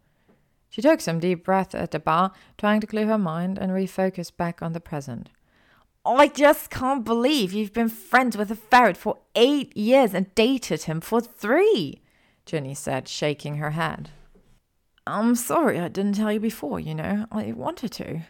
She 0.69 0.81
took 0.81 1.01
some 1.01 1.19
deep 1.19 1.45
breaths 1.45 1.75
at 1.75 1.91
the 1.91 1.99
bar, 1.99 2.31
trying 2.57 2.81
to 2.81 2.87
clear 2.87 3.05
her 3.07 3.17
mind 3.17 3.57
and 3.57 3.71
refocus 3.71 4.35
back 4.35 4.61
on 4.61 4.73
the 4.73 4.79
present. 4.79 5.29
I 6.05 6.27
just 6.27 6.69
can't 6.69 7.05
believe 7.05 7.53
you've 7.53 7.71
been 7.71 7.89
friends 7.89 8.35
with 8.35 8.51
a 8.51 8.55
ferret 8.55 8.97
for 8.97 9.19
eight 9.35 9.75
years 9.77 10.13
and 10.13 10.33
dated 10.35 10.83
him 10.83 10.99
for 10.99 11.21
three, 11.21 12.01
Ginny 12.45 12.73
said, 12.73 13.07
shaking 13.07 13.55
her 13.57 13.71
head. 13.71 14.09
I'm 15.07 15.35
sorry 15.35 15.79
I 15.79 15.87
didn't 15.87 16.15
tell 16.15 16.31
you 16.31 16.39
before, 16.39 16.79
you 16.79 16.95
know. 16.95 17.25
I 17.31 17.51
wanted 17.53 17.91
to. 17.93 18.21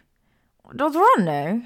Does 0.76 0.94
Ron 0.94 1.24
know? 1.24 1.62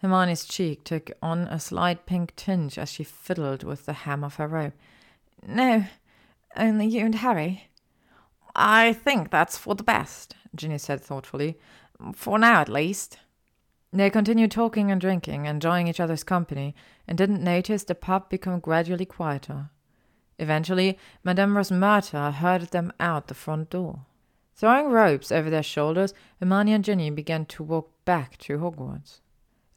Hermione's 0.00 0.44
cheek 0.44 0.82
took 0.82 1.10
on 1.22 1.40
a 1.42 1.60
slight 1.60 2.06
pink 2.06 2.34
tinge 2.34 2.78
as 2.78 2.90
she 2.90 3.04
fiddled 3.04 3.62
with 3.62 3.86
the 3.86 3.92
hem 3.92 4.24
of 4.24 4.36
her 4.36 4.48
robe. 4.48 4.72
No, 5.46 5.84
only 6.56 6.86
you 6.86 7.04
and 7.04 7.14
Harry. 7.16 7.68
I 8.54 8.92
think 8.92 9.30
that's 9.30 9.56
for 9.56 9.74
the 9.74 9.82
best, 9.82 10.36
Ginny 10.54 10.78
said 10.78 11.00
thoughtfully. 11.00 11.58
For 12.14 12.38
now, 12.38 12.60
at 12.60 12.68
least. 12.68 13.18
They 13.92 14.08
continued 14.10 14.50
talking 14.50 14.90
and 14.90 15.00
drinking, 15.00 15.46
enjoying 15.46 15.86
each 15.86 16.00
other's 16.00 16.24
company, 16.24 16.74
and 17.06 17.18
didn't 17.18 17.44
notice 17.44 17.84
the 17.84 17.94
pub 17.94 18.28
become 18.28 18.60
gradually 18.60 19.04
quieter. 19.04 19.70
Eventually, 20.38 20.98
Madame 21.22 21.54
Rosmerta 21.54 22.32
herded 22.32 22.70
them 22.70 22.92
out 22.98 23.26
the 23.26 23.34
front 23.34 23.70
door. 23.70 24.06
Throwing 24.54 24.90
ropes 24.90 25.32
over 25.32 25.50
their 25.50 25.62
shoulders, 25.62 26.14
Hermione 26.40 26.72
and 26.72 26.84
Ginny 26.84 27.10
began 27.10 27.46
to 27.46 27.62
walk 27.62 27.90
back 28.04 28.38
to 28.38 28.58
Hogwarts. 28.58 29.20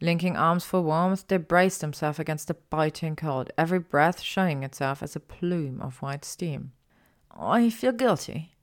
Linking 0.01 0.35
arms 0.35 0.65
for 0.65 0.81
warmth, 0.81 1.27
they 1.27 1.37
braced 1.37 1.81
themselves 1.81 2.19
against 2.19 2.47
the 2.47 2.55
biting 2.69 3.15
cold, 3.15 3.51
every 3.57 3.79
breath 3.79 4.21
showing 4.21 4.63
itself 4.63 5.01
as 5.01 5.15
a 5.15 5.19
plume 5.19 5.81
of 5.81 6.01
white 6.01 6.25
steam. 6.25 6.73
I 7.31 7.69
feel 7.69 7.91
guilty, 7.91 8.55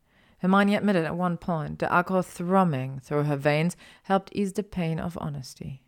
Hermione 0.43 0.75
admitted 0.75 1.05
at 1.05 1.15
one 1.17 1.37
point, 1.37 1.79
the 1.79 1.93
alcohol 1.93 2.23
thrumming 2.23 2.99
through 2.99 3.23
her 3.23 3.37
veins 3.37 3.77
helped 4.03 4.33
ease 4.35 4.53
the 4.53 4.65
pain 4.65 4.99
of 4.99 5.17
honesty. 5.21 5.83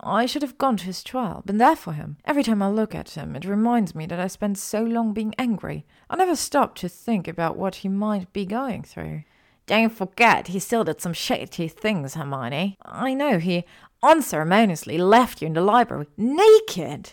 I 0.00 0.26
should 0.26 0.42
have 0.42 0.58
gone 0.58 0.76
to 0.76 0.84
his 0.84 1.02
trial, 1.02 1.42
been 1.44 1.58
there 1.58 1.74
for 1.74 1.92
him. 1.92 2.18
Every 2.24 2.44
time 2.44 2.62
I 2.62 2.68
look 2.68 2.94
at 2.94 3.10
him, 3.10 3.34
it 3.34 3.44
reminds 3.44 3.96
me 3.96 4.06
that 4.06 4.20
I 4.20 4.28
spent 4.28 4.58
so 4.58 4.82
long 4.84 5.12
being 5.12 5.34
angry. 5.38 5.86
I 6.08 6.14
never 6.14 6.36
stopped 6.36 6.78
to 6.80 6.88
think 6.88 7.26
about 7.26 7.56
what 7.56 7.76
he 7.76 7.88
might 7.88 8.32
be 8.32 8.46
going 8.46 8.84
through. 8.84 9.24
Don't 9.66 9.92
forget, 9.92 10.48
he 10.48 10.60
still 10.60 10.84
did 10.84 11.00
some 11.00 11.12
shady 11.12 11.66
things, 11.66 12.14
Hermione. 12.14 12.76
I 12.84 13.12
know 13.12 13.40
he 13.40 13.64
unceremoniously 14.06 14.96
left 14.96 15.42
you 15.42 15.46
in 15.46 15.54
the 15.54 15.60
library 15.60 16.06
naked. 16.16 17.12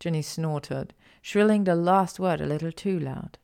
Ginny 0.00 0.22
snorted, 0.22 0.94
shrilling 1.20 1.64
the 1.64 1.76
last 1.76 2.18
word 2.18 2.40
a 2.40 2.46
little 2.46 2.72
too 2.72 2.98
loud. 2.98 3.38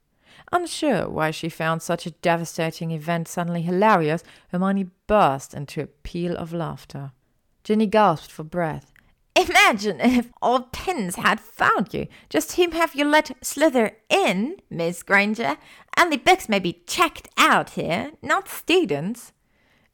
Unsure 0.50 1.08
why 1.08 1.30
she 1.30 1.48
found 1.48 1.82
such 1.82 2.06
a 2.06 2.10
devastating 2.10 2.90
event 2.90 3.28
suddenly 3.28 3.62
hilarious, 3.62 4.24
Hermione 4.50 4.90
burst 5.06 5.52
into 5.52 5.82
a 5.82 5.86
peal 5.86 6.36
of 6.36 6.52
laughter. 6.52 7.12
Ginny 7.64 7.86
gasped 7.86 8.30
for 8.30 8.44
breath. 8.44 8.92
Imagine 9.36 10.00
if 10.00 10.32
old 10.42 10.72
Pince 10.72 11.16
had 11.16 11.38
found 11.38 11.92
you. 11.94 12.08
Just 12.28 12.52
whom 12.52 12.72
have 12.72 12.94
you 12.94 13.04
let 13.04 13.30
slither 13.44 13.92
in, 14.08 14.56
Miss 14.70 15.02
Granger, 15.02 15.56
and 15.96 16.12
the 16.12 16.16
books 16.16 16.48
may 16.48 16.58
be 16.58 16.82
checked 16.86 17.28
out 17.36 17.70
here, 17.70 18.12
not 18.22 18.48
students. 18.48 19.32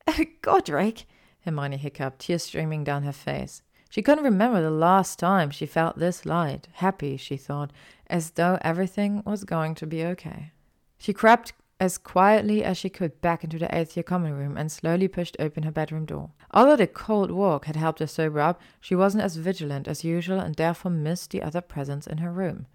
Oh, 0.06 0.24
Godric, 0.40 1.04
Hermione 1.44 1.76
hiccuped, 1.76 2.20
tears 2.20 2.42
streaming 2.42 2.84
down 2.84 3.02
her 3.02 3.12
face. 3.12 3.62
She 3.90 4.02
couldn't 4.02 4.24
remember 4.24 4.60
the 4.60 4.70
last 4.70 5.18
time 5.18 5.50
she 5.50 5.66
felt 5.66 5.98
this 5.98 6.26
light, 6.26 6.68
happy, 6.74 7.16
she 7.16 7.36
thought, 7.36 7.70
as 8.08 8.30
though 8.30 8.58
everything 8.62 9.22
was 9.24 9.44
going 9.44 9.74
to 9.76 9.86
be 9.86 10.04
okay. 10.04 10.52
She 10.98 11.12
crept 11.12 11.52
as 11.78 11.98
quietly 11.98 12.64
as 12.64 12.76
she 12.78 12.88
could 12.88 13.20
back 13.20 13.44
into 13.44 13.58
the 13.58 13.72
eighth 13.76 13.96
year 13.96 14.02
common 14.02 14.32
room 14.32 14.56
and 14.56 14.72
slowly 14.72 15.06
pushed 15.06 15.36
open 15.38 15.64
her 15.64 15.70
bedroom 15.70 16.06
door. 16.06 16.30
Although 16.52 16.76
the 16.76 16.86
cold 16.86 17.30
walk 17.30 17.66
had 17.66 17.76
helped 17.76 17.98
her 17.98 18.06
sober 18.06 18.40
up, 18.40 18.60
she 18.80 18.94
wasn't 18.94 19.22
as 19.22 19.36
vigilant 19.36 19.86
as 19.86 20.04
usual 20.04 20.40
and 20.40 20.54
therefore 20.54 20.90
missed 20.90 21.30
the 21.30 21.42
other 21.42 21.60
presence 21.60 22.06
in 22.06 22.18
her 22.18 22.32
room. 22.32 22.66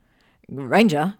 Granger? 0.53 1.15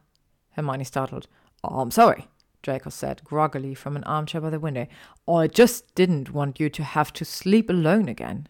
Hermione 0.51 0.83
startled. 0.83 1.27
Oh, 1.63 1.79
I'm 1.79 1.91
sorry, 1.91 2.27
Draco 2.61 2.89
said 2.89 3.23
groggily 3.23 3.73
from 3.73 3.95
an 3.95 4.03
armchair 4.03 4.41
by 4.41 4.49
the 4.49 4.59
window. 4.59 4.87
I 5.27 5.47
just 5.47 5.95
didn't 5.95 6.31
want 6.31 6.59
you 6.59 6.69
to 6.69 6.83
have 6.83 7.13
to 7.13 7.25
sleep 7.25 7.69
alone 7.69 8.09
again. 8.09 8.47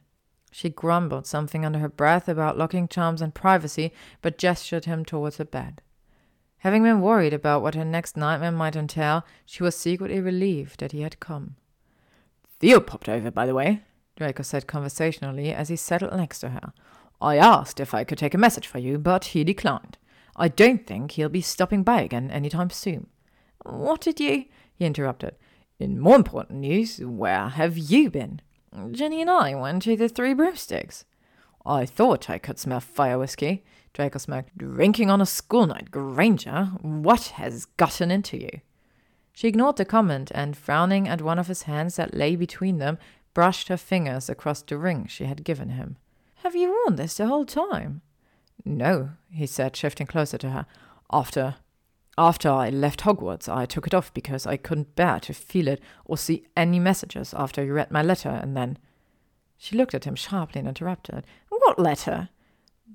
She 0.51 0.69
grumbled 0.69 1.27
something 1.27 1.63
under 1.63 1.79
her 1.79 1.89
breath 1.89 2.27
about 2.27 2.57
locking 2.57 2.87
charms 2.87 3.21
and 3.21 3.35
privacy, 3.35 3.93
but 4.21 4.37
gestured 4.37 4.85
him 4.85 5.05
towards 5.05 5.37
the 5.37 5.45
bed. 5.45 5.81
Having 6.59 6.83
been 6.83 7.01
worried 7.01 7.33
about 7.33 7.61
what 7.61 7.75
her 7.75 7.85
next 7.85 8.17
nightmare 8.17 8.51
might 8.51 8.75
entail, 8.75 9.25
she 9.45 9.63
was 9.63 9.75
secretly 9.75 10.19
relieved 10.19 10.79
that 10.79 10.91
he 10.91 11.01
had 11.01 11.19
come. 11.19 11.55
Theo 12.59 12.79
popped 12.79 13.07
over, 13.07 13.31
by 13.31 13.45
the 13.45 13.53
way, 13.53 13.83
Draco 14.17 14.43
said 14.43 14.67
conversationally 14.67 15.53
as 15.53 15.69
he 15.69 15.77
settled 15.77 16.13
next 16.13 16.39
to 16.39 16.49
her. 16.49 16.73
I 17.21 17.37
asked 17.37 17.79
if 17.79 17.93
I 17.93 18.03
could 18.03 18.17
take 18.17 18.33
a 18.33 18.39
message 18.39 18.67
for 18.67 18.79
you, 18.79 18.97
but 18.97 19.25
he 19.25 19.43
declined. 19.43 19.97
I 20.35 20.47
don't 20.47 20.85
think 20.85 21.11
he'll 21.11 21.29
be 21.29 21.41
stopping 21.41 21.83
by 21.83 22.01
again 22.01 22.31
any 22.31 22.49
time 22.49 22.69
soon. 22.69 23.07
What 23.71 24.01
did 24.01 24.19
you? 24.19 24.45
he 24.75 24.85
interrupted. 24.85 25.35
In 25.79 25.99
more 25.99 26.15
important 26.15 26.59
news, 26.59 26.99
where 26.99 27.49
have 27.49 27.77
you 27.77 28.09
been? 28.09 28.41
Ginny 28.91 29.21
and 29.21 29.29
I 29.29 29.55
went 29.55 29.83
to 29.83 29.95
the 29.95 30.09
Three 30.09 30.33
Broomsticks. 30.33 31.05
I 31.65 31.85
thought 31.85 32.29
I 32.29 32.37
could 32.37 32.59
smell 32.59 32.79
fire 32.79 33.17
whiskey. 33.17 33.63
Draco 33.93 34.19
smirked. 34.19 34.57
Drinking 34.57 35.09
on 35.09 35.21
a 35.21 35.25
school 35.25 35.67
night, 35.67 35.91
Granger? 35.91 36.65
What 36.81 37.27
has 37.37 37.65
gotten 37.65 38.11
into 38.11 38.37
you? 38.37 38.61
She 39.33 39.47
ignored 39.47 39.77
the 39.77 39.85
comment 39.85 40.31
and, 40.35 40.57
frowning 40.57 41.07
at 41.07 41.21
one 41.21 41.39
of 41.39 41.47
his 41.47 41.63
hands 41.63 41.95
that 41.95 42.13
lay 42.13 42.35
between 42.35 42.77
them, 42.77 42.97
brushed 43.33 43.69
her 43.69 43.77
fingers 43.77 44.29
across 44.29 44.61
the 44.61 44.77
ring 44.77 45.07
she 45.07 45.25
had 45.25 45.43
given 45.43 45.69
him. 45.69 45.97
Have 46.43 46.55
you 46.55 46.71
worn 46.71 46.95
this 46.95 47.17
the 47.17 47.27
whole 47.27 47.45
time? 47.45 48.01
No, 48.65 49.11
he 49.31 49.45
said, 49.45 49.75
shifting 49.75 50.07
closer 50.07 50.37
to 50.39 50.49
her. 50.49 50.65
After 51.11 51.55
after 52.19 52.49
I 52.49 52.69
left 52.69 53.01
Hogwarts, 53.01 53.47
I 53.47 53.65
took 53.65 53.87
it 53.87 53.93
off 53.93 54.13
because 54.13 54.45
I 54.45 54.57
couldn't 54.57 54.95
bear 54.95 55.21
to 55.21 55.33
feel 55.33 55.69
it 55.69 55.81
or 56.03 56.17
see 56.17 56.45
any 56.55 56.77
messages 56.77 57.33
after 57.33 57.63
you 57.63 57.73
read 57.73 57.91
my 57.91 58.03
letter, 58.03 58.29
and 58.29 58.57
then. 58.57 58.77
She 59.57 59.77
looked 59.77 59.93
at 59.93 60.03
him 60.03 60.15
sharply 60.15 60.59
and 60.59 60.67
interrupted. 60.67 61.25
What 61.47 61.79
letter? 61.79 62.29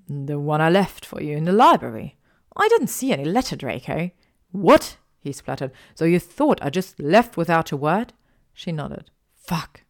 The 0.08 0.38
one 0.38 0.60
I 0.60 0.68
left 0.68 1.06
for 1.06 1.22
you 1.22 1.36
in 1.36 1.44
the 1.44 1.52
library. 1.52 2.16
I 2.54 2.68
didn't 2.68 2.88
see 2.88 3.12
any 3.12 3.24
letter, 3.24 3.56
Draco. 3.56 4.10
What? 4.52 4.98
he 5.20 5.32
spluttered. 5.32 5.72
So 5.94 6.04
you 6.04 6.18
thought 6.18 6.62
I 6.62 6.68
just 6.68 7.00
left 7.00 7.36
without 7.36 7.72
a 7.72 7.76
word? 7.78 8.12
She 8.52 8.72
nodded. 8.72 9.10
Fuck. 9.34 9.84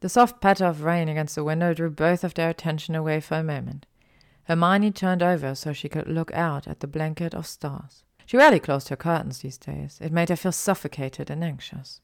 The 0.00 0.08
soft 0.08 0.40
patter 0.40 0.66
of 0.66 0.82
rain 0.82 1.08
against 1.08 1.36
the 1.36 1.44
window 1.44 1.72
drew 1.72 1.90
both 1.90 2.24
of 2.24 2.34
their 2.34 2.50
attention 2.50 2.96
away 2.96 3.20
for 3.20 3.36
a 3.36 3.44
moment. 3.44 3.86
Hermione 4.44 4.90
turned 4.90 5.22
over 5.22 5.54
so 5.54 5.72
she 5.72 5.88
could 5.88 6.08
look 6.08 6.32
out 6.32 6.66
at 6.66 6.80
the 6.80 6.88
blanket 6.88 7.32
of 7.32 7.46
stars. 7.46 8.02
She 8.26 8.36
rarely 8.36 8.60
closed 8.60 8.88
her 8.88 8.96
curtains 8.96 9.40
these 9.40 9.58
days. 9.58 9.98
It 10.00 10.12
made 10.12 10.28
her 10.28 10.36
feel 10.36 10.52
suffocated 10.52 11.30
and 11.30 11.42
anxious. 11.42 12.00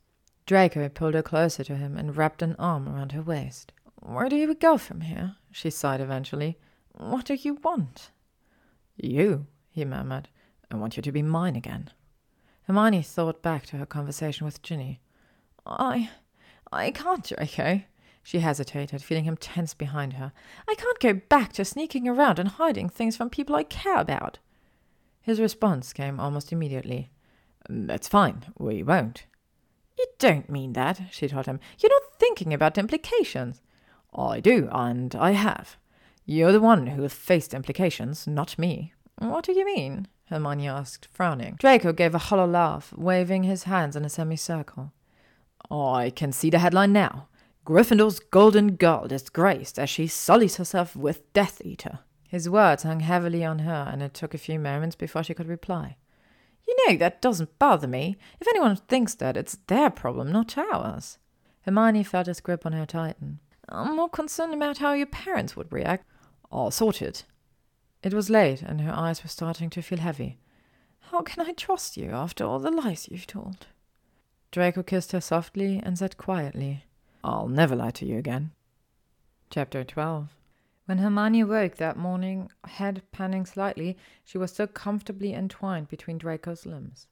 Draco 0.47 0.89
pulled 0.89 1.15
her 1.15 1.23
closer 1.23 1.63
to 1.65 1.77
him 1.77 1.97
and 1.97 2.17
wrapped 2.17 2.43
an 2.43 2.57
arm 2.59 2.89
around 2.89 3.13
her 3.13 3.23
waist. 3.23 3.73
Where 3.97 4.29
do 4.29 4.37
you 4.37 4.55
go 4.55 4.79
from 4.79 5.03
here? 5.03 5.37
she 5.51 5.71
sighed 5.71 6.01
eventually. 6.01 6.59
What 6.93 7.27
do 7.27 7.35
you 7.35 7.55
want? 7.63 8.11
You, 8.97 9.47
he 9.71 9.85
murmured. 9.85 10.29
I 10.71 10.77
want 10.77 10.97
you 10.97 11.03
to 11.03 11.13
be 11.13 11.23
mine 11.23 11.57
again. 11.57 11.91
Hermione 12.63 13.03
thought 13.03 13.43
back 13.43 13.67
to 13.67 13.77
her 13.77 13.87
conversation 13.87 14.45
with 14.45 14.63
Ginny. 14.63 15.01
I. 15.67 16.11
I 16.73 16.91
can't, 16.91 17.25
Draco. 17.25 17.83
She 18.23 18.41
hesitated, 18.41 19.03
feeling 19.03 19.25
him 19.25 19.37
tense 19.37 19.73
behind 19.73 20.15
her. 20.15 20.33
I 20.69 20.75
can't 20.75 20.99
go 20.99 21.15
back 21.15 21.53
to 21.55 21.65
sneaking 21.65 22.07
around 22.07 22.39
and 22.39 22.49
hiding 22.49 22.89
things 22.89 23.17
from 23.17 23.31
people 23.31 23.57
I 23.57 23.63
care 23.63 23.99
about. 23.99 24.39
His 25.29 25.41
response 25.41 25.93
came 25.93 26.19
almost 26.19 26.53
immediately. 26.53 27.11
That's 27.69 28.09
fine. 28.09 28.47
We 28.59 28.83
won't. 28.83 29.27
You 29.99 30.07
don't 30.19 30.49
mean 30.49 30.73
that, 30.73 31.03
she 31.11 31.29
told 31.29 31.47
him. 31.47 31.61
You're 31.79 31.93
not 31.93 32.19
thinking 32.19 32.55
about 32.55 32.79
implications. 32.79 33.61
I 34.15 34.41
do, 34.41 34.69
and 34.73 35.15
I 35.15 35.33
have. 35.33 35.77
You're 36.25 36.53
the 36.53 36.61
one 36.61 36.87
who 36.89 37.03
will 37.03 37.09
face 37.09 37.53
implications, 37.53 38.27
not 38.27 38.59
me. 38.59 38.95
What 39.19 39.45
do 39.45 39.53
you 39.53 39.67
mean? 39.67 40.09
Hermione 40.27 40.69
asked, 40.69 41.09
frowning. 41.13 41.57
Draco 41.59 41.93
gave 41.93 42.15
a 42.15 42.19
hollow 42.19 42.47
laugh, 42.47 42.93
waving 42.97 43.43
his 43.43 43.65
hands 43.65 43.97
in 43.97 44.05
a 44.05 44.09
semicircle. 44.09 44.93
I 45.71 46.11
can 46.15 46.33
see 46.33 46.49
the 46.49 46.61
headline 46.61 46.93
now. 46.93 47.29
Gryffindor's 47.67 48.21
golden 48.21 48.77
girl 48.77 49.07
disgraced 49.09 49.79
as 49.79 49.91
she 49.91 50.07
sullies 50.07 50.57
herself 50.57 50.97
with 50.97 51.31
Death 51.35 51.61
Eater. 51.65 51.99
His 52.29 52.49
words 52.49 52.83
hung 52.83 53.01
heavily 53.01 53.43
on 53.43 53.61
her, 53.61 53.89
and 53.91 54.03
it 54.03 54.13
took 54.13 54.35
a 54.35 54.39
few 54.39 54.59
moments 54.59 54.95
before 54.95 55.23
she 55.23 55.33
could 55.33 55.49
reply. 55.49 55.97
You 56.67 56.77
know, 56.87 56.97
that 56.99 57.23
doesn't 57.23 57.59
bother 57.59 57.89
me. 57.89 58.19
If 58.39 58.47
anyone 58.49 58.77
thinks 58.77 59.15
that, 59.15 59.39
it's 59.39 59.57
their 59.67 59.89
problem, 59.89 60.31
not 60.31 60.59
ours. 60.59 61.17
Hermione 61.63 62.05
felt 62.05 62.27
his 62.27 62.41
grip 62.41 62.67
on 62.67 62.73
her 62.73 62.85
tighten. 62.85 63.41
I'm 63.71 63.97
more 63.97 64.11
concerned 64.11 64.53
about 64.53 64.77
how 64.77 64.93
your 64.93 65.07
parents 65.07 65.57
would 65.57 65.73
react. 65.73 66.05
All 66.53 66.71
sorted. 66.71 67.23
It 68.03 68.13
was 68.13 68.29
late, 68.29 68.61
and 68.61 68.83
her 68.83 68.93
eyes 68.93 69.23
were 69.23 69.31
starting 69.31 69.71
to 69.71 69.83
feel 69.83 69.99
heavy. 69.99 70.39
How 71.11 71.23
can 71.23 71.47
I 71.47 71.53
trust 71.53 71.97
you 71.97 72.11
after 72.11 72.45
all 72.45 72.59
the 72.59 72.71
lies 72.71 73.09
you've 73.11 73.27
told? 73.27 73.67
Draco 74.51 74.83
kissed 74.83 75.13
her 75.13 75.21
softly 75.23 75.81
and 75.83 75.99
said 75.99 76.19
quietly, 76.19 76.85
I'll 77.25 77.49
never 77.49 77.75
lie 77.75 77.91
to 77.93 78.07
you 78.07 78.19
again. 78.19 78.53
Chapter 79.51 79.83
12 79.83 80.38
When 80.89 80.97
Hermione 80.97 81.45
woke 81.45 81.77
that 81.77 81.99
morning, 81.99 82.51
head 82.65 83.03
panning 83.13 83.45
slightly, 83.45 83.99
she 84.25 84.39
was 84.39 84.53
still 84.53 84.69
comfortably 84.69 85.35
entwined 85.35 85.89
between 85.89 86.17
Draco's 86.17 86.65
limbs. 86.65 87.09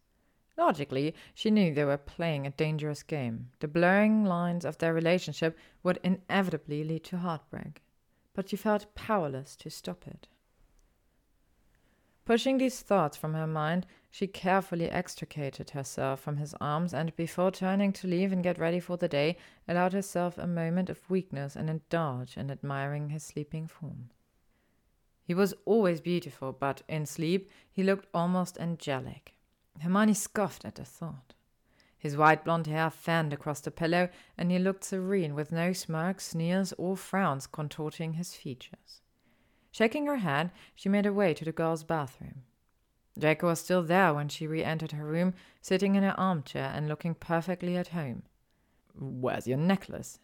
Logically, 0.57 1.15
she 1.35 1.51
knew 1.51 1.75
they 1.75 1.85
were 1.85 1.99
playing 1.99 2.47
a 2.47 2.53
dangerous 2.53 3.03
game. 3.03 3.51
The 3.59 3.69
blurring 3.69 4.25
lines 4.25 4.65
of 4.65 4.79
their 4.79 4.95
relationship 4.95 5.59
would 5.83 6.01
inevitably 6.03 6.85
lead 6.85 7.05
to 7.05 7.19
heartbreak. 7.19 7.83
But 8.33 8.49
she 8.49 8.57
felt 8.57 8.95
powerless 8.95 9.55
to 9.57 9.69
stop 9.69 10.07
it. 10.07 10.27
Pushing 12.25 12.57
these 12.57 12.81
thoughts 12.81 13.19
from 13.19 13.35
her 13.35 13.47
mind, 13.47 13.87
she 14.17 14.27
carefully 14.27 14.89
extricated 14.89 15.69
herself 15.69 16.21
from 16.21 16.39
his 16.39 16.55
arms 16.59 16.95
and, 16.95 17.15
before 17.17 17.51
turning 17.51 17.93
to 17.93 18.07
leave 18.07 18.33
and 18.33 18.43
get 18.43 18.59
ready 18.59 18.81
for 18.81 18.97
the 18.97 19.09
day, 19.09 19.37
allowed 19.69 19.93
herself 19.93 20.39
a 20.39 20.47
moment 20.47 20.89
of 20.89 21.11
weakness 21.11 21.55
and 21.55 21.69
indulged 21.69 22.39
in 22.39 22.51
admiring 22.51 23.11
his 23.11 23.23
sleeping 23.23 23.67
form. 23.67 24.09
He 25.23 25.35
was 25.35 25.53
always 25.67 26.01
beautiful, 26.01 26.53
but 26.53 26.81
in 26.89 27.05
sleep 27.05 27.51
he 27.71 27.83
looked 27.83 28.09
almost 28.15 28.59
angelic. 28.59 29.35
Hermione 29.83 30.15
scoffed 30.15 30.65
at 30.65 30.77
the 30.77 30.85
thought. 30.87 31.35
His 31.99 32.17
white 32.17 32.43
blond 32.43 32.67
hair 32.67 32.89
fanned 32.89 33.35
across 33.35 33.61
the 33.61 33.71
pillow, 33.71 34.09
and 34.39 34.51
he 34.51 34.59
looked 34.59 34.85
serene, 34.85 35.35
with 35.35 35.53
no 35.53 35.75
smirks, 35.75 36.29
sneers, 36.29 36.73
or 36.79 36.97
frowns 36.97 37.47
contorting 37.47 38.15
his 38.15 38.35
features. 38.35 39.03
Shaking 39.73 40.07
her 40.07 40.17
head, 40.17 40.53
she 40.75 40.89
made 40.89 41.05
her 41.05 41.13
way 41.13 41.35
to 41.35 41.45
the 41.45 41.53
girls' 41.53 41.85
bathroom. 41.85 42.45
Draco 43.19 43.47
was 43.49 43.61
still 43.61 43.83
there 43.83 44.13
when 44.13 44.29
she 44.29 44.47
re 44.47 44.63
entered 44.63 44.93
her 44.93 45.05
room, 45.05 45.35
sitting 45.61 45.95
in 45.95 46.03
her 46.03 46.19
armchair 46.19 46.71
and 46.75 46.89
looking 46.89 47.15
perfectly 47.15 47.77
at 47.77 47.89
home. 47.89 48.23
Where's 48.99 49.47
your 49.47 49.59
necklace? 49.59 50.19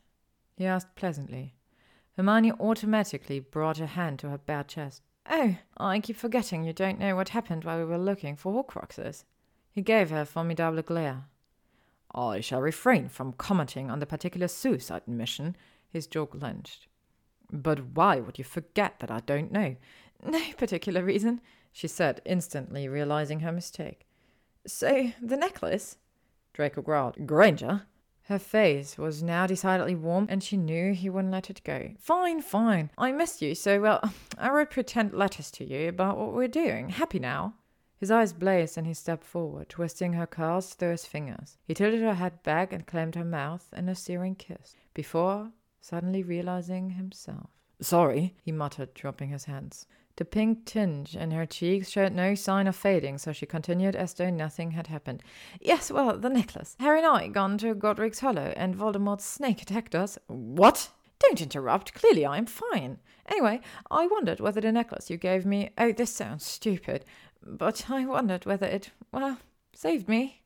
he 0.56 0.66
asked 0.66 0.94
pleasantly. 0.94 1.54
Hermione 2.16 2.52
automatically 2.52 3.40
brought 3.40 3.78
her 3.78 3.86
hand 3.86 4.18
to 4.20 4.28
her 4.28 4.38
bare 4.38 4.64
chest. 4.64 5.02
Oh, 5.30 5.56
I 5.76 6.00
keep 6.00 6.16
forgetting 6.16 6.64
you 6.64 6.72
don't 6.72 6.98
know 6.98 7.16
what 7.16 7.30
happened 7.30 7.64
while 7.64 7.78
we 7.78 7.84
were 7.84 7.98
looking 7.98 8.36
for 8.36 8.52
Horcruxes. 8.52 9.24
He 9.70 9.80
gave 9.80 10.10
her 10.10 10.20
a 10.20 10.26
formidable 10.26 10.82
glare. 10.82 11.24
I 12.14 12.40
shall 12.40 12.60
refrain 12.60 13.08
from 13.08 13.32
commenting 13.32 13.90
on 13.90 14.00
the 14.00 14.06
particular 14.06 14.48
suicide 14.48 15.08
mission, 15.08 15.56
his 15.88 16.06
jaw 16.06 16.26
clenched. 16.26 16.88
But 17.50 17.94
why 17.94 18.20
would 18.20 18.38
you 18.38 18.44
forget 18.44 18.98
that 19.00 19.10
I 19.10 19.20
don't 19.20 19.52
know? 19.52 19.76
No 20.24 20.40
particular 20.56 21.02
reason, 21.02 21.40
she 21.72 21.88
said, 21.88 22.20
instantly 22.24 22.88
realizing 22.88 23.40
her 23.40 23.52
mistake. 23.52 24.06
So, 24.66 25.12
the 25.20 25.36
necklace? 25.36 25.96
Draco 26.52 26.82
growled. 26.82 27.26
Granger? 27.26 27.86
Her 28.26 28.38
face 28.38 28.96
was 28.96 29.22
now 29.22 29.46
decidedly 29.46 29.96
warm, 29.96 30.26
and 30.28 30.42
she 30.42 30.56
knew 30.56 30.94
he 30.94 31.10
wouldn't 31.10 31.32
let 31.32 31.50
it 31.50 31.62
go. 31.64 31.90
Fine, 31.98 32.42
fine. 32.42 32.90
I 32.96 33.10
missed 33.10 33.42
you, 33.42 33.54
so, 33.54 33.80
well, 33.80 34.00
I 34.38 34.50
wrote 34.50 34.70
pretend 34.70 35.12
letters 35.12 35.50
to 35.52 35.64
you 35.64 35.88
about 35.88 36.18
what 36.18 36.32
we're 36.32 36.46
doing. 36.46 36.90
Happy 36.90 37.18
now? 37.18 37.54
His 37.96 38.10
eyes 38.10 38.32
blazed 38.32 38.76
and 38.76 38.86
he 38.86 38.94
stepped 38.94 39.24
forward, 39.24 39.68
twisting 39.68 40.14
her 40.14 40.26
curls 40.26 40.74
through 40.74 40.90
his 40.90 41.06
fingers. 41.06 41.58
He 41.64 41.74
tilted 41.74 42.00
her 42.02 42.14
head 42.14 42.42
back 42.42 42.72
and 42.72 42.86
claimed 42.86 43.14
her 43.14 43.24
mouth 43.24 43.68
in 43.76 43.88
a 43.88 43.94
searing 43.94 44.34
kiss, 44.34 44.74
before 44.92 45.52
suddenly 45.80 46.22
realizing 46.22 46.90
himself. 46.90 47.50
Sorry, 47.80 48.34
he 48.42 48.52
muttered, 48.52 48.94
dropping 48.94 49.28
his 49.30 49.44
hands. 49.44 49.86
The 50.16 50.24
pink 50.24 50.66
tinge 50.66 51.16
in 51.16 51.30
her 51.30 51.46
cheeks 51.46 51.88
showed 51.88 52.12
no 52.12 52.34
sign 52.34 52.66
of 52.66 52.76
fading, 52.76 53.18
so 53.18 53.32
she 53.32 53.46
continued 53.46 53.96
as 53.96 54.12
though 54.14 54.30
nothing 54.30 54.72
had 54.72 54.88
happened. 54.88 55.22
Yes, 55.60 55.90
well, 55.90 56.18
the 56.18 56.28
necklace. 56.28 56.76
Harry 56.80 56.98
and 56.98 57.06
I 57.06 57.28
gone 57.28 57.56
to 57.58 57.74
Godric's 57.74 58.20
Hollow, 58.20 58.52
and 58.56 58.74
Voldemort's 58.74 59.24
snake 59.24 59.62
attacked 59.62 59.94
us. 59.94 60.18
What? 60.26 60.90
Don't 61.18 61.40
interrupt. 61.40 61.94
Clearly 61.94 62.26
I 62.26 62.36
am 62.36 62.46
fine. 62.46 62.98
Anyway, 63.26 63.60
I 63.90 64.06
wondered 64.06 64.40
whether 64.40 64.60
the 64.60 64.72
necklace 64.72 65.08
you 65.08 65.16
gave 65.16 65.46
me. 65.46 65.70
Oh, 65.78 65.92
this 65.92 66.14
sounds 66.14 66.44
stupid. 66.44 67.04
But 67.42 67.88
I 67.88 68.04
wondered 68.04 68.44
whether 68.44 68.66
it, 68.66 68.90
well, 69.12 69.38
saved 69.72 70.08
me. 70.08 70.42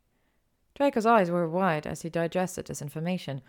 Draco's 0.74 1.06
eyes 1.06 1.30
were 1.30 1.48
wide 1.48 1.86
as 1.86 2.02
he 2.02 2.10
digested 2.10 2.66
this 2.66 2.82
information. 2.82 3.40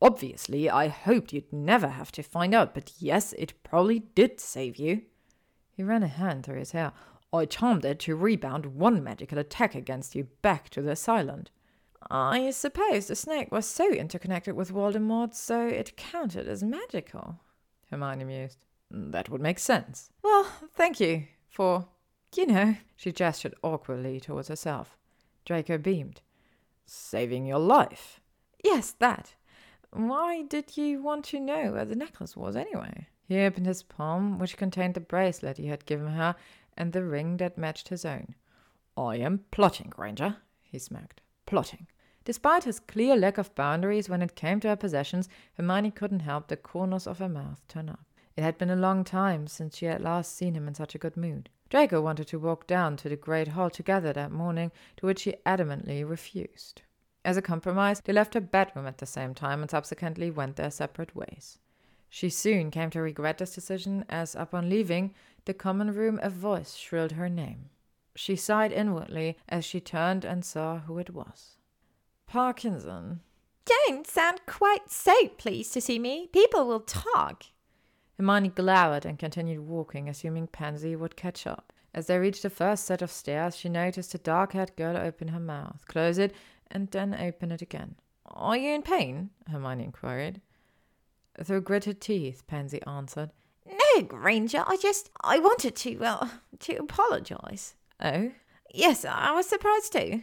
Obviously, 0.00 0.70
I 0.70 0.88
hoped 0.88 1.32
you'd 1.32 1.52
never 1.52 1.88
have 1.88 2.12
to 2.12 2.22
find 2.22 2.54
out, 2.54 2.74
but 2.74 2.92
yes, 2.98 3.32
it 3.34 3.54
probably 3.64 4.00
did 4.14 4.40
save 4.40 4.76
you. 4.76 5.02
He 5.76 5.82
ran 5.82 6.02
a 6.02 6.08
hand 6.08 6.44
through 6.44 6.58
his 6.58 6.72
hair. 6.72 6.92
I 7.32 7.44
charmed 7.44 7.84
it 7.84 7.98
to 8.00 8.16
rebound 8.16 8.64
one 8.66 9.04
magical 9.04 9.38
attack 9.38 9.74
against 9.74 10.14
you 10.14 10.24
back 10.40 10.70
to 10.70 10.80
the 10.80 10.92
asylum. 10.92 11.44
I 12.10 12.50
suppose 12.50 13.08
the 13.08 13.16
snake 13.16 13.52
was 13.52 13.66
so 13.66 13.90
interconnected 13.90 14.54
with 14.54 14.72
Voldemort, 14.72 15.34
so 15.34 15.66
it 15.66 15.96
counted 15.96 16.48
as 16.48 16.62
magical, 16.62 17.40
Hermione 17.90 18.24
mused. 18.24 18.64
That 18.90 19.28
would 19.28 19.40
make 19.40 19.58
sense. 19.58 20.10
Well, 20.22 20.50
thank 20.74 20.98
you 20.98 21.24
for, 21.50 21.88
you 22.34 22.46
know, 22.46 22.76
she 22.96 23.12
gestured 23.12 23.54
awkwardly 23.62 24.18
towards 24.20 24.48
herself. 24.48 24.96
Draco 25.44 25.76
beamed. 25.76 26.22
Saving 26.86 27.44
your 27.44 27.58
life? 27.58 28.20
Yes, 28.64 28.92
that. 29.00 29.34
Why 29.90 30.42
did 30.42 30.76
you 30.76 31.02
want 31.02 31.24
to 31.26 31.40
know 31.40 31.72
where 31.72 31.84
the 31.84 31.96
necklace 31.96 32.36
was 32.36 32.56
anyway? 32.56 33.08
He 33.26 33.40
opened 33.40 33.66
his 33.66 33.82
palm, 33.82 34.38
which 34.38 34.56
contained 34.56 34.94
the 34.94 35.00
bracelet 35.00 35.58
he 35.58 35.66
had 35.66 35.84
given 35.84 36.08
her 36.08 36.36
and 36.76 36.92
the 36.92 37.04
ring 37.04 37.38
that 37.38 37.58
matched 37.58 37.88
his 37.88 38.04
own. 38.04 38.34
I 38.96 39.16
am 39.16 39.44
plotting, 39.50 39.90
Granger, 39.90 40.36
he 40.62 40.78
smacked. 40.78 41.20
Plotting. 41.44 41.88
Despite 42.24 42.64
his 42.64 42.80
clear 42.80 43.16
lack 43.16 43.38
of 43.38 43.54
boundaries 43.54 44.08
when 44.08 44.22
it 44.22 44.36
came 44.36 44.60
to 44.60 44.68
her 44.68 44.76
possessions, 44.76 45.28
Hermione 45.54 45.90
couldn't 45.90 46.20
help 46.20 46.48
the 46.48 46.56
corners 46.56 47.06
of 47.06 47.18
her 47.18 47.28
mouth 47.28 47.66
turn 47.68 47.88
up. 47.88 48.04
It 48.36 48.42
had 48.42 48.58
been 48.58 48.70
a 48.70 48.76
long 48.76 49.04
time 49.04 49.46
since 49.46 49.76
she 49.76 49.86
had 49.86 50.02
last 50.02 50.36
seen 50.36 50.54
him 50.54 50.68
in 50.68 50.74
such 50.74 50.94
a 50.94 50.98
good 50.98 51.16
mood. 51.16 51.50
Draco 51.68 52.00
wanted 52.00 52.28
to 52.28 52.38
walk 52.38 52.66
down 52.66 52.96
to 52.98 53.08
the 53.08 53.16
great 53.16 53.48
hall 53.48 53.70
together 53.70 54.12
that 54.12 54.30
morning, 54.30 54.70
to 54.98 55.06
which 55.06 55.20
she 55.20 55.34
adamantly 55.44 56.08
refused. 56.08 56.82
As 57.24 57.36
a 57.36 57.42
compromise, 57.42 58.00
they 58.04 58.12
left 58.12 58.34
her 58.34 58.40
bedroom 58.40 58.86
at 58.86 58.98
the 58.98 59.06
same 59.06 59.34
time 59.34 59.62
and 59.62 59.70
subsequently 59.70 60.30
went 60.30 60.56
their 60.56 60.70
separate 60.70 61.16
ways. 61.16 61.58
She 62.08 62.30
soon 62.30 62.70
came 62.70 62.90
to 62.90 63.00
regret 63.00 63.38
this 63.38 63.54
decision, 63.54 64.04
as 64.08 64.34
upon 64.34 64.68
leaving 64.68 65.14
the 65.44 65.54
common 65.54 65.92
room 65.92 66.18
a 66.22 66.30
voice 66.30 66.74
shrilled 66.74 67.12
her 67.12 67.28
name. 67.28 67.70
She 68.14 68.36
sighed 68.36 68.72
inwardly 68.72 69.36
as 69.48 69.64
she 69.64 69.80
turned 69.80 70.24
and 70.24 70.44
saw 70.44 70.78
who 70.78 70.98
it 70.98 71.10
was. 71.10 71.56
Parkinson. 72.26 73.20
Don't 73.64 74.06
sound 74.06 74.40
quite 74.46 74.90
so 74.90 75.28
pleased 75.36 75.72
to 75.74 75.80
see 75.80 75.98
me. 75.98 76.28
People 76.32 76.66
will 76.66 76.80
talk. 76.80 77.44
Hermione 78.16 78.48
glowered 78.48 79.04
and 79.04 79.18
continued 79.18 79.60
walking, 79.60 80.08
assuming 80.08 80.46
Pansy 80.46 80.96
would 80.96 81.16
catch 81.16 81.46
up. 81.46 81.72
As 81.92 82.06
they 82.06 82.18
reached 82.18 82.42
the 82.42 82.50
first 82.50 82.84
set 82.84 83.02
of 83.02 83.10
stairs, 83.10 83.56
she 83.56 83.68
noticed 83.68 84.14
a 84.14 84.18
dark 84.18 84.52
haired 84.52 84.74
girl 84.76 84.96
open 84.96 85.28
her 85.28 85.40
mouth, 85.40 85.84
close 85.86 86.18
it, 86.18 86.34
and 86.70 86.90
then 86.90 87.14
open 87.14 87.52
it 87.52 87.62
again. 87.62 87.96
Are 88.26 88.56
you 88.56 88.74
in 88.74 88.82
pain? 88.82 89.30
Hermione 89.50 89.84
inquired. 89.84 90.40
Through 91.42 91.62
gritted 91.62 92.00
teeth, 92.00 92.46
Pansy 92.46 92.80
answered. 92.86 93.30
No, 93.66 94.02
Granger, 94.02 94.64
I 94.66 94.76
just. 94.76 95.10
I 95.22 95.38
wanted 95.38 95.76
to, 95.76 95.96
well, 95.96 96.30
to 96.60 96.76
apologize. 96.76 97.74
Oh? 98.00 98.32
Yes, 98.72 99.04
I 99.04 99.32
was 99.32 99.46
surprised 99.46 99.92
too. 99.92 100.22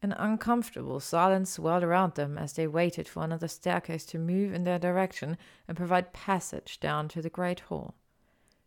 An 0.00 0.12
uncomfortable 0.12 1.00
silence 1.00 1.50
swirled 1.50 1.82
around 1.82 2.14
them 2.14 2.38
as 2.38 2.52
they 2.52 2.66
waited 2.66 3.08
for 3.08 3.24
another 3.24 3.48
staircase 3.48 4.04
to 4.06 4.18
move 4.18 4.54
in 4.54 4.64
their 4.64 4.78
direction 4.78 5.36
and 5.66 5.76
provide 5.76 6.12
passage 6.12 6.78
down 6.78 7.08
to 7.08 7.20
the 7.20 7.30
great 7.30 7.60
hall. 7.60 7.94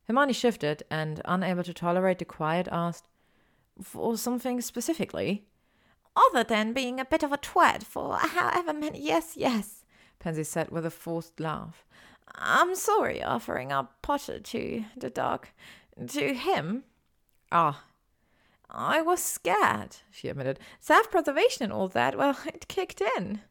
Hermione 0.07 0.33
shifted 0.33 0.83
and, 0.89 1.21
unable 1.25 1.63
to 1.63 1.73
tolerate 1.73 2.19
the 2.19 2.25
quiet, 2.25 2.67
asked, 2.71 3.07
For 3.81 4.17
something 4.17 4.59
specifically? 4.61 5.45
other 6.15 6.43
than 6.43 6.73
being 6.73 6.99
a 6.99 7.05
bit 7.05 7.23
of 7.23 7.31
a 7.31 7.37
twat 7.37 7.83
for 7.83 8.17
however 8.17 8.73
many. 8.73 9.01
Yes, 9.01 9.37
yes, 9.37 9.80
Pansy 10.21 10.43
said 10.43 10.69
with 10.69 10.85
a 10.85 10.91
forced 10.91 11.39
laugh. 11.39 11.83
I'm 12.35 12.75
sorry 12.75 13.21
offering 13.21 13.71
up 13.71 14.01
Potter 14.01 14.39
to 14.39 14.85
the 14.95 15.09
dog. 15.09 15.47
To 16.07 16.33
him. 16.33 16.83
Ah. 17.51 17.83
I 18.69 19.01
was 19.01 19.21
scared, 19.21 19.97
she 20.11 20.29
admitted. 20.29 20.59
Self 20.79 21.11
preservation 21.11 21.63
and 21.63 21.73
all 21.73 21.89
that, 21.89 22.17
well, 22.17 22.37
it 22.45 22.67
kicked 22.69 23.01
in. 23.17 23.41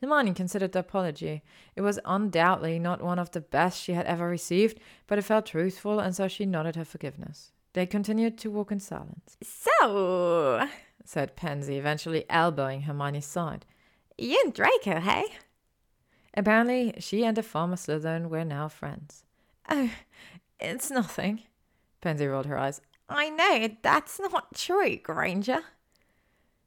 Hermione 0.00 0.32
considered 0.32 0.72
the 0.72 0.80
apology. 0.80 1.42
It 1.76 1.82
was 1.82 2.00
undoubtedly 2.04 2.78
not 2.78 3.02
one 3.02 3.18
of 3.18 3.30
the 3.30 3.42
best 3.42 3.80
she 3.80 3.92
had 3.92 4.06
ever 4.06 4.26
received, 4.26 4.80
but 5.06 5.18
it 5.18 5.22
felt 5.22 5.46
truthful, 5.46 6.00
and 6.00 6.16
so 6.16 6.26
she 6.26 6.46
nodded 6.46 6.74
her 6.76 6.86
forgiveness. 6.86 7.52
They 7.74 7.86
continued 7.86 8.38
to 8.38 8.50
walk 8.50 8.72
in 8.72 8.80
silence. 8.80 9.36
So, 9.42 10.66
said 11.04 11.36
Pansy, 11.36 11.76
eventually 11.76 12.24
elbowing 12.30 12.82
Hermione's 12.82 13.26
side. 13.26 13.66
You 14.18 14.40
and 14.44 14.54
Draco, 14.54 15.00
hey? 15.00 15.26
Apparently, 16.34 16.94
she 16.98 17.24
and 17.24 17.36
the 17.36 17.42
former 17.42 17.76
Slytherin 17.76 18.28
were 18.28 18.44
now 18.44 18.68
friends. 18.68 19.24
Oh, 19.68 19.90
It's 20.58 20.90
nothing. 20.90 21.42
Pansy 22.00 22.26
rolled 22.26 22.46
her 22.46 22.58
eyes. 22.58 22.80
I 23.08 23.30
know, 23.30 23.76
that's 23.82 24.20
not 24.20 24.54
true, 24.54 24.96
Granger. 24.96 25.60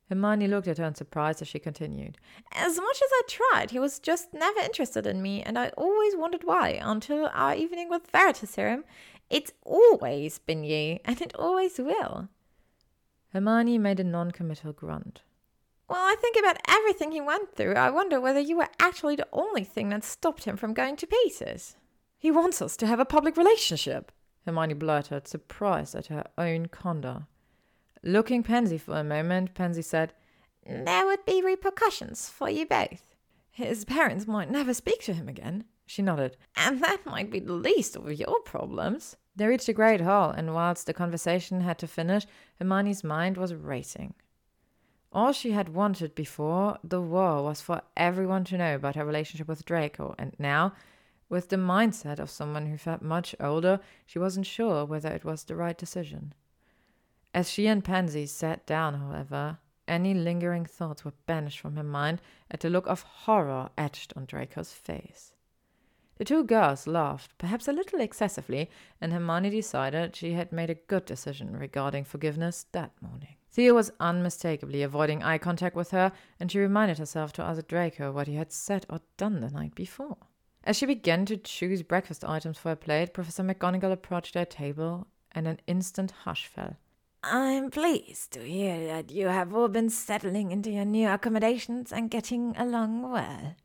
Hermione 0.10 0.48
looked 0.48 0.68
at 0.68 0.77
her 0.77 0.84
in 0.84 0.95
surprise 0.95 1.41
as 1.41 1.48
she 1.48 1.60
continued. 1.60 2.18
As 2.52 2.77
much 2.77 2.98
as 2.98 3.10
I 3.11 3.22
tried, 3.27 3.72
he 3.72 3.80
was 3.80 3.99
just 3.99 4.34
never 4.34 4.60
interested 4.60 5.07
in 5.07 5.22
me, 5.22 5.41
and 5.41 5.57
I 5.57 5.69
always 5.69 6.15
wondered 6.15 6.44
why, 6.44 6.80
until 6.81 7.30
our 7.34 7.56
evening 7.56 7.90
with 7.90 8.11
Veritaserum. 8.11 8.84
It's 9.30 9.53
always 9.64 10.38
been 10.40 10.64
you, 10.64 10.99
and 11.06 11.22
it 11.22 11.34
always 11.35 11.80
will. 11.80 12.27
Hermione 13.31 13.77
made 13.77 13.99
a 13.99 14.03
non 14.03 14.31
committal 14.31 14.73
grunt. 14.73 15.22
Well, 15.89 15.99
I 16.01 16.15
think 16.19 16.38
about 16.38 16.61
everything 16.68 17.11
he 17.11 17.22
went 17.22 17.55
through. 17.55 17.73
I 17.73 17.89
wonder 17.89 18.19
whether 18.19 18.39
you 18.39 18.57
were 18.57 18.69
actually 18.80 19.15
the 19.15 19.27
only 19.34 19.64
thing 19.64 19.89
that 19.89 20.03
stopped 20.03 20.45
him 20.45 20.57
from 20.57 20.73
going 20.73 20.95
to 20.97 21.07
pieces. 21.07 21.76
He 22.18 22.31
wants 22.31 22.61
us 22.61 22.77
to 22.77 22.88
have 22.88 22.99
a 22.99 23.05
public 23.05 23.35
relationship, 23.35 24.11
Hermione 24.45 24.76
blurted, 24.76 25.27
surprised 25.27 25.93
at 25.93 26.07
her 26.07 26.23
own 26.38 26.68
conduct. 26.68 27.26
Looking 28.01 28.43
Pansy 28.43 28.77
for 28.77 28.97
a 28.97 29.03
moment, 29.03 29.53
Pansy 29.53 29.81
said, 29.81 30.14
There 30.65 31.05
would 31.05 31.26
be 31.26 31.41
repercussions 31.41 32.30
for 32.30 32.49
you 32.49 32.65
both. 32.65 33.15
His 33.51 33.85
parents 33.85 34.26
might 34.26 34.49
never 34.49 34.73
speak 34.73 35.01
to 35.03 35.14
him 35.14 35.30
again. 35.30 35.65
She 35.85 36.01
nodded. 36.01 36.38
And 36.55 36.81
that 36.81 37.05
might 37.05 37.30
be 37.30 37.39
the 37.39 37.53
least 37.53 37.95
of 37.95 38.11
your 38.11 38.39
problems. 38.41 39.15
They 39.35 39.47
reached 39.47 39.68
the 39.68 39.73
great 39.73 40.01
hall, 40.01 40.31
and 40.31 40.53
whilst 40.53 40.85
the 40.85 40.93
conversation 40.93 41.61
had 41.61 41.77
to 41.80 41.88
finish, 41.88 42.26
Hermione's 42.60 43.03
mind 43.03 43.38
was 43.38 43.53
racing. 43.53 44.14
All 45.14 45.31
she 45.31 45.52
had 45.52 45.69
wanted 45.69 46.15
before 46.15 46.80
the 46.84 46.99
war 46.99 47.44
was 47.44 47.61
for 47.61 47.84
everyone 47.95 48.44
to 48.45 48.57
know 48.57 48.73
about 48.73 48.95
her 48.95 49.06
relationship 49.06 49.48
with 49.48 49.64
Draco, 49.64 50.15
and 50.18 50.35
now, 50.40 50.73
with 51.30 51.49
the 51.49 51.56
mindset 51.56 52.18
of 52.18 52.31
someone 52.31 52.65
who 52.65 52.77
felt 52.77 53.03
much 53.03 53.35
older, 53.40 53.80
she 54.07 54.18
wasn't 54.18 54.48
sure 54.48 54.85
whether 54.85 55.10
it 55.10 55.23
was 55.23 55.44
the 55.44 55.56
right 55.56 55.77
decision. 55.77 56.34
As 57.31 57.49
she 57.49 57.68
and 57.68 57.84
Pansy 57.84 58.26
sat 58.26 58.65
down, 58.65 58.95
however, 58.95 59.60
any 59.88 60.15
lingering 60.15 60.65
thoughts 60.65 61.06
were 61.06 61.14
banished 61.27 61.60
from 61.60 61.76
her 61.76 61.84
mind 61.84 62.19
at 62.49 62.61
the 62.61 62.69
look 62.69 62.88
of 62.88 63.03
horror 63.03 63.69
etched 63.77 64.14
on 64.15 64.26
Draco's 64.26 64.73
face. 64.73 65.32
The 66.18 66.26
two 66.26 66.44
girls 66.44 66.85
laughed, 66.85 67.38
perhaps 67.38 67.68
a 67.68 67.73
little 67.73 67.99
excessively, 67.99 68.69
and 69.02 69.11
Hermione 69.11 69.49
decided 69.49 70.15
she 70.15 70.34
had 70.34 70.52
made 70.52 70.69
a 70.69 70.76
good 70.76 71.06
decision 71.06 71.57
regarding 71.57 72.03
forgiveness 72.03 72.65
that 72.72 72.91
morning. 73.02 73.35
Theo 73.49 73.73
was 73.76 73.91
unmistakably 73.99 74.84
avoiding 74.84 75.23
eye 75.23 75.38
contact 75.38 75.76
with 75.76 75.91
her, 75.91 76.11
and 76.40 76.52
she 76.52 76.60
reminded 76.60 76.98
herself 76.98 77.34
to 77.34 77.44
ask 77.44 77.68
Draco 77.68 78.11
what 78.11 78.27
he 78.27 78.35
had 78.35 78.52
said 78.52 78.85
or 78.90 79.02
done 79.18 79.41
the 79.41 79.49
night 79.49 79.76
before. 79.76 80.18
As 80.64 80.77
she 80.77 80.85
began 80.85 81.26
to 81.26 81.38
choose 81.38 81.84
breakfast 81.84 82.23
items 82.23 82.57
for 82.57 82.69
her 82.69 82.76
plate, 82.76 83.14
Professor 83.14 83.44
McGonagall 83.44 83.91
approached 83.91 84.34
their 84.34 84.45
table, 84.45 85.07
and 85.34 85.48
an 85.48 85.60
instant 85.68 86.11
hush 86.23 86.48
fell. 86.48 86.77
I'm 87.23 87.69
pleased 87.69 88.31
to 88.34 88.41
hear 88.44 88.85
that 88.88 89.11
you 89.11 89.27
have 89.27 89.53
all 89.53 89.68
been 89.68 89.90
settling 89.90 90.52
into 90.52 90.69
your 90.69 90.85
new 90.85 91.07
accommodations 91.10 91.91
and 91.91 92.10
getting 92.10 92.56
along 92.57 93.10
well, 93.10 93.56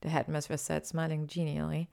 the 0.00 0.08
headmistress 0.08 0.62
said, 0.62 0.86
smiling 0.86 1.26
genially. 1.26 1.88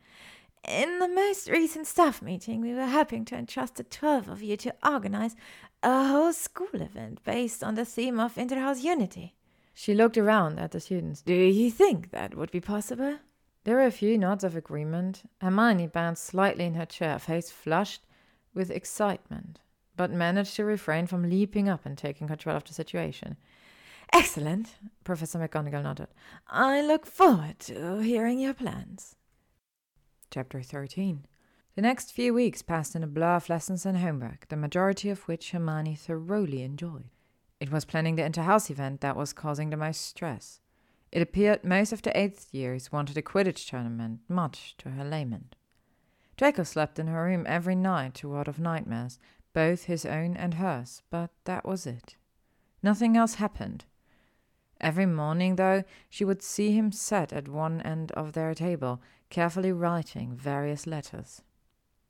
In 0.68 1.00
the 1.00 1.08
most 1.08 1.50
recent 1.50 1.88
staff 1.88 2.22
meeting, 2.22 2.62
we 2.62 2.74
were 2.74 2.88
hoping 2.88 3.26
to 3.26 3.36
entrust 3.36 3.76
the 3.76 3.84
twelve 3.84 4.30
of 4.30 4.42
you 4.42 4.56
to 4.58 4.74
organize 4.86 5.36
a 5.82 6.08
whole 6.08 6.32
school 6.32 6.68
event 6.74 7.24
based 7.24 7.64
on 7.64 7.76
the 7.76 7.86
theme 7.86 8.20
of 8.20 8.38
interhouse 8.38 8.84
unity. 8.84 9.36
She 9.74 9.94
looked 9.94 10.18
around 10.18 10.60
at 10.60 10.72
the 10.72 10.80
students. 10.80 11.22
Do 11.22 11.34
you 11.34 11.72
think 11.72 12.12
that 12.12 12.36
would 12.36 12.52
be 12.52 12.62
possible? 12.62 13.18
There 13.66 13.76
were 13.76 13.86
a 13.86 13.92
few 13.92 14.18
nods 14.18 14.44
of 14.44 14.56
agreement. 14.56 15.24
Hermione 15.42 15.88
bounced 15.88 16.24
slightly 16.24 16.66
in 16.66 16.76
her 16.76 16.86
chair, 16.86 17.20
face 17.20 17.50
flushed 17.50 18.06
with 18.54 18.70
excitement 18.70 19.60
but 19.96 20.12
managed 20.12 20.56
to 20.56 20.66
refrain 20.66 21.08
from 21.08 21.30
leaping 21.30 21.70
up 21.70 21.86
and 21.86 21.98
taking 21.98 22.28
control 22.28 22.56
of 22.56 22.64
the 22.64 22.74
situation. 22.74 23.38
Excellent, 24.16 24.76
Professor 25.04 25.40
McGonagall 25.40 25.82
nodded. 25.82 26.08
I 26.48 26.82
look 26.82 27.08
forward 27.08 27.58
to 27.62 27.98
hearing 27.98 28.40
your 28.40 28.54
plans. 28.54 29.16
Chapter 30.30 30.62
13 30.62 31.26
The 31.74 31.82
next 31.82 32.12
few 32.12 32.32
weeks 32.32 32.62
passed 32.62 32.96
in 32.96 33.04
a 33.04 33.08
blur 33.08 33.38
of 33.38 33.50
lessons 33.50 33.88
and 33.88 33.98
homework, 33.98 34.50
the 34.50 34.56
majority 34.56 35.10
of 35.10 35.28
which 35.28 35.50
Hermione 35.50 35.96
thoroughly 35.96 36.62
enjoyed. 36.62 37.10
It 37.60 37.72
was 37.72 37.86
planning 37.86 38.16
the 38.16 38.24
inter-house 38.24 38.70
event 38.70 39.02
that 39.02 39.16
was 39.16 39.34
causing 39.34 39.72
the 39.72 39.78
most 39.78 40.02
stress. 40.02 40.60
It 41.12 41.24
appeared 41.24 41.64
most 41.64 41.92
of 41.92 42.04
the 42.04 42.16
eighth 42.16 42.54
years 42.54 42.92
wanted 42.92 43.18
a 43.18 43.24
Quidditch 43.24 43.68
tournament, 43.68 44.20
much 44.30 44.78
to 44.78 44.92
her 44.92 45.04
lament. 45.04 45.56
Draco 46.38 46.62
slept 46.62 47.00
in 47.00 47.08
her 47.08 47.24
room 47.24 47.46
every 47.48 47.76
night 47.76 48.14
to 48.16 48.30
ward 48.30 48.48
off 48.48 48.60
nightmares, 48.60 49.18
both 49.54 49.86
his 49.86 50.06
own 50.06 50.38
and 50.38 50.56
hers, 50.56 51.02
but 51.10 51.32
that 51.46 51.66
was 51.66 51.88
it. 51.88 52.16
Nothing 52.84 53.18
else 53.18 53.36
happened. 53.36 53.86
Every 54.82 55.06
morning, 55.06 55.56
though, 55.56 55.84
she 56.10 56.26
would 56.26 56.42
see 56.42 56.72
him 56.72 56.92
sat 56.92 57.32
at 57.32 57.48
one 57.48 57.82
end 57.82 58.12
of 58.14 58.34
their 58.34 58.54
table, 58.54 59.02
carefully 59.30 59.72
writing 59.72 60.36
various 60.36 60.86
letters. 60.86 61.42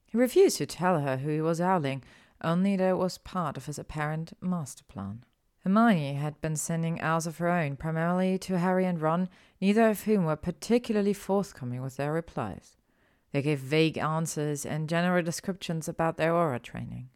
He 0.06 0.18
refused 0.18 0.58
to 0.58 0.66
tell 0.66 1.00
her 1.00 1.18
who 1.18 1.30
he 1.30 1.42
was 1.42 1.62
owling, 1.62 2.04
only 2.44 2.76
that 2.76 2.90
it 2.90 2.98
was 2.98 3.18
part 3.18 3.58
of 3.58 3.66
his 3.66 3.80
apparent 3.80 4.34
master 4.42 4.84
plan. 4.88 5.24
Hermione 5.64 6.16
had 6.16 6.42
been 6.42 6.58
sending 6.58 7.00
owls 7.00 7.26
of 7.26 7.38
her 7.38 7.50
own, 7.50 7.78
primarily 7.78 8.38
to 8.40 8.60
Harry 8.60 8.86
and 8.86 9.00
Ron, 9.00 9.30
neither 9.62 9.88
of 9.90 10.04
whom 10.04 10.26
were 10.26 10.36
particularly 10.36 11.14
forthcoming 11.14 11.82
with 11.82 11.96
their 11.96 12.12
replies. 12.12 12.76
They 13.32 13.42
gave 13.42 13.60
vague 13.60 13.98
answers 13.98 14.66
and 14.66 14.90
general 14.90 15.24
descriptions 15.24 15.88
about 15.88 16.18
their 16.18 16.34
Auror 16.34 16.62
training. 16.62 17.10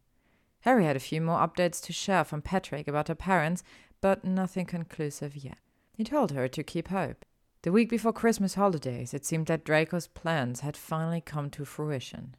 Harry 0.62 0.84
had 0.84 0.96
a 0.96 1.00
few 1.00 1.20
more 1.20 1.38
updates 1.38 1.80
to 1.84 1.92
share 1.92 2.24
from 2.24 2.42
Patrick 2.42 2.88
about 2.88 3.08
her 3.08 3.14
parents, 3.14 3.62
but 4.00 4.24
nothing 4.24 4.66
conclusive 4.66 5.36
yet. 5.36 5.58
He 5.92 6.04
told 6.04 6.32
her 6.32 6.48
to 6.48 6.62
keep 6.62 6.88
hope. 6.88 7.24
The 7.62 7.72
week 7.72 7.88
before 7.88 8.12
Christmas 8.12 8.54
holidays, 8.54 9.12
it 9.12 9.24
seemed 9.24 9.46
that 9.46 9.64
Draco's 9.64 10.06
plans 10.06 10.60
had 10.60 10.76
finally 10.76 11.20
come 11.20 11.50
to 11.50 11.64
fruition. 11.64 12.36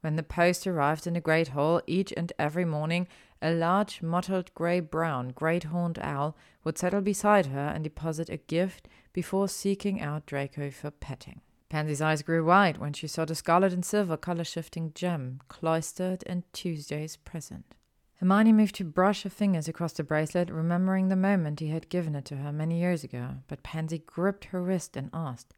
When 0.00 0.16
the 0.16 0.22
post 0.22 0.66
arrived 0.66 1.06
in 1.06 1.14
the 1.14 1.20
great 1.20 1.48
hall, 1.48 1.82
each 1.86 2.12
and 2.16 2.32
every 2.38 2.64
morning, 2.64 3.08
a 3.42 3.52
large, 3.52 4.00
mottled 4.00 4.54
grey 4.54 4.80
brown, 4.80 5.30
great 5.30 5.64
horned 5.64 5.98
owl 6.00 6.36
would 6.64 6.78
settle 6.78 7.00
beside 7.00 7.46
her 7.46 7.72
and 7.74 7.84
deposit 7.84 8.30
a 8.30 8.36
gift 8.36 8.88
before 9.12 9.48
seeking 9.48 10.00
out 10.00 10.26
Draco 10.26 10.70
for 10.70 10.90
petting. 10.90 11.40
Pansy's 11.68 12.00
eyes 12.00 12.22
grew 12.22 12.44
wide 12.44 12.78
when 12.78 12.92
she 12.92 13.06
saw 13.06 13.24
the 13.24 13.34
scarlet 13.34 13.72
and 13.72 13.84
silver 13.84 14.16
color 14.16 14.44
shifting 14.44 14.92
gem 14.94 15.40
cloistered 15.48 16.22
in 16.24 16.44
Tuesday's 16.52 17.16
present. 17.16 17.74
Hermione 18.20 18.52
moved 18.52 18.74
to 18.74 18.84
brush 18.84 19.22
her 19.22 19.30
fingers 19.30 19.66
across 19.66 19.94
the 19.94 20.04
bracelet, 20.04 20.50
remembering 20.50 21.08
the 21.08 21.16
moment 21.16 21.58
he 21.58 21.68
had 21.68 21.88
given 21.88 22.14
it 22.14 22.26
to 22.26 22.36
her 22.36 22.52
many 22.52 22.78
years 22.78 23.02
ago. 23.02 23.36
But 23.48 23.62
Pansy 23.62 23.96
gripped 23.96 24.46
her 24.46 24.62
wrist 24.62 24.94
and 24.94 25.08
asked, 25.14 25.54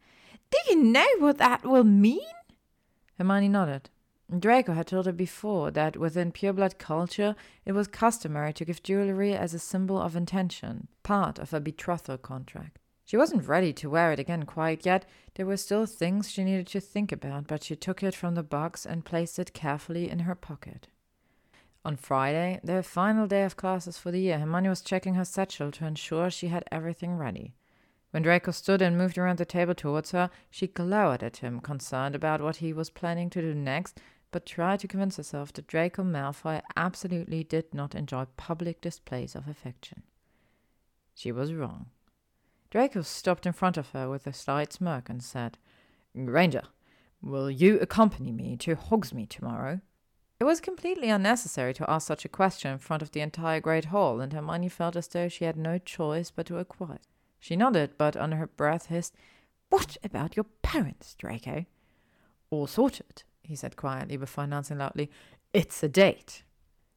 Do 0.49 0.57
you 0.69 0.81
know 0.81 1.05
what 1.19 1.39
that 1.39 1.65
will 1.65 1.83
mean? 1.83 2.21
Hermione 3.17 3.49
nodded. 3.49 3.89
Draco 4.39 4.71
had 4.71 4.87
told 4.87 5.07
her 5.07 5.11
before 5.11 5.71
that 5.71 5.97
within 5.97 6.31
pureblood 6.31 6.77
culture 6.77 7.35
it 7.65 7.73
was 7.73 7.87
customary 7.87 8.53
to 8.53 8.63
give 8.63 8.81
jewelry 8.81 9.33
as 9.33 9.53
a 9.53 9.59
symbol 9.59 10.01
of 10.01 10.15
intention, 10.15 10.87
part 11.03 11.39
of 11.39 11.53
a 11.53 11.59
betrothal 11.59 12.17
contract. 12.17 12.79
She 13.03 13.17
wasn't 13.17 13.45
ready 13.45 13.73
to 13.73 13.89
wear 13.89 14.13
it 14.13 14.19
again 14.19 14.43
quite 14.43 14.85
yet. 14.85 15.05
There 15.35 15.45
were 15.45 15.57
still 15.57 15.85
things 15.85 16.31
she 16.31 16.45
needed 16.45 16.67
to 16.67 16.79
think 16.79 17.11
about, 17.11 17.45
but 17.45 17.61
she 17.61 17.75
took 17.75 18.01
it 18.01 18.15
from 18.15 18.35
the 18.35 18.41
box 18.41 18.85
and 18.85 19.03
placed 19.03 19.37
it 19.37 19.53
carefully 19.53 20.09
in 20.09 20.19
her 20.19 20.35
pocket. 20.35 20.87
On 21.85 21.97
Friday, 21.97 22.61
the 22.63 22.81
final 22.81 23.27
day 23.27 23.43
of 23.43 23.57
classes 23.57 23.97
for 23.97 24.09
the 24.09 24.21
year, 24.21 24.39
Hermione 24.39 24.69
was 24.69 24.81
checking 24.81 25.15
her 25.15 25.25
satchel 25.25 25.69
to 25.71 25.85
ensure 25.85 26.29
she 26.29 26.47
had 26.47 26.63
everything 26.71 27.17
ready. 27.17 27.55
When 28.11 28.23
Draco 28.23 28.51
stood 28.51 28.81
and 28.81 28.97
moved 28.97 29.17
around 29.17 29.37
the 29.37 29.45
table 29.45 29.75
towards 29.75 30.11
her, 30.11 30.29
she 30.49 30.67
glowered 30.67 31.23
at 31.23 31.37
him, 31.37 31.59
concerned 31.59 32.15
about 32.15 32.39
what 32.39 32.57
he 32.57 32.71
was 32.71 32.89
planning 32.89 33.29
to 33.31 33.41
do 33.41 33.53
next, 33.53 33.99
but 34.31 34.45
tried 34.45 34.79
to 34.79 34.87
convince 34.87 35.17
herself 35.17 35.51
that 35.53 35.67
Draco 35.67 36.03
Malfoy 36.03 36.61
absolutely 36.77 37.43
did 37.43 37.73
not 37.73 37.95
enjoy 37.95 38.27
public 38.37 38.79
displays 38.79 39.35
of 39.35 39.47
affection. 39.49 40.03
She 41.13 41.31
was 41.33 41.53
wrong. 41.53 41.87
Draco 42.69 43.01
stopped 43.01 43.45
in 43.45 43.53
front 43.53 43.77
of 43.77 43.89
her 43.89 44.09
with 44.09 44.25
a 44.25 44.31
slight 44.33 44.71
smirk 44.71 45.09
and 45.09 45.21
said, 45.21 45.57
Granger, 46.15 46.63
will 47.21 47.51
you 47.51 47.77
accompany 47.79 48.31
me 48.31 48.55
to 48.57 48.75
Hogsmeade 48.75 49.29
tomorrow? 49.29 49.81
It 50.43 50.45
was 50.45 50.59
completely 50.59 51.07
unnecessary 51.09 51.73
to 51.75 51.89
ask 51.89 52.05
such 52.05 52.25
a 52.25 52.27
question 52.27 52.73
in 52.73 52.77
front 52.77 53.01
of 53.01 53.11
the 53.11 53.21
entire 53.21 53.61
great 53.61 53.85
hall, 53.85 54.19
and 54.19 54.33
Hermione 54.33 54.67
felt 54.67 54.97
as 54.97 55.07
though 55.07 55.29
she 55.29 55.45
had 55.45 55.55
no 55.55 55.77
choice 55.77 56.31
but 56.31 56.45
to 56.47 56.57
acquire. 56.57 56.99
She 57.39 57.55
nodded, 57.55 57.91
but 57.97 58.17
under 58.17 58.35
her 58.35 58.47
breath 58.47 58.87
hissed, 58.87 59.15
What 59.69 59.95
about 60.03 60.35
your 60.35 60.43
parents, 60.61 61.15
Draco? 61.15 61.65
All 62.49 62.67
sorted, 62.67 63.23
he 63.41 63.55
said 63.55 63.77
quietly 63.77 64.17
before 64.17 64.43
announcing 64.43 64.79
loudly, 64.79 65.09
It's 65.53 65.81
a 65.81 65.87
date. 65.87 66.43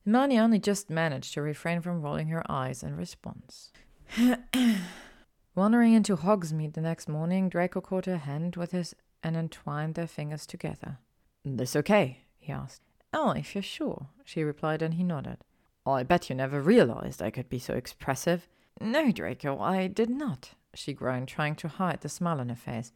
Hermione 0.05 0.40
only 0.40 0.59
just 0.59 0.90
managed 0.90 1.32
to 1.35 1.40
refrain 1.40 1.81
from 1.82 2.02
rolling 2.02 2.27
her 2.31 2.43
eyes 2.51 2.82
in 2.82 2.97
response. 2.97 3.70
Wandering 5.55 5.93
into 5.93 6.16
Hogsmeade 6.16 6.74
the 6.74 6.81
next 6.81 7.09
morning, 7.09 7.48
Draco 7.48 7.81
caught 7.81 8.06
her 8.06 8.16
hand 8.16 8.56
with 8.56 8.73
his 8.73 8.97
and 9.23 9.36
entwined 9.36 9.94
their 9.94 10.09
fingers 10.09 10.47
together. 10.47 10.98
This 11.44 11.77
okay? 11.77 12.24
he 12.40 12.51
asked. 12.51 12.82
Oh, 13.18 13.30
if 13.30 13.55
you're 13.55 13.62
sure, 13.62 14.09
she 14.26 14.43
replied, 14.43 14.82
and 14.82 14.93
he 14.93 15.02
nodded. 15.02 15.38
I 15.86 16.02
bet 16.02 16.28
you 16.28 16.36
never 16.36 16.60
realized 16.60 17.22
I 17.22 17.30
could 17.30 17.48
be 17.48 17.59
so 17.59 17.72
expressive. 17.72 18.47
No, 18.78 19.10
Draco, 19.10 19.59
I 19.59 19.86
did 19.86 20.10
not, 20.10 20.51
she 20.74 20.93
groaned, 20.93 21.26
trying 21.26 21.55
to 21.56 21.68
hide 21.68 22.02
the 22.02 22.10
smile 22.10 22.40
on 22.40 22.51
her 22.51 22.55
face. 22.55 22.93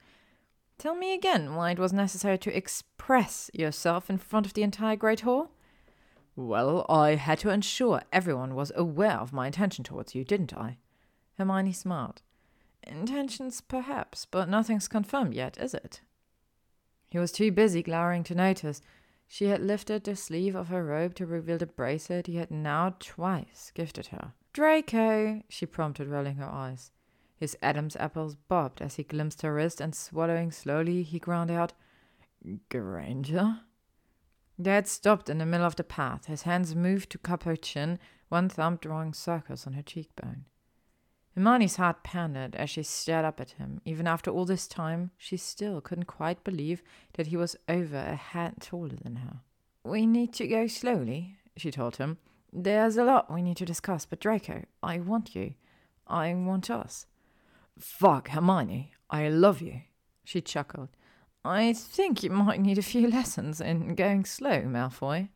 Tell 0.76 0.94
me 0.94 1.14
again 1.14 1.54
why 1.54 1.70
it 1.70 1.78
was 1.78 1.94
necessary 1.94 2.36
to 2.36 2.54
express 2.54 3.50
yourself 3.54 4.10
in 4.10 4.18
front 4.18 4.44
of 4.44 4.52
the 4.52 4.62
entire 4.62 4.94
Great 4.94 5.20
Hall? 5.20 5.52
Well, 6.36 6.84
I 6.90 7.14
had 7.14 7.38
to 7.38 7.48
ensure 7.48 8.02
everyone 8.12 8.54
was 8.54 8.72
aware 8.76 9.16
of 9.18 9.32
my 9.32 9.46
intention 9.46 9.84
towards 9.84 10.14
you, 10.14 10.22
didn't 10.22 10.54
I? 10.54 10.76
Hermione 11.38 11.72
smiled. 11.72 12.20
Intentions, 12.82 13.62
perhaps, 13.62 14.26
but 14.30 14.50
nothing's 14.50 14.86
confirmed 14.86 15.32
yet, 15.32 15.56
is 15.58 15.72
it? 15.72 16.02
He 17.08 17.18
was 17.18 17.32
too 17.32 17.50
busy 17.50 17.82
glowering 17.82 18.22
to 18.24 18.34
notice. 18.34 18.82
She 19.32 19.44
had 19.44 19.60
lifted 19.60 20.02
the 20.02 20.16
sleeve 20.16 20.56
of 20.56 20.66
her 20.70 20.84
robe 20.84 21.14
to 21.14 21.24
reveal 21.24 21.56
the 21.56 21.64
bracelet 21.64 22.26
he 22.26 22.34
had 22.34 22.50
now 22.50 22.96
twice 22.98 23.70
gifted 23.72 24.08
her. 24.08 24.32
Draco, 24.52 25.44
she 25.48 25.66
prompted, 25.66 26.08
rolling 26.08 26.34
her 26.34 26.48
eyes. 26.48 26.90
His 27.36 27.56
Adam's 27.62 27.94
apples 27.94 28.34
bobbed 28.34 28.82
as 28.82 28.96
he 28.96 29.04
glimpsed 29.04 29.42
her 29.42 29.54
wrist, 29.54 29.80
and 29.80 29.94
swallowing 29.94 30.50
slowly, 30.50 31.04
he 31.04 31.20
ground 31.20 31.48
out, 31.48 31.74
Granger? 32.68 33.60
They 34.58 34.72
had 34.72 34.88
stopped 34.88 35.30
in 35.30 35.38
the 35.38 35.46
middle 35.46 35.64
of 35.64 35.76
the 35.76 35.84
path. 35.84 36.26
His 36.26 36.42
hands 36.42 36.74
moved 36.74 37.08
to 37.10 37.18
cup 37.18 37.44
her 37.44 37.54
chin, 37.54 38.00
one 38.30 38.48
thumb 38.48 38.78
drawing 38.82 39.14
circles 39.14 39.64
on 39.64 39.74
her 39.74 39.82
cheekbone. 39.82 40.46
Hermione's 41.40 41.76
heart 41.76 42.02
pounded 42.02 42.54
as 42.54 42.68
she 42.68 42.82
stared 42.82 43.24
up 43.24 43.40
at 43.40 43.52
him. 43.52 43.80
Even 43.86 44.06
after 44.06 44.30
all 44.30 44.44
this 44.44 44.68
time, 44.68 45.10
she 45.16 45.38
still 45.38 45.80
couldn't 45.80 46.04
quite 46.04 46.44
believe 46.44 46.82
that 47.14 47.28
he 47.28 47.36
was 47.36 47.56
over 47.66 47.96
a 47.96 48.14
head 48.14 48.56
taller 48.60 48.96
than 49.02 49.16
her. 49.16 49.40
We 49.82 50.04
need 50.04 50.34
to 50.34 50.46
go 50.46 50.66
slowly, 50.66 51.38
she 51.56 51.70
told 51.70 51.96
him. 51.96 52.18
There's 52.52 52.98
a 52.98 53.04
lot 53.04 53.32
we 53.32 53.40
need 53.40 53.56
to 53.56 53.64
discuss, 53.64 54.04
but 54.04 54.20
Draco, 54.20 54.64
I 54.82 54.98
want 54.98 55.34
you. 55.34 55.54
I 56.06 56.34
want 56.34 56.68
us. 56.68 57.06
Fuck, 57.78 58.28
Hermione, 58.28 58.92
I 59.08 59.28
love 59.30 59.62
you, 59.62 59.80
she 60.24 60.42
chuckled. 60.42 60.90
I 61.42 61.72
think 61.72 62.22
you 62.22 62.28
might 62.28 62.60
need 62.60 62.76
a 62.76 62.82
few 62.82 63.08
lessons 63.10 63.62
in 63.62 63.94
going 63.94 64.26
slow, 64.26 64.60
Malfoy. 64.62 65.30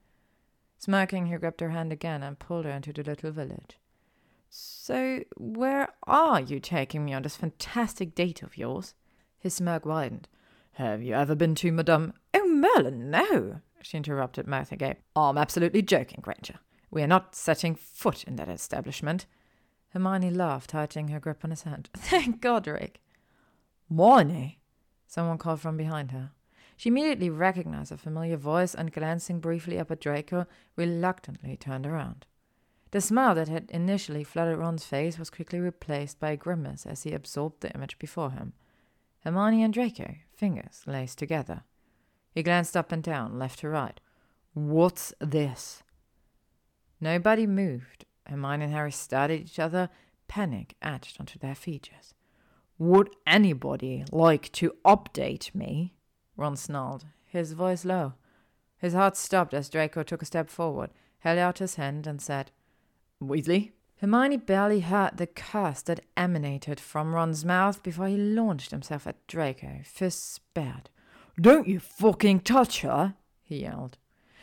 Smirking, 0.77 1.27
he 1.27 1.37
grabbed 1.39 1.63
her 1.63 1.71
hand 1.71 1.95
again 1.95 2.23
and 2.23 2.39
pulled 2.39 2.67
her 2.67 2.71
into 2.73 2.93
the 2.93 3.03
little 3.03 3.31
village. 3.31 3.79
So, 4.57 5.25
where 5.37 5.89
are 6.05 6.41
you 6.41 6.61
taking 6.61 7.05
me 7.05 7.13
on 7.13 7.23
this 7.23 7.35
fantastic 7.35 8.15
date 8.15 8.41
of 8.41 8.57
yours? 8.57 8.95
His 9.41 9.55
smirk 9.55 9.85
widened. 9.85 10.29
Have 10.75 11.03
you 11.03 11.15
ever 11.15 11.35
been 11.35 11.57
to 11.57 11.73
Madame? 11.73 12.13
Oh, 12.33 12.47
Merlin, 12.47 13.11
no, 13.11 13.63
she 13.83 13.97
interrupted, 13.97 14.47
mouth 14.47 14.71
agape. 14.71 14.99
I'm 15.17 15.39
absolutely 15.39 15.83
joking, 15.83 16.21
Granger. 16.23 16.61
We 16.89 17.03
are 17.03 17.09
not 17.09 17.35
setting 17.35 17.75
foot 17.75 18.23
in 18.23 18.37
that 18.37 18.49
establishment. 18.49 19.27
Hermione 19.89 20.31
laughed, 20.31 20.71
tightening 20.71 21.09
her 21.09 21.19
grip 21.19 21.41
on 21.43 21.51
his 21.51 21.63
hand. 21.63 21.91
Thank 21.97 22.41
Godric. 22.41 23.01
Hermione, 23.89 24.61
Someone 25.09 25.39
called 25.39 25.63
from 25.63 25.77
behind 25.77 26.13
her. 26.13 26.31
She 26.77 26.91
immediately 26.91 27.29
recognized 27.29 27.91
a 27.91 27.97
familiar 27.97 28.37
voice 28.37 28.73
and, 28.73 28.93
glancing 28.93 29.41
briefly 29.41 29.81
up 29.81 29.91
at 29.91 30.01
Draco, 30.01 30.47
reluctantly 30.77 31.57
turned 31.57 31.87
around. 31.87 32.27
The 32.95 33.01
smile 33.01 33.35
that 33.35 33.49
had 33.49 33.73
initially 33.73 34.23
flooded 34.23 34.57
Ron's 34.57 34.85
face 34.85 35.19
was 35.19 35.29
quickly 35.29 35.59
replaced 35.59 36.21
by 36.21 36.31
a 36.31 36.37
grimace 36.37 36.87
as 36.87 37.03
he 37.03 37.13
absorbed 37.13 37.61
the 37.61 37.73
image 37.73 37.99
before 37.99 38.31
him. 38.31 38.53
Hermione 39.25 39.65
and 39.65 39.75
Draco, 39.75 40.15
fingers 40.33 40.85
laced 40.87 41.19
together. 41.19 41.65
He 42.31 42.45
glanced 42.45 42.77
up 42.77 42.93
and 42.93 43.03
down, 43.03 43.37
left 43.37 43.59
to 43.59 43.69
right. 43.69 43.99
What's 44.53 45.13
this? 45.19 45.83
Nobody 47.01 47.49
moved. 47.49 48.05
Hermione 48.29 48.67
and 48.67 48.73
Harry 48.73 48.93
stared 48.93 49.33
at 49.33 49.41
each 49.41 49.59
other, 49.59 49.91
panic 50.29 50.77
etched 50.81 51.19
onto 51.19 51.37
their 51.37 51.57
features. 51.57 52.15
Would 52.79 53.11
anybody 53.27 54.05
like 54.13 54.53
to 54.53 54.73
update 54.85 55.53
me? 55.53 55.95
Ron 56.37 56.55
snarled, 56.55 57.07
his 57.25 57.55
voice 57.55 57.85
low. 57.85 58.13
His 58.79 58.95
heart 58.95 59.17
stopped 59.17 59.53
as 59.53 59.69
Draco 59.69 60.05
took 60.05 60.23
a 60.23 60.27
step 60.27 60.49
forward, 60.49 60.91
held 61.19 61.41
out 61.41 61.59
his 61.59 61.75
hand, 61.75 62.07
and 62.07 62.23
said, 62.23 62.53
Weasley? 63.29 63.73
Hermione 63.99 64.37
barely 64.37 64.81
heard 64.81 65.17
the 65.17 65.27
curse 65.27 65.83
that 65.83 66.05
emanated 66.17 66.79
from 66.79 67.15
Ron's 67.15 67.45
mouth 67.45 67.83
before 67.83 68.09
he 68.09 68.17
launched 68.17 68.71
himself 68.71 69.07
at 69.07 69.27
Draco, 69.27 69.81
fists 69.85 70.41
bared. 70.53 70.91
Don't 71.41 71.69
you 71.69 71.81
fucking 71.81 72.41
touch 72.41 72.83
her! 72.83 73.15
he 73.43 73.63
yelled. 73.63 73.99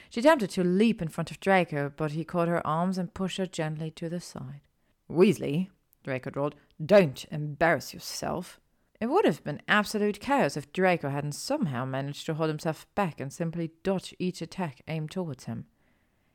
She 0.10 0.20
attempted 0.20 0.50
to 0.52 0.64
leap 0.64 1.02
in 1.02 1.08
front 1.08 1.32
of 1.32 1.40
Draco, 1.40 1.92
but 1.96 2.12
he 2.12 2.24
caught 2.24 2.48
her 2.48 2.66
arms 2.66 2.98
and 2.98 3.14
pushed 3.14 3.38
her 3.38 3.46
gently 3.46 3.92
to 3.92 4.10
the 4.10 4.20
side. 4.20 4.62
Weasley, 5.10 5.70
Draco 6.04 6.30
drawled, 6.30 6.56
don't 6.84 7.26
embarrass 7.32 7.94
yourself. 7.94 8.60
It 9.00 9.10
would 9.10 9.26
have 9.26 9.44
been 9.44 9.62
absolute 9.68 10.20
chaos 10.20 10.58
if 10.58 10.72
Draco 10.72 11.10
hadn't 11.10 11.32
somehow 11.32 11.86
managed 11.86 12.26
to 12.28 12.34
hold 12.34 12.50
himself 12.50 12.86
back 12.94 13.20
and 13.20 13.32
simply 13.32 13.72
dodge 13.84 14.14
each 14.20 14.42
attack 14.42 14.82
aimed 14.88 15.12
towards 15.12 15.46
him. 15.46 15.66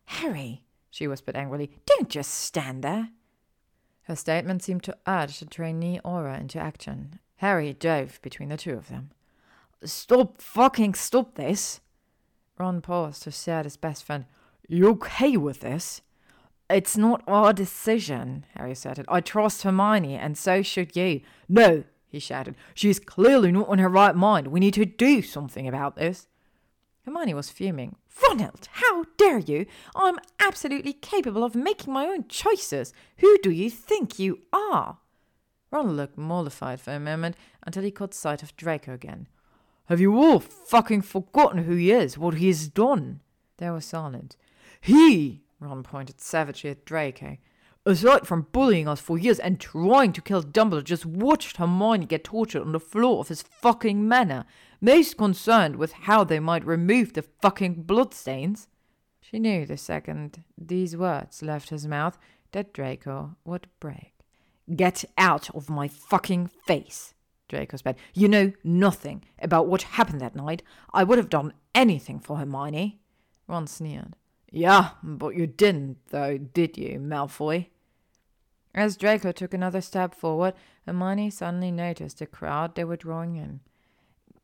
Harry, 0.07 0.65
she 0.97 1.07
whispered 1.07 1.37
angrily, 1.37 1.71
don't 1.85 2.09
just 2.09 2.33
stand 2.33 2.83
there. 2.83 3.11
Her 4.05 4.17
statement 4.17 4.63
seemed 4.63 4.83
to 4.85 4.97
urge 5.07 5.39
the 5.41 5.45
trainee 5.45 6.01
Auror 6.03 6.41
into 6.41 6.59
action. 6.59 7.21
Harry 7.37 7.75
dove 7.75 8.19
between 8.23 8.49
the 8.49 8.57
two 8.57 8.73
of 8.73 8.89
them. 8.89 9.11
Stop 9.85 10.41
fucking 10.41 10.95
stop 10.95 11.35
this! 11.35 11.81
Ron 12.57 12.81
paused 12.81 13.25
to 13.25 13.31
stare 13.31 13.59
at 13.59 13.67
his 13.67 13.77
best 13.77 14.05
friend. 14.05 14.25
You 14.69 14.89
okay 14.93 15.37
with 15.37 15.61
this? 15.61 16.01
It's 16.71 16.97
not 16.97 17.23
our 17.27 17.53
decision, 17.53 18.47
Harry 18.55 18.73
asserted. 18.73 19.05
I 19.07 19.21
trust 19.21 19.65
Hermione, 19.65 20.15
and 20.15 20.39
so 20.39 20.63
should 20.63 20.97
you. 20.97 21.21
No, 21.47 21.85
he 22.09 22.19
shouted. 22.19 22.57
She's 22.73 22.99
clearly 22.99 23.53
not 23.53 23.69
in 23.69 23.81
her 23.81 23.91
right 23.91 24.17
mind. 24.17 24.49
We 24.49 24.61
need 24.61 24.75
to 24.75 24.87
do 24.87 25.21
something 25.21 25.69
about 25.69 25.97
this. 25.97 26.27
Hermione 27.07 27.35
was 27.35 27.51
fuming. 27.51 27.95
Ronald, 28.21 28.69
how 28.73 29.05
dare 29.17 29.39
you? 29.39 29.67
I'm 29.95 30.19
absolutely 30.41 30.93
capable 30.93 31.45
of 31.45 31.55
making 31.55 31.93
my 31.93 32.07
own 32.07 32.27
choices. 32.27 32.93
Who 33.19 33.39
do 33.39 33.51
you 33.51 33.71
think 33.71 34.19
you 34.19 34.41
are? 34.53 34.99
Ronald 35.71 35.97
looked 35.97 36.19
mollified 36.19 36.81
for 36.81 36.93
a 36.93 37.01
moment 37.01 37.37
until 37.65 37.85
he 37.85 37.93
caught 37.93 38.13
sight 38.13 38.43
of 38.43 38.57
Draco 38.57 38.93
again. 38.93 39.29
Have 39.85 40.01
you 40.01 40.17
all 40.17 40.41
fucking 40.41 41.03
forgotten 41.03 41.63
who 41.63 41.77
he 41.77 41.93
is, 41.93 42.19
what 42.19 42.35
he 42.35 42.49
has 42.49 42.67
done? 42.67 43.21
There 43.59 43.73
was 43.73 43.85
silence. 43.85 44.37
He 44.81 45.43
Ron 45.61 45.85
pointed 45.85 46.21
savagely 46.21 46.71
at 46.71 46.85
Draco. 46.85 47.39
Aside 47.87 48.27
from 48.27 48.49
bullying 48.51 48.89
us 48.89 49.01
for 49.01 49.17
years 49.17 49.39
and 49.39 49.61
trying 49.61 50.13
to 50.15 50.21
kill 50.21 50.43
Dumbledore, 50.43 50.83
just 50.83 51.07
watched 51.07 51.59
Hermione 51.59 52.07
get 52.07 52.25
tortured 52.25 52.63
on 52.63 52.73
the 52.73 52.81
floor 52.81 53.21
of 53.21 53.29
his 53.29 53.43
fucking 53.43 54.09
manor, 54.09 54.45
most 54.81 55.17
concerned 55.17 55.77
with 55.77 55.93
how 55.93 56.25
they 56.25 56.41
might 56.41 56.67
remove 56.67 57.13
the 57.13 57.23
fucking 57.23 57.85
bloodstains. 57.85 58.67
She 59.21 59.39
knew 59.39 59.67
the 59.67 59.77
second 59.77 60.43
these 60.59 60.97
words 60.97 61.45
left 61.45 61.71
his 61.71 61.87
mouth 61.87 62.19
that 62.51 62.73
Draco 62.75 63.37
would 63.45 63.69
break. 63.79 64.15
Get 64.75 65.05
out 65.17 65.49
of 65.55 65.71
my 65.71 65.87
fucking 65.87 66.49
face, 66.67 67.15
Draco 67.49 67.77
spat. 67.77 67.97
You 68.15 68.27
know 68.27 68.53
nothing 68.65 69.23
about 69.39 69.69
what 69.69 69.83
happened 69.83 70.21
that 70.23 70.35
night. 70.35 70.65
I 70.93 71.05
would 71.05 71.19
have 71.19 71.31
done 71.31 71.53
anything 71.73 72.19
for 72.19 72.39
Hermione. 72.39 72.99
Ron 73.47 73.69
sneered. 73.69 74.17
Yeah, 74.51 74.91
but 75.05 75.37
you 75.37 75.47
didn't, 75.47 75.99
though, 76.09 76.37
did 76.37 76.77
you, 76.77 76.99
Malfoy? 76.99 77.67
As 78.77 78.99
Draco 78.99 79.33
took 79.33 79.55
another 79.55 79.81
step 79.81 80.15
forward, 80.15 80.53
Hermione 80.85 81.31
suddenly 81.31 81.71
noticed 81.71 82.19
the 82.19 82.27
crowd 82.27 82.75
they 82.75 82.85
were 82.85 82.97
drawing 82.97 83.37
in. 83.37 83.61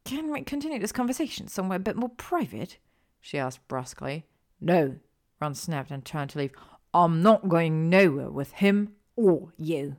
Can 0.05 0.33
we 0.33 0.41
continue 0.41 0.79
this 0.79 0.91
conversation 0.91 1.49
somewhere 1.49 1.77
a 1.77 1.81
bit 1.81 1.97
more 1.97 2.09
private? 2.09 2.79
she 3.21 3.39
asked 3.39 3.69
brusquely. 3.69 4.25
No, 4.61 4.97
Ron 5.41 5.55
snapped 5.55 5.91
and 5.91 6.05
turned 6.05 6.31
to 6.31 6.39
leave. 6.39 6.53
I'm 6.95 7.23
not 7.23 7.49
going 7.49 7.91
nowhere 7.91 8.31
with 8.31 8.53
him 8.53 8.95
or 9.17 9.53
you. 9.59 9.97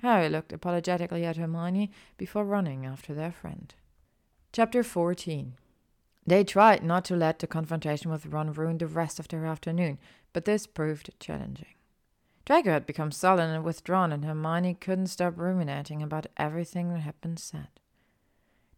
Harry 0.00 0.28
looked 0.28 0.52
apologetically 0.52 1.24
at 1.24 1.36
Hermione 1.36 1.90
before 2.16 2.44
running 2.44 2.86
after 2.86 3.14
their 3.14 3.32
friend. 3.32 3.74
Chapter 4.52 4.82
14 4.82 5.54
they 6.26 6.42
tried 6.42 6.82
not 6.82 7.04
to 7.06 7.16
let 7.16 7.38
the 7.38 7.46
confrontation 7.46 8.10
with 8.10 8.26
Ron 8.26 8.52
ruin 8.52 8.78
the 8.78 8.86
rest 8.86 9.20
of 9.20 9.28
their 9.28 9.44
afternoon, 9.44 9.98
but 10.32 10.46
this 10.46 10.66
proved 10.66 11.10
challenging. 11.20 11.74
Draco 12.44 12.70
had 12.70 12.86
become 12.86 13.10
sullen 13.10 13.50
and 13.50 13.64
withdrawn, 13.64 14.12
and 14.12 14.24
Hermione 14.24 14.74
couldn't 14.74 15.06
stop 15.06 15.38
ruminating 15.38 16.02
about 16.02 16.26
everything 16.36 16.90
that 16.90 17.00
had 17.00 17.20
been 17.20 17.38
said. 17.38 17.68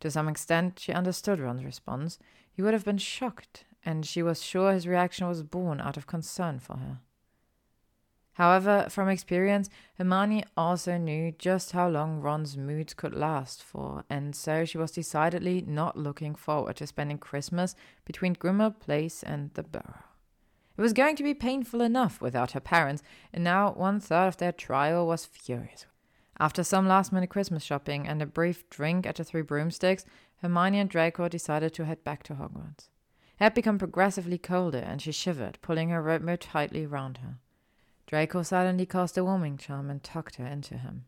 To 0.01 0.11
some 0.11 0.29
extent, 0.29 0.79
she 0.79 0.93
understood 0.93 1.41
Ron's 1.41 1.65
response. 1.65 2.19
He 2.53 2.63
would 2.63 2.75
have 2.75 2.85
been 2.85 2.99
shocked, 2.99 3.65
and 3.85 4.07
she 4.07 4.23
was 4.23 4.43
sure 4.43 4.73
his 4.73 4.87
reaction 4.87 5.27
was 5.27 5.43
born 5.43 5.81
out 5.81 5.97
of 5.97 6.07
concern 6.07 6.61
for 6.61 6.77
her. 6.77 7.01
However, 8.35 8.87
from 8.91 9.09
experience, 9.09 9.71
Hermione 9.97 10.45
also 10.57 10.99
knew 10.99 11.33
just 11.33 11.73
how 11.73 11.89
long 11.89 12.21
Ron's 12.21 12.57
moods 12.57 12.93
could 12.93 13.15
last 13.15 13.63
for, 13.63 14.05
and 14.11 14.37
so 14.37 14.67
she 14.67 14.77
was 14.77 14.91
decidedly 14.91 15.63
not 15.67 15.97
looking 15.97 16.35
forward 16.35 16.77
to 16.77 16.87
spending 16.87 17.19
Christmas 17.19 17.75
between 18.05 18.35
Grimmauld 18.35 18.79
Place 18.79 19.23
and 19.23 19.53
the 19.55 19.63
Burrow. 19.63 20.06
It 20.77 20.83
was 20.83 20.93
going 20.93 21.17
to 21.17 21.23
be 21.23 21.35
painful 21.35 21.81
enough 21.81 22.21
without 22.21 22.53
her 22.53 22.61
parents, 22.61 23.03
and 23.33 23.43
now 23.43 23.73
one 23.73 23.99
third 23.99 24.29
of 24.29 24.37
their 24.37 24.53
trial 24.53 25.07
was 25.07 25.25
furious. 25.25 25.87
After 26.39 26.63
some 26.63 26.87
last 26.87 27.13
minute 27.13 27.31
Christmas 27.31 27.63
shopping 27.63 28.07
and 28.07 28.21
a 28.21 28.27
brief 28.27 28.69
drink 28.69 29.07
at 29.07 29.17
the 29.17 29.25
Three 29.25 29.41
Broomsticks, 29.41 30.05
Hermione 30.43 30.81
and 30.81 30.91
Draco 30.91 31.29
decided 31.29 31.73
to 31.75 31.87
head 31.87 32.05
back 32.05 32.23
to 32.25 32.35
Hogwarts. 32.35 32.89
It 33.39 33.45
had 33.45 33.55
become 33.55 33.79
progressively 33.79 34.37
colder, 34.37 34.79
and 34.79 35.01
she 35.01 35.13
shivered, 35.13 35.59
pulling 35.63 35.89
her 35.89 36.03
robe 36.03 36.23
more 36.23 36.37
tightly 36.37 36.87
round 36.87 37.19
her. 37.19 37.39
Draco 38.07 38.43
silently 38.43 38.85
cast 38.85 39.17
a 39.17 39.25
warming 39.25 39.57
charm 39.57 39.89
and 39.89 40.03
tucked 40.03 40.37
her 40.37 40.47
into 40.47 40.77
him. 40.77 41.07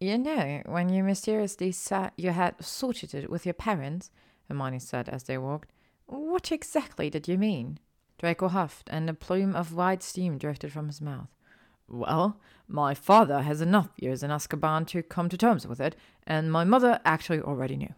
You 0.00 0.16
know, 0.16 0.62
when 0.64 0.88
you 0.88 1.04
mysteriously 1.04 1.72
said 1.72 2.12
you 2.16 2.30
had 2.30 2.64
sorted 2.64 3.14
it 3.14 3.30
with 3.30 3.44
your 3.44 3.52
parents, 3.52 4.10
Hermione 4.48 4.78
said 4.78 5.10
as 5.10 5.24
they 5.24 5.36
walked, 5.36 5.72
what 6.06 6.50
exactly 6.50 7.10
did 7.10 7.28
you 7.28 7.36
mean? 7.36 7.78
Draco 8.20 8.48
huffed, 8.48 8.90
and 8.92 9.08
a 9.08 9.14
plume 9.14 9.56
of 9.56 9.72
white 9.72 10.02
steam 10.02 10.36
drifted 10.36 10.70
from 10.70 10.88
his 10.88 11.00
mouth. 11.00 11.30
Well, 11.88 12.38
my 12.68 12.92
father 12.92 13.40
has 13.40 13.62
enough 13.62 13.88
years 13.96 14.22
in 14.22 14.30
Azkaban 14.30 14.86
to 14.88 15.02
come 15.02 15.30
to 15.30 15.38
terms 15.38 15.66
with 15.66 15.80
it, 15.80 15.96
and 16.26 16.52
my 16.52 16.62
mother 16.62 17.00
actually 17.06 17.40
already 17.40 17.76
knew. 17.76 17.94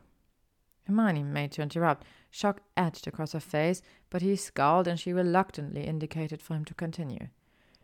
Hermione 0.86 1.24
made 1.24 1.50
to 1.52 1.62
interrupt, 1.62 2.06
shock 2.30 2.60
etched 2.76 3.08
across 3.08 3.32
her 3.32 3.40
face, 3.40 3.82
but 4.10 4.22
he 4.22 4.36
scowled 4.36 4.86
and 4.86 5.00
she 5.00 5.12
reluctantly 5.12 5.82
indicated 5.82 6.40
for 6.40 6.54
him 6.54 6.64
to 6.66 6.74
continue. 6.74 7.26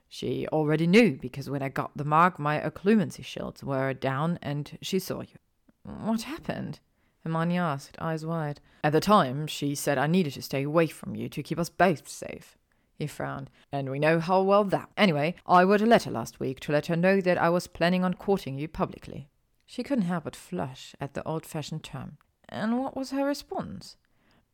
She 0.06 0.46
already 0.52 0.86
knew 0.86 1.18
because 1.20 1.50
when 1.50 1.62
I 1.62 1.70
got 1.70 1.96
the 1.96 2.04
mark, 2.04 2.38
my 2.38 2.60
occlumency 2.60 3.24
shields 3.24 3.64
were 3.64 3.92
down 3.94 4.38
and 4.42 4.78
she 4.80 5.00
saw 5.00 5.22
you. 5.22 5.38
What 5.82 6.22
happened? 6.22 6.78
Hermione 7.24 7.58
asked, 7.58 7.96
eyes 7.98 8.24
wide. 8.24 8.60
At 8.82 8.92
the 8.92 9.00
time, 9.00 9.46
she 9.46 9.74
said 9.74 9.98
I 9.98 10.06
needed 10.06 10.34
to 10.34 10.42
stay 10.42 10.62
away 10.62 10.86
from 10.86 11.14
you 11.14 11.28
to 11.28 11.42
keep 11.42 11.58
us 11.58 11.68
both 11.68 12.08
safe. 12.08 12.56
He 12.98 13.06
frowned. 13.06 13.50
And 13.70 13.90
we 13.90 13.98
know 13.98 14.18
how 14.18 14.42
well 14.42 14.64
that. 14.64 14.90
Anyway, 14.96 15.34
I 15.46 15.62
wrote 15.62 15.82
a 15.82 15.86
letter 15.86 16.10
last 16.10 16.40
week 16.40 16.58
to 16.60 16.72
let 16.72 16.86
her 16.86 16.96
know 16.96 17.20
that 17.20 17.38
I 17.38 17.48
was 17.48 17.66
planning 17.66 18.04
on 18.04 18.14
courting 18.14 18.58
you 18.58 18.66
publicly. 18.66 19.28
She 19.66 19.82
couldn't 19.82 20.04
help 20.04 20.24
but 20.24 20.34
flush 20.34 20.94
at 21.00 21.14
the 21.14 21.22
old 21.24 21.46
fashioned 21.46 21.84
term. 21.84 22.18
And 22.48 22.78
what 22.78 22.96
was 22.96 23.10
her 23.10 23.24
response? 23.24 23.96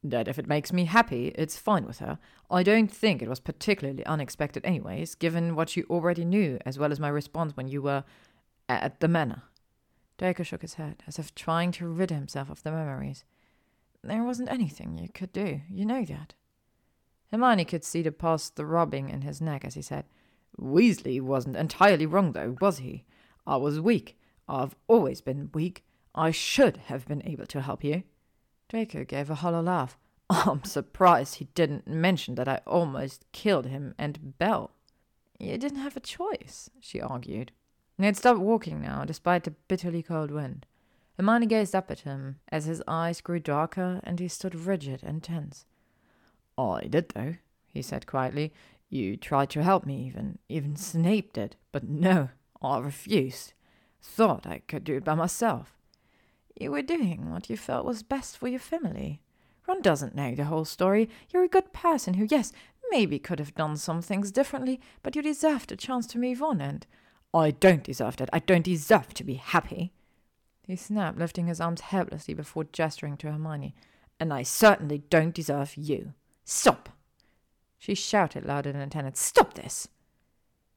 That 0.02 0.28
if 0.28 0.38
it 0.38 0.46
makes 0.46 0.72
me 0.72 0.84
happy, 0.84 1.28
it's 1.36 1.56
fine 1.56 1.86
with 1.86 2.00
her. 2.00 2.18
I 2.50 2.62
don't 2.62 2.92
think 2.92 3.22
it 3.22 3.28
was 3.28 3.40
particularly 3.40 4.04
unexpected, 4.04 4.64
anyways, 4.64 5.14
given 5.14 5.54
what 5.54 5.76
you 5.76 5.86
already 5.88 6.24
knew, 6.24 6.58
as 6.66 6.78
well 6.78 6.92
as 6.92 7.00
my 7.00 7.08
response 7.08 7.56
when 7.56 7.68
you 7.68 7.80
were 7.80 8.04
at 8.68 9.00
the 9.00 9.08
manor. 9.08 9.44
Draco 10.18 10.42
shook 10.42 10.62
his 10.62 10.74
head, 10.74 11.02
as 11.06 11.18
if 11.18 11.34
trying 11.34 11.72
to 11.72 11.88
rid 11.88 12.10
himself 12.10 12.50
of 12.50 12.62
the 12.62 12.70
memories. 12.70 13.24
There 14.02 14.22
wasn't 14.22 14.50
anything 14.50 14.98
you 14.98 15.08
could 15.08 15.32
do, 15.32 15.60
you 15.68 15.84
know 15.84 16.04
that. 16.04 16.34
Hermione 17.30 17.64
could 17.64 17.84
see 17.84 18.02
the 18.02 18.12
pulse 18.12 18.48
throbbing 18.50 19.08
in 19.08 19.22
his 19.22 19.40
neck 19.40 19.64
as 19.64 19.74
he 19.74 19.82
said, 19.82 20.04
Weasley 20.58 21.20
wasn't 21.20 21.56
entirely 21.56 22.06
wrong, 22.06 22.32
though, 22.32 22.56
was 22.60 22.78
he? 22.78 23.04
I 23.46 23.56
was 23.56 23.80
weak. 23.80 24.18
I've 24.48 24.76
always 24.86 25.20
been 25.20 25.50
weak. 25.52 25.84
I 26.14 26.30
should 26.30 26.76
have 26.86 27.06
been 27.08 27.26
able 27.26 27.46
to 27.46 27.60
help 27.60 27.82
you. 27.82 28.04
Draco 28.68 29.04
gave 29.04 29.30
a 29.30 29.36
hollow 29.36 29.62
laugh. 29.62 29.98
I'm 30.30 30.64
surprised 30.64 31.36
he 31.36 31.48
didn't 31.54 31.86
mention 31.86 32.36
that 32.36 32.48
I 32.48 32.60
almost 32.66 33.24
killed 33.32 33.66
him 33.66 33.94
and 33.98 34.38
Bell. 34.38 34.70
You 35.38 35.58
didn't 35.58 35.78
have 35.78 35.96
a 35.96 36.00
choice, 36.00 36.70
she 36.80 37.00
argued. 37.00 37.52
He 37.98 38.04
had 38.04 38.16
stopped 38.16 38.40
walking 38.40 38.80
now, 38.80 39.04
despite 39.04 39.44
the 39.44 39.52
bitterly 39.68 40.02
cold 40.02 40.30
wind. 40.30 40.66
Hermione 41.16 41.46
gazed 41.46 41.74
up 41.74 41.90
at 41.90 42.00
him 42.00 42.40
as 42.48 42.64
his 42.64 42.82
eyes 42.88 43.20
grew 43.20 43.38
darker 43.38 44.00
and 44.02 44.18
he 44.18 44.28
stood 44.28 44.54
rigid 44.54 45.02
and 45.04 45.22
tense. 45.22 45.64
I 46.58 46.86
did, 46.88 47.10
though, 47.10 47.36
he 47.72 47.82
said 47.82 48.06
quietly. 48.06 48.52
You 48.88 49.16
tried 49.16 49.50
to 49.50 49.62
help 49.62 49.86
me, 49.86 50.06
even. 50.06 50.38
Even 50.48 50.76
Snape 50.76 51.32
did. 51.32 51.56
But 51.72 51.88
no, 51.88 52.30
I 52.60 52.78
refused. 52.78 53.52
Thought 54.02 54.46
I 54.46 54.60
could 54.66 54.84
do 54.84 54.96
it 54.96 55.04
by 55.04 55.14
myself. 55.14 55.76
You 56.60 56.72
were 56.72 56.82
doing 56.82 57.30
what 57.30 57.50
you 57.50 57.56
felt 57.56 57.86
was 57.86 58.02
best 58.02 58.36
for 58.36 58.48
your 58.48 58.60
family. 58.60 59.20
Ron 59.66 59.82
doesn't 59.82 60.14
know 60.14 60.34
the 60.34 60.44
whole 60.44 60.64
story. 60.64 61.08
You're 61.32 61.44
a 61.44 61.48
good 61.48 61.72
person 61.72 62.14
who, 62.14 62.26
yes, 62.30 62.52
maybe 62.90 63.18
could 63.18 63.38
have 63.38 63.54
done 63.54 63.76
some 63.76 64.02
things 64.02 64.30
differently, 64.30 64.80
but 65.02 65.16
you 65.16 65.22
deserved 65.22 65.72
a 65.72 65.76
chance 65.76 66.06
to 66.08 66.18
move 66.18 66.42
on, 66.42 66.60
and 66.60 66.86
I 67.34 67.50
don't 67.50 67.82
deserve 67.82 68.16
that. 68.16 68.30
I 68.32 68.38
don't 68.38 68.64
deserve 68.64 69.12
to 69.14 69.24
be 69.24 69.34
happy. 69.34 69.92
He 70.66 70.76
snapped, 70.76 71.18
lifting 71.18 71.46
his 71.46 71.60
arms 71.60 71.82
helplessly 71.82 72.34
before 72.34 72.64
gesturing 72.64 73.16
to 73.18 73.32
Hermione. 73.32 73.74
And 74.20 74.32
I 74.32 74.42
certainly 74.42 75.02
don't 75.10 75.34
deserve 75.34 75.76
you. 75.76 76.14
Stop! 76.44 76.90
She 77.78 77.94
shouted 77.94 78.46
louder 78.46 78.72
than 78.72 78.80
intended. 78.80 79.16
Stop 79.16 79.54
this! 79.54 79.88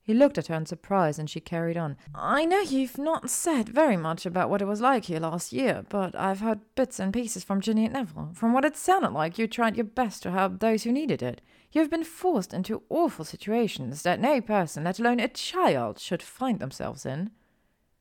He 0.02 0.14
looked 0.14 0.38
at 0.38 0.48
her 0.48 0.56
in 0.56 0.66
surprise, 0.66 1.20
and 1.20 1.30
she 1.30 1.42
carried 1.42 1.76
on. 1.76 1.98
I 2.16 2.46
know 2.46 2.62
you've 2.62 2.98
not 2.98 3.30
said 3.30 3.68
very 3.68 3.98
much 3.98 4.26
about 4.26 4.50
what 4.50 4.62
it 4.62 4.66
was 4.66 4.80
like 4.80 5.06
here 5.06 5.20
last 5.20 5.52
year, 5.52 5.84
but 5.90 6.16
I've 6.16 6.40
heard 6.40 6.62
bits 6.76 6.98
and 6.98 7.14
pieces 7.14 7.44
from 7.44 7.60
Ginny 7.60 7.84
and 7.84 7.94
Neville. 7.94 8.32
From 8.34 8.54
what 8.54 8.64
it 8.64 8.78
sounded 8.78 9.12
like, 9.12 9.38
you 9.38 9.48
tried 9.48 9.76
your 9.76 9.84
best 9.84 10.24
to 10.24 10.32
help 10.32 10.60
those 10.60 10.84
who 10.84 10.94
needed 10.94 11.22
it. 11.22 11.42
You've 11.72 11.90
been 11.90 12.04
forced 12.04 12.54
into 12.54 12.84
awful 12.90 13.26
situations 13.26 14.04
that 14.04 14.20
no 14.20 14.42
person, 14.42 14.86
let 14.86 15.00
alone 15.00 15.20
a 15.20 15.28
child, 15.28 16.00
should 16.00 16.24
find 16.24 16.60
themselves 16.60 17.06
in. 17.06 17.32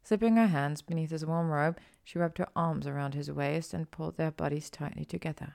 Slipping 0.05 0.37
her 0.37 0.47
hands 0.47 0.83
beneath 0.83 1.11
his 1.11 1.27
warm 1.27 1.51
robe, 1.51 1.79
she 2.05 2.19
wrapped 2.19 2.39
her 2.39 2.49
arms 2.55 2.87
around 2.87 3.15
his 3.15 3.31
waist 3.31 3.75
and 3.75 3.91
pulled 3.91 4.17
their 4.17 4.31
bodies 4.31 4.71
tightly 4.71 5.05
together. 5.05 5.55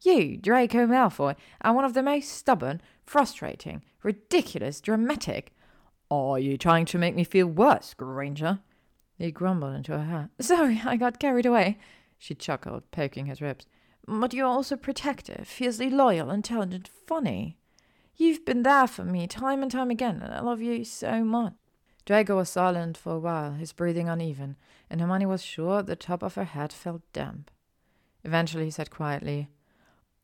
You, 0.00 0.36
Draco 0.38 0.86
Malfoy, 0.86 1.36
are 1.60 1.74
one 1.74 1.84
of 1.84 1.94
the 1.94 2.02
most 2.02 2.30
stubborn, 2.30 2.80
frustrating, 3.04 3.82
ridiculous, 4.02 4.80
dramatic, 4.80 5.52
are 6.10 6.38
you 6.38 6.56
trying 6.56 6.84
to 6.86 6.98
make 6.98 7.14
me 7.14 7.24
feel 7.24 7.46
worse, 7.46 7.94
Granger? 7.94 8.60
He 9.18 9.30
grumbled 9.30 9.74
into 9.74 9.92
her 9.92 10.04
hair. 10.04 10.30
Sorry, 10.40 10.80
I 10.84 10.96
got 10.96 11.18
carried 11.18 11.46
away, 11.46 11.78
she 12.18 12.34
chuckled, 12.34 12.90
poking 12.90 13.26
his 13.26 13.40
ribs. 13.40 13.66
But 14.06 14.34
you're 14.34 14.46
also 14.46 14.76
protective, 14.76 15.48
fiercely 15.48 15.88
loyal, 15.88 16.30
intelligent, 16.30 16.90
funny. 17.06 17.58
You've 18.16 18.44
been 18.44 18.62
there 18.62 18.86
for 18.86 19.04
me 19.04 19.26
time 19.26 19.62
and 19.62 19.70
time 19.70 19.90
again, 19.90 20.20
and 20.22 20.32
I 20.32 20.40
love 20.40 20.60
you 20.60 20.84
so 20.84 21.24
much. 21.24 21.54
Draco 22.04 22.36
was 22.36 22.50
silent 22.50 22.98
for 22.98 23.14
a 23.14 23.18
while, 23.18 23.52
his 23.52 23.72
breathing 23.72 24.08
uneven, 24.08 24.56
and 24.90 25.00
Hermione 25.00 25.26
was 25.26 25.42
sure 25.42 25.82
the 25.82 25.96
top 25.96 26.22
of 26.22 26.34
her 26.34 26.44
head 26.44 26.72
felt 26.72 27.00
damp. 27.14 27.50
Eventually 28.24 28.66
he 28.66 28.70
said 28.70 28.90
quietly, 28.90 29.48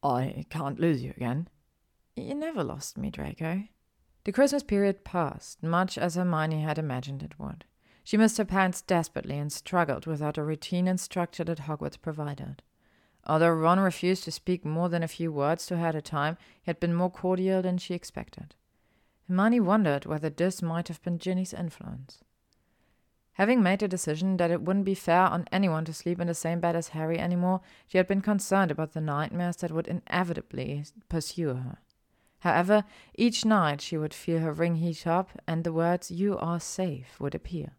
I 0.02 0.44
can't 0.50 0.78
lose 0.78 1.02
you 1.02 1.12
again. 1.16 1.48
You 2.16 2.34
never 2.34 2.62
lost 2.62 2.98
me, 2.98 3.10
Draco. 3.10 3.64
The 4.24 4.32
Christmas 4.32 4.62
period 4.62 5.04
passed, 5.04 5.62
much 5.62 5.96
as 5.96 6.16
Hermione 6.16 6.60
had 6.60 6.78
imagined 6.78 7.22
it 7.22 7.38
would. 7.38 7.64
She 8.04 8.18
missed 8.18 8.36
her 8.36 8.44
parents 8.44 8.82
desperately 8.82 9.38
and 9.38 9.50
struggled 9.50 10.06
without 10.06 10.36
a 10.36 10.44
routine 10.44 10.86
and 10.86 11.00
structure 11.00 11.44
that 11.44 11.60
Hogwarts 11.60 12.00
provided. 12.00 12.62
Although 13.26 13.50
Ron 13.50 13.80
refused 13.80 14.24
to 14.24 14.30
speak 14.30 14.64
more 14.64 14.88
than 14.88 15.02
a 15.02 15.08
few 15.08 15.30
words 15.30 15.66
to 15.66 15.76
her 15.76 15.88
at 15.88 15.94
a 15.94 16.02
time, 16.02 16.36
he 16.62 16.70
had 16.70 16.80
been 16.80 16.94
more 16.94 17.10
cordial 17.10 17.62
than 17.62 17.78
she 17.78 17.94
expected. 17.94 18.54
Hermione 19.28 19.60
wondered 19.60 20.06
whether 20.06 20.30
this 20.30 20.62
might 20.62 20.88
have 20.88 21.02
been 21.02 21.18
Ginny's 21.18 21.52
influence. 21.52 22.24
Having 23.34 23.62
made 23.62 23.78
the 23.78 23.88
decision 23.88 24.36
that 24.36 24.50
it 24.50 24.62
wouldn't 24.62 24.84
be 24.84 24.94
fair 24.94 25.22
on 25.22 25.46
anyone 25.52 25.84
to 25.84 25.94
sleep 25.94 26.20
in 26.20 26.26
the 26.26 26.34
same 26.34 26.60
bed 26.60 26.76
as 26.76 26.88
Harry 26.88 27.18
anymore, 27.18 27.60
she 27.86 27.96
had 27.96 28.08
been 28.08 28.20
concerned 28.20 28.70
about 28.70 28.92
the 28.92 29.00
nightmares 29.00 29.56
that 29.56 29.70
would 29.70 29.86
inevitably 29.86 30.84
pursue 31.08 31.54
her. 31.54 31.78
However, 32.40 32.84
each 33.14 33.44
night 33.44 33.80
she 33.80 33.96
would 33.96 34.14
feel 34.14 34.40
her 34.40 34.52
ring 34.52 34.76
heat 34.76 35.06
up, 35.06 35.30
and 35.46 35.62
the 35.62 35.72
words, 35.72 36.10
You 36.10 36.36
are 36.38 36.58
safe, 36.58 37.20
would 37.20 37.34
appear. 37.34 37.76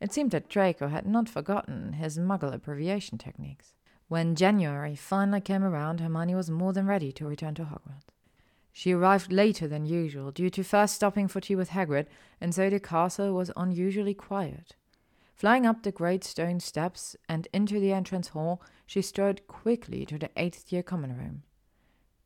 It 0.00 0.12
seemed 0.12 0.32
that 0.32 0.48
Draco 0.48 0.88
had 0.88 1.06
not 1.06 1.28
forgotten 1.28 1.94
his 1.94 2.18
muggle 2.18 2.52
abbreviation 2.52 3.16
techniques. 3.18 3.74
When 4.12 4.34
January 4.34 4.94
finally 4.94 5.40
came 5.40 5.64
around, 5.64 6.00
Hermione 6.00 6.34
was 6.34 6.50
more 6.50 6.74
than 6.74 6.86
ready 6.86 7.12
to 7.12 7.26
return 7.26 7.54
to 7.54 7.64
Hogwarts. 7.64 8.04
She 8.70 8.92
arrived 8.92 9.32
later 9.32 9.66
than 9.66 9.86
usual, 9.86 10.30
due 10.30 10.50
to 10.50 10.62
first 10.62 10.96
stopping 10.96 11.28
for 11.28 11.40
tea 11.40 11.56
with 11.56 11.70
Hagrid, 11.70 12.08
and 12.38 12.54
so 12.54 12.68
the 12.68 12.78
castle 12.78 13.32
was 13.32 13.50
unusually 13.56 14.12
quiet. 14.12 14.76
Flying 15.34 15.64
up 15.64 15.82
the 15.82 15.92
great 15.92 16.24
stone 16.24 16.60
steps 16.60 17.16
and 17.26 17.48
into 17.54 17.80
the 17.80 17.94
entrance 17.94 18.28
hall, 18.28 18.60
she 18.84 19.00
strode 19.00 19.46
quickly 19.46 20.04
to 20.04 20.18
the 20.18 20.28
eighth 20.36 20.70
year 20.70 20.82
common 20.82 21.16
room. 21.16 21.44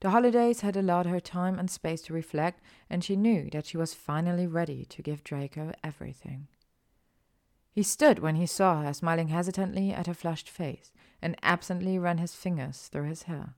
The 0.01 0.11
holidays 0.11 0.63
had 0.63 0.77
allowed 0.77 1.07
her 1.07 1.21
time 1.21 1.57
and 1.57 1.71
space 1.71 2.03
to 2.03 2.13
reflect, 2.13 2.61
and 2.91 3.05
she 3.05 3.15
knew 3.15 3.49
that 3.51 3.67
she 3.67 3.77
was 3.77 3.95
finally 3.95 4.49
ready 4.49 4.85
to 4.87 5.03
give 5.03 5.23
Draco 5.23 5.71
everything. 5.85 6.49
He 7.77 7.83
stood 7.83 8.21
when 8.21 8.37
he 8.37 8.47
saw 8.47 8.81
her, 8.81 8.95
smiling 8.95 9.29
hesitantly 9.29 9.93
at 9.93 10.07
her 10.07 10.15
flushed 10.15 10.49
face, 10.49 10.93
and 11.21 11.37
absently 11.43 11.99
ran 11.99 12.17
his 12.17 12.35
fingers 12.35 12.89
through 12.89 13.05
his 13.05 13.25
hair. 13.25 13.55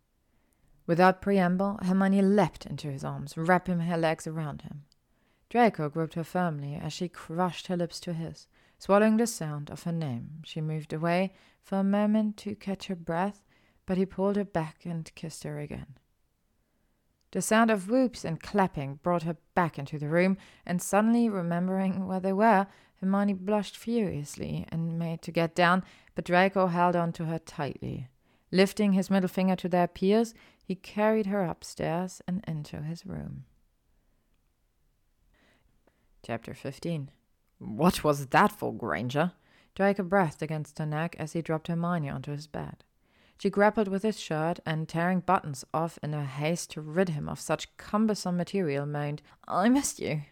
Without 0.88 1.22
preamble, 1.22 1.78
Hermione 1.84 2.22
leapt 2.22 2.66
into 2.66 2.90
his 2.90 3.04
arms, 3.04 3.36
wrapping 3.36 3.78
her 3.78 3.96
legs 3.96 4.26
around 4.26 4.62
him. 4.62 4.82
Draco 5.48 5.88
gripped 5.88 6.14
her 6.14 6.24
firmly 6.24 6.74
as 6.74 6.92
she 6.92 7.08
crushed 7.08 7.68
her 7.68 7.76
lips 7.76 8.00
to 8.00 8.12
his. 8.12 8.48
Swallowing 8.80 9.18
the 9.18 9.26
sound 9.28 9.70
of 9.70 9.84
her 9.84 9.92
name, 9.92 10.42
she 10.44 10.60
moved 10.60 10.92
away 10.92 11.32
for 11.62 11.78
a 11.78 11.84
moment 11.84 12.36
to 12.38 12.56
catch 12.56 12.88
her 12.88 12.96
breath, 12.96 13.44
but 13.86 13.98
he 13.98 14.04
pulled 14.04 14.34
her 14.34 14.44
back 14.44 14.84
and 14.84 15.14
kissed 15.14 15.44
her 15.44 15.60
again. 15.60 15.94
The 17.30 17.42
sound 17.42 17.70
of 17.70 17.88
whoops 17.88 18.24
and 18.24 18.42
clapping 18.42 18.96
brought 18.96 19.22
her 19.22 19.36
back 19.54 19.78
into 19.78 19.96
the 19.96 20.08
room, 20.08 20.38
and 20.66 20.82
suddenly 20.82 21.28
remembering 21.28 22.08
where 22.08 22.20
they 22.20 22.32
were, 22.32 22.66
Hermione 23.00 23.34
blushed 23.34 23.76
furiously 23.76 24.66
and 24.70 24.98
made 24.98 25.22
to 25.22 25.30
get 25.30 25.54
down, 25.54 25.84
but 26.14 26.24
Draco 26.24 26.66
held 26.66 26.96
on 26.96 27.12
to 27.12 27.26
her 27.26 27.38
tightly. 27.38 28.08
Lifting 28.50 28.92
his 28.92 29.10
middle 29.10 29.28
finger 29.28 29.56
to 29.56 29.68
their 29.68 29.86
peers, 29.86 30.34
he 30.64 30.74
carried 30.74 31.26
her 31.26 31.44
upstairs 31.44 32.22
and 32.26 32.42
into 32.46 32.82
his 32.82 33.06
room. 33.06 33.44
Chapter 36.24 36.54
15 36.54 37.10
What 37.58 38.02
was 38.02 38.26
that 38.26 38.52
for, 38.52 38.74
Granger? 38.74 39.32
Draco 39.74 40.02
breathed 40.02 40.42
against 40.42 40.78
her 40.78 40.86
neck 40.86 41.14
as 41.18 41.34
he 41.34 41.42
dropped 41.42 41.68
Hermione 41.68 42.10
onto 42.10 42.32
his 42.32 42.46
bed. 42.46 42.84
She 43.38 43.50
grappled 43.50 43.86
with 43.86 44.02
his 44.02 44.18
shirt 44.18 44.58
and, 44.66 44.88
tearing 44.88 45.20
buttons 45.20 45.64
off 45.72 45.98
in 46.02 46.12
her 46.12 46.24
haste 46.24 46.72
to 46.72 46.80
rid 46.80 47.10
him 47.10 47.28
of 47.28 47.38
such 47.38 47.76
cumbersome 47.76 48.36
material, 48.36 48.84
moaned, 48.84 49.22
I 49.46 49.68
missed 49.68 50.00
you. 50.00 50.22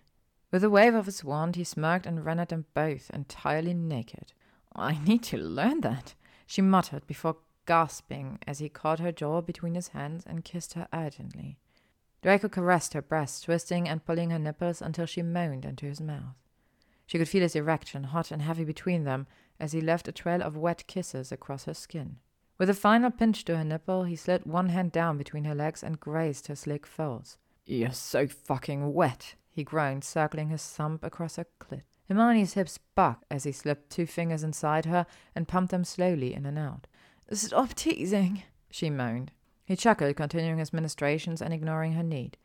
With 0.51 0.63
a 0.63 0.71
wave 0.71 0.95
of 0.95 1.07
his 1.07 1.25
wand, 1.25 1.57
he 1.57 1.65
smirked 1.65 2.07
and 2.07 2.25
ran 2.25 2.39
at 2.39 2.51
them 2.51 2.67
both, 2.75 3.11
entirely 3.11 3.75
naked. 3.75 4.33
I 4.75 4.99
need 5.05 5.23
to 5.25 5.37
learn 5.37 5.81
that, 5.81 6.15
she 6.47 6.63
muttered 6.63 7.07
before 7.07 7.39
gasping 7.67 8.39
as 8.47 8.61
he 8.61 8.69
caught 8.69 9.01
her 9.01 9.13
jaw 9.13 9.41
between 9.41 9.75
his 9.75 9.89
hands 9.89 10.25
and 10.27 10.45
kissed 10.45 10.75
her 10.75 10.87
urgently. 10.93 11.59
Draco 12.23 12.49
caressed 12.49 12.95
her 12.95 13.03
breast, 13.03 13.45
twisting 13.45 13.89
and 13.89 14.05
pulling 14.05 14.31
her 14.31 14.39
nipples 14.39 14.81
until 14.81 15.07
she 15.07 15.23
moaned 15.23 15.65
into 15.65 15.87
his 15.87 16.01
mouth. 16.01 16.35
She 17.07 17.19
could 17.19 17.29
feel 17.29 17.43
his 17.43 17.55
erection, 17.57 18.05
hot 18.05 18.31
and 18.31 18.43
heavy 18.43 18.65
between 18.65 19.05
them, 19.05 19.27
as 19.61 19.73
he 19.73 19.81
left 19.81 20.09
a 20.09 20.13
trail 20.13 20.43
of 20.43 20.57
wet 20.57 20.87
kisses 20.87 21.31
across 21.31 21.65
her 21.65 21.75
skin. 21.75 22.17
With 22.59 22.71
a 22.71 22.75
final 22.75 23.11
pinch 23.11 23.45
to 23.45 23.57
her 23.57 23.65
nipple, 23.65 24.05
he 24.05 24.17
slid 24.17 24.45
one 24.47 24.71
hand 24.71 24.93
down 24.93 25.19
between 25.19 25.45
her 25.45 25.55
legs 25.55 25.83
and 25.83 26.01
grazed 26.01 26.47
her 26.47 26.57
slick 26.57 26.87
folds. 26.87 27.39
You're 27.65 27.93
so 27.93 28.27
fucking 28.27 28.93
wet, 28.95 29.35
he 29.57 29.65
groaned, 29.65 30.05
circling 30.05 30.51
his 30.51 30.63
thumb 30.63 31.01
across 31.03 31.37
her 31.37 31.47
clit. 31.59 31.83
Hermione's 32.09 32.53
hips 32.53 32.79
bucked 32.95 33.25
as 33.31 33.45
he 33.45 33.53
slipped 33.53 33.89
two 33.89 34.07
fingers 34.07 34.45
inside 34.45 34.85
her 34.85 35.07
and 35.35 35.49
pumped 35.49 35.71
them 35.71 35.83
slowly 35.83 36.35
in 36.35 36.45
and 36.45 36.59
out. 36.59 36.87
Stop 37.33 37.75
teasing, 37.75 38.43
she 38.71 38.91
moaned. 38.91 39.33
He 39.65 39.75
chuckled, 39.75 40.15
continuing 40.15 40.59
his 40.59 40.75
ministrations 40.75 41.41
and 41.41 41.55
ignoring 41.55 41.95
her 41.95 42.03
need. 42.03 42.37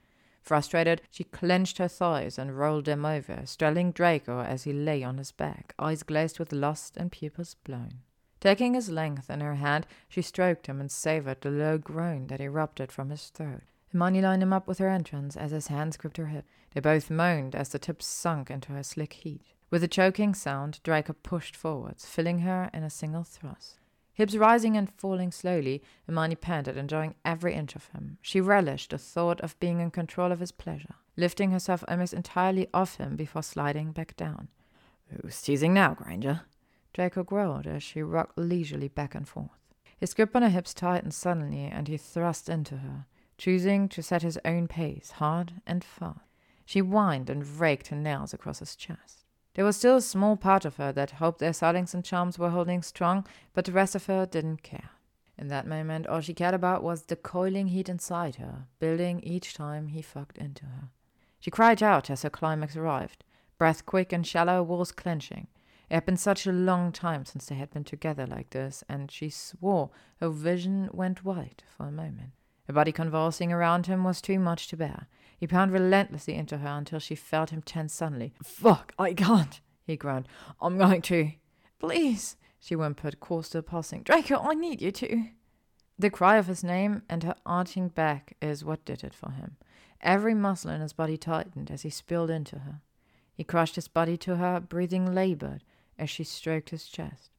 Frustrated, 0.42 1.02
she 1.12 1.26
clenched 1.26 1.80
her 1.80 1.90
thighs 1.90 2.40
and 2.40 2.58
rolled 2.58 2.86
them 2.86 3.06
over, 3.06 3.42
straddling 3.44 3.92
Draco 3.92 4.40
as 4.40 4.64
he 4.64 4.72
lay 4.72 5.04
on 5.04 5.18
his 5.18 5.34
back, 5.34 5.76
eyes 5.78 6.04
glazed 6.04 6.40
with 6.40 6.54
lust 6.54 6.96
and 6.96 7.12
pupils 7.12 7.58
blown. 7.66 8.00
Taking 8.40 8.74
his 8.74 8.90
length 8.90 9.30
in 9.30 9.42
her 9.42 9.56
hand, 9.56 9.86
she 10.08 10.22
stroked 10.22 10.68
him 10.68 10.80
and 10.80 10.90
savored 10.90 11.42
the 11.42 11.52
low 11.52 11.78
groan 11.78 12.28
that 12.28 12.40
erupted 12.40 12.90
from 12.90 13.10
his 13.10 13.28
throat. 13.28 13.64
Hermione 13.92 14.22
lined 14.22 14.44
him 14.44 14.54
up 14.54 14.68
with 14.68 14.78
her 14.80 14.90
entrance 14.90 15.36
as 15.36 15.52
his 15.52 15.68
hands 15.68 15.98
gripped 15.98 16.18
her 16.18 16.28
hip. 16.28 16.46
They 16.74 16.80
both 16.80 17.10
moaned 17.10 17.56
as 17.56 17.70
the 17.70 17.80
tips 17.80 18.06
sunk 18.06 18.50
into 18.50 18.72
her 18.72 18.84
slick 18.84 19.14
heat. 19.14 19.42
With 19.70 19.84
a 19.84 19.88
choking 19.88 20.34
sound, 20.34 20.80
Draco 20.84 21.14
pushed 21.14 21.56
forwards, 21.56 22.06
filling 22.06 22.40
her 22.40 22.70
in 22.74 22.84
a 22.84 22.90
single 22.90 23.24
thrust. 23.24 23.80
Hips 24.14 24.36
rising 24.36 24.76
and 24.76 24.90
falling 24.90 25.32
slowly, 25.32 25.82
Hermione 26.06 26.36
panted, 26.36 26.78
enjoying 26.78 27.16
every 27.24 27.54
inch 27.54 27.76
of 27.76 27.88
him. 27.88 28.18
She 28.22 28.42
relished 28.42 28.92
the 28.92 28.98
thought 28.98 29.42
of 29.42 29.60
being 29.60 29.80
in 29.80 29.92
control 29.92 30.32
of 30.32 30.42
his 30.42 30.52
pleasure, 30.52 30.96
lifting 31.16 31.52
herself 31.52 31.84
almost 31.88 32.14
entirely 32.14 32.68
off 32.74 32.98
him 32.98 33.16
before 33.16 33.44
sliding 33.44 33.92
back 33.94 34.16
down. 34.18 34.50
Who's 35.08 35.42
teasing 35.42 35.74
now, 35.74 35.94
Granger? 35.94 36.42
Draco 36.94 37.24
growled 37.24 37.68
as 37.68 37.84
she 37.84 38.02
rocked 38.02 38.38
leisurely 38.38 38.90
back 38.90 39.16
and 39.16 39.28
forth. 39.28 39.50
His 39.98 40.14
grip 40.14 40.36
on 40.36 40.42
her 40.42 40.50
hips 40.50 40.74
tightened 40.74 41.14
suddenly, 41.14 41.64
and 41.64 41.88
he 41.88 41.98
thrust 41.98 42.50
into 42.50 42.78
her, 42.78 43.06
choosing 43.42 43.90
to 43.90 44.04
set 44.04 44.22
his 44.22 44.38
own 44.46 44.68
pace, 44.68 45.14
hard 45.16 45.52
and 45.66 45.84
fast. 45.84 46.20
She 46.64 46.78
whined 46.78 47.28
and 47.28 47.60
raked 47.60 47.88
her 47.88 47.96
nails 47.96 48.36
across 48.36 48.60
his 48.60 48.76
chest. 48.76 49.26
There 49.56 49.66
was 49.66 49.78
still 49.78 49.98
a 49.98 50.02
small 50.02 50.38
part 50.38 50.64
of 50.64 50.76
her 50.76 50.92
that 50.92 51.18
hoped 51.18 51.40
their 51.40 51.52
sightings 51.52 51.96
and 51.96 52.06
charms 52.06 52.38
were 52.38 52.52
holding 52.52 52.84
strong, 52.84 53.26
but 53.54 53.66
the 53.66 53.72
rest 53.72 53.96
of 53.96 54.06
her 54.06 54.28
didn't 54.28 54.62
care. 54.62 54.92
In 55.40 55.48
that 55.48 55.66
moment, 55.66 56.06
all 56.06 56.22
she 56.22 56.36
cared 56.36 56.54
about 56.54 56.84
was 56.84 57.06
the 57.06 57.16
coiling 57.16 57.70
heat 57.70 57.90
inside 57.90 58.36
her, 58.36 58.68
building 58.78 59.20
each 59.22 59.56
time 59.56 59.88
he 59.88 60.04
fucked 60.04 60.38
into 60.38 60.66
her. 60.66 60.90
She 61.40 61.50
cried 61.50 61.82
out 61.82 62.12
as 62.12 62.22
her 62.22 62.30
climax 62.30 62.78
arrived, 62.78 63.24
breath 63.58 63.88
quick 63.88 64.14
and 64.14 64.26
shallow, 64.26 64.62
walls 64.62 64.92
clenching. 64.92 65.48
It 65.90 65.96
had 65.96 66.06
been 66.06 66.16
such 66.16 66.46
a 66.46 66.52
long 66.52 66.92
time 66.92 67.26
since 67.26 67.48
they 67.48 67.56
had 67.56 67.72
been 67.72 67.86
together 67.86 68.28
like 68.28 68.52
this, 68.52 68.84
and 68.88 69.10
she 69.10 69.32
swore 69.32 69.90
her 70.20 70.30
vision 70.30 70.92
went 70.94 71.26
white 71.26 71.64
for 71.76 71.88
a 71.88 71.92
moment. 71.92 72.34
Her 72.72 72.76
body 72.76 72.94
convulsing 72.94 73.52
around 73.52 73.88
him 73.88 74.06
was 74.06 74.22
too 74.22 74.40
much 74.40 74.70
to 74.70 74.78
bear. 74.78 75.08
He 75.38 75.46
pounded 75.46 75.74
relentlessly 75.74 76.36
into 76.36 76.60
her 76.60 76.70
until 76.70 77.00
she 77.00 77.16
felt 77.16 77.50
him 77.50 77.62
tense 77.62 77.92
suddenly. 77.92 78.34
Fuck, 78.42 78.94
I 78.98 79.14
can't, 79.14 79.60
he 79.84 79.98
groaned. 79.98 80.30
I'm 80.62 80.78
going 80.78 81.02
to. 81.02 81.34
Please, 81.80 82.38
she 82.62 82.76
whimpered, 82.76 83.20
core 83.20 83.44
still 83.44 83.62
pulsing. 83.62 84.04
Draco, 84.04 84.40
I 84.40 84.54
need 84.54 84.82
you 84.82 84.90
to. 84.90 85.26
The 86.00 86.10
cry 86.10 86.38
of 86.38 86.48
his 86.48 86.64
name 86.64 87.02
and 87.10 87.24
her 87.24 87.36
arching 87.46 87.90
back 87.90 88.38
is 88.42 88.64
what 88.64 88.86
did 88.86 89.04
it 89.04 89.14
for 89.14 89.32
him. 89.32 89.58
Every 90.00 90.34
muscle 90.34 90.72
in 90.72 90.80
his 90.80 90.94
body 90.94 91.18
tightened 91.18 91.72
as 91.72 91.82
he 91.82 91.90
spilled 91.90 92.30
into 92.30 92.60
her. 92.60 92.80
He 93.34 93.44
crushed 93.44 93.76
his 93.76 93.90
body 93.90 94.16
to 94.16 94.38
her, 94.38 94.62
breathing 94.62 95.14
labored 95.14 95.66
as 96.00 96.10
she 96.10 96.24
stroked 96.24 96.70
his 96.70 96.86
chest. 96.86 97.32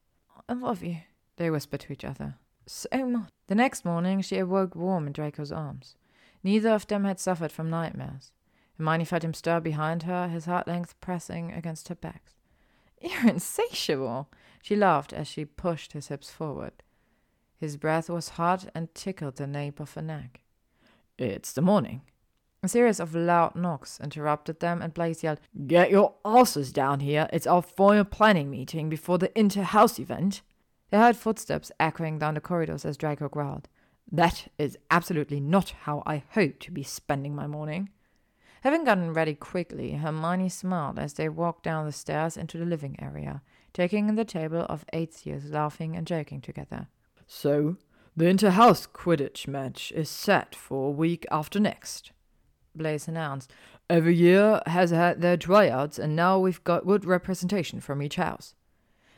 I 0.47 0.53
love 0.53 0.83
you, 0.83 0.99
they 1.39 1.49
whispered 1.49 1.81
to 1.81 1.93
each 1.95 2.05
other. 2.05 2.35
So 2.67 3.07
much. 3.07 3.31
The 3.53 3.57
next 3.57 3.85
morning 3.85 4.23
she 4.23 4.39
awoke 4.39 4.75
warm 4.75 5.07
in 5.07 5.13
Draco's 5.13 5.53
arms. 5.53 5.95
Neither 6.43 6.71
of 6.71 6.87
them 6.87 7.05
had 7.05 7.21
suffered 7.21 7.53
from 7.53 7.69
nightmares. 7.69 8.33
Hermione 8.79 9.05
felt 9.05 9.25
him 9.25 9.35
stir 9.35 9.61
behind 9.61 10.05
her, 10.05 10.27
his 10.27 10.47
heart 10.47 10.67
length 10.67 10.99
pressing 11.03 11.53
against 11.53 11.89
her 11.89 11.95
back. 11.95 12.33
You're 13.03 13.29
insatiable, 13.29 14.31
she 14.63 14.75
laughed 14.75 15.13
as 15.13 15.29
she 15.29 15.45
pushed 15.45 15.93
his 15.93 16.09
hips 16.09 16.31
forward. 16.31 16.83
His 17.59 17.77
breath 17.77 18.09
was 18.09 18.41
hot 18.41 18.71
and 18.75 18.95
tickled 18.95 19.37
the 19.37 19.47
nape 19.47 19.81
of 19.81 19.93
her 19.93 20.01
neck. 20.01 20.41
It's 21.19 21.53
the 21.53 21.61
morning. 21.61 22.01
A 22.63 22.69
series 22.69 23.01
of 23.01 23.15
loud 23.15 23.55
knocks 23.55 24.01
interrupted 24.03 24.61
them, 24.61 24.81
and 24.81 24.95
Blaise 24.95 25.23
yelled, 25.23 25.41
Get 25.67 25.91
your 25.91 26.15
asses 26.25 26.73
down 26.73 27.01
here. 27.01 27.29
It's 27.31 27.47
our 27.47 27.61
final 27.61 28.05
planning 28.05 28.49
meeting 28.49 28.89
before 28.89 29.19
the 29.19 29.39
inter-house 29.39 29.99
event. 29.99 30.41
They 30.93 30.99
heard 30.99 31.17
footsteps 31.17 31.73
echoing 31.81 32.19
down 32.19 32.35
the 32.35 32.41
corridors 32.43 32.85
as 32.85 32.99
Draco 32.99 33.27
growled. 33.27 33.67
That 34.11 34.49
is 34.59 34.77
absolutely 34.91 35.41
not 35.41 35.71
how 35.71 36.03
I 36.05 36.23
hope 36.33 36.59
to 36.61 36.71
be 36.71 36.83
spending 36.83 37.35
my 37.35 37.47
morning. 37.47 37.89
Having 38.61 38.85
gotten 38.85 39.15
ready 39.15 39.35
quickly, 39.35 39.93
Hermione 39.93 40.51
smiled 40.51 40.99
as 40.99 41.15
they 41.15 41.31
walked 41.31 41.63
down 41.63 41.87
the 41.87 41.93
stairs 41.93 42.37
into 42.37 42.59
the 42.59 42.67
living 42.67 42.97
area, 43.01 43.41
taking 43.73 44.11
in 44.11 44.17
the 44.17 44.27
table 44.27 44.67
of 44.69 44.85
years 44.93 45.47
laughing 45.47 45.97
and 45.97 46.07
joking 46.07 46.43
together. 46.43 46.89
So, 47.27 47.79
the 48.15 48.27
inter-house 48.27 48.87
Quidditch 48.87 49.49
match 49.49 49.93
is 49.97 50.11
set 50.11 50.55
for 50.55 50.89
a 50.89 50.93
week 50.93 51.25
after 51.31 51.59
next, 51.59 52.13
Blaise 52.75 53.09
announced. 53.09 53.51
Every 53.89 54.15
year 54.15 54.61
has 54.67 54.91
had 54.91 55.23
their 55.23 55.39
tryouts, 55.39 55.99
and 55.99 56.15
now 56.15 56.39
we've 56.39 56.63
got 56.65 56.87
good 56.87 57.07
representation 57.07 57.81
from 57.81 58.03
each 58.03 58.17
house. 58.17 58.55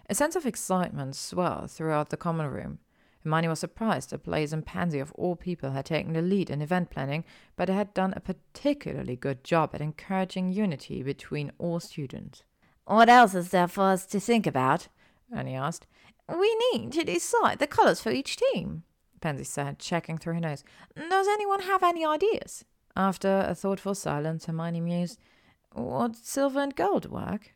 A 0.09 0.15
sense 0.15 0.37
of 0.37 0.47
excitement 0.47 1.17
swelled 1.17 1.71
throughout 1.71 2.11
the 2.11 2.17
common 2.17 2.47
room. 2.47 2.79
Hermione 3.23 3.49
was 3.49 3.61
surprised 3.61 4.11
that 4.11 4.23
Blaise 4.23 4.53
and 4.53 4.67
Pansy, 4.67 4.99
of 4.99 5.13
all 5.13 5.35
people, 5.35 5.71
had 5.71 5.87
taken 5.87 6.13
the 6.13 6.21
lead 6.21 6.51
in 6.51 6.61
event 6.61 6.91
planning, 6.91 7.25
but 7.57 7.69
they 7.69 7.75
had 7.75 7.95
done 7.95 8.13
a 8.15 8.21
particularly 8.21 9.17
good 9.17 9.43
job 9.43 9.71
at 9.73 9.81
encouraging 9.81 10.53
unity 10.53 11.03
between 11.03 11.51
all 11.59 11.81
students. 11.81 12.43
What 12.85 13.09
else 13.09 13.35
is 13.35 13.49
there 13.49 13.67
for 13.67 13.85
us 13.85 14.05
to 14.07 14.21
think 14.21 14.47
about? 14.47 14.89
Ernie 15.35 15.55
asked. 15.55 15.87
We 16.29 16.55
need 16.73 16.93
to 16.93 17.05
decide 17.05 17.59
the 17.59 17.67
colours 17.67 18.01
for 18.01 18.11
each 18.11 18.37
team, 18.37 18.83
Pansy 19.23 19.45
said, 19.45 19.79
checking 19.79 20.19
through 20.19 20.35
her 20.35 20.41
nose. 20.41 20.65
Does 20.95 21.27
anyone 21.29 21.61
have 21.61 21.83
any 21.83 22.05
ideas? 22.05 22.65
After 22.95 23.45
a 23.49 23.55
thoughtful 23.55 23.95
silence, 23.95 24.45
Hermione 24.45 24.81
mused, 24.81 25.19
Would 25.75 26.17
silver 26.17 26.61
and 26.61 26.77
gold 26.77 27.11
work? 27.11 27.55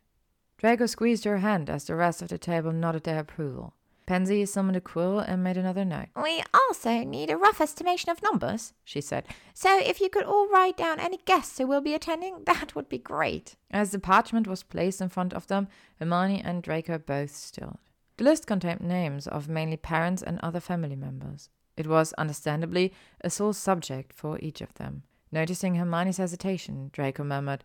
Draco 0.59 0.87
squeezed 0.87 1.25
her 1.25 1.39
hand 1.39 1.71
as 1.71 1.85
the 1.85 1.95
rest 1.95 2.21
of 2.21 2.29
the 2.29 2.39
table 2.39 2.73
nodded 2.73 3.05
their 3.05 3.21
approval. 3.21 3.75
Pansy 4.07 4.45
summoned 4.47 4.77
a 4.77 4.81
quill 4.81 5.19
and 5.19 5.45
made 5.45 5.57
another 5.57 5.85
note. 5.85 6.09
We 6.21 6.43
also 6.53 7.05
need 7.05 7.31
a 7.31 7.37
rough 7.37 7.61
estimation 7.61 8.11
of 8.11 8.23
numbers, 8.23 8.73
she 8.83 9.01
said. 9.01 9.27
So 9.53 9.79
if 9.79 10.01
you 10.01 10.09
could 10.09 10.25
all 10.25 10.49
write 10.49 10.79
down 10.79 10.99
any 10.99 11.19
guests 11.19 11.59
who 11.59 11.67
will 11.67 11.83
be 11.83 11.95
attending, 11.95 12.43
that 12.47 12.75
would 12.75 12.89
be 12.89 12.99
great. 12.99 13.55
As 13.71 13.91
the 13.91 13.99
parchment 13.99 14.49
was 14.49 14.63
placed 14.63 15.01
in 15.01 15.11
front 15.11 15.33
of 15.33 15.47
them, 15.47 15.69
Hermione 15.99 16.43
and 16.43 16.63
Draco 16.63 16.99
both 16.99 17.37
stilled. 17.37 17.79
The 18.17 18.25
list 18.25 18.47
contained 18.47 18.81
names 18.81 19.29
of 19.29 19.49
mainly 19.49 19.77
parents 19.77 20.23
and 20.23 20.41
other 20.41 20.59
family 20.59 20.97
members. 20.97 21.51
It 21.77 21.87
was, 21.87 22.13
understandably, 22.15 22.93
a 23.21 23.31
sole 23.31 23.53
subject 23.53 24.13
for 24.13 24.39
each 24.41 24.61
of 24.61 24.75
them. 24.75 25.03
Noticing 25.31 25.75
Hermione's 25.75 26.17
hesitation, 26.17 26.89
Draco 26.93 27.23
murmured, 27.23 27.63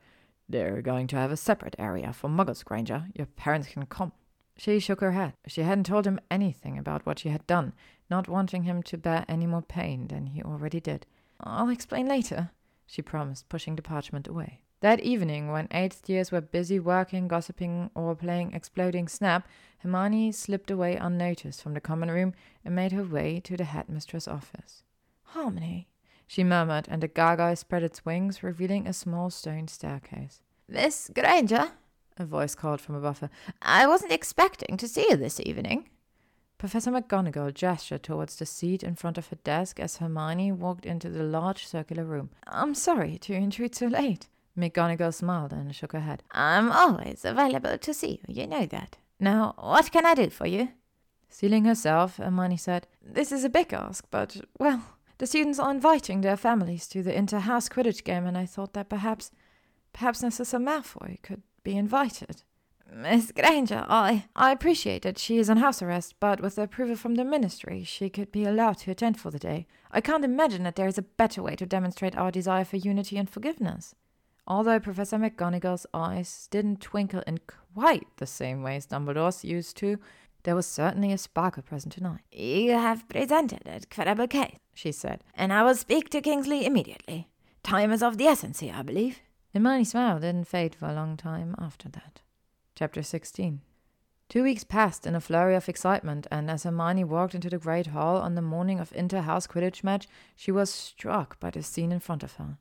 They're 0.53 0.84
going 0.84 1.07
to 1.07 1.15
have 1.15 1.31
a 1.31 1.35
separate 1.35 1.75
area 1.80 2.13
for 2.13 2.30
muggles, 2.30 2.63
Granger. 2.63 3.07
Your 3.15 3.25
parents 3.25 3.69
can 3.69 3.88
come. 3.88 4.11
She 4.55 4.77
shook 4.77 5.01
her 5.01 5.13
head. 5.13 5.34
She 5.47 5.61
hadn't 5.61 5.88
told 5.88 6.05
him 6.05 6.19
anything 6.30 6.77
about 6.77 7.07
what 7.07 7.17
she 7.17 7.30
had 7.30 7.47
done, 7.47 7.73
not 8.07 8.27
wanting 8.27 8.61
him 8.61 8.84
to 8.84 8.97
bear 8.99 9.25
any 9.27 9.47
more 9.47 9.63
pain 9.63 10.09
than 10.09 10.27
he 10.27 10.43
already 10.43 10.80
did. 10.80 11.07
I'll 11.39 11.69
explain 11.69 12.05
later, 12.05 12.51
she 12.85 13.01
promised, 13.01 13.49
pushing 13.49 13.75
the 13.75 13.81
parchment 13.81 14.27
away. 14.27 14.61
That 14.81 14.99
evening, 14.99 15.51
when 15.51 15.69
eighth 15.71 16.07
years 16.07 16.31
were 16.31 16.39
busy 16.39 16.80
working, 16.80 17.27
gossiping, 17.27 17.89
or 17.95 18.13
playing 18.13 18.53
exploding 18.53 19.07
snap, 19.07 19.47
Hermione 19.80 20.31
slipped 20.34 20.69
away 20.69 20.97
unnoticed 20.97 21.63
from 21.63 21.73
the 21.73 21.81
common 21.81 22.11
room 22.11 22.31
and 22.63 22.75
made 22.75 22.91
her 22.91 23.03
way 23.03 23.39
to 23.39 23.57
the 23.57 23.63
headmistress' 23.63 24.27
office. 24.27 24.84
Harmony, 25.23 25.88
she 26.27 26.43
murmured, 26.43 26.87
and 26.89 27.01
the 27.01 27.07
gargoyle 27.07 27.55
spread 27.55 27.83
its 27.83 28.05
wings, 28.05 28.43
revealing 28.43 28.87
a 28.87 28.93
small 28.93 29.29
stone 29.29 29.67
staircase. 29.67 30.41
Miss 30.67 31.11
Granger, 31.13 31.71
a 32.17 32.25
voice 32.25 32.55
called 32.55 32.81
from 32.81 32.95
above 32.95 33.19
her. 33.19 33.29
I 33.61 33.87
wasn't 33.87 34.11
expecting 34.11 34.77
to 34.77 34.87
see 34.87 35.07
you 35.09 35.17
this 35.17 35.39
evening. 35.39 35.89
Professor 36.57 36.91
McGonagall 36.91 37.53
gestured 37.53 38.03
towards 38.03 38.37
the 38.37 38.45
seat 38.45 38.83
in 38.83 38.95
front 38.95 39.17
of 39.17 39.27
her 39.27 39.37
desk 39.43 39.79
as 39.79 39.97
Hermione 39.97 40.53
walked 40.53 40.85
into 40.85 41.09
the 41.09 41.23
large 41.23 41.67
circular 41.67 42.05
room. 42.05 42.29
I'm 42.47 42.73
sorry 42.73 43.17
to 43.17 43.33
intrude 43.33 43.75
so 43.75 43.87
late. 43.87 44.29
McGonagall 44.57 45.13
smiled 45.13 45.51
and 45.51 45.75
shook 45.75 45.91
her 45.91 45.99
head. 45.99 46.23
I'm 46.31 46.71
always 46.71 47.25
available 47.25 47.77
to 47.77 47.93
see 47.93 48.21
you, 48.27 48.35
you 48.41 48.47
know 48.47 48.65
that. 48.67 48.97
Now, 49.19 49.55
what 49.57 49.91
can 49.91 50.05
I 50.05 50.13
do 50.13 50.29
for 50.29 50.47
you? 50.47 50.69
Sealing 51.27 51.65
herself, 51.65 52.17
Hermione 52.17 52.57
said, 52.57 52.87
This 53.01 53.31
is 53.31 53.43
a 53.43 53.49
big 53.49 53.73
ask, 53.73 54.05
but, 54.11 54.37
well, 54.59 54.83
the 55.18 55.27
students 55.27 55.60
are 55.60 55.72
inviting 55.72 56.22
their 56.22 56.38
families 56.38 56.88
to 56.88 57.03
the 57.03 57.15
inter-house 57.15 57.69
Quidditch 57.69 58.03
game, 58.03 58.26
and 58.26 58.38
I 58.38 58.45
thought 58.45 58.73
that 58.73 58.90
perhaps, 58.90 59.31
perhaps 59.94 60.22
Narcissa 60.22 60.57
Malfoy 60.57 61.22
could 61.22 61.44
be 61.64 61.77
invited. 61.77 62.44
Miss 62.95 63.31
Granger, 63.31 63.85
I, 63.88 64.26
I 64.35 64.52
appreciate 64.52 65.02
that 65.02 65.18
she 65.18 65.38
is 65.38 65.49
on 65.49 65.57
house 65.57 65.81
arrest, 65.81 66.15
but 66.19 66.41
with 66.41 66.57
approval 66.60 66.95
from 66.95 67.15
the 67.15 67.23
ministry, 67.23 67.84
she 67.84 68.10
could 68.10 68.31
be 68.31 68.45
allowed 68.45 68.77
to 68.80 68.91
attend 68.91 69.19
for 69.19 69.31
the 69.31 69.40
day. 69.40 69.65
I 69.91 69.99
can't 69.99 70.26
imagine 70.26 70.64
that 70.64 70.76
there 70.76 70.88
is 70.88 70.98
a 70.98 71.03
better 71.03 71.41
way 71.41 71.56
to 71.56 71.65
demonstrate 71.65 72.15
our 72.15 72.30
desire 72.30 72.65
for 72.65 72.77
unity 72.77 73.18
and 73.18 73.30
forgiveness. 73.30 73.95
Although 74.45 74.80
Professor 74.80 75.18
McGonagall's 75.18 75.88
eyes 75.94 76.48
didn't 76.52 76.81
twinkle 76.81 77.23
in 77.26 77.40
quite 77.73 78.06
the 78.18 78.27
same 78.27 78.61
way 78.61 78.76
as 78.76 78.85
Dumbledore's 78.85 79.44
used 79.44 79.77
to, 79.77 79.98
there 80.43 80.55
was 80.55 80.65
certainly 80.65 81.11
a 81.11 81.17
sparkle 81.17 81.63
present 81.63 81.93
tonight. 81.93 82.21
You 82.31 82.71
have 82.71 83.07
presented 83.07 83.61
a 83.65 83.79
credible 83.89 84.27
case, 84.27 84.57
she 84.73 84.91
said, 84.91 85.23
and 85.35 85.51
I 85.51 85.63
will 85.63 85.75
speak 85.75 86.09
to 86.09 86.21
Kingsley 86.21 86.65
immediately. 86.65 87.29
Time 87.63 87.91
is 87.91 88.03
of 88.03 88.17
the 88.17 88.27
essence 88.27 88.59
here, 88.59 88.73
I 88.75 88.81
believe. 88.81 89.19
Hermione's 89.53 89.91
smile 89.91 90.19
didn't 90.19 90.47
fade 90.47 90.75
for 90.75 90.87
a 90.87 90.93
long 90.93 91.15
time 91.15 91.55
after 91.59 91.87
that. 91.89 92.21
Chapter 92.75 93.03
16 93.03 93.61
Two 94.29 94.43
weeks 94.43 94.63
passed 94.63 95.05
in 95.05 95.15
a 95.15 95.21
flurry 95.21 95.55
of 95.55 95.69
excitement, 95.69 96.25
and 96.31 96.49
as 96.49 96.63
Hermione 96.63 97.03
walked 97.03 97.35
into 97.35 97.49
the 97.49 97.59
great 97.59 97.87
hall 97.87 98.17
on 98.17 98.35
the 98.35 98.41
morning 98.41 98.79
of 98.79 98.91
inter-house 98.95 99.45
Quidditch 99.45 99.83
match, 99.83 100.07
she 100.35 100.51
was 100.51 100.71
struck 100.71 101.39
by 101.39 101.51
the 101.51 101.61
scene 101.61 101.91
in 101.91 101.99
front 101.99 102.23
of 102.23 102.33
her. 102.33 102.57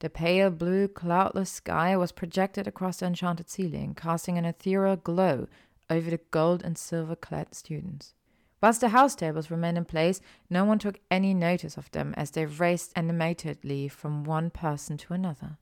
The 0.00 0.10
pale 0.10 0.50
blue, 0.50 0.88
cloudless 0.88 1.50
sky 1.50 1.96
was 1.96 2.12
projected 2.12 2.68
across 2.68 2.98
the 2.98 3.06
enchanted 3.06 3.48
ceiling, 3.48 3.94
casting 3.94 4.36
an 4.36 4.44
ethereal 4.44 4.96
glow 4.96 5.48
over 5.88 6.10
the 6.10 6.20
gold 6.30 6.62
and 6.62 6.76
silver 6.76 7.16
clad 7.16 7.54
students. 7.54 8.14
Whilst 8.62 8.80
the 8.80 8.88
house 8.88 9.14
tables 9.14 9.50
remained 9.50 9.78
in 9.78 9.84
place, 9.84 10.20
no 10.48 10.64
one 10.64 10.78
took 10.78 10.98
any 11.10 11.34
notice 11.34 11.76
of 11.76 11.90
them 11.90 12.14
as 12.16 12.30
they 12.30 12.46
raced 12.46 12.92
animatedly 12.96 13.88
from 13.88 14.24
one 14.24 14.50
person 14.50 14.96
to 14.98 15.14
another. 15.14 15.58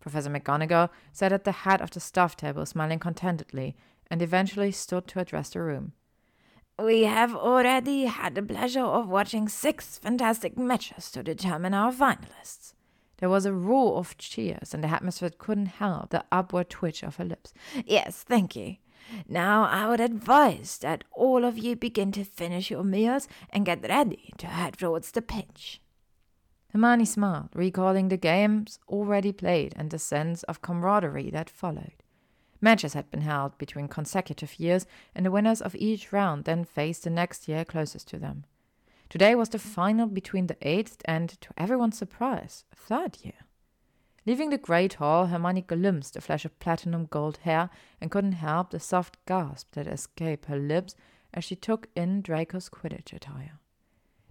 Professor 0.00 0.30
McGonagall 0.30 0.90
sat 1.12 1.32
at 1.32 1.44
the 1.44 1.52
head 1.52 1.80
of 1.80 1.90
the 1.90 2.00
staff 2.00 2.36
table, 2.36 2.66
smiling 2.66 2.98
contentedly, 2.98 3.74
and 4.10 4.20
eventually 4.20 4.72
stood 4.72 5.06
to 5.08 5.20
address 5.20 5.50
the 5.50 5.62
room. 5.62 5.92
We 6.78 7.04
have 7.04 7.34
already 7.34 8.06
had 8.06 8.34
the 8.34 8.42
pleasure 8.42 8.80
of 8.84 9.08
watching 9.08 9.48
six 9.48 9.98
fantastic 9.98 10.58
matches 10.58 11.10
to 11.12 11.22
determine 11.22 11.74
our 11.74 11.92
finalists. 11.92 12.74
There 13.18 13.28
was 13.28 13.46
a 13.46 13.52
roar 13.52 13.98
of 13.98 14.18
cheers, 14.18 14.74
and 14.74 14.82
the 14.82 14.88
headmistress 14.88 15.34
couldn't 15.38 15.66
help 15.66 16.10
the 16.10 16.24
upward 16.32 16.68
twitch 16.68 17.04
of 17.04 17.16
her 17.16 17.24
lips. 17.24 17.54
Yes, 17.86 18.24
thank 18.24 18.56
you. 18.56 18.76
Now 19.28 19.64
I 19.64 19.88
would 19.88 20.00
advise 20.00 20.78
that 20.78 21.04
all 21.12 21.44
of 21.44 21.58
you 21.58 21.76
begin 21.76 22.12
to 22.12 22.24
finish 22.24 22.70
your 22.70 22.84
meals 22.84 23.28
and 23.50 23.66
get 23.66 23.88
ready 23.88 24.32
to 24.38 24.46
head 24.46 24.78
towards 24.78 25.10
the 25.10 25.22
pitch. 25.22 25.80
Hermione 26.72 27.04
smiled, 27.04 27.50
recalling 27.54 28.08
the 28.08 28.16
games 28.16 28.78
already 28.88 29.32
played 29.32 29.74
and 29.76 29.90
the 29.90 29.98
sense 29.98 30.42
of 30.44 30.62
camaraderie 30.62 31.30
that 31.30 31.50
followed. 31.50 32.02
Matches 32.62 32.94
had 32.94 33.10
been 33.10 33.22
held 33.22 33.58
between 33.58 33.88
consecutive 33.88 34.58
years, 34.58 34.86
and 35.14 35.26
the 35.26 35.30
winners 35.30 35.60
of 35.60 35.74
each 35.74 36.12
round 36.12 36.44
then 36.44 36.64
faced 36.64 37.04
the 37.04 37.10
next 37.10 37.48
year 37.48 37.64
closest 37.64 38.08
to 38.08 38.18
them. 38.18 38.44
Today 39.10 39.34
was 39.34 39.50
the 39.50 39.58
final 39.58 40.06
between 40.06 40.46
the 40.46 40.56
eighth 40.62 41.02
and, 41.04 41.28
to 41.42 41.50
everyone's 41.58 41.98
surprise, 41.98 42.64
third 42.74 43.18
year. 43.22 43.34
Leaving 44.24 44.50
the 44.50 44.58
great 44.58 44.94
hall, 44.94 45.26
Hermione 45.26 45.62
glimpsed 45.62 46.16
a 46.16 46.20
flash 46.20 46.44
of 46.44 46.58
platinum 46.60 47.06
gold 47.06 47.38
hair 47.38 47.70
and 48.00 48.10
couldn't 48.10 48.32
help 48.32 48.70
the 48.70 48.78
soft 48.78 49.16
gasp 49.26 49.72
that 49.72 49.88
escaped 49.88 50.46
her 50.46 50.58
lips 50.58 50.94
as 51.34 51.42
she 51.44 51.56
took 51.56 51.88
in 51.96 52.22
Draco's 52.22 52.68
Quidditch 52.68 53.12
attire. 53.12 53.58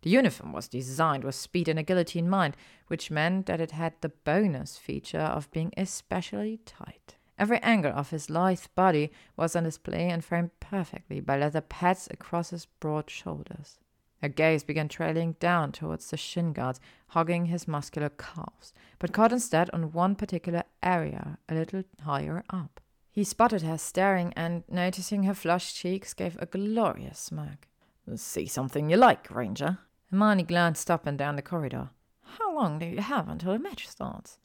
The 0.04 0.10
uniform 0.10 0.54
was 0.54 0.70
designed 0.70 1.24
with 1.26 1.36
speed 1.36 1.68
and 1.68 1.78
agility 1.78 2.20
in 2.20 2.30
mind, 2.30 2.56
which 2.88 3.12
meant 3.12 3.48
that 3.48 3.60
it 3.60 3.72
had 3.72 3.94
the 4.00 4.10
bonus 4.10 4.78
feature 4.78 5.20
of 5.20 5.52
being 5.52 5.74
especially 5.76 6.62
tight. 6.66 7.18
Every 7.38 7.58
angle 7.60 7.92
of 7.92 8.12
his 8.12 8.30
lithe 8.30 8.66
body 8.76 9.12
was 9.36 9.56
on 9.56 9.64
display 9.64 10.10
and 10.10 10.24
framed 10.24 10.52
perfectly 10.60 11.20
by 11.20 11.38
leather 11.38 11.62
pads 11.62 12.08
across 12.10 12.52
his 12.52 12.66
broad 12.66 13.10
shoulders. 13.10 13.81
Her 14.22 14.30
gaze 14.30 14.64
began 14.64 14.88
trailing 14.88 15.36
down 15.40 15.72
towards 15.72 16.10
the 16.10 16.18
shin 16.18 16.54
guards, 16.54 16.80
hugging 17.08 17.46
his 17.46 17.68
muscular 17.68 18.10
calves, 18.10 18.72
but 19.00 19.14
caught 19.14 19.32
instead 19.32 19.70
on 19.72 19.92
one 19.92 20.16
particular 20.16 20.64
area 20.84 21.40
a 21.50 21.56
little 21.56 21.84
higher 22.04 22.44
up. 22.50 22.80
He 23.12 23.24
spotted 23.24 23.64
her 23.64 23.78
staring 23.78 24.32
and, 24.36 24.64
noticing 24.70 25.24
her 25.24 25.34
flushed 25.34 25.76
cheeks, 25.76 26.14
gave 26.14 26.38
a 26.40 26.46
glorious 26.46 27.20
smirk. 27.20 27.68
See 28.16 28.46
something 28.46 28.90
you 28.90 28.98
like, 28.98 29.28
Granger? 29.28 29.80
Hermione 30.12 30.44
glanced 30.44 30.92
up 30.92 31.08
and 31.08 31.18
down 31.18 31.36
the 31.36 31.42
corridor. 31.42 31.90
How 32.24 32.56
long 32.56 32.80
do 32.80 32.86
you 32.86 33.02
have 33.02 33.28
until 33.28 33.54
the 33.54 33.60
match 33.60 33.88
starts? 33.88 34.38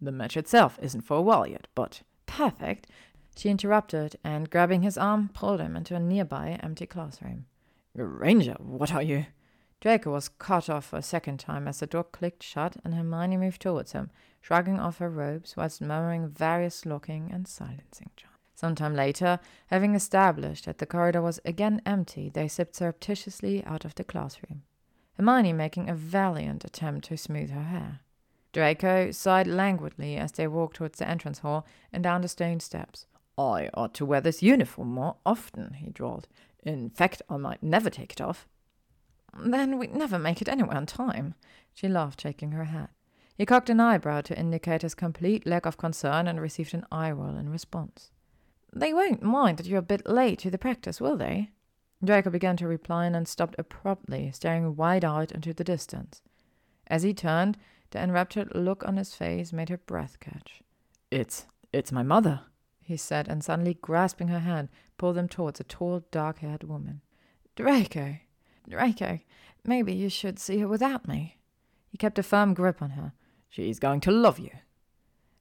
The 0.00 0.12
match 0.12 0.36
itself 0.36 0.78
isn't 0.80 1.02
for 1.02 1.16
a 1.16 1.22
while 1.22 1.46
yet, 1.46 1.68
but. 1.74 2.02
Perfect. 2.26 2.86
She 3.36 3.50
interrupted 3.50 4.16
and, 4.24 4.50
grabbing 4.50 4.82
his 4.82 4.98
arm, 4.98 5.30
pulled 5.32 5.60
him 5.60 5.76
into 5.76 5.94
a 5.94 6.00
nearby 6.00 6.58
empty 6.62 6.86
classroom. 6.86 7.46
Granger, 8.06 8.56
what 8.58 8.92
are 8.92 9.02
you? 9.02 9.26
Draco 9.80 10.12
was 10.12 10.28
cut 10.28 10.68
off 10.68 10.92
a 10.92 11.02
second 11.02 11.38
time 11.38 11.68
as 11.68 11.80
the 11.80 11.86
door 11.86 12.04
clicked 12.04 12.42
shut 12.42 12.76
and 12.84 12.94
Hermione 12.94 13.36
moved 13.36 13.62
towards 13.62 13.92
him, 13.92 14.10
shrugging 14.40 14.78
off 14.78 14.98
her 14.98 15.10
robes 15.10 15.56
whilst 15.56 15.80
murmuring 15.80 16.28
various 16.28 16.84
locking 16.84 17.30
and 17.32 17.46
silencing 17.46 18.10
charms. 18.16 18.34
Some 18.54 18.74
time 18.74 18.96
later, 18.96 19.38
having 19.68 19.94
established 19.94 20.64
that 20.64 20.78
the 20.78 20.86
corridor 20.86 21.22
was 21.22 21.38
again 21.44 21.80
empty, 21.86 22.28
they 22.28 22.48
slipped 22.48 22.74
surreptitiously 22.74 23.64
out 23.64 23.84
of 23.84 23.94
the 23.94 24.02
classroom. 24.02 24.62
Hermione 25.16 25.52
making 25.52 25.88
a 25.88 25.94
valiant 25.94 26.64
attempt 26.64 27.06
to 27.08 27.16
smooth 27.16 27.50
her 27.50 27.62
hair. 27.62 28.00
Draco 28.52 29.12
sighed 29.12 29.46
languidly 29.46 30.16
as 30.16 30.32
they 30.32 30.48
walked 30.48 30.76
towards 30.76 30.98
the 30.98 31.08
entrance 31.08 31.40
hall 31.40 31.66
and 31.92 32.02
down 32.02 32.22
the 32.22 32.28
stone 32.28 32.58
steps. 32.58 33.06
I 33.36 33.70
ought 33.74 33.94
to 33.94 34.04
wear 34.04 34.20
this 34.20 34.42
uniform 34.42 34.88
more 34.88 35.16
often, 35.24 35.74
he 35.74 35.90
drawled. 35.90 36.26
In 36.62 36.90
fact, 36.90 37.22
I 37.28 37.36
might 37.36 37.62
never 37.62 37.90
take 37.90 38.12
it 38.12 38.20
off. 38.20 38.48
Then 39.38 39.78
we'd 39.78 39.94
never 39.94 40.18
make 40.18 40.42
it 40.42 40.48
anywhere 40.48 40.76
on 40.76 40.86
time. 40.86 41.34
She 41.74 41.88
laughed, 41.88 42.22
shaking 42.22 42.52
her 42.52 42.64
head. 42.64 42.88
He 43.36 43.46
cocked 43.46 43.70
an 43.70 43.78
eyebrow 43.78 44.22
to 44.22 44.38
indicate 44.38 44.82
his 44.82 44.94
complete 44.94 45.46
lack 45.46 45.64
of 45.64 45.76
concern 45.76 46.26
and 46.26 46.40
received 46.40 46.74
an 46.74 46.84
eye 46.90 47.12
roll 47.12 47.36
in 47.36 47.48
response. 47.48 48.10
They 48.72 48.92
won't 48.92 49.22
mind 49.22 49.58
that 49.58 49.66
you're 49.66 49.78
a 49.78 49.82
bit 49.82 50.08
late 50.08 50.40
to 50.40 50.50
the 50.50 50.58
practice, 50.58 51.00
will 51.00 51.16
they? 51.16 51.50
Draco 52.04 52.30
began 52.30 52.56
to 52.58 52.68
reply 52.68 53.06
and 53.06 53.14
then 53.14 53.26
stopped 53.26 53.54
abruptly, 53.58 54.30
staring 54.32 54.76
wide 54.76 55.04
eyed 55.04 55.32
into 55.32 55.54
the 55.54 55.64
distance. 55.64 56.22
As 56.88 57.02
he 57.02 57.14
turned, 57.14 57.58
the 57.90 58.00
enraptured 58.02 58.54
look 58.54 58.84
on 58.86 58.96
his 58.96 59.14
face 59.14 59.52
made 59.52 59.68
her 59.68 59.78
breath 59.78 60.20
catch. 60.20 60.62
It's 61.10 61.46
it's 61.72 61.92
my 61.92 62.02
mother, 62.02 62.42
he 62.82 62.96
said, 62.96 63.28
and 63.28 63.42
suddenly 63.42 63.74
grasping 63.74 64.28
her 64.28 64.40
hand, 64.40 64.68
pulled 64.98 65.16
them 65.16 65.28
towards 65.28 65.60
a 65.60 65.64
tall, 65.64 66.04
dark 66.10 66.40
haired 66.40 66.64
woman. 66.64 67.00
Draco, 67.56 68.16
Draco, 68.68 69.20
maybe 69.64 69.94
you 69.94 70.08
should 70.08 70.38
see 70.38 70.58
her 70.58 70.68
without 70.68 71.08
me. 71.08 71.38
He 71.88 71.96
kept 71.96 72.18
a 72.18 72.22
firm 72.22 72.52
grip 72.54 72.82
on 72.82 72.90
her. 72.90 73.12
She's 73.48 73.78
going 73.78 74.00
to 74.00 74.10
love 74.10 74.38
you. 74.38 74.50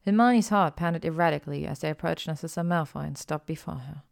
Hermione's 0.06 0.50
heart 0.50 0.78
pounded 0.78 1.04
erratically 1.04 1.68
as 1.68 1.80
they 1.80 1.90
approached 1.90 2.28
Narcissa 2.28 2.62
Malfoy 2.62 3.06
and 3.08 3.18
stopped 3.18 3.46
before 3.46 3.80
her. 3.80 4.04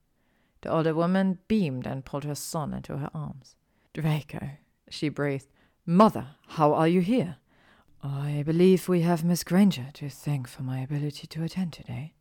The 0.62 0.70
older 0.70 0.94
woman 0.94 1.40
beamed 1.48 1.88
and 1.88 2.04
pulled 2.04 2.26
her 2.26 2.36
son 2.36 2.74
into 2.74 2.98
her 2.98 3.10
arms. 3.14 3.56
Draco, 3.94 4.50
she 4.90 5.08
breathed. 5.08 5.48
Mother, 5.86 6.30
how 6.50 6.74
are 6.74 6.88
you 6.88 7.02
here? 7.02 7.38
I 8.04 8.44
believe 8.46 8.90
we 8.90 9.02
have 9.02 9.24
Miss 9.24 9.44
Granger 9.44 9.88
to 9.94 10.10
thank 10.10 10.48
for 10.48 10.64
my 10.64 10.80
ability 10.80 11.28
to 11.28 11.44
attend 11.44 11.74
today, 11.74 12.15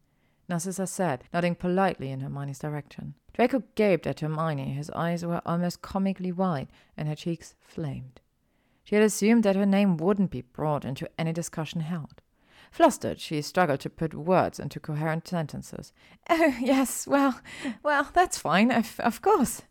Narcissa 0.48 0.86
said, 0.86 1.24
nodding 1.32 1.54
politely 1.54 2.10
in 2.10 2.20
Hermione's 2.20 2.58
direction. 2.58 3.14
Draco 3.32 3.62
gaped 3.74 4.06
at 4.06 4.20
Hermione. 4.20 4.74
His 4.74 4.90
eyes 4.90 5.24
were 5.24 5.42
almost 5.44 5.82
comically 5.82 6.32
wide, 6.32 6.68
and 6.96 7.08
her 7.08 7.14
cheeks 7.14 7.54
flamed. 7.60 8.20
She 8.84 8.94
had 8.94 9.04
assumed 9.04 9.42
that 9.44 9.56
her 9.56 9.66
name 9.66 9.96
wouldn't 9.96 10.30
be 10.30 10.42
brought 10.42 10.84
into 10.84 11.08
any 11.18 11.32
discussion 11.32 11.80
held. 11.80 12.20
Flustered, 12.70 13.20
she 13.20 13.40
struggled 13.40 13.80
to 13.80 13.90
put 13.90 14.14
words 14.14 14.58
into 14.58 14.80
coherent 14.80 15.26
sentences. 15.26 15.92
Oh, 16.28 16.56
yes, 16.60 17.06
well, 17.06 17.40
well, 17.82 18.10
that's 18.12 18.38
fine, 18.38 18.70
of, 18.70 19.00
of 19.00 19.22
course. 19.22 19.62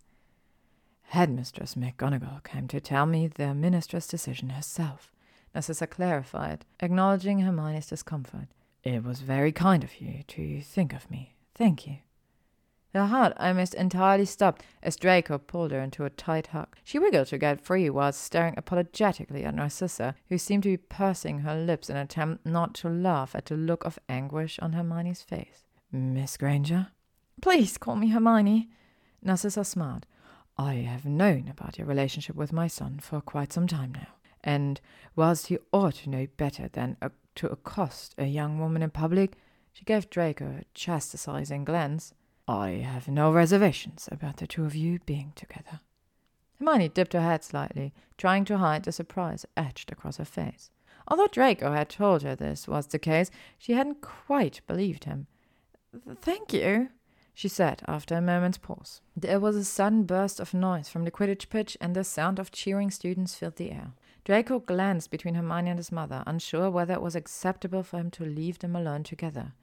Headmistress 1.03 1.75
McGonagall 1.75 2.43
came 2.43 2.67
to 2.69 2.79
tell 2.79 3.05
me 3.05 3.27
the 3.27 3.53
minister's 3.53 4.07
decision 4.07 4.49
herself, 4.49 5.11
Narcissa 5.53 5.85
clarified, 5.85 6.65
acknowledging 6.79 7.39
Hermione's 7.39 7.87
discomfort. 7.87 8.47
It 8.83 9.03
was 9.03 9.21
very 9.21 9.51
kind 9.51 9.83
of 9.83 10.01
you 10.01 10.23
to 10.27 10.61
think 10.61 10.93
of 10.93 11.09
me. 11.09 11.35
Thank 11.55 11.87
you. 11.87 11.97
Her 12.93 13.07
heart 13.07 13.33
almost 13.37 13.73
entirely 13.73 14.25
stopped 14.25 14.63
as 14.83 14.97
Draco 14.97 15.39
pulled 15.39 15.71
her 15.71 15.79
into 15.79 16.05
a 16.05 16.11
tight 16.11 16.47
hug. 16.47 16.75
She 16.83 16.99
wriggled 16.99 17.27
to 17.27 17.39
get 17.39 17.59
free 17.61 17.89
while 17.89 18.11
staring 18.11 18.53
apologetically 18.55 19.45
at 19.45 19.55
Narcissa, 19.55 20.15
who 20.29 20.37
seemed 20.37 20.63
to 20.63 20.69
be 20.69 20.77
pursing 20.77 21.39
her 21.39 21.55
lips 21.55 21.89
in 21.89 21.95
an 21.95 22.03
attempt 22.03 22.45
not 22.45 22.75
to 22.75 22.89
laugh 22.89 23.33
at 23.33 23.45
the 23.45 23.55
look 23.55 23.83
of 23.83 23.97
anguish 24.07 24.59
on 24.59 24.73
Hermione's 24.73 25.23
face. 25.23 25.63
Miss 25.91 26.37
Granger? 26.37 26.89
Please 27.41 27.77
call 27.79 27.95
me 27.95 28.09
Hermione. 28.09 28.69
Narcissa 29.23 29.63
smiled. 29.63 30.05
I 30.55 30.75
have 30.75 31.05
known 31.05 31.47
about 31.47 31.79
your 31.79 31.87
relationship 31.87 32.35
with 32.35 32.53
my 32.53 32.67
son 32.67 32.99
for 32.99 33.21
quite 33.21 33.51
some 33.51 33.65
time 33.65 33.93
now, 33.93 34.09
and 34.43 34.79
whilst 35.15 35.49
you 35.49 35.59
ought 35.71 35.95
to 35.95 36.09
know 36.11 36.27
better 36.37 36.67
than 36.67 36.97
a- 37.01 37.09
to 37.35 37.47
accost 37.47 38.15
a 38.17 38.25
young 38.25 38.59
woman 38.59 38.81
in 38.81 38.89
public, 38.89 39.37
she 39.71 39.85
gave 39.85 40.09
Draco 40.09 40.45
a 40.45 40.63
chastising 40.73 41.65
glance. 41.65 42.13
I 42.47 42.69
have 42.69 43.07
no 43.07 43.31
reservations 43.31 44.09
about 44.11 44.37
the 44.37 44.47
two 44.47 44.65
of 44.65 44.75
you 44.75 44.99
being 45.05 45.33
together. 45.35 45.79
Hermione 46.59 46.89
dipped 46.89 47.13
her 47.13 47.21
head 47.21 47.43
slightly, 47.43 47.93
trying 48.17 48.45
to 48.45 48.57
hide 48.57 48.83
the 48.83 48.91
surprise 48.91 49.45
etched 49.57 49.91
across 49.91 50.17
her 50.17 50.25
face. 50.25 50.69
Although 51.07 51.27
Draco 51.27 51.73
had 51.73 51.89
told 51.89 52.21
her 52.23 52.35
this 52.35 52.67
was 52.67 52.87
the 52.87 52.99
case, 52.99 53.29
she 53.57 53.73
hadn't 53.73 54.01
quite 54.01 54.61
believed 54.67 55.05
him. 55.05 55.27
Thank 56.21 56.53
you, 56.53 56.89
she 57.33 57.47
said 57.47 57.81
after 57.87 58.15
a 58.15 58.21
moment's 58.21 58.57
pause. 58.57 59.01
There 59.15 59.39
was 59.39 59.55
a 59.55 59.63
sudden 59.63 60.03
burst 60.03 60.39
of 60.39 60.53
noise 60.53 60.87
from 60.89 61.03
the 61.03 61.11
Quidditch 61.11 61.49
pitch, 61.49 61.75
and 61.81 61.95
the 61.95 62.03
sound 62.03 62.39
of 62.39 62.51
cheering 62.51 62.91
students 62.91 63.35
filled 63.35 63.57
the 63.57 63.71
air. 63.71 63.91
Draco 64.25 64.59
glanced 64.59 65.11
between 65.11 65.35
Hermione 65.35 65.71
and 65.71 65.79
his 65.79 65.91
mother, 65.91 66.23
unsure 66.25 66.69
whether 66.69 66.93
it 66.93 67.01
was 67.01 67.15
acceptable 67.15 67.83
for 67.83 67.97
him 67.99 68.09
to 68.11 68.23
leave 68.25 68.59
them 68.59 68.75
alone 68.75 69.03
together. 69.03 69.53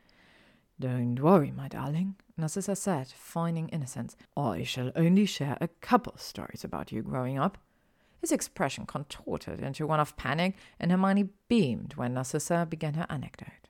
Don't 0.79 1.19
worry, 1.19 1.51
my 1.51 1.69
darling, 1.69 2.17
Narcissa 2.37 2.77
said, 2.77 3.09
feigning 3.09 3.69
innocence. 3.69 4.17
I 4.37 4.63
shall 4.63 4.93
only 4.97 5.27
share 5.27 5.57
a 5.61 5.69
couple 5.69 6.17
stories 6.17 6.65
about 6.65 6.93
you 6.93 7.03
growing 7.03 7.39
up. 7.39 7.59
His 8.21 8.33
expression 8.33 8.85
contorted 8.85 9.61
into 9.61 9.87
one 9.87 10.01
of 10.01 10.17
panic, 10.17 10.57
and 10.79 10.91
Hermione 10.91 11.31
beamed 11.49 11.95
when 11.95 12.15
Narcissa 12.15 12.67
began 12.69 12.95
her 12.95 13.07
anecdote. 13.09 13.70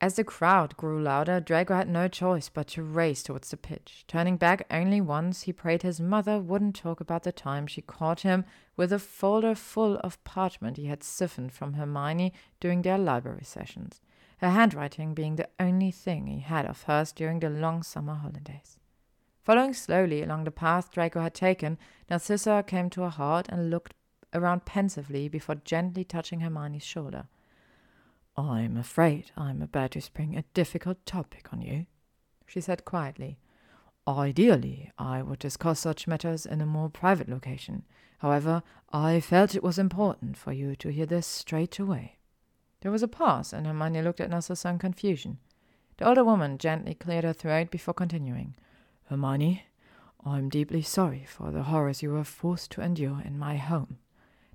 As 0.00 0.14
the 0.14 0.24
crowd 0.24 0.76
grew 0.76 1.02
louder, 1.02 1.40
Draco 1.40 1.74
had 1.74 1.88
no 1.88 2.08
choice 2.08 2.48
but 2.48 2.68
to 2.68 2.82
race 2.82 3.22
towards 3.22 3.50
the 3.50 3.56
pitch. 3.56 4.04
Turning 4.08 4.38
back 4.38 4.66
only 4.70 5.00
once, 5.00 5.42
he 5.42 5.52
prayed 5.52 5.82
his 5.82 6.00
mother 6.00 6.40
wouldn't 6.40 6.76
talk 6.76 7.00
about 7.00 7.24
the 7.24 7.32
time 7.32 7.66
she 7.66 7.82
caught 7.82 8.20
him 8.20 8.44
with 8.76 8.92
a 8.92 8.98
folder 8.98 9.54
full 9.54 9.98
of 9.98 10.22
parchment 10.24 10.78
he 10.78 10.86
had 10.86 11.02
siphoned 11.02 11.52
from 11.52 11.74
Hermione 11.74 12.32
during 12.60 12.82
their 12.82 12.98
library 12.98 13.44
sessions 13.44 14.00
her 14.40 14.50
handwriting 14.50 15.12
being 15.12 15.36
the 15.36 15.48
only 15.58 15.90
thing 15.90 16.26
he 16.26 16.40
had 16.40 16.64
of 16.64 16.82
hers 16.84 17.12
during 17.12 17.40
the 17.40 17.50
long 17.50 17.82
summer 17.82 18.14
holidays. 18.14 18.78
Following 19.42 19.74
slowly 19.74 20.22
along 20.22 20.44
the 20.44 20.50
path 20.50 20.90
Draco 20.90 21.20
had 21.20 21.34
taken, 21.34 21.78
Narcissa 22.08 22.64
came 22.66 22.88
to 22.90 23.04
a 23.04 23.10
halt 23.10 23.46
and 23.50 23.68
looked 23.68 23.92
around 24.32 24.64
pensively 24.64 25.28
before 25.28 25.56
gently 25.56 26.04
touching 26.04 26.40
Hermione's 26.40 26.84
shoulder. 26.84 27.26
I'm 28.36 28.76
afraid 28.76 29.30
I'm 29.36 29.60
about 29.60 29.92
to 29.92 30.00
spring 30.00 30.36
a 30.36 30.44
difficult 30.54 31.04
topic 31.04 31.52
on 31.52 31.60
you, 31.62 31.86
she 32.46 32.60
said 32.60 32.84
quietly. 32.84 33.38
Ideally, 34.08 34.90
I 34.98 35.22
would 35.22 35.38
discuss 35.38 35.80
such 35.80 36.06
matters 36.06 36.46
in 36.46 36.60
a 36.60 36.66
more 36.66 36.88
private 36.88 37.28
location. 37.28 37.84
However, 38.18 38.62
I 38.92 39.20
felt 39.20 39.54
it 39.54 39.62
was 39.62 39.78
important 39.78 40.36
for 40.36 40.52
you 40.52 40.74
to 40.76 40.90
hear 40.90 41.06
this 41.06 41.26
straight 41.26 41.78
away. 41.78 42.18
There 42.80 42.90
was 42.90 43.02
a 43.02 43.08
pause, 43.08 43.52
and 43.52 43.66
Hermione 43.66 44.02
looked 44.02 44.20
at 44.20 44.30
Narcissa 44.30 44.68
in 44.68 44.78
confusion. 44.78 45.38
The 45.98 46.08
older 46.08 46.24
woman 46.24 46.56
gently 46.56 46.94
cleared 46.94 47.24
her 47.24 47.34
throat 47.34 47.70
before 47.70 47.94
continuing. 47.94 48.54
Hermione, 49.04 49.64
I'm 50.24 50.48
deeply 50.48 50.82
sorry 50.82 51.24
for 51.28 51.50
the 51.50 51.64
horrors 51.64 52.02
you 52.02 52.10
were 52.10 52.24
forced 52.24 52.70
to 52.72 52.80
endure 52.80 53.20
in 53.24 53.38
my 53.38 53.56
home. 53.56 53.98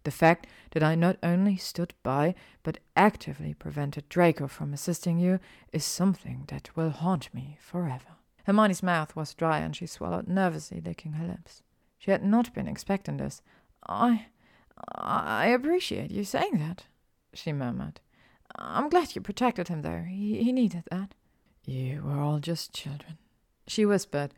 The 0.05 0.11
fact 0.11 0.45
that 0.71 0.83
I 0.83 0.93
not 0.93 1.17
only 1.23 1.57
stood 1.57 1.95
by, 2.03 2.35
but 2.61 2.77
actively 2.95 3.55
prevented 3.55 4.07
Draco 4.07 4.47
from 4.47 4.71
assisting 4.71 5.17
you 5.17 5.39
is 5.73 5.83
something 5.83 6.45
that 6.47 6.75
will 6.75 6.91
haunt 6.91 7.33
me 7.33 7.57
forever. 7.59 8.13
Hermione's 8.45 8.83
mouth 8.83 9.15
was 9.15 9.33
dry, 9.33 9.57
and 9.57 9.75
she 9.75 9.87
swallowed 9.87 10.27
nervously, 10.27 10.79
licking 10.79 11.13
her 11.13 11.25
lips. 11.25 11.63
She 11.97 12.11
had 12.11 12.23
not 12.23 12.53
been 12.53 12.67
expecting 12.67 13.17
this. 13.17 13.41
I. 13.87 14.27
I 14.93 15.47
appreciate 15.47 16.11
you 16.11 16.23
saying 16.23 16.59
that, 16.59 16.83
she 17.33 17.51
murmured. 17.51 17.99
I'm 18.55 18.89
glad 18.89 19.15
you 19.15 19.21
protected 19.21 19.69
him, 19.69 19.81
though. 19.81 20.03
He, 20.07 20.43
he 20.43 20.51
needed 20.51 20.83
that. 20.91 21.15
You 21.65 22.03
were 22.03 22.19
all 22.19 22.37
just 22.37 22.73
children, 22.73 23.17
she 23.65 23.87
whispered. 23.87 24.35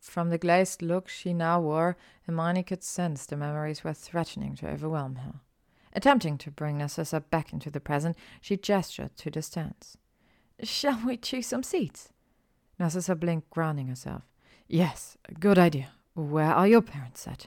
From 0.00 0.30
the 0.30 0.38
glazed 0.38 0.82
look 0.82 1.08
she 1.08 1.34
now 1.34 1.60
wore, 1.60 1.96
Hermione 2.22 2.62
could 2.62 2.82
sense 2.82 3.26
the 3.26 3.36
memories 3.36 3.84
were 3.84 3.92
threatening 3.92 4.56
to 4.56 4.68
overwhelm 4.68 5.16
her. 5.16 5.40
Attempting 5.92 6.38
to 6.38 6.50
bring 6.50 6.78
Narcissa 6.78 7.20
back 7.20 7.52
into 7.52 7.70
the 7.70 7.80
present, 7.80 8.16
she 8.40 8.56
gestured 8.56 9.16
to 9.18 9.30
the 9.30 9.42
stands. 9.42 9.98
Shall 10.62 11.00
we 11.04 11.16
choose 11.16 11.46
some 11.46 11.62
seats? 11.62 12.12
Narcissa 12.78 13.14
blinked, 13.14 13.50
grounding 13.50 13.88
herself. 13.88 14.22
Yes, 14.68 15.18
good 15.38 15.58
idea. 15.58 15.90
Where 16.14 16.52
are 16.52 16.68
your 16.68 16.82
parents 16.82 17.26
at? 17.26 17.46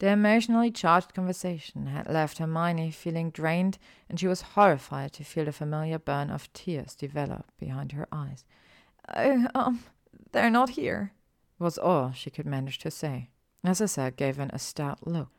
The 0.00 0.08
emotionally 0.08 0.70
charged 0.70 1.14
conversation 1.14 1.86
had 1.86 2.08
left 2.08 2.38
Hermione 2.38 2.90
feeling 2.90 3.30
drained, 3.30 3.78
and 4.08 4.20
she 4.20 4.26
was 4.26 4.42
horrified 4.42 5.12
to 5.14 5.24
feel 5.24 5.46
the 5.46 5.52
familiar 5.52 5.98
burn 5.98 6.30
of 6.30 6.52
tears 6.52 6.94
develop 6.94 7.46
behind 7.58 7.92
her 7.92 8.08
eyes. 8.12 8.44
Oh, 9.16 9.46
um, 9.54 9.84
they're 10.32 10.50
not 10.50 10.70
here, 10.70 11.12
was 11.58 11.78
all 11.78 12.12
she 12.12 12.30
could 12.30 12.46
manage 12.46 12.78
to 12.78 12.90
say. 12.90 13.30
Narcissa 13.62 14.10
gave 14.10 14.36
him 14.36 14.50
a 14.52 14.58
stout 14.58 15.06
look. 15.06 15.30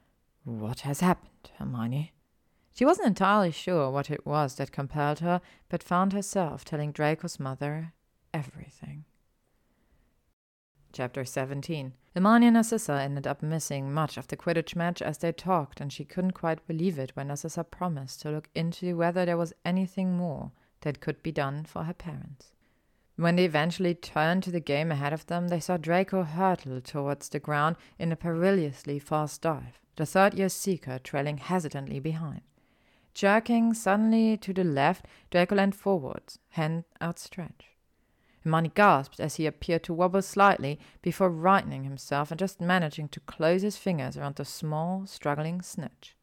What 0.43 0.81
has 0.81 0.99
happened, 0.99 1.51
Hermione? 1.57 2.13
She 2.73 2.85
wasn't 2.85 3.07
entirely 3.07 3.51
sure 3.51 3.89
what 3.89 4.11
it 4.11 4.25
was 4.25 4.55
that 4.55 4.71
compelled 4.71 5.19
her, 5.19 5.41
but 5.69 5.83
found 5.83 6.13
herself 6.13 6.65
telling 6.65 6.91
Draco's 6.91 7.39
mother 7.39 7.93
everything. 8.33 9.05
Chapter 10.91 11.25
17 11.25 11.93
Hermione 12.13 12.47
and 12.47 12.53
Narcissa 12.53 12.93
ended 12.93 13.27
up 13.27 13.43
missing 13.43 13.93
much 13.93 14.17
of 14.17 14.27
the 14.27 14.37
Quidditch 14.37 14.75
match 14.75 15.01
as 15.01 15.17
they 15.17 15.31
talked, 15.31 15.81
and 15.81 15.91
she 15.91 16.05
couldn't 16.05 16.31
quite 16.31 16.65
believe 16.67 16.97
it 16.97 17.11
when 17.15 17.27
Narcissa 17.27 17.63
promised 17.63 18.21
to 18.21 18.31
look 18.31 18.49
into 18.55 18.95
whether 18.95 19.25
there 19.25 19.37
was 19.37 19.53
anything 19.65 20.15
more 20.15 20.51
that 20.81 21.01
could 21.01 21.21
be 21.21 21.31
done 21.31 21.65
for 21.65 21.83
her 21.83 21.93
parents. 21.93 22.54
When 23.17 23.37
they 23.37 23.45
eventually 23.45 23.95
turned 23.95 24.43
to 24.43 24.51
the 24.51 24.59
game 24.59 24.91
ahead 24.91 25.13
of 25.13 25.25
them, 25.27 25.47
they 25.47 25.61
saw 25.61 25.77
Draco 25.77 26.23
hurtle 26.23 26.81
towards 26.81 27.29
the 27.29 27.39
ground 27.39 27.77
in 27.97 28.11
a 28.11 28.15
perilously 28.15 28.99
fast 28.99 29.41
dive, 29.41 29.79
the 29.95 30.05
third 30.05 30.33
year 30.33 30.49
seeker 30.49 30.99
trailing 30.99 31.37
hesitantly 31.37 31.99
behind. 31.99 32.41
Jerking 33.13 33.73
suddenly 33.73 34.35
to 34.37 34.53
the 34.53 34.65
left, 34.65 35.05
Draco 35.31 35.55
leaned 35.55 35.75
forwards, 35.75 36.39
hand 36.49 36.83
outstretched. 37.01 37.69
Hermione 38.43 38.71
gasped 38.75 39.21
as 39.21 39.35
he 39.35 39.45
appeared 39.45 39.83
to 39.85 39.93
wobble 39.93 40.21
slightly 40.21 40.77
before 41.01 41.29
rightening 41.29 41.85
himself 41.85 42.31
and 42.31 42.39
just 42.39 42.59
managing 42.59 43.07
to 43.09 43.21
close 43.21 43.61
his 43.61 43.77
fingers 43.77 44.17
around 44.17 44.35
the 44.35 44.45
small, 44.45 45.07
struggling 45.07 45.61
snitch. 45.61 46.14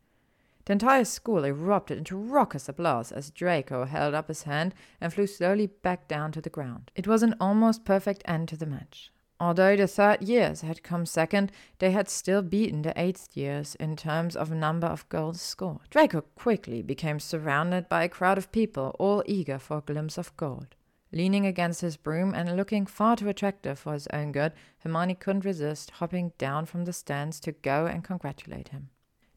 The 0.64 0.74
entire 0.74 1.04
school 1.04 1.44
erupted 1.44 1.98
into 1.98 2.16
raucous 2.16 2.68
applause 2.68 3.10
as 3.10 3.30
Draco 3.30 3.84
held 3.84 4.14
up 4.14 4.28
his 4.28 4.44
hand 4.44 4.74
and 5.00 5.12
flew 5.12 5.26
slowly 5.26 5.66
back 5.66 6.06
down 6.06 6.30
to 6.32 6.40
the 6.40 6.50
ground. 6.50 6.90
It 6.94 7.08
was 7.08 7.22
an 7.22 7.34
almost 7.40 7.84
perfect 7.84 8.22
end 8.26 8.48
to 8.48 8.56
the 8.56 8.66
match. 8.66 9.10
Although 9.40 9.74
the 9.74 9.88
third 9.88 10.22
years 10.22 10.60
had 10.60 10.84
come 10.84 11.04
second, 11.04 11.50
they 11.80 11.90
had 11.90 12.08
still 12.08 12.42
beaten 12.42 12.82
the 12.82 12.92
eighth 12.96 13.36
years 13.36 13.74
in 13.74 13.96
terms 13.96 14.36
of 14.36 14.52
number 14.52 14.86
of 14.86 15.08
goals 15.08 15.40
scored. 15.40 15.80
Draco 15.90 16.20
quickly 16.36 16.80
became 16.80 17.18
surrounded 17.18 17.88
by 17.88 18.04
a 18.04 18.08
crowd 18.08 18.38
of 18.38 18.52
people, 18.52 18.94
all 19.00 19.24
eager 19.26 19.58
for 19.58 19.78
a 19.78 19.80
glimpse 19.80 20.16
of 20.16 20.36
gold. 20.36 20.76
Leaning 21.10 21.44
against 21.44 21.80
his 21.80 21.96
broom 21.96 22.32
and 22.34 22.56
looking 22.56 22.86
far 22.86 23.16
too 23.16 23.28
attractive 23.28 23.80
for 23.80 23.94
his 23.94 24.06
own 24.12 24.30
good, 24.30 24.52
Hermione 24.78 25.16
couldn't 25.16 25.44
resist 25.44 25.90
hopping 25.90 26.32
down 26.38 26.64
from 26.64 26.84
the 26.84 26.92
stands 26.92 27.40
to 27.40 27.50
go 27.50 27.86
and 27.86 28.04
congratulate 28.04 28.68
him. 28.68 28.90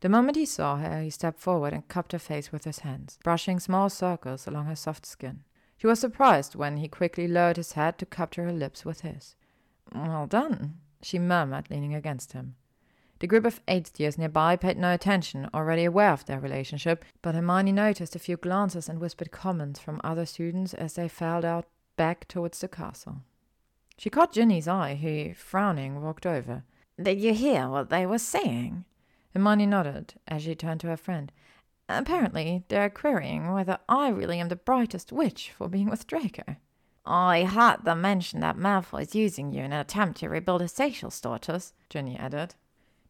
The 0.05 0.09
moment 0.09 0.37
he 0.37 0.45
saw 0.45 0.77
her, 0.77 1.01
he 1.01 1.09
stepped 1.09 1.39
forward 1.39 1.73
and 1.73 1.87
cupped 1.87 2.11
her 2.11 2.19
face 2.19 2.51
with 2.51 2.65
his 2.65 2.81
hands, 2.81 3.17
brushing 3.23 3.59
small 3.59 3.89
circles 3.89 4.45
along 4.45 4.67
her 4.67 4.75
soft 4.75 5.03
skin. 5.03 5.39
She 5.77 5.87
was 5.87 5.99
surprised 5.99 6.53
when 6.53 6.77
he 6.77 6.87
quickly 6.87 7.27
lowered 7.27 7.57
his 7.57 7.71
head 7.71 7.97
to 7.97 8.05
capture 8.05 8.43
her 8.43 8.53
lips 8.53 8.85
with 8.85 9.01
his. 9.01 9.35
Well 9.95 10.27
done, 10.27 10.75
she 11.01 11.17
murmured, 11.17 11.71
leaning 11.71 11.95
against 11.95 12.33
him. 12.33 12.53
The 13.17 13.25
group 13.25 13.45
of 13.45 13.61
years 13.97 14.19
nearby 14.19 14.57
paid 14.57 14.77
no 14.77 14.93
attention, 14.93 15.49
already 15.55 15.85
aware 15.85 16.11
of 16.11 16.23
their 16.27 16.39
relationship, 16.39 17.03
but 17.23 17.33
Hermione 17.33 17.71
noticed 17.71 18.15
a 18.15 18.19
few 18.19 18.37
glances 18.37 18.87
and 18.87 18.99
whispered 18.99 19.31
comments 19.31 19.79
from 19.79 19.99
other 20.03 20.27
students 20.27 20.75
as 20.75 20.93
they 20.93 21.07
filed 21.07 21.45
out 21.45 21.65
back 21.95 22.27
towards 22.27 22.59
the 22.59 22.67
castle. 22.67 23.23
She 23.97 24.11
caught 24.11 24.33
Ginny's 24.33 24.67
eye, 24.67 24.93
who, 25.01 25.33
frowning, 25.33 25.99
walked 26.03 26.27
over. 26.27 26.63
Did 27.01 27.19
you 27.19 27.33
hear 27.33 27.67
what 27.69 27.89
they 27.89 28.05
were 28.05 28.19
saying? 28.19 28.85
Hermione 29.35 29.65
nodded 29.65 30.13
as 30.27 30.43
she 30.43 30.55
turned 30.55 30.79
to 30.81 30.87
her 30.87 30.97
friend. 30.97 31.31
Apparently, 31.89 32.63
they're 32.69 32.89
querying 32.89 33.51
whether 33.51 33.79
I 33.89 34.09
really 34.09 34.39
am 34.39 34.47
the 34.47 34.55
brightest 34.55 35.11
witch 35.11 35.51
for 35.55 35.67
being 35.67 35.89
with 35.89 36.07
Draco. 36.07 36.55
I 37.05 37.43
heard 37.43 37.83
them 37.83 38.01
mention 38.01 38.39
that 38.39 38.57
Malfoy 38.57 39.03
is 39.03 39.13
using 39.13 39.51
you 39.51 39.59
in 39.59 39.73
an 39.73 39.79
attempt 39.79 40.19
to 40.19 40.29
rebuild 40.29 40.61
his 40.61 40.71
social 40.71 41.11
status, 41.11 41.73
Ginny 41.89 42.17
added. 42.17 42.55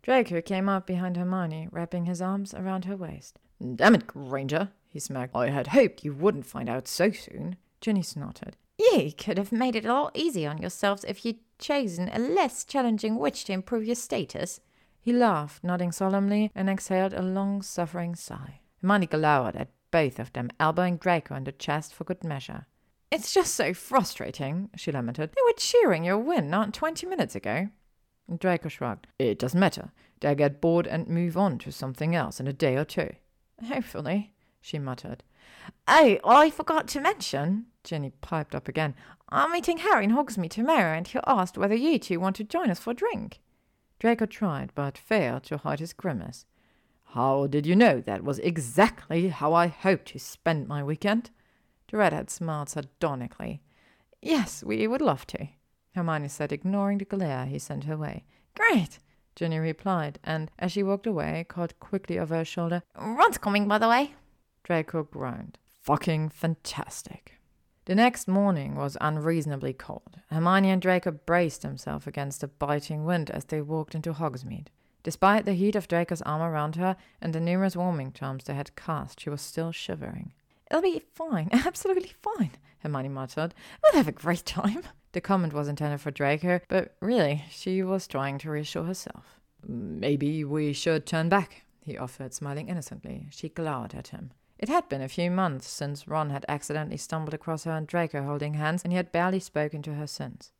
Draco 0.01 0.41
came 0.41 0.67
up 0.67 0.85
behind 0.85 1.15
Hermione, 1.15 1.69
wrapping 1.71 2.05
his 2.05 2.21
arms 2.21 2.53
around 2.53 2.85
her 2.85 2.97
waist. 2.97 3.39
Damn 3.75 3.95
it, 3.95 4.07
Granger, 4.07 4.69
he 4.89 4.99
smirked. 4.99 5.35
I 5.35 5.49
had 5.49 5.67
hoped 5.67 6.03
you 6.03 6.13
wouldn't 6.13 6.45
find 6.45 6.67
out 6.67 6.87
so 6.87 7.11
soon. 7.11 7.55
Ginny 7.79 8.01
snorted. 8.01 8.57
You 8.77 9.13
could 9.17 9.37
have 9.37 9.51
made 9.51 9.75
it 9.75 9.85
a 9.85 9.93
lot 9.93 10.17
easier 10.17 10.49
on 10.49 10.57
yourselves 10.57 11.05
if 11.05 11.23
you'd 11.23 11.39
chosen 11.59 12.09
a 12.11 12.19
less 12.19 12.65
challenging 12.65 13.15
witch 13.15 13.45
to 13.45 13.53
improve 13.53 13.85
your 13.85 13.95
status. 13.95 14.59
He 15.05 15.13
laughed, 15.13 15.63
nodding 15.63 15.91
solemnly, 15.91 16.51
and 16.55 16.67
exhaled 16.67 17.13
a 17.13 17.21
long, 17.21 17.61
suffering 17.61 18.15
sigh. 18.15 18.61
Hermione 18.81 19.05
glowered 19.05 19.55
at 19.55 19.69
both 19.91 20.17
of 20.17 20.33
them, 20.33 20.49
elbowing 20.59 20.97
Draco 20.97 21.35
in 21.35 21.43
the 21.43 21.51
chest 21.51 21.93
for 21.93 22.05
good 22.05 22.23
measure. 22.23 22.65
It's 23.11 23.31
just 23.31 23.53
so 23.53 23.75
frustrating, 23.75 24.71
she 24.75 24.91
lamented. 24.91 25.29
They 25.29 25.41
were 25.45 25.53
cheering 25.57 26.05
your 26.05 26.17
win 26.17 26.49
not 26.49 26.73
twenty 26.73 27.05
minutes 27.05 27.35
ago. 27.35 27.69
Draco 28.35 28.67
shrugged. 28.67 29.05
It 29.19 29.37
doesn't 29.37 29.59
matter. 29.59 29.91
They'll 30.21 30.33
get 30.33 30.59
bored 30.59 30.87
and 30.87 31.07
move 31.07 31.37
on 31.37 31.59
to 31.59 31.71
something 31.71 32.15
else 32.15 32.39
in 32.39 32.47
a 32.47 32.53
day 32.53 32.75
or 32.75 32.83
two. 32.83 33.13
Hopefully, 33.63 34.33
she 34.59 34.79
muttered. 34.79 35.23
Oh, 35.87 36.17
I 36.25 36.49
forgot 36.49 36.87
to 36.87 36.99
mention, 36.99 37.67
Ginny 37.83 38.11
piped 38.21 38.55
up 38.55 38.67
again. 38.67 38.95
I'm 39.29 39.51
meeting 39.51 39.77
Harry 39.77 40.05
in 40.05 40.13
Hogsmeade 40.13 40.49
tomorrow, 40.49 40.97
and 40.97 41.07
he 41.07 41.19
asked 41.27 41.59
whether 41.59 41.75
you 41.75 41.99
two 41.99 42.19
want 42.19 42.37
to 42.37 42.43
join 42.43 42.71
us 42.71 42.79
for 42.79 42.89
a 42.89 42.95
drink. 42.95 43.39
Draco 43.99 44.25
tried, 44.25 44.71
but 44.75 44.97
failed 44.97 45.43
to 45.43 45.57
hide 45.57 45.79
his 45.79 45.93
grimace. 45.93 46.45
How 47.05 47.47
did 47.47 47.65
you 47.65 47.75
know 47.75 48.01
that 48.01 48.23
was 48.23 48.39
exactly 48.39 49.29
how 49.29 49.53
I 49.53 49.67
hoped 49.67 50.09
to 50.09 50.19
spend 50.19 50.67
my 50.67 50.83
weekend? 50.83 51.29
The 51.89 51.97
redhead 51.97 52.29
smiled 52.29 52.69
sardonically. 52.69 53.61
Yes, 54.21 54.63
we 54.63 54.85
would 54.87 55.01
love 55.01 55.25
to, 55.27 55.47
Hermione 55.93 56.27
said, 56.27 56.51
ignoring 56.51 56.97
the 56.97 57.05
glare 57.05 57.45
he 57.45 57.59
sent 57.59 57.85
her 57.85 57.95
way. 57.95 58.25
Great, 58.55 58.99
Ginny 59.35 59.59
replied, 59.59 60.19
and 60.23 60.51
as 60.59 60.71
she 60.71 60.83
walked 60.83 61.07
away, 61.07 61.45
called 61.47 61.79
quickly 61.79 62.19
over 62.19 62.35
her 62.35 62.45
shoulder, 62.45 62.83
Ron's 62.97 63.37
coming, 63.37 63.67
by 63.67 63.77
the 63.77 63.87
way. 63.89 64.15
Draco 64.63 65.03
groaned. 65.03 65.57
Fucking 65.83 66.29
fantastic. 66.29 67.39
The 67.85 67.93
next 67.93 68.27
morning 68.27 68.73
was 68.73 68.97
unreasonably 68.99 69.71
cold. 69.71 70.17
Hermione 70.31 70.71
and 70.71 70.81
Draco 70.81 71.11
braced 71.11 71.61
themselves 71.61 72.07
against 72.07 72.41
the 72.41 72.47
biting 72.47 73.05
wind 73.05 73.29
as 73.29 73.45
they 73.45 73.61
walked 73.61 73.93
into 73.93 74.13
Hogsmeade. 74.13 74.69
Despite 75.03 75.45
the 75.45 75.53
heat 75.53 75.75
of 75.75 75.87
Draco's 75.87 76.23
arm 76.23 76.41
around 76.41 76.77
her 76.77 76.97
and 77.21 77.31
the 77.31 77.39
numerous 77.39 77.75
warming 77.75 78.11
charms 78.11 78.45
they 78.45 78.55
had 78.55 78.75
cast, 78.75 79.19
she 79.19 79.29
was 79.29 79.41
still 79.41 79.71
shivering. 79.71 80.33
It'll 80.71 80.81
be 80.81 81.03
fine, 81.13 81.49
absolutely 81.53 82.13
fine, 82.23 82.53
Hermione 82.79 83.09
muttered. 83.09 83.53
We'll 83.83 83.99
have 83.99 84.07
a 84.07 84.11
great 84.11 84.45
time. 84.45 84.81
The 85.11 85.21
comment 85.21 85.53
was 85.53 85.67
intended 85.67 86.01
for 86.01 86.09
Draco, 86.09 86.61
but 86.67 86.95
really, 87.01 87.45
she 87.51 87.83
was 87.83 88.07
trying 88.07 88.39
to 88.39 88.49
reassure 88.49 88.85
herself. 88.85 89.39
Maybe 89.63 90.43
we 90.43 90.73
should 90.73 91.05
turn 91.05 91.29
back, 91.29 91.65
he 91.81 91.99
offered, 91.99 92.33
smiling 92.33 92.67
innocently. 92.67 93.27
She 93.29 93.49
glowered 93.49 93.93
at 93.93 94.07
him. 94.07 94.31
It 94.57 94.69
had 94.69 94.87
been 94.87 95.01
a 95.01 95.09
few 95.09 95.29
months 95.29 95.67
since 95.67 96.07
Ron 96.07 96.29
had 96.29 96.45
accidentally 96.47 96.97
stumbled 96.97 97.33
across 97.33 97.65
her 97.65 97.71
and 97.71 97.85
Draco 97.85 98.23
holding 98.23 98.53
hands, 98.53 98.83
and 98.83 98.93
he 98.93 98.97
had 98.97 99.11
barely 99.11 99.39
spoken 99.39 99.81
to 99.83 99.95
her 99.95 100.07
since. 100.07 100.51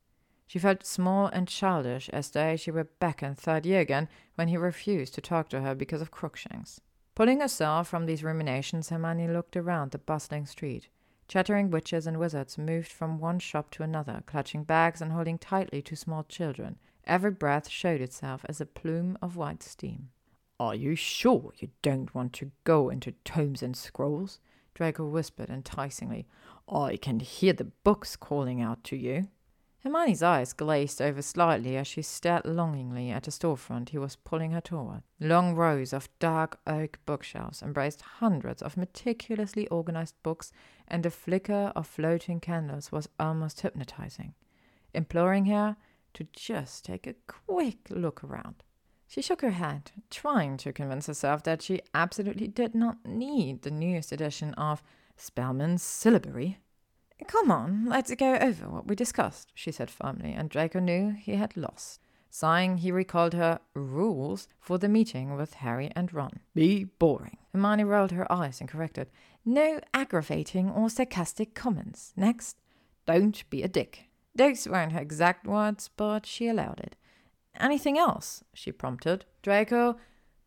She 0.47 0.59
felt 0.59 0.85
small 0.85 1.27
and 1.27 1.47
childish, 1.47 2.09
as 2.09 2.30
though 2.30 2.55
she 2.55 2.72
were 2.72 2.84
back 2.84 3.23
in 3.23 3.35
third 3.35 3.65
year 3.65 3.80
again 3.80 4.09
when 4.35 4.49
he 4.49 4.57
refused 4.57 5.15
to 5.15 5.22
talk 5.22 5.49
to 5.49 5.61
her 5.61 5.73
because 5.73 6.01
of 6.01 6.11
Crookshanks. 6.11 6.81
Pulling 7.15 7.39
herself 7.39 7.88
from 7.88 8.05
these 8.05 8.23
ruminations, 8.23 8.89
Hermione 8.89 9.30
looked 9.30 9.55
around 9.55 9.91
the 9.91 9.97
bustling 9.97 10.45
street. 10.45 10.89
Chattering 11.27 11.72
witches 11.72 12.05
and 12.05 12.19
wizards 12.19 12.57
moved 12.57 12.91
from 12.91 13.19
one 13.19 13.39
shop 13.39 13.72
to 13.72 13.84
another, 13.84 14.22
clutching 14.26 14.63
bags 14.63 15.01
and 15.01 15.11
holding 15.11 15.39
tightly 15.39 15.81
to 15.81 15.95
small 15.95 16.23
children. 16.23 16.77
Every 17.05 17.31
breath 17.31 17.69
showed 17.69 18.01
itself 18.01 18.45
as 18.47 18.61
a 18.61 18.65
plume 18.65 19.17
of 19.22 19.35
white 19.35 19.63
steam. 19.63 20.09
Are 20.60 20.76
you 20.76 20.95
sure 20.95 21.52
you 21.57 21.69
don't 21.82 22.15
want 22.15 22.32
to 22.34 22.52
go 22.64 22.90
into 22.90 23.11
tomes 23.26 23.61
and 23.61 23.76
scrolls? 23.76 24.40
Draco 24.73 25.06
whispered 25.06 25.49
enticingly. 25.49 26.27
I 26.69 26.98
can 26.98 27.19
hear 27.19 27.53
the 27.53 27.72
books 27.84 28.15
calling 28.15 28.61
out 28.61 28.84
to 28.86 28.95
you. 28.95 29.27
Hermione's 29.84 30.23
eyes 30.23 30.53
glazed 30.53 31.02
over 31.02 31.22
slightly 31.22 31.77
as 31.77 31.88
she 31.88 32.02
stared 32.02 32.45
longingly 32.45 33.11
at 33.11 33.23
the 33.23 33.32
storefront 33.32 33.90
he 33.90 33.99
was 33.99 34.15
pulling 34.15 34.52
her 34.52 34.61
toward. 34.61 35.03
Long 35.19 35.53
rows 35.56 35.94
of 35.94 36.10
dark 36.19 36.60
oak 36.65 36.99
bookshelves 37.06 37.61
embraced 37.61 38.02
hundreds 38.02 38.64
of 38.64 38.77
meticulously 38.77 39.68
organized 39.68 40.15
books, 40.23 40.52
and 40.88 41.03
the 41.03 41.11
flicker 41.11 41.72
of 41.76 41.86
floating 41.86 42.40
candles 42.40 42.91
was 42.91 43.10
almost 43.19 43.61
hypnotizing, 43.61 44.34
imploring 44.94 45.45
her 45.45 45.77
to 46.15 46.26
just 46.34 46.86
take 46.86 47.06
a 47.06 47.15
quick 47.27 47.88
look 47.91 48.23
around. 48.23 48.64
She 49.07 49.22
shook 49.22 49.41
her 49.41 49.52
head, 49.52 49.91
trying 50.10 50.57
to 50.57 50.73
convince 50.73 51.07
herself 51.07 51.44
that 51.44 51.61
she 51.61 51.82
absolutely 51.94 52.48
did 52.48 52.73
not 52.73 53.06
need 53.06 53.61
the 53.61 53.72
newest 53.72 54.11
edition 54.11 54.53
of 54.56 54.84
Spellman's 55.15 55.84
Syllabary. 55.84 56.60
Come 57.27 57.49
on, 57.49 57.86
let's 57.86 58.14
go 58.15 58.36
over 58.36 58.68
what 58.68 58.88
we 58.88 58.95
discussed, 58.95 59.52
she 59.56 59.72
said 59.72 59.90
firmly, 59.90 60.34
and 60.34 60.49
Draco 60.49 60.80
knew 60.80 61.11
he 61.11 61.36
had 61.36 61.56
lost. 61.56 62.02
Sighing, 62.30 62.80
he 62.80 62.91
recalled 62.91 63.34
her 63.34 63.61
rules 63.73 64.49
for 64.60 64.77
the 64.77 64.90
meeting 64.90 65.38
with 65.38 65.53
Harry 65.53 65.90
and 65.95 66.14
Ron. 66.14 66.41
Be 66.53 66.84
boring. 66.84 67.38
Hermione 67.53 67.86
rolled 67.86 68.11
her 68.11 68.30
eyes 68.30 68.60
and 68.60 68.69
corrected. 68.69 69.10
No 69.45 69.80
aggravating 69.94 70.69
or 70.69 70.90
sarcastic 70.90 71.56
comments. 71.56 72.11
Next, 72.18 72.57
don't 73.06 73.49
be 73.49 73.64
a 73.64 73.69
dick. 73.69 74.10
Those 74.36 74.68
weren't 74.68 74.91
her 74.91 74.99
exact 74.99 75.48
words, 75.48 75.90
but 75.95 76.26
she 76.26 76.49
allowed 76.49 76.82
it. 76.82 76.98
Anything 77.60 77.98
else? 77.98 78.44
she 78.53 78.72
prompted. 78.72 79.26
Draco 79.41 79.98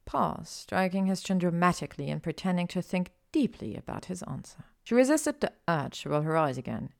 paused, 0.05 0.49
striking 0.49 1.07
his 1.07 1.23
chin 1.23 1.39
dramatically 1.39 2.11
and 2.11 2.23
pretending 2.23 2.67
to 2.69 2.83
think 2.83 3.11
deeply 3.33 3.77
about 3.77 4.07
his 4.07 4.23
answer. 4.23 4.65
She 4.85 4.95
resisted 4.95 5.41
the 5.41 5.53
urge 5.69 6.03
to 6.03 6.09
roll 6.09 6.23
her 6.23 6.37
eyes 6.37 6.57
again. 6.57 6.91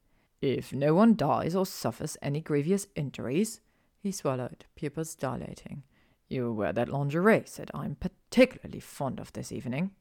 If 0.41 0.73
no 0.73 0.95
one 0.95 1.17
dies 1.17 1.57
or 1.57 1.67
suffers 1.67 2.17
any 2.23 2.41
grievous 2.41 2.87
injuries, 2.95 3.61
he 3.99 4.13
swallowed, 4.13 4.67
pupils 4.77 5.15
dilating. 5.15 5.85
You 6.29 6.53
wear 6.53 6.73
that 6.75 6.91
lingerie, 6.91 7.45
said 7.47 7.71
I'm 7.73 7.97
particularly 7.97 8.81
fond 8.81 9.19
of 9.19 9.33
this 9.33 9.51
evening. 9.51 9.93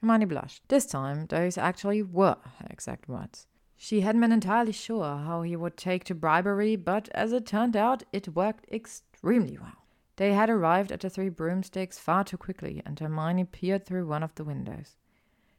Hermione 0.00 0.26
blushed. 0.26 0.68
This 0.68 0.86
time, 0.86 1.26
those 1.26 1.56
actually 1.56 2.02
were 2.02 2.36
her 2.58 2.66
exact 2.68 3.08
words. 3.08 3.46
She 3.76 4.00
hadn't 4.00 4.20
been 4.20 4.32
entirely 4.32 4.72
sure 4.72 5.18
how 5.18 5.42
he 5.42 5.54
would 5.54 5.76
take 5.76 6.02
to 6.04 6.14
bribery, 6.14 6.74
but 6.74 7.08
as 7.10 7.32
it 7.32 7.46
turned 7.46 7.76
out, 7.76 8.02
it 8.12 8.34
worked 8.34 8.68
extremely 8.72 9.07
well. 9.22 9.84
They 10.16 10.32
had 10.32 10.50
arrived 10.50 10.90
at 10.90 11.00
the 11.00 11.10
Three 11.10 11.28
Broomsticks 11.28 11.98
far 11.98 12.24
too 12.24 12.36
quickly, 12.36 12.82
and 12.84 12.98
Hermione 12.98 13.44
peered 13.44 13.86
through 13.86 14.06
one 14.06 14.22
of 14.22 14.34
the 14.34 14.44
windows. 14.44 14.96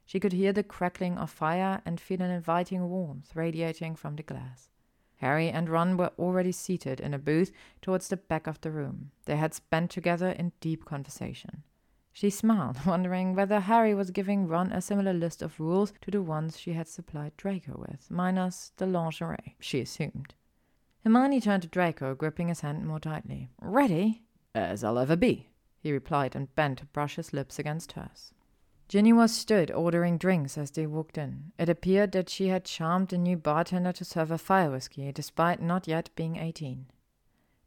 She 0.04 0.20
could 0.20 0.32
hear 0.32 0.52
the 0.52 0.62
crackling 0.62 1.16
of 1.18 1.30
fire 1.30 1.80
and 1.86 2.00
feel 2.00 2.20
an 2.20 2.30
inviting 2.30 2.88
warmth 2.88 3.34
radiating 3.36 3.96
from 3.96 4.16
the 4.16 4.22
glass. 4.22 4.68
Harry 5.18 5.48
and 5.48 5.68
Ron 5.68 5.96
were 5.96 6.12
already 6.18 6.50
seated 6.50 6.98
in 6.98 7.14
a 7.14 7.18
booth 7.18 7.52
towards 7.80 8.08
the 8.08 8.16
back 8.16 8.46
of 8.46 8.60
the 8.60 8.70
room. 8.70 9.12
They 9.26 9.36
had 9.36 9.54
spent 9.54 9.90
together 9.90 10.30
in 10.30 10.52
deep 10.60 10.84
conversation. 10.84 11.62
She 12.12 12.28
smiled, 12.30 12.78
wondering 12.86 13.34
whether 13.34 13.60
Harry 13.60 13.94
was 13.94 14.10
giving 14.10 14.48
Ron 14.48 14.72
a 14.72 14.80
similar 14.80 15.12
list 15.12 15.42
of 15.42 15.60
rules 15.60 15.92
to 16.00 16.10
the 16.10 16.22
ones 16.22 16.58
she 16.58 16.72
had 16.72 16.88
supplied 16.88 17.36
Draco 17.36 17.76
with, 17.78 18.10
minus 18.10 18.72
the 18.76 18.86
lingerie, 18.86 19.56
she 19.60 19.80
assumed. 19.80 20.34
Hermione 21.04 21.40
turned 21.40 21.62
to 21.62 21.68
Draco, 21.68 22.14
gripping 22.14 22.48
his 22.48 22.60
hand 22.60 22.86
more 22.86 23.00
tightly. 23.00 23.48
Ready? 23.60 24.22
As 24.54 24.84
I'll 24.84 24.98
ever 24.98 25.16
be, 25.16 25.48
he 25.78 25.92
replied 25.92 26.36
and 26.36 26.54
bent 26.54 26.78
to 26.78 26.86
brush 26.86 27.16
his 27.16 27.32
lips 27.32 27.58
against 27.58 27.92
hers. 27.92 28.32
Ginny 28.88 29.12
was 29.12 29.32
stood 29.32 29.70
ordering 29.70 30.18
drinks 30.18 30.58
as 30.58 30.72
they 30.72 30.86
walked 30.86 31.16
in. 31.16 31.52
It 31.58 31.68
appeared 31.68 32.12
that 32.12 32.28
she 32.28 32.48
had 32.48 32.64
charmed 32.64 33.08
the 33.08 33.18
new 33.18 33.36
bartender 33.36 33.92
to 33.92 34.04
serve 34.04 34.30
her 34.30 34.38
fire 34.38 34.70
whiskey, 34.70 35.10
despite 35.12 35.62
not 35.62 35.86
yet 35.86 36.10
being 36.16 36.36
eighteen. 36.36 36.86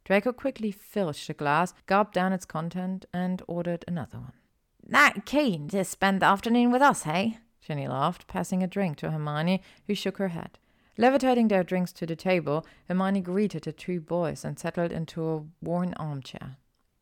Draco 0.04 0.34
quickly 0.34 0.70
filched 0.70 1.30
a 1.30 1.32
glass, 1.32 1.72
gulped 1.86 2.12
down 2.12 2.34
its 2.34 2.44
content, 2.44 3.06
and 3.12 3.42
ordered 3.48 3.86
another 3.88 4.18
one. 4.18 4.34
That 4.86 5.24
keen 5.24 5.68
to 5.68 5.82
spend 5.84 6.20
the 6.20 6.26
afternoon 6.26 6.70
with 6.70 6.82
us, 6.82 7.04
hey? 7.04 7.38
Ginny 7.62 7.88
laughed, 7.88 8.26
passing 8.26 8.62
a 8.62 8.66
drink 8.66 8.98
to 8.98 9.10
Hermione, 9.10 9.62
who 9.86 9.94
shook 9.94 10.18
her 10.18 10.28
head. 10.28 10.58
Levitating 10.96 11.48
their 11.48 11.64
drinks 11.64 11.92
to 11.92 12.06
the 12.06 12.14
table, 12.14 12.64
Hermione 12.86 13.20
greeted 13.20 13.64
the 13.64 13.72
two 13.72 14.00
boys 14.00 14.44
and 14.44 14.58
settled 14.58 14.92
into 14.92 15.28
a 15.28 15.44
worn 15.60 15.92
armchair. 15.94 16.56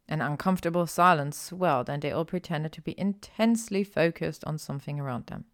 An 0.08 0.20
uncomfortable 0.20 0.86
silence 0.86 1.38
swelled, 1.38 1.88
and 1.88 2.02
they 2.02 2.10
all 2.10 2.24
pretended 2.24 2.72
to 2.72 2.80
be 2.80 2.98
intensely 2.98 3.84
focused 3.84 4.44
on 4.44 4.58
something 4.58 4.98
around 4.98 5.26
them. 5.26 5.44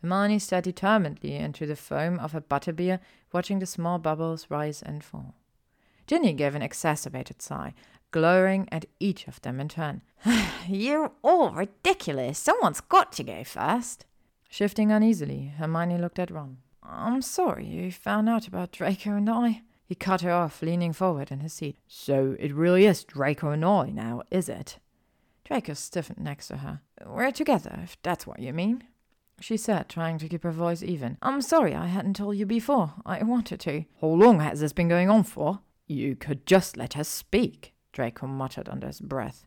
Hermione 0.00 0.38
stared 0.38 0.64
determinedly 0.64 1.34
into 1.34 1.66
the 1.66 1.74
foam 1.74 2.18
of 2.18 2.32
her 2.32 2.40
butterbeer, 2.40 3.00
watching 3.32 3.58
the 3.58 3.66
small 3.66 3.98
bubbles 3.98 4.46
rise 4.48 4.82
and 4.82 5.02
fall. 5.02 5.34
Ginny 6.06 6.32
gave 6.32 6.54
an 6.54 6.62
exacerbated 6.62 7.42
sigh, 7.42 7.74
glowering 8.10 8.68
at 8.70 8.86
each 9.00 9.26
of 9.26 9.40
them 9.42 9.58
in 9.60 9.68
turn. 9.68 10.02
You're 10.68 11.12
all 11.22 11.50
ridiculous. 11.50 12.38
Someone's 12.38 12.80
got 12.80 13.12
to 13.12 13.24
go 13.24 13.42
first. 13.44 14.06
Shifting 14.48 14.92
uneasily, 14.92 15.52
Hermione 15.58 15.98
looked 15.98 16.18
at 16.18 16.30
Ron. 16.30 16.58
I'm 16.88 17.22
sorry 17.22 17.66
you 17.66 17.92
found 17.92 18.28
out 18.28 18.48
about 18.48 18.72
Draco 18.72 19.10
and 19.10 19.28
I. 19.28 19.62
He 19.84 19.94
cut 19.94 20.22
her 20.22 20.32
off, 20.32 20.62
leaning 20.62 20.92
forward 20.92 21.30
in 21.30 21.40
his 21.40 21.52
seat. 21.52 21.76
So 21.86 22.36
it 22.38 22.54
really 22.54 22.86
is 22.86 23.04
Draco 23.04 23.50
and 23.50 23.64
I 23.64 23.90
now, 23.90 24.22
is 24.30 24.48
it? 24.48 24.78
Draco 25.44 25.74
stiffened 25.74 26.18
next 26.18 26.48
to 26.48 26.58
her. 26.58 26.80
We're 27.06 27.30
together, 27.30 27.78
if 27.82 27.96
that's 28.02 28.26
what 28.26 28.40
you 28.40 28.52
mean 28.52 28.84
she 29.40 29.56
said, 29.56 29.88
trying 29.88 30.18
to 30.18 30.28
keep 30.28 30.42
her 30.42 30.50
voice 30.50 30.82
even. 30.82 31.18
I'm 31.22 31.42
sorry 31.42 31.74
I 31.74 31.86
hadn't 31.86 32.16
told 32.16 32.36
you 32.36 32.46
before. 32.46 32.94
I 33.04 33.22
wanted 33.22 33.60
to. 33.60 33.84
How 34.00 34.08
long 34.08 34.40
has 34.40 34.60
this 34.60 34.72
been 34.72 34.88
going 34.88 35.10
on 35.10 35.24
for? 35.24 35.60
You 35.86 36.16
could 36.16 36.46
just 36.46 36.76
let 36.76 36.94
her 36.94 37.04
speak, 37.04 37.74
Draco 37.92 38.26
muttered 38.26 38.68
under 38.68 38.86
his 38.86 39.00
breath. 39.00 39.46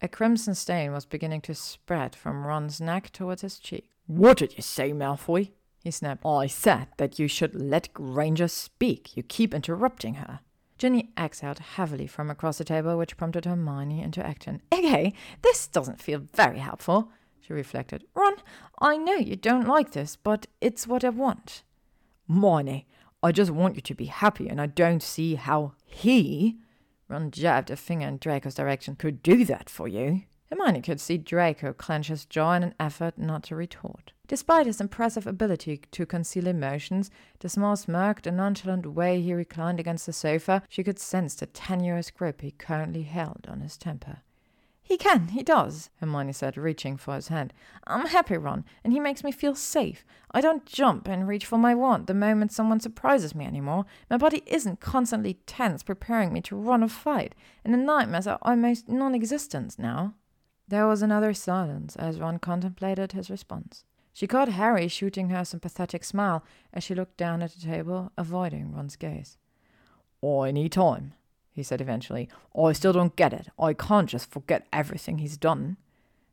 A 0.00 0.08
crimson 0.08 0.54
stain 0.54 0.92
was 0.92 1.06
beginning 1.06 1.40
to 1.42 1.54
spread 1.54 2.14
from 2.14 2.44
Ron's 2.44 2.80
neck 2.80 3.10
towards 3.12 3.42
his 3.42 3.58
cheek. 3.58 3.88
What 4.06 4.38
did 4.38 4.56
you 4.56 4.62
say, 4.62 4.92
Malfoy? 4.92 5.50
He 5.82 5.90
snapped. 5.90 6.24
I 6.24 6.46
said 6.46 6.88
that 6.96 7.18
you 7.18 7.28
should 7.28 7.54
let 7.54 7.92
Granger 7.92 8.48
speak. 8.48 9.16
You 9.16 9.22
keep 9.22 9.52
interrupting 9.54 10.14
her. 10.14 10.40
Ginny 10.78 11.12
exhaled 11.16 11.58
heavily 11.58 12.06
from 12.06 12.30
across 12.30 12.58
the 12.58 12.64
table, 12.64 12.96
which 12.98 13.16
prompted 13.16 13.44
Hermione 13.44 14.02
into 14.02 14.24
action. 14.24 14.62
Okay, 14.72 15.12
this 15.42 15.66
doesn't 15.66 16.00
feel 16.00 16.26
very 16.34 16.58
helpful 16.58 17.10
she 17.42 17.52
reflected. 17.52 18.04
Ron, 18.14 18.34
I 18.80 18.96
know 18.96 19.14
you 19.14 19.36
don't 19.36 19.66
like 19.66 19.92
this, 19.92 20.16
but 20.16 20.46
it's 20.60 20.86
what 20.86 21.04
I 21.04 21.10
want. 21.10 21.62
Hermione, 22.28 22.86
I 23.22 23.32
just 23.32 23.50
want 23.50 23.76
you 23.76 23.82
to 23.82 23.94
be 23.94 24.06
happy, 24.06 24.48
and 24.48 24.60
I 24.60 24.66
don't 24.66 25.02
see 25.02 25.34
how 25.34 25.74
he, 25.84 26.58
Ron 27.08 27.30
jabbed 27.30 27.70
a 27.70 27.76
finger 27.76 28.06
in 28.06 28.18
Draco's 28.18 28.54
direction, 28.54 28.96
could 28.96 29.22
do 29.22 29.44
that 29.44 29.68
for 29.68 29.86
you. 29.88 30.22
Hermione 30.50 30.82
could 30.82 31.00
see 31.00 31.18
Draco 31.18 31.72
clench 31.72 32.08
his 32.08 32.24
jaw 32.24 32.52
in 32.54 32.62
an 32.62 32.74
effort 32.78 33.18
not 33.18 33.44
to 33.44 33.56
retort. 33.56 34.12
Despite 34.32 34.64
his 34.64 34.80
impressive 34.80 35.26
ability 35.26 35.82
to 35.90 36.06
conceal 36.06 36.46
emotions, 36.46 37.10
the 37.40 37.50
small 37.50 37.76
smirked 37.76 38.24
the 38.24 38.32
nonchalant 38.32 38.86
way 38.86 39.20
he 39.20 39.34
reclined 39.34 39.78
against 39.78 40.06
the 40.06 40.14
sofa, 40.14 40.62
she 40.70 40.82
could 40.82 40.98
sense 40.98 41.34
the 41.34 41.44
tenuous 41.44 42.10
grip 42.10 42.40
he 42.40 42.52
currently 42.52 43.02
held 43.02 43.46
on 43.46 43.60
his 43.60 43.76
temper. 43.76 44.22
He 44.82 44.96
can, 44.96 45.28
he 45.28 45.42
does, 45.42 45.90
Hermione 46.00 46.32
said, 46.32 46.56
reaching 46.56 46.96
for 46.96 47.14
his 47.14 47.28
hand. 47.28 47.52
I'm 47.86 48.06
happy, 48.06 48.38
Ron, 48.38 48.64
and 48.82 48.94
he 48.94 49.00
makes 49.00 49.22
me 49.22 49.32
feel 49.32 49.54
safe. 49.54 50.02
I 50.30 50.40
don't 50.40 50.64
jump 50.64 51.08
and 51.08 51.28
reach 51.28 51.44
for 51.44 51.58
my 51.58 51.74
wand 51.74 52.06
the 52.06 52.14
moment 52.14 52.52
someone 52.52 52.80
surprises 52.80 53.34
me 53.34 53.44
anymore. 53.44 53.84
My 54.08 54.16
body 54.16 54.42
isn't 54.46 54.80
constantly 54.80 55.34
tense, 55.44 55.82
preparing 55.82 56.32
me 56.32 56.40
to 56.40 56.56
run 56.56 56.82
a 56.82 56.88
fight, 56.88 57.34
and 57.66 57.74
the 57.74 57.76
nightmares 57.76 58.26
are 58.26 58.38
almost 58.40 58.88
non 58.88 59.14
existent 59.14 59.78
now. 59.78 60.14
There 60.66 60.86
was 60.86 61.02
another 61.02 61.34
silence 61.34 61.96
as 61.96 62.18
Ron 62.18 62.38
contemplated 62.38 63.12
his 63.12 63.28
response. 63.28 63.84
She 64.12 64.26
caught 64.26 64.48
Harry 64.48 64.88
shooting 64.88 65.30
her 65.30 65.40
a 65.40 65.44
sympathetic 65.44 66.04
smile 66.04 66.44
as 66.72 66.84
she 66.84 66.94
looked 66.94 67.16
down 67.16 67.42
at 67.42 67.52
the 67.52 67.60
table, 67.60 68.12
avoiding 68.16 68.72
Ron's 68.72 68.96
gaze. 68.96 69.38
Any 70.22 70.68
time, 70.68 71.14
he 71.50 71.62
said 71.62 71.80
eventually. 71.80 72.28
I 72.56 72.72
still 72.72 72.92
don't 72.92 73.16
get 73.16 73.32
it. 73.32 73.48
I 73.58 73.72
can't 73.72 74.08
just 74.08 74.30
forget 74.30 74.66
everything 74.72 75.18
he's 75.18 75.36
done. 75.36 75.76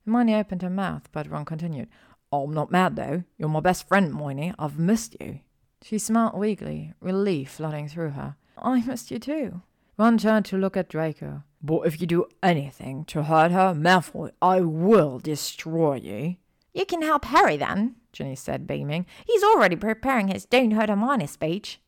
Hermione 0.05 0.35
opened 0.35 0.61
her 0.61 0.69
mouth, 0.69 1.09
but 1.11 1.29
Ron 1.29 1.45
continued. 1.45 1.87
Oh, 2.31 2.43
I'm 2.43 2.53
not 2.53 2.71
mad, 2.71 2.95
though. 2.95 3.23
You're 3.37 3.49
my 3.49 3.59
best 3.59 3.87
friend, 3.87 4.13
Hermione. 4.13 4.53
I've 4.59 4.77
missed 4.77 5.15
you. 5.19 5.39
She 5.81 5.97
smiled 5.97 6.37
weakly, 6.37 6.93
relief 6.99 7.51
flooding 7.51 7.87
through 7.87 8.11
her. 8.11 8.35
I 8.57 8.81
missed 8.81 9.11
you 9.11 9.19
too. 9.19 9.61
Ron 9.97 10.17
turned 10.17 10.45
to 10.45 10.57
look 10.57 10.77
at 10.77 10.89
Draco. 10.89 11.43
But 11.61 11.81
if 11.87 11.99
you 11.99 12.07
do 12.07 12.25
anything 12.43 13.05
to 13.05 13.23
hurt 13.23 13.51
her, 13.51 13.73
Malfoy, 13.73 14.31
I 14.41 14.61
will 14.61 15.19
destroy 15.19 15.95
you. 15.95 16.35
You 16.79 16.85
can 16.85 17.01
help 17.01 17.25
Harry 17.25 17.57
then, 17.57 17.95
Ginny 18.13 18.35
said, 18.35 18.65
beaming. 18.65 19.05
He's 19.27 19.43
already 19.43 19.75
preparing 19.75 20.29
his 20.29 20.45
Don't 20.45 20.71
Hurt 20.71 20.87
Hermione 20.87 21.27
speech. 21.27 21.81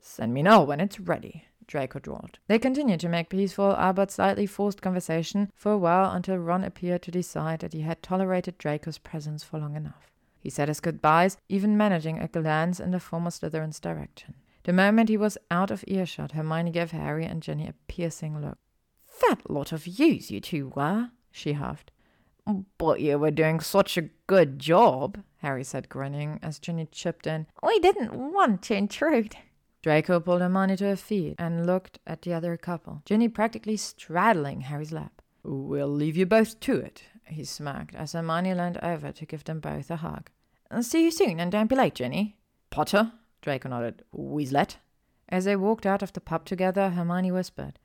Send 0.00 0.32
me 0.32 0.40
know 0.40 0.62
when 0.62 0.78
it's 0.78 1.00
ready. 1.00 1.46
Draco 1.66 1.98
drawled. 1.98 2.38
They 2.46 2.60
continued 2.60 3.00
to 3.00 3.08
make 3.08 3.28
peaceful, 3.28 3.72
uh, 3.72 3.74
albeit 3.74 4.12
slightly 4.12 4.46
forced 4.46 4.80
conversation 4.80 5.50
for 5.56 5.72
a 5.72 5.76
while 5.76 6.12
until 6.12 6.36
Ron 6.36 6.62
appeared 6.62 7.02
to 7.02 7.10
decide 7.10 7.58
that 7.58 7.72
he 7.72 7.80
had 7.80 8.04
tolerated 8.04 8.56
Draco's 8.56 8.98
presence 8.98 9.42
for 9.42 9.58
long 9.58 9.74
enough. 9.74 10.12
He 10.38 10.48
said 10.48 10.68
his 10.68 10.78
goodbyes, 10.78 11.38
even 11.48 11.76
managing 11.76 12.20
a 12.20 12.28
glance 12.28 12.78
in 12.78 12.92
the 12.92 13.00
former 13.00 13.30
Slytherin's 13.30 13.80
direction. 13.80 14.36
The 14.62 14.72
moment 14.72 15.08
he 15.08 15.16
was 15.16 15.36
out 15.50 15.72
of 15.72 15.82
earshot, 15.88 16.30
Hermione 16.30 16.70
gave 16.70 16.92
Harry 16.92 17.24
and 17.24 17.42
Ginny 17.42 17.66
a 17.66 17.74
piercing 17.88 18.40
look. 18.40 18.58
Fat 19.04 19.50
lot 19.50 19.72
of 19.72 19.88
use 19.88 20.30
you 20.30 20.38
two 20.40 20.68
were, 20.76 21.10
she 21.32 21.54
huffed. 21.54 21.90
But 22.78 23.00
you 23.00 23.18
were 23.18 23.30
doing 23.30 23.60
such 23.60 23.96
a 23.96 24.08
good 24.26 24.58
job, 24.58 25.22
Harry 25.38 25.64
said, 25.64 25.88
grinning, 25.88 26.38
as 26.42 26.58
Ginny 26.58 26.86
chipped 26.90 27.26
in. 27.26 27.46
We 27.62 27.80
didn't 27.80 28.14
want 28.14 28.62
to 28.62 28.76
intrude. 28.76 29.36
Draco 29.82 30.20
pulled 30.20 30.40
Hermione 30.40 30.76
to 30.78 30.84
her 30.84 30.96
feet 30.96 31.36
and 31.38 31.66
looked 31.66 31.98
at 32.06 32.22
the 32.22 32.32
other 32.32 32.56
couple, 32.56 33.02
Ginny 33.04 33.28
practically 33.28 33.76
straddling 33.76 34.62
Harry's 34.62 34.92
lap. 34.92 35.22
We'll 35.44 35.88
leave 35.88 36.16
you 36.16 36.26
both 36.26 36.58
to 36.60 36.76
it, 36.76 37.04
he 37.24 37.44
smirked 37.44 37.94
as 37.94 38.12
Hermione 38.12 38.54
leaned 38.54 38.78
over 38.82 39.12
to 39.12 39.26
give 39.26 39.44
them 39.44 39.60
both 39.60 39.90
a 39.90 39.96
hug. 39.96 40.30
See 40.80 41.04
you 41.04 41.10
soon, 41.12 41.38
and 41.38 41.52
don't 41.52 41.68
be 41.70 41.76
late, 41.76 41.94
Ginny. 41.94 42.36
Potter? 42.70 43.12
Draco 43.42 43.68
nodded. 43.68 44.02
Weaslett? 44.12 44.76
As 45.28 45.44
they 45.44 45.54
walked 45.54 45.86
out 45.86 46.02
of 46.02 46.12
the 46.12 46.20
pub 46.20 46.44
together, 46.44 46.90
Hermione 46.90 47.30
whispered, 47.30 47.78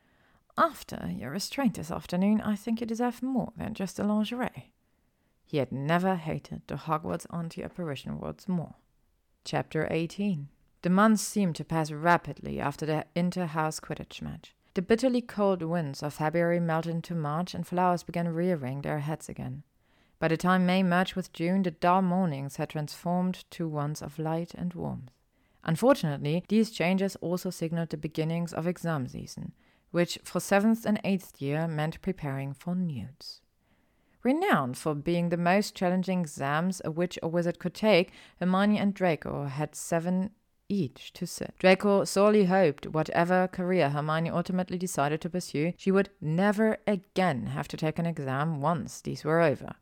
After 0.58 1.12
your 1.16 1.32
restraint 1.32 1.76
this 1.76 1.92
afternoon, 1.92 2.42
I 2.42 2.56
think 2.56 2.82
you 2.82 2.88
deserve 2.88 3.24
more 3.24 3.54
than 3.56 3.74
just 3.74 4.00
a 4.00 4.04
lingerie. 4.04 4.74
He 5.46 5.58
had 5.58 5.72
never 5.72 6.16
hated 6.16 6.62
the 6.68 6.76
Hogwarts 6.76 7.26
anti-apparition 7.34 8.20
words 8.20 8.48
more. 8.48 8.76
Chapter 9.44 9.88
18 9.90 10.50
the 10.84 10.90
months 10.90 11.22
seemed 11.22 11.56
to 11.58 11.64
pass 11.64 11.92
rapidly 11.92 12.60
after 12.60 12.88
the 12.88 13.06
inter-house 13.14 13.80
Quidditch 13.80 14.22
match. 14.22 14.56
The 14.74 14.82
bitterly 14.82 15.22
cold 15.22 15.62
winds 15.62 16.02
of 16.02 16.16
February 16.16 16.60
melted 16.60 16.96
into 16.96 17.14
March, 17.14 17.54
and 17.54 17.68
flowers 17.68 18.02
began 18.02 18.30
rearing 18.30 18.82
their 18.82 19.00
heads 19.00 19.30
again. 19.30 19.64
By 20.18 20.30
the 20.30 20.38
time 20.38 20.66
May 20.66 20.82
merged 20.82 21.16
with 21.16 21.34
June, 21.34 21.62
the 21.62 21.72
dull 21.72 22.02
mornings 22.02 22.56
had 22.56 22.70
transformed 22.70 23.44
to 23.52 23.68
ones 23.68 24.02
of 24.02 24.18
light 24.18 24.56
and 24.56 24.74
warmth. 24.74 25.12
Unfortunately, 25.64 26.44
these 26.48 26.72
changes 26.72 27.16
also 27.18 27.52
signaled 27.52 27.90
the 27.90 27.98
beginnings 27.98 28.54
of 28.54 28.66
exam 28.66 29.08
season, 29.08 29.52
which 29.92 30.20
for 30.24 30.40
seventh 30.40 30.86
and 30.86 31.00
eighth 31.04 31.42
year 31.42 31.68
meant 31.68 32.02
preparing 32.02 32.54
for 32.54 32.74
NEWTs. 32.74 33.42
Renowned 34.24 34.78
for 34.78 34.94
being 34.94 35.30
the 35.30 35.38
most 35.38 35.76
challenging 35.76 36.22
exams 36.22 36.82
a 36.86 36.92
witch 36.92 37.18
or 37.24 37.30
wizard 37.30 37.60
could 37.60 37.74
take, 37.74 38.12
Hermione 38.40 38.78
and 38.78 38.94
Draco 38.94 39.46
had 39.46 39.76
seven 39.76 40.32
each 40.70 41.12
to 41.14 41.28
sit. 41.28 41.54
Draco 41.60 42.06
sorely 42.06 42.46
hoped 42.46 42.88
whatever 42.88 43.48
career 43.48 43.90
Hermione 43.90 44.30
ultimately 44.30 44.78
decided 44.78 45.22
to 45.22 45.30
pursue, 45.30 45.74
she 45.76 45.92
would 45.92 46.10
never 46.22 46.78
again 46.88 47.48
have 47.48 47.68
to 47.70 47.78
take 47.78 48.00
an 48.00 48.06
exam 48.06 48.62
once 48.62 49.02
these 49.02 49.24
were 49.24 49.42
over. 49.42 49.76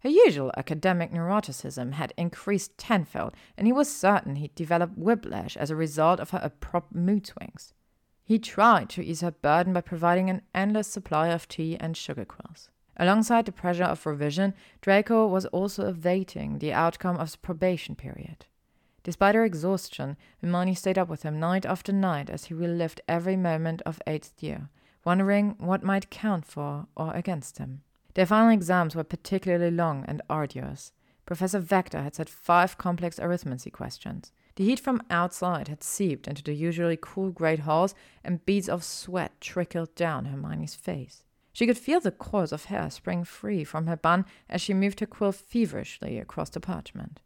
Her 0.00 0.08
usual 0.08 0.52
academic 0.56 1.12
neuroticism 1.12 1.92
had 1.92 2.12
increased 2.16 2.76
tenfold, 2.76 3.34
and 3.56 3.66
he 3.66 3.72
was 3.72 3.88
certain 3.88 4.36
he'd 4.36 4.54
develop 4.54 4.96
whiplash 4.96 5.56
as 5.56 5.70
a 5.70 5.76
result 5.76 6.20
of 6.20 6.30
her 6.30 6.40
abrupt 6.42 6.94
mood 6.94 7.26
swings. 7.26 7.72
He 8.24 8.38
tried 8.38 8.88
to 8.90 9.04
ease 9.04 9.20
her 9.20 9.30
burden 9.30 9.74
by 9.74 9.82
providing 9.82 10.30
an 10.30 10.42
endless 10.54 10.88
supply 10.88 11.28
of 11.28 11.46
tea 11.46 11.76
and 11.78 11.96
sugar 11.96 12.24
quills. 12.24 12.70
Alongside 12.96 13.44
the 13.44 13.52
pressure 13.52 13.84
of 13.84 14.06
revision, 14.06 14.54
Draco 14.80 15.26
was 15.26 15.46
also 15.46 15.86
awaiting 15.86 16.58
the 16.58 16.72
outcome 16.72 17.16
of 17.16 17.32
the 17.32 17.38
probation 17.38 17.94
period. 17.94 18.46
Despite 19.02 19.34
her 19.34 19.44
exhaustion, 19.44 20.16
Hermione 20.40 20.74
stayed 20.74 20.96
up 20.96 21.08
with 21.08 21.24
him 21.24 21.38
night 21.38 21.66
after 21.66 21.92
night 21.92 22.30
as 22.30 22.46
he 22.46 22.54
relived 22.54 23.02
every 23.06 23.36
moment 23.36 23.82
of 23.82 24.00
eighth 24.06 24.42
year, 24.42 24.70
wondering 25.04 25.56
what 25.58 25.82
might 25.82 26.08
count 26.10 26.46
for 26.46 26.86
or 26.96 27.12
against 27.12 27.58
him. 27.58 27.82
Their 28.14 28.26
final 28.26 28.50
exams 28.50 28.96
were 28.96 29.04
particularly 29.04 29.70
long 29.70 30.04
and 30.06 30.22
arduous. 30.30 30.92
Professor 31.26 31.58
Vector 31.58 32.02
had 32.02 32.14
set 32.14 32.30
five 32.30 32.78
complex 32.78 33.18
arithmancy 33.18 33.70
questions. 33.70 34.32
The 34.56 34.64
heat 34.64 34.78
from 34.78 35.02
outside 35.10 35.68
had 35.68 35.82
seeped 35.82 36.28
into 36.28 36.42
the 36.42 36.54
usually 36.54 36.98
cool 37.00 37.30
great 37.30 37.60
halls, 37.60 37.94
and 38.22 38.44
beads 38.46 38.68
of 38.68 38.84
sweat 38.84 39.40
trickled 39.40 39.94
down 39.96 40.26
Hermione's 40.26 40.74
face. 40.74 41.24
She 41.52 41.66
could 41.66 41.78
feel 41.78 42.00
the 42.00 42.10
coils 42.10 42.52
of 42.52 42.66
hair 42.66 42.90
spring 42.90 43.24
free 43.24 43.64
from 43.64 43.86
her 43.86 43.96
bun 43.96 44.24
as 44.48 44.60
she 44.60 44.74
moved 44.74 45.00
her 45.00 45.06
quill 45.06 45.32
feverishly 45.32 46.18
across 46.18 46.50
the 46.50 46.60
parchment. 46.60 47.20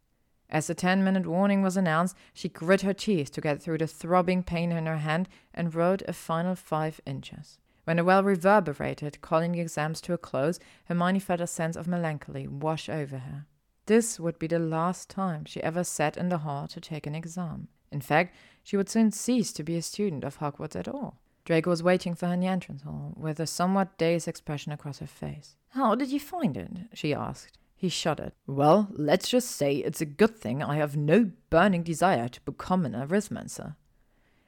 As 0.49 0.67
the 0.67 0.73
ten 0.73 1.03
minute 1.03 1.27
warning 1.27 1.61
was 1.61 1.77
announced, 1.77 2.15
she 2.33 2.49
grit 2.49 2.81
her 2.81 2.93
teeth 2.93 3.31
to 3.33 3.41
get 3.41 3.61
through 3.61 3.77
the 3.77 3.87
throbbing 3.87 4.41
pain 4.41 4.71
in 4.71 4.87
her 4.87 4.97
hand 4.97 5.29
and 5.53 5.75
wrote 5.75 6.01
a 6.07 6.13
final 6.13 6.55
five 6.55 6.99
inches. 7.05 7.59
When 7.83 7.97
the 7.97 8.03
well 8.03 8.23
reverberated, 8.23 9.21
calling 9.21 9.51
the 9.51 9.61
exams 9.61 10.01
to 10.01 10.13
a 10.13 10.17
close, 10.17 10.59
Hermione 10.85 11.19
felt 11.19 11.41
a 11.41 11.47
sense 11.47 11.75
of 11.75 11.87
melancholy 11.87 12.47
wash 12.47 12.89
over 12.89 13.19
her. 13.19 13.45
This 13.89 14.19
would 14.19 14.37
be 14.37 14.45
the 14.45 14.59
last 14.59 15.09
time 15.09 15.45
she 15.45 15.63
ever 15.63 15.83
sat 15.83 16.15
in 16.15 16.29
the 16.29 16.37
hall 16.37 16.67
to 16.67 16.79
take 16.79 17.07
an 17.07 17.15
exam. 17.15 17.69
In 17.91 18.01
fact, 18.01 18.35
she 18.61 18.77
would 18.77 18.87
soon 18.87 19.11
cease 19.11 19.51
to 19.53 19.63
be 19.63 19.77
a 19.77 19.81
student 19.81 20.23
of 20.23 20.37
Hogwarts 20.37 20.75
at 20.75 20.87
all. 20.87 21.17
Draco 21.43 21.71
was 21.71 21.81
waiting 21.81 22.13
for 22.13 22.27
her 22.27 22.35
in 22.35 22.41
the 22.41 22.45
entrance 22.45 22.83
hall, 22.83 23.15
with 23.17 23.39
a 23.39 23.47
somewhat 23.47 23.97
dazed 23.97 24.27
expression 24.27 24.71
across 24.71 24.99
her 24.99 25.07
face. 25.07 25.55
How 25.69 25.95
did 25.95 26.11
you 26.11 26.19
find 26.19 26.55
it? 26.55 26.69
she 26.93 27.15
asked. 27.15 27.57
He 27.75 27.89
shuddered. 27.89 28.33
Well, 28.45 28.89
let's 28.91 29.27
just 29.27 29.49
say 29.49 29.77
it's 29.77 30.01
a 30.01 30.05
good 30.05 30.37
thing 30.37 30.61
I 30.61 30.75
have 30.75 30.95
no 30.95 31.31
burning 31.49 31.81
desire 31.81 32.29
to 32.29 32.41
become 32.41 32.85
an 32.85 32.93
arithmancer. 32.93 33.75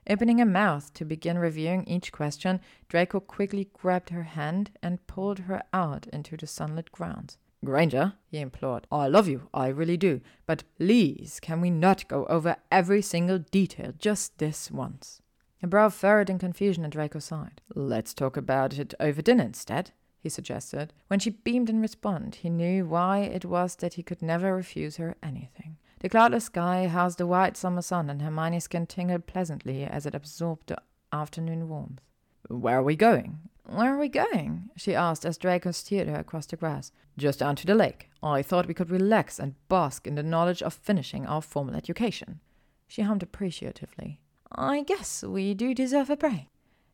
Opening 0.08 0.38
her 0.38 0.46
mouth 0.46 0.94
to 0.94 1.04
begin 1.04 1.40
reviewing 1.40 1.86
each 1.86 2.12
question, 2.12 2.60
Draco 2.90 3.20
quickly 3.20 3.72
grabbed 3.74 4.12
her 4.12 4.22
hand 4.22 4.70
and 4.84 5.08
pulled 5.08 5.40
her 5.40 5.64
out 5.74 6.06
into 6.14 6.38
the 6.38 6.46
sunlit 6.46 6.92
grounds. 6.92 7.40
Granger, 7.64 8.14
he 8.28 8.40
implored, 8.40 8.88
I 8.92 9.08
love 9.08 9.28
you, 9.28 9.50
I 9.54 9.68
really 9.68 9.98
do, 9.98 10.22
but 10.46 10.64
please 10.78 11.40
can 11.40 11.62
we 11.62 11.70
not 11.70 12.08
go 12.08 12.26
over 12.26 12.56
every 12.72 13.02
single 13.02 13.40
detail 13.40 13.94
just 13.98 14.40
this 14.40 14.72
once? 14.72 15.22
Her 15.62 15.68
brow 15.68 15.90
furrowed 15.90 16.30
in 16.30 16.40
confusion 16.40 16.84
at 16.86 16.92
Draco's 16.92 17.26
side. 17.26 17.62
Let's 17.76 18.16
talk 18.16 18.36
about 18.36 18.80
it 18.80 18.96
over 19.00 19.22
dinner 19.22 19.44
instead 19.44 19.92
he 20.22 20.30
suggested. 20.30 20.94
When 21.08 21.20
she 21.20 21.32
beamed 21.32 21.70
in 21.70 21.82
response, 21.82 22.38
he 22.38 22.50
knew 22.50 22.86
why 22.86 23.20
it 23.20 23.44
was 23.44 23.76
that 23.78 23.96
he 23.96 24.04
could 24.04 24.22
never 24.22 24.56
refuse 24.56 24.98
her 24.98 25.16
anything. 25.24 25.78
The 26.00 26.10
cloudless 26.10 26.46
sky 26.46 26.88
housed 26.88 27.18
the 27.18 27.28
white 27.28 27.58
summer 27.58 27.82
sun, 27.82 28.10
and 28.10 28.22
Hermione's 28.22 28.66
skin 28.66 28.86
tingled 28.86 29.28
pleasantly 29.28 29.84
as 29.84 30.06
it 30.06 30.16
absorbed 30.16 30.68
the 30.68 30.82
afternoon 31.12 31.68
warmth. 31.70 32.02
Where 32.50 32.80
are 32.80 32.84
we 32.84 32.96
going? 32.96 33.40
Where 33.66 33.94
are 33.94 34.00
we 34.00 34.10
going? 34.10 34.70
she 34.76 34.96
asked 34.96 35.26
as 35.26 35.38
Draco 35.38 35.72
steered 35.72 36.08
her 36.08 36.16
across 36.16 36.46
the 36.46 36.58
grass. 36.58 36.92
Just 37.18 37.40
down 37.40 37.56
to 37.58 37.66
the 37.66 37.76
lake. 37.76 38.10
I 38.24 38.42
thought 38.42 38.68
we 38.68 38.74
could 38.74 38.90
relax 38.90 39.40
and 39.40 39.56
bask 39.70 40.08
in 40.08 40.16
the 40.16 40.24
knowledge 40.24 40.62
of 40.62 40.74
finishing 40.74 41.26
our 41.26 41.42
formal 41.42 41.76
education. 41.76 42.40
She 42.88 43.04
hummed 43.04 43.24
appreciatively. 43.24 44.20
I 44.52 44.84
guess 44.84 45.24
we 45.24 45.54
do 45.54 45.74
deserve 45.74 46.10
a 46.10 46.18
break. 46.18 46.48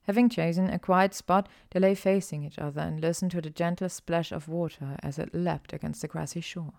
Having 0.03 0.29
chosen 0.29 0.69
a 0.69 0.79
quiet 0.79 1.13
spot, 1.13 1.49
they 1.71 1.79
lay 1.79 1.95
facing 1.95 2.43
each 2.43 2.59
other 2.59 2.81
and 2.81 3.01
listened 3.01 3.31
to 3.31 3.41
the 3.41 3.49
gentle 3.49 3.89
splash 3.89 4.31
of 4.31 4.47
water 4.47 4.95
as 5.03 5.19
it 5.19 5.35
lapped 5.35 5.73
against 5.73 6.01
the 6.01 6.07
grassy 6.07 6.39
shore. 6.39 6.73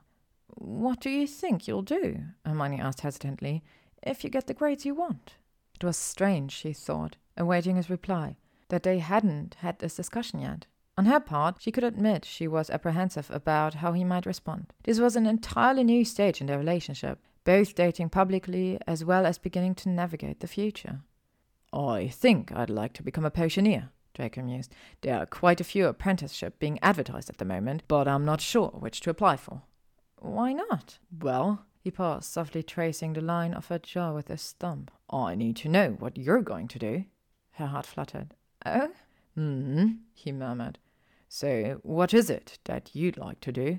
What 0.47 1.01
do 1.01 1.11
you 1.11 1.27
think 1.27 1.69
you'll 1.69 1.83
do? 1.83 2.21
Hermione 2.47 2.81
asked 2.81 3.03
hesitantly, 3.03 3.63
if 4.03 4.25
you 4.25 4.31
get 4.31 4.47
the 4.47 4.55
grades 4.55 4.87
you 4.87 4.95
want. 4.95 5.35
It 5.75 5.85
was 5.85 5.97
strange, 5.97 6.53
she 6.53 6.73
thought, 6.73 7.17
awaiting 7.37 7.77
his 7.77 7.91
reply, 7.91 8.37
that 8.69 8.83
they 8.83 8.99
hadn't 8.99 9.57
had 9.61 9.79
this 9.79 9.97
discussion 9.97 10.41
yet. 10.41 10.67
On 10.97 11.05
her 11.05 11.21
part, 11.21 11.57
she 11.61 11.71
could 11.71 11.85
admit 11.85 12.25
she 12.25 12.49
was 12.49 12.71
apprehensive 12.71 13.31
about 13.31 13.75
how 13.75 13.93
he 13.93 14.03
might 14.03 14.27
respond. 14.27 14.73
This 14.83 14.99
was 14.99 15.15
an 15.15 15.27
entirely 15.27 15.85
new 15.85 16.05
stage 16.05 16.41
in 16.41 16.49
their 16.49 16.59
relationship, 16.59 17.21
both 17.45 17.75
dating 17.75 18.09
publicly 18.11 18.79
as 18.87 19.05
well 19.05 19.25
as 19.25 19.39
beginning 19.39 19.77
to 19.77 19.89
navigate 19.89 20.41
the 20.41 20.49
future. 20.49 21.01
I 21.73 22.09
think 22.09 22.51
I'd 22.53 22.69
like 22.69 22.95
to 22.95 23.03
become 23.03 23.25
a 23.25 23.31
potioneer, 23.31 23.91
Draco 24.15 24.43
mused. 24.43 24.75
There 25.03 25.17
are 25.17 25.27
quite 25.27 25.61
a 25.61 25.65
few 25.65 25.87
apprenticeships 25.87 26.57
being 26.59 26.81
advertised 26.83 27.31
at 27.31 27.39
the 27.39 27.45
moment, 27.45 27.85
but 27.87 28.09
I'm 28.09 28.25
not 28.25 28.41
sure 28.41 28.71
which 28.71 29.01
to 29.03 29.11
apply 29.11 29.37
for. 29.37 29.63
Why 30.17 30.53
not? 30.53 30.99
Well, 31.17 31.65
he 31.81 31.93
paused, 31.93 32.25
softly 32.25 32.65
tracing 32.65 33.13
the 33.13 33.21
line 33.21 33.55
of 33.55 33.69
her 33.69 33.79
jaw 33.79 34.13
with 34.13 34.29
his 34.29 34.53
thumb. 34.59 34.89
I 35.09 35.37
need 35.37 35.57
to 35.59 35.69
know 35.69 35.91
what 35.99 36.19
you're 36.19 36.43
going 36.43 36.67
to 36.69 36.79
do. 36.79 37.05
Her 37.53 37.67
heart 37.67 37.87
fluttered. 37.87 38.35
Oh? 38.67 38.91
Hmm, 39.35 39.87
he 40.15 40.33
murmured. 40.33 40.79
So, 41.29 41.81
what 41.83 42.15
is 42.15 42.31
it 42.31 42.59
that 42.65 42.95
you'd 42.95 43.19
like 43.19 43.41
to 43.41 43.53
do? 43.53 43.79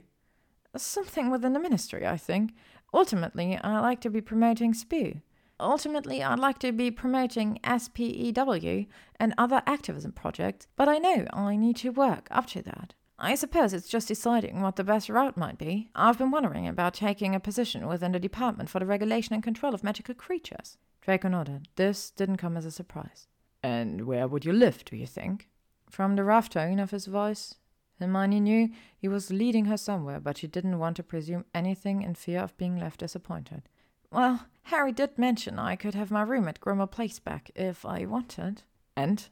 Something 0.77 1.31
within 1.31 1.53
the 1.53 1.60
ministry, 1.60 2.06
I 2.06 2.18
think. 2.18 2.53
Ultimately, 2.93 3.57
I'd 3.57 3.81
like 3.81 4.01
to 4.01 4.10
be 4.10 4.22
promoting 4.22 4.73
SPEW. 4.73 5.22
Ultimately, 5.60 6.23
I'd 6.23 6.39
like 6.39 6.60
to 6.60 6.72
be 6.72 6.89
promoting 6.91 7.60
SPEW 7.64 8.88
and 9.19 9.34
other 9.38 9.61
activism 9.65 10.14
projects, 10.14 10.68
but 10.76 10.88
I 10.88 10.97
know 10.99 11.26
I 11.34 11.57
need 11.57 11.76
to 11.77 11.91
work 11.91 12.27
up 12.31 12.45
to 12.47 12.61
that. 12.61 12.93
I 13.22 13.35
suppose 13.35 13.73
it's 13.73 13.89
just 13.89 14.07
deciding 14.07 14.61
what 14.61 14.77
the 14.77 14.84
best 14.85 15.10
route 15.10 15.35
might 15.35 15.57
be. 15.57 15.89
I've 15.93 16.18
been 16.18 16.31
wondering 16.31 16.68
about 16.68 16.93
taking 16.93 17.35
a 17.35 17.39
position 17.39 17.85
within 17.88 18.14
the 18.14 18.19
Department 18.19 18.69
for 18.69 18.80
the 18.80 18.85
Regulation 18.85 19.34
and 19.34 19.43
Control 19.43 19.73
of 19.73 19.84
Magical 19.84 20.15
Creatures. 20.15 20.77
Draco 21.01 21.27
nodded. 21.27 21.68
This 21.76 22.11
didn't 22.11 22.38
come 22.38 22.56
as 22.56 22.65
a 22.65 22.72
surprise. 22.72 23.27
And 23.61 24.06
where 24.06 24.27
would 24.27 24.45
you 24.45 24.53
live, 24.53 24.86
do 24.86 24.95
you 24.95 25.06
think? 25.06 25.49
From 25.90 26.15
the 26.15 26.23
rough 26.23 26.49
tone 26.49 26.80
of 26.80 26.91
his 26.91 27.07
voice, 27.07 27.56
Hermione 27.99 28.40
knew 28.40 28.69
he 28.98 29.07
was 29.07 29.31
leading 29.31 29.65
her 29.65 29.77
somewhere, 29.77 30.19
but 30.19 30.38
she 30.38 30.48
didn't 30.48 30.80
want 30.80 30.95
to 30.98 31.03
presume 31.03 31.45
anything 31.53 32.02
in 32.02 32.15
fear 32.15 32.40
of 32.40 32.57
being 32.57 32.77
left 32.77 32.99
disappointed. 33.02 33.64
Well, 34.11 34.45
Harry 34.64 34.91
did 34.91 35.18
mention 35.18 35.60
I 35.60 35.76
could 35.76 35.95
have 35.95 36.11
my 36.11 36.22
room 36.22 36.48
at 36.48 36.60
Grimmauld 36.60 36.91
Place 36.91 37.19
back 37.19 37.52
if 37.56 37.86
I 37.86 38.06
wanted. 38.06 38.64
And? 38.95 39.27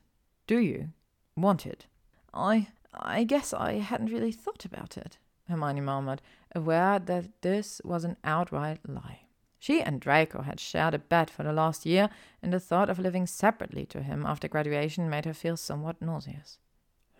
Do 0.45 0.57
you? 0.57 0.89
Want 1.35 1.65
it? 1.65 1.87
I. 2.33 2.67
I 2.93 3.23
guess 3.23 3.53
I 3.53 3.73
hadn't 3.73 4.11
really 4.11 4.31
thought 4.31 4.65
about 4.65 4.97
it, 4.97 5.17
Hermione 5.47 5.81
murmured, 5.81 6.21
aware 6.55 6.99
that 6.99 7.41
this 7.41 7.79
was 7.83 8.03
an 8.03 8.17
outright 8.23 8.79
lie. 8.87 9.26
She 9.67 9.81
and 9.81 9.99
Draco 9.99 10.43
had 10.43 10.61
shared 10.61 10.93
a 10.93 10.97
bed 10.97 11.29
for 11.29 11.43
the 11.43 11.51
last 11.51 11.85
year, 11.85 12.09
and 12.41 12.53
the 12.53 12.59
thought 12.61 12.89
of 12.89 12.99
living 12.99 13.27
separately 13.27 13.85
to 13.87 14.01
him 14.01 14.25
after 14.25 14.47
graduation 14.47 15.09
made 15.09 15.25
her 15.25 15.33
feel 15.33 15.57
somewhat 15.57 16.01
nauseous. 16.01 16.57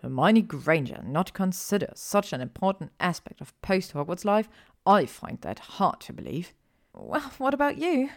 Hermione 0.00 0.40
Granger 0.40 1.02
not 1.04 1.34
consider 1.34 1.92
such 1.94 2.32
an 2.32 2.40
important 2.40 2.92
aspect 3.00 3.42
of 3.42 3.60
post 3.60 3.92
Hogwarts 3.92 4.24
life? 4.24 4.48
I 4.86 5.04
find 5.04 5.38
that 5.42 5.58
hard 5.58 6.00
to 6.00 6.14
believe. 6.14 6.54
Well, 6.94 7.32
what 7.36 7.52
about 7.52 7.76
you? 7.76 8.08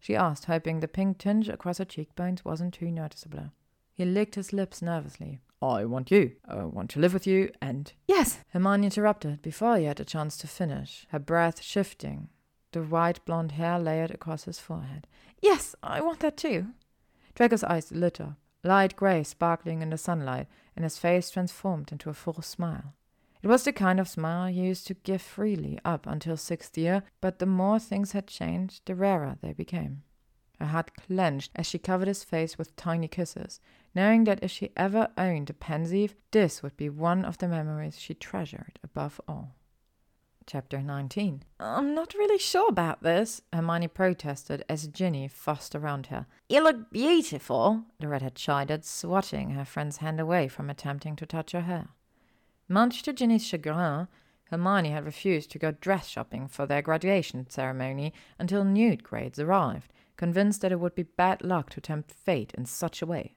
she 0.00 0.16
asked, 0.16 0.46
hoping 0.46 0.80
the 0.80 0.88
pink 0.88 1.18
tinge 1.18 1.48
across 1.48 1.78
her 1.78 1.84
cheekbones 1.84 2.44
wasn't 2.44 2.74
too 2.74 2.90
noticeable. 2.90 3.52
He 3.92 4.04
licked 4.04 4.34
his 4.34 4.52
lips 4.52 4.82
nervously. 4.82 5.38
I 5.62 5.84
want 5.84 6.10
you. 6.10 6.32
I 6.48 6.64
want 6.64 6.90
to 6.90 6.98
live 6.98 7.14
with 7.14 7.28
you, 7.28 7.52
and. 7.62 7.92
Yes! 8.08 8.40
Hermione 8.48 8.86
interrupted 8.86 9.40
before 9.40 9.76
he 9.76 9.84
had 9.84 10.00
a 10.00 10.04
chance 10.04 10.36
to 10.38 10.48
finish, 10.48 11.06
her 11.10 11.20
breath 11.20 11.62
shifting, 11.62 12.30
the 12.72 12.82
white 12.82 13.24
blonde 13.24 13.52
hair 13.52 13.78
layered 13.78 14.10
across 14.10 14.44
his 14.44 14.58
forehead. 14.58 15.06
Yes, 15.40 15.74
I 15.82 16.00
want 16.00 16.20
that 16.20 16.36
too. 16.36 16.68
Draco's 17.34 17.64
eyes 17.64 17.92
lit 17.92 18.20
up, 18.20 18.34
light 18.64 18.96
grey 18.96 19.22
sparkling 19.22 19.82
in 19.82 19.90
the 19.90 19.98
sunlight, 19.98 20.48
and 20.74 20.84
his 20.84 20.98
face 20.98 21.30
transformed 21.30 21.92
into 21.92 22.10
a 22.10 22.14
full 22.14 22.42
smile. 22.42 22.94
It 23.42 23.46
was 23.46 23.64
the 23.64 23.72
kind 23.72 24.00
of 24.00 24.08
smile 24.08 24.52
he 24.52 24.60
used 24.62 24.86
to 24.88 24.94
give 24.94 25.22
freely 25.22 25.78
up 25.84 26.06
until 26.06 26.36
sixth 26.36 26.76
year, 26.76 27.04
but 27.20 27.38
the 27.38 27.46
more 27.46 27.78
things 27.78 28.12
had 28.12 28.26
changed, 28.26 28.82
the 28.86 28.96
rarer 28.96 29.38
they 29.40 29.52
became. 29.52 30.02
Her 30.58 30.66
heart 30.66 30.90
clenched 30.96 31.52
as 31.54 31.66
she 31.66 31.78
covered 31.78 32.08
his 32.08 32.24
face 32.24 32.58
with 32.58 32.74
tiny 32.74 33.06
kisses, 33.06 33.60
knowing 33.94 34.24
that 34.24 34.42
if 34.42 34.50
she 34.50 34.72
ever 34.76 35.08
owned 35.16 35.50
a 35.50 35.54
Pensieve, 35.54 36.16
this 36.32 36.62
would 36.64 36.76
be 36.76 36.88
one 36.88 37.24
of 37.24 37.38
the 37.38 37.46
memories 37.46 38.00
she 38.00 38.14
treasured 38.14 38.80
above 38.82 39.20
all. 39.28 39.54
Chapter 40.50 40.80
19 40.80 41.42
I'm 41.60 41.94
not 41.94 42.14
really 42.14 42.38
sure 42.38 42.70
about 42.70 43.02
this, 43.02 43.42
Hermione 43.52 43.88
protested 43.88 44.64
as 44.66 44.86
Ginny 44.86 45.28
fussed 45.28 45.74
around 45.74 46.06
her. 46.06 46.24
You 46.48 46.64
look 46.64 46.90
beautiful, 46.90 47.84
the 48.00 48.08
redhead 48.08 48.34
chided, 48.34 48.86
swatting 48.86 49.50
her 49.50 49.66
friend's 49.66 49.98
hand 49.98 50.18
away 50.18 50.48
from 50.48 50.70
attempting 50.70 51.16
to 51.16 51.26
touch 51.26 51.52
her 51.52 51.60
hair. 51.60 51.88
Much 52.66 53.02
to 53.02 53.12
Ginny's 53.12 53.46
chagrin, 53.46 54.08
Hermione 54.44 54.88
had 54.88 55.04
refused 55.04 55.50
to 55.50 55.58
go 55.58 55.72
dress 55.72 56.08
shopping 56.08 56.48
for 56.48 56.64
their 56.64 56.80
graduation 56.80 57.50
ceremony 57.50 58.14
until 58.38 58.64
NEWT 58.64 59.02
grades 59.02 59.38
arrived, 59.38 59.92
convinced 60.16 60.62
that 60.62 60.72
it 60.72 60.80
would 60.80 60.94
be 60.94 61.02
bad 61.02 61.44
luck 61.44 61.68
to 61.70 61.82
tempt 61.82 62.10
fate 62.10 62.54
in 62.56 62.64
such 62.64 63.02
a 63.02 63.06
way. 63.06 63.34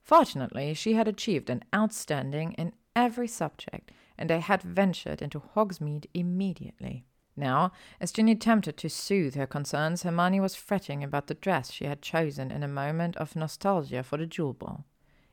Fortunately, 0.00 0.72
she 0.72 0.94
had 0.94 1.06
achieved 1.06 1.50
an 1.50 1.64
outstanding 1.74 2.52
in 2.52 2.72
every 2.94 3.28
subject, 3.28 3.92
and 4.18 4.30
they 4.30 4.40
had 4.40 4.62
ventured 4.62 5.22
into 5.22 5.40
Hogsmeade 5.40 6.06
immediately. 6.14 7.06
Now, 7.36 7.72
as 8.00 8.12
Ginny 8.12 8.32
attempted 8.32 8.78
to 8.78 8.88
soothe 8.88 9.34
her 9.34 9.46
concerns, 9.46 10.02
Hermione 10.02 10.40
was 10.40 10.54
fretting 10.54 11.04
about 11.04 11.26
the 11.26 11.34
dress 11.34 11.70
she 11.70 11.84
had 11.84 12.00
chosen 12.00 12.50
in 12.50 12.62
a 12.62 12.68
moment 12.68 13.16
of 13.18 13.36
nostalgia 13.36 14.02
for 14.02 14.16
the 14.16 14.28
Yule 14.32 14.54
Ball. 14.54 14.86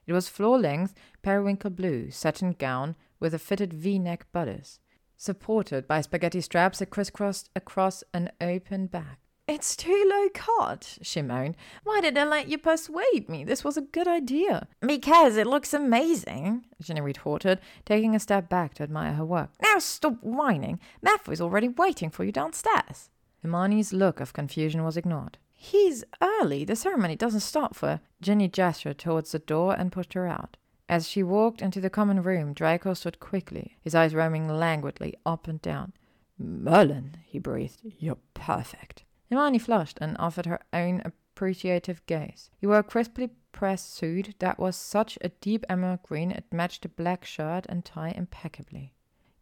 It 0.05 0.11
was 0.11 0.27
floor 0.27 0.59
length, 0.59 0.93
periwinkle 1.21 1.69
blue 1.69 2.11
satin 2.11 2.53
gown 2.53 2.95
with 3.21 3.33
a 3.33 3.39
fitted 3.39 3.73
V 3.73 3.99
neck 3.99 4.25
bodice, 4.33 4.79
supported 5.15 5.87
by 5.87 6.01
spaghetti 6.01 6.41
straps 6.41 6.79
that 6.79 6.89
crisscrossed 6.89 7.49
across 7.55 8.03
an 8.13 8.31
open 8.41 8.87
back. 8.87 9.22
It's 9.45 9.75
too 9.75 10.05
low 10.09 10.29
cut, 10.33 10.99
she 11.01 11.21
moaned. 11.21 11.57
Why 11.83 11.99
did 11.99 12.17
I 12.17 12.23
let 12.23 12.47
you 12.47 12.57
persuade 12.57 13.27
me? 13.27 13.43
This 13.43 13.61
was 13.61 13.75
a 13.75 13.81
good 13.81 14.07
idea. 14.07 14.69
Because 14.79 15.35
it 15.35 15.47
looks 15.47 15.73
amazing, 15.73 16.63
Ginny 16.81 17.01
retorted, 17.01 17.59
taking 17.83 18.15
a 18.15 18.21
step 18.21 18.47
back 18.47 18.73
to 18.75 18.83
admire 18.83 19.13
her 19.13 19.25
work. 19.25 19.49
Now 19.61 19.79
stop 19.79 20.15
whining. 20.21 20.79
Malfoy's 21.01 21.41
already 21.41 21.67
waiting 21.67 22.09
for 22.09 22.23
you 22.23 22.31
downstairs. 22.31 23.09
Hermione's 23.41 23.91
look 23.91 24.21
of 24.21 24.31
confusion 24.31 24.85
was 24.85 24.95
ignored. 24.95 25.37
He's 25.51 26.05
early. 26.21 26.63
The 26.63 26.77
ceremony 26.77 27.17
doesn't 27.17 27.41
start 27.41 27.75
for. 27.75 27.99
Ginny 28.21 28.47
gestured 28.47 28.97
towards 28.97 29.33
the 29.33 29.39
door 29.39 29.75
and 29.77 29.91
pushed 29.91 30.13
her 30.13 30.25
out. 30.25 30.55
As 30.87 31.05
she 31.05 31.21
walked 31.21 31.61
into 31.61 31.81
the 31.81 31.89
common 31.89 32.23
room, 32.23 32.53
Draco 32.53 32.93
stood 32.93 33.19
quickly, 33.19 33.75
his 33.81 33.93
eyes 33.93 34.15
roaming 34.15 34.47
languidly 34.47 35.15
up 35.25 35.49
and 35.49 35.61
down. 35.61 35.91
Merlin, 36.37 37.17
he 37.25 37.39
breathed, 37.39 37.81
you're 37.99 38.19
perfect. 38.33 39.03
Hermione 39.33 39.59
flushed 39.59 39.97
and 39.99 40.15
offered 40.19 40.45
her 40.45 40.61
own 40.71 41.01
appreciative 41.03 42.05
gaze. 42.05 42.51
He 42.57 42.67
wore 42.67 42.79
a 42.79 42.83
crisply 42.83 43.31
pressed 43.51 43.93
suit 43.93 44.35
that 44.39 44.59
was 44.59 44.75
such 44.75 45.17
a 45.21 45.29
deep 45.29 45.65
emerald 45.67 46.03
green 46.03 46.31
it 46.31 46.45
matched 46.51 46.83
the 46.83 46.89
black 46.89 47.25
shirt 47.25 47.65
and 47.67 47.83
tie 47.83 48.13
impeccably. 48.15 48.93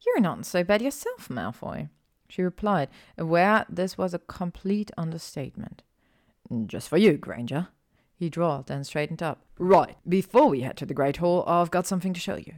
You're 0.05 0.21
not 0.21 0.45
so 0.45 0.63
bad 0.63 0.81
yourself, 0.81 1.29
Malfoy, 1.29 1.89
she 2.31 2.41
replied, 2.41 2.87
aware 3.17 3.65
this 3.69 3.97
was 3.97 4.13
a 4.13 4.19
complete 4.19 4.89
understatement. 4.97 5.83
Just 6.65 6.87
for 6.87 6.97
you, 6.97 7.17
Granger. 7.17 7.67
He 8.15 8.29
drawled, 8.29 8.71
and 8.71 8.85
straightened 8.85 9.21
up. 9.21 9.43
Right, 9.57 9.97
before 10.07 10.47
we 10.47 10.61
head 10.61 10.77
to 10.77 10.85
the 10.85 10.93
Great 10.93 11.17
Hall, 11.17 11.43
I've 11.45 11.71
got 11.71 11.87
something 11.87 12.13
to 12.13 12.19
show 12.19 12.35
you. 12.35 12.55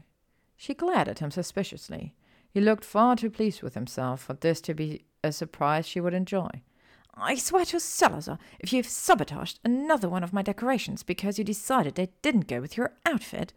She 0.55 0.73
glared 0.73 1.07
at 1.07 1.19
him 1.19 1.31
suspiciously. 1.31 2.14
He 2.51 2.61
looked 2.61 2.85
far 2.85 3.15
too 3.15 3.30
pleased 3.31 3.64
with 3.64 3.73
himself 3.73 4.22
for 4.22 4.34
this 4.34 4.61
to 4.61 4.73
be 4.73 5.05
a 5.23 5.31
surprise 5.31 5.88
she 5.88 5.99
would 5.99 6.14
enjoy. 6.14 6.61
I 7.15 7.35
swear 7.35 7.65
to 7.65 7.80
Salazar, 7.80 8.40
if 8.60 8.73
you've 8.73 8.88
sabotaged 8.88 9.60
another 9.64 10.10
one 10.10 10.23
of 10.23 10.34
my 10.34 10.41
decorations 10.41 11.03
because 11.03 11.38
you 11.38 11.44
decided 11.44 11.95
they 11.95 12.10
didn't 12.22 12.48
go 12.48 12.60
with 12.60 12.76
your 12.76 12.94
outfit. 13.06 13.53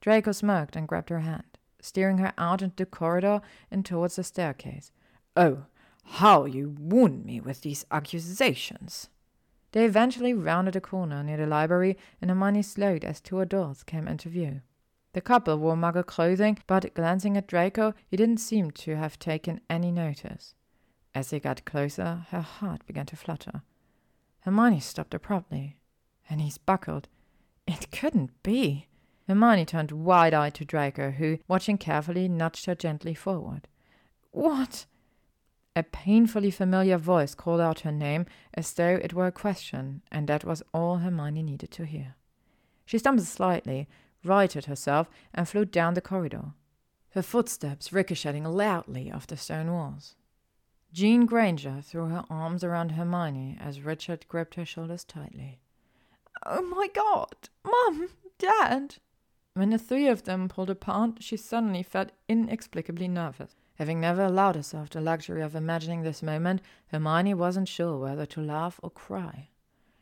Draco 0.00 0.32
smirked 0.32 0.76
and 0.76 0.88
grabbed 0.88 1.10
her 1.10 1.20
hand, 1.20 1.58
steering 1.80 2.18
her 2.18 2.32
out 2.38 2.62
into 2.62 2.76
the 2.76 2.86
corridor 2.86 3.42
and 3.70 3.84
towards 3.84 4.16
the 4.16 4.24
staircase. 4.24 4.92
Oh, 5.36 5.66
how 6.04 6.46
you 6.46 6.74
wound 6.78 7.24
me 7.24 7.40
with 7.40 7.60
these 7.60 7.84
accusations! 7.90 9.08
They 9.72 9.84
eventually 9.84 10.32
rounded 10.32 10.76
a 10.76 10.80
corner 10.80 11.22
near 11.22 11.36
the 11.36 11.46
library, 11.46 11.98
and 12.22 12.30
Hermione 12.30 12.62
slowed 12.62 13.04
as 13.04 13.20
two 13.20 13.40
adults 13.40 13.82
came 13.82 14.08
into 14.08 14.30
view. 14.30 14.62
The 15.12 15.20
couple 15.20 15.58
wore 15.58 15.76
muggle 15.76 16.06
clothing, 16.06 16.58
but 16.66 16.94
glancing 16.94 17.36
at 17.36 17.46
Draco, 17.46 17.92
he 18.06 18.16
didn't 18.16 18.38
seem 18.38 18.70
to 18.70 18.96
have 18.96 19.18
taken 19.18 19.60
any 19.68 19.90
notice. 19.90 20.54
As 21.16 21.30
they 21.30 21.40
got 21.40 21.64
closer, 21.64 22.26
her 22.28 22.42
heart 22.42 22.84
began 22.84 23.06
to 23.06 23.16
flutter. 23.16 23.62
Hermione 24.40 24.80
stopped 24.80 25.14
abruptly, 25.14 25.78
and 26.28 26.42
he's 26.42 26.58
buckled. 26.58 27.08
It 27.66 27.90
couldn't 27.90 28.42
be. 28.42 28.88
Hermione 29.26 29.64
turned 29.64 29.92
wide 29.92 30.34
eyed 30.34 30.52
to 30.56 30.66
Draco, 30.66 31.12
who, 31.12 31.38
watching 31.48 31.78
carefully, 31.78 32.28
nudged 32.28 32.66
her 32.66 32.74
gently 32.74 33.14
forward. 33.14 33.66
What? 34.32 34.84
A 35.74 35.82
painfully 35.84 36.50
familiar 36.50 36.98
voice 36.98 37.34
called 37.34 37.62
out 37.62 37.80
her 37.80 37.92
name 37.92 38.26
as 38.52 38.74
though 38.74 38.96
it 39.02 39.14
were 39.14 39.26
a 39.26 39.32
question, 39.32 40.02
and 40.12 40.28
that 40.28 40.44
was 40.44 40.62
all 40.74 40.98
Hermione 40.98 41.42
needed 41.42 41.70
to 41.70 41.86
hear. 41.86 42.16
She 42.84 42.98
stumbled 42.98 43.26
slightly, 43.26 43.88
righted 44.22 44.66
herself, 44.66 45.08
and 45.32 45.48
flew 45.48 45.64
down 45.64 45.94
the 45.94 46.02
corridor, 46.02 46.52
her 47.12 47.22
footsteps 47.22 47.90
ricocheting 47.90 48.44
loudly 48.44 49.10
off 49.10 49.26
the 49.26 49.38
stone 49.38 49.72
walls. 49.72 50.14
Jean 50.92 51.26
Granger 51.26 51.80
threw 51.82 52.06
her 52.06 52.24
arms 52.30 52.64
around 52.64 52.92
Hermione 52.92 53.58
as 53.60 53.82
Richard 53.82 54.26
gripped 54.28 54.54
her 54.54 54.64
shoulders 54.64 55.04
tightly. 55.04 55.60
Oh 56.44 56.62
my 56.62 56.88
god! 56.94 57.48
Mum! 57.64 58.08
Dad! 58.38 58.96
When 59.54 59.70
the 59.70 59.78
three 59.78 60.06
of 60.08 60.24
them 60.24 60.48
pulled 60.48 60.70
apart, 60.70 61.22
she 61.22 61.36
suddenly 61.36 61.82
felt 61.82 62.12
inexplicably 62.28 63.08
nervous. 63.08 63.56
Having 63.76 64.00
never 64.00 64.22
allowed 64.22 64.56
herself 64.56 64.90
the 64.90 65.00
luxury 65.00 65.42
of 65.42 65.54
imagining 65.54 66.02
this 66.02 66.22
moment, 66.22 66.62
Hermione 66.88 67.34
wasn't 67.34 67.68
sure 67.68 67.98
whether 67.98 68.26
to 68.26 68.40
laugh 68.40 68.80
or 68.82 68.90
cry. 68.90 69.48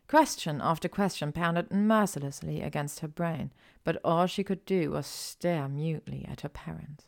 Question 0.07 0.61
after 0.61 0.89
question 0.89 1.33
pounded 1.33 1.73
mercilessly 1.73 2.61
against 2.63 3.01
her 3.01 3.09
brain, 3.09 3.53
but 3.83 4.01
all 4.05 4.27
she 4.27 4.45
could 4.45 4.65
do 4.65 4.91
was 4.91 5.07
stare 5.07 5.69
mutely 5.69 6.25
at 6.29 6.43
her 6.43 6.49
parents. 6.49 7.07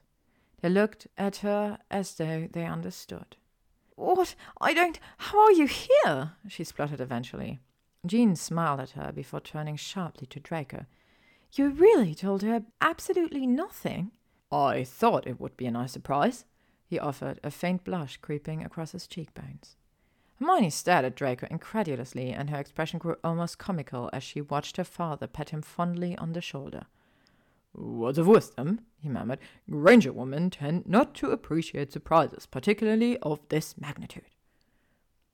They 0.61 0.71
looked 0.71 1.07
at 1.17 1.37
her 1.37 1.79
as 1.91 2.15
though 2.15 2.49
they 2.51 2.65
understood. 2.65 3.37
What? 3.97 4.35
I 4.61 4.73
don't. 4.75 5.01
How 5.19 5.41
are 5.41 5.53
you 5.53 5.67
here? 5.67 6.33
she 6.49 6.65
spluttered 6.65 7.01
eventually. 7.01 7.61
Jean 8.07 8.37
smiled 8.37 8.81
at 8.81 8.91
her 8.91 9.11
before 9.11 9.41
turning 9.41 9.77
sharply 9.77 10.27
to 10.29 10.41
Draco. 10.41 10.87
You 11.53 11.71
really 11.71 12.15
told 12.15 12.43
her 12.43 12.63
absolutely 12.81 13.47
nothing? 13.47 14.13
I 14.53 14.85
thought 14.85 15.27
it 15.27 15.41
would 15.41 15.57
be 15.57 15.67
a 15.67 15.71
nice 15.71 15.93
surprise, 15.93 16.45
he 16.87 16.99
offered, 16.99 17.41
a 17.43 17.51
faint 17.51 17.85
blush 17.85 18.19
creeping 18.19 18.63
across 18.63 18.93
his 18.93 19.07
cheekbones. 19.07 19.77
Hermione 20.39 20.71
stared 20.71 21.07
at 21.07 21.17
Draco 21.17 21.47
incredulously, 21.51 22.31
and 22.31 22.51
her 22.51 22.59
expression 22.59 22.99
grew 22.99 23.17
almost 23.25 23.59
comical 23.59 24.11
as 24.13 24.23
she 24.23 24.41
watched 24.41 24.77
her 24.77 24.85
father 24.85 25.27
pat 25.27 25.51
him 25.51 25.63
fondly 25.63 26.17
on 26.19 26.33
the 26.33 26.43
shoulder. 26.43 26.87
Words 27.77 28.17
of 28.17 28.27
wisdom, 28.27 28.81
he 28.99 29.09
murmured. 29.09 29.39
Granger 29.69 30.13
women 30.13 30.49
tend 30.49 30.87
not 30.87 31.15
to 31.17 31.31
appreciate 31.31 31.93
surprises, 31.93 32.47
particularly 32.47 33.19
of 33.19 33.41
this 33.51 33.79
magnitude. 33.79 34.25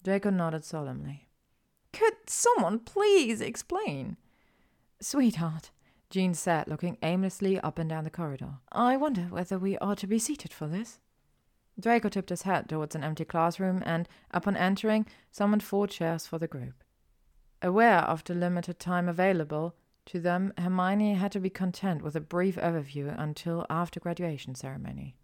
Draco 0.02 0.30
nodded 0.30 0.64
solemnly. 0.64 1.28
Could 1.92 2.14
someone 2.26 2.80
please 2.80 3.40
explain? 3.40 4.16
Sweetheart, 5.00 5.70
Jean 6.10 6.34
said, 6.34 6.66
looking 6.66 6.98
aimlessly 7.02 7.60
up 7.60 7.78
and 7.78 7.88
down 7.88 8.04
the 8.04 8.10
corridor. 8.10 8.54
I 8.72 8.96
wonder 8.96 9.22
whether 9.22 9.58
we 9.58 9.78
ought 9.78 9.98
to 9.98 10.06
be 10.08 10.18
seated 10.18 10.52
for 10.52 10.66
this. 10.66 10.98
Draco 11.78 12.08
tipped 12.08 12.30
his 12.30 12.42
head 12.42 12.68
towards 12.68 12.94
an 12.94 13.04
empty 13.04 13.24
classroom 13.24 13.82
and, 13.86 14.08
upon 14.32 14.56
entering, 14.56 15.06
summoned 15.30 15.62
four 15.62 15.86
chairs 15.86 16.26
for 16.26 16.38
the 16.38 16.48
group. 16.48 16.82
Aware 17.62 18.00
of 18.00 18.24
the 18.24 18.34
limited 18.34 18.78
time 18.80 19.08
available, 19.08 19.76
to 20.06 20.20
them, 20.20 20.52
Hermione 20.58 21.14
had 21.14 21.32
to 21.32 21.40
be 21.40 21.50
content 21.50 22.02
with 22.02 22.16
a 22.16 22.20
brief 22.20 22.56
overview 22.56 23.14
until 23.18 23.66
after 23.70 24.00
graduation 24.00 24.54
ceremony. 24.54 25.16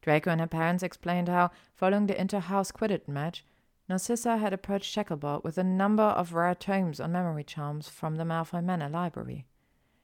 Draco 0.00 0.30
and 0.30 0.40
her 0.40 0.46
parents 0.46 0.82
explained 0.82 1.28
how, 1.28 1.50
following 1.74 2.06
the 2.06 2.20
inter-house 2.20 2.72
Quidditch 2.72 3.06
match, 3.06 3.44
Narcissa 3.88 4.38
had 4.38 4.52
approached 4.52 4.94
Shacklebolt 4.94 5.44
with 5.44 5.58
a 5.58 5.64
number 5.64 6.02
of 6.02 6.34
rare 6.34 6.54
tomes 6.54 7.00
on 7.00 7.12
memory 7.12 7.44
charms 7.44 7.88
from 7.88 8.16
the 8.16 8.24
Malfoy 8.24 8.64
Manor 8.64 8.88
library. 8.88 9.46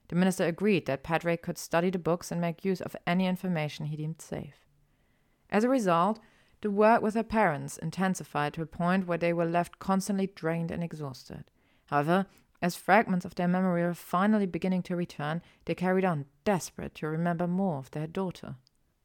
The 0.09 0.17
minister 0.17 0.45
agreed 0.45 0.87
that 0.87 1.03
Patrick 1.03 1.43
could 1.43 1.59
study 1.59 1.91
the 1.91 1.99
books 1.99 2.31
and 2.31 2.41
make 2.41 2.65
use 2.65 2.81
of 2.81 2.97
any 3.07 3.27
information 3.27 3.87
he 3.87 3.97
deemed 3.97 4.21
safe. 4.21 4.67
As 5.51 5.65
a 5.65 5.69
result, 5.69 6.19
the 6.61 6.71
work 6.71 7.03
with 7.03 7.15
her 7.15 7.23
parents 7.23 7.79
intensified 7.79 8.53
to 8.55 8.63
a 8.63 8.67
point 8.67 9.07
where 9.07 9.19
they 9.19 9.33
were 9.33 9.47
left 9.47 9.79
constantly 9.79 10.27
drained 10.27 10.71
and 10.71 10.83
exhausted. 10.83 11.45
However, 11.87 12.27
as 12.61 12.77
fragments 12.77 13.25
of 13.25 13.35
their 13.35 13.49
memory 13.49 13.83
were 13.83 13.95
finally 13.95 14.47
beginning 14.47 14.83
to 14.83 14.97
return, 14.97 15.43
they 15.65 15.75
carried 15.75 16.05
on, 16.05 16.27
desperate 16.45 16.95
to 16.97 17.07
remember 17.07 17.47
more 17.47 17.79
of 17.79 17.91
their 17.93 18.07
daughter. 18.07 18.57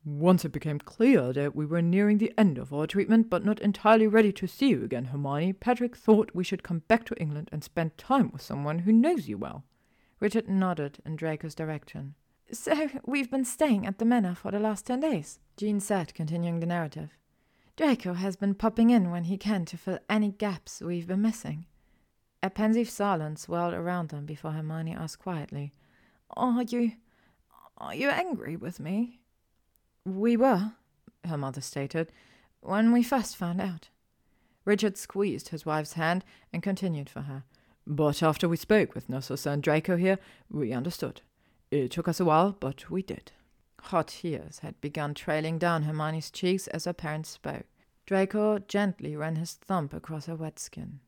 Once 0.05 0.43
it 0.43 0.51
became 0.51 0.79
clear 0.79 1.31
that 1.31 1.55
we 1.55 1.65
were 1.65 1.81
nearing 1.81 2.17
the 2.17 2.33
end 2.37 2.57
of 2.57 2.73
our 2.73 2.85
treatment, 2.85 3.29
but 3.29 3.45
not 3.45 3.61
entirely 3.61 4.05
ready 4.05 4.33
to 4.33 4.47
see 4.47 4.69
you 4.69 4.83
again, 4.83 5.05
Hermione, 5.05 5.53
Patrick 5.53 5.95
thought 5.95 6.31
we 6.33 6.43
should 6.43 6.61
come 6.61 6.79
back 6.89 7.05
to 7.05 7.15
England 7.15 7.47
and 7.53 7.63
spend 7.63 7.97
time 7.97 8.29
with 8.31 8.41
someone 8.41 8.79
who 8.79 8.91
knows 8.91 9.29
you 9.29 9.37
well. 9.37 9.63
Richard 10.19 10.49
nodded 10.49 10.97
in 11.05 11.15
Draco's 11.15 11.55
direction. 11.55 12.15
So 12.51 12.89
we've 13.05 13.31
been 13.31 13.45
staying 13.45 13.87
at 13.87 13.97
the 13.97 14.05
manor 14.05 14.35
for 14.35 14.51
the 14.51 14.59
last 14.59 14.85
ten 14.87 14.99
days, 14.99 15.39
Jean 15.55 15.79
said, 15.79 16.13
continuing 16.13 16.59
the 16.59 16.65
narrative. 16.65 17.11
Draco 17.77 18.13
has 18.13 18.35
been 18.35 18.55
popping 18.55 18.89
in 18.89 19.09
when 19.09 19.23
he 19.23 19.37
can 19.37 19.63
to 19.65 19.77
fill 19.77 19.99
any 20.09 20.31
gaps 20.31 20.81
we've 20.81 21.07
been 21.07 21.21
missing. 21.21 21.65
A 22.43 22.49
pensive 22.49 22.89
silence 22.89 23.43
swirled 23.43 23.73
around 23.73 24.09
them 24.09 24.25
before 24.25 24.51
Hermione 24.51 24.93
asked 24.93 25.19
quietly, 25.19 25.71
Are 26.31 26.61
you. 26.61 26.91
are 27.77 27.95
you 27.95 28.09
angry 28.09 28.57
with 28.57 28.81
me? 28.81 29.21
We 30.03 30.35
were, 30.35 30.73
her 31.23 31.37
mother 31.37 31.61
stated, 31.61 32.11
when 32.59 32.91
we 32.91 33.01
first 33.01 33.37
found 33.37 33.61
out. 33.61 33.87
Richard 34.65 34.97
squeezed 34.97 35.49
his 35.49 35.65
wife's 35.65 35.93
hand 35.93 36.25
and 36.51 36.61
continued 36.61 37.09
for 37.09 37.21
her. 37.21 37.45
But 37.87 38.21
after 38.21 38.49
we 38.49 38.57
spoke 38.57 38.93
with 38.93 39.07
Narcissa 39.07 39.49
and 39.51 39.63
Draco 39.63 39.95
here, 39.95 40.19
we 40.51 40.73
understood. 40.73 41.21
It 41.71 41.91
took 41.91 42.09
us 42.09 42.19
a 42.19 42.25
while, 42.25 42.57
but 42.59 42.89
we 42.89 43.03
did. 43.03 43.31
Hot 43.83 44.09
tears 44.09 44.59
had 44.59 44.81
begun 44.81 45.13
trailing 45.13 45.59
down 45.59 45.83
Hermione's 45.83 46.29
cheeks 46.29 46.67
as 46.67 46.83
her 46.83 46.93
parents 46.93 47.29
spoke. 47.29 47.67
Draco 48.05 48.59
gently 48.59 49.15
ran 49.15 49.37
his 49.37 49.53
thumb 49.53 49.89
across 49.93 50.25
her 50.25 50.35
wet 50.35 50.59
skin. 50.59 50.99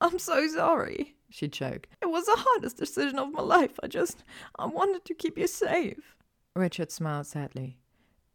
I'm 0.00 0.18
so 0.18 0.46
sorry, 0.48 1.16
she 1.28 1.48
choked. 1.48 1.86
It 2.00 2.10
was 2.10 2.26
the 2.26 2.36
hardest 2.36 2.78
decision 2.78 3.18
of 3.18 3.32
my 3.32 3.42
life. 3.42 3.78
I 3.82 3.86
just. 3.86 4.24
I 4.58 4.66
wanted 4.66 5.04
to 5.04 5.14
keep 5.14 5.36
you 5.36 5.46
safe. 5.46 6.16
Richard 6.56 6.90
smiled 6.90 7.26
sadly. 7.26 7.78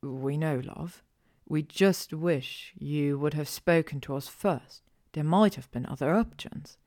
We 0.02 0.38
know, 0.38 0.62
love. 0.64 1.04
We 1.48 1.62
just 1.64 2.14
wish 2.14 2.74
you 2.78 3.20
would 3.20 3.34
have 3.34 3.50
spoken 3.50 4.00
to 4.02 4.16
us 4.16 4.28
first. 4.28 4.84
There 5.14 5.24
might 5.24 5.56
have 5.56 5.72
been 5.72 5.86
other 5.86 6.14
options. 6.14 6.78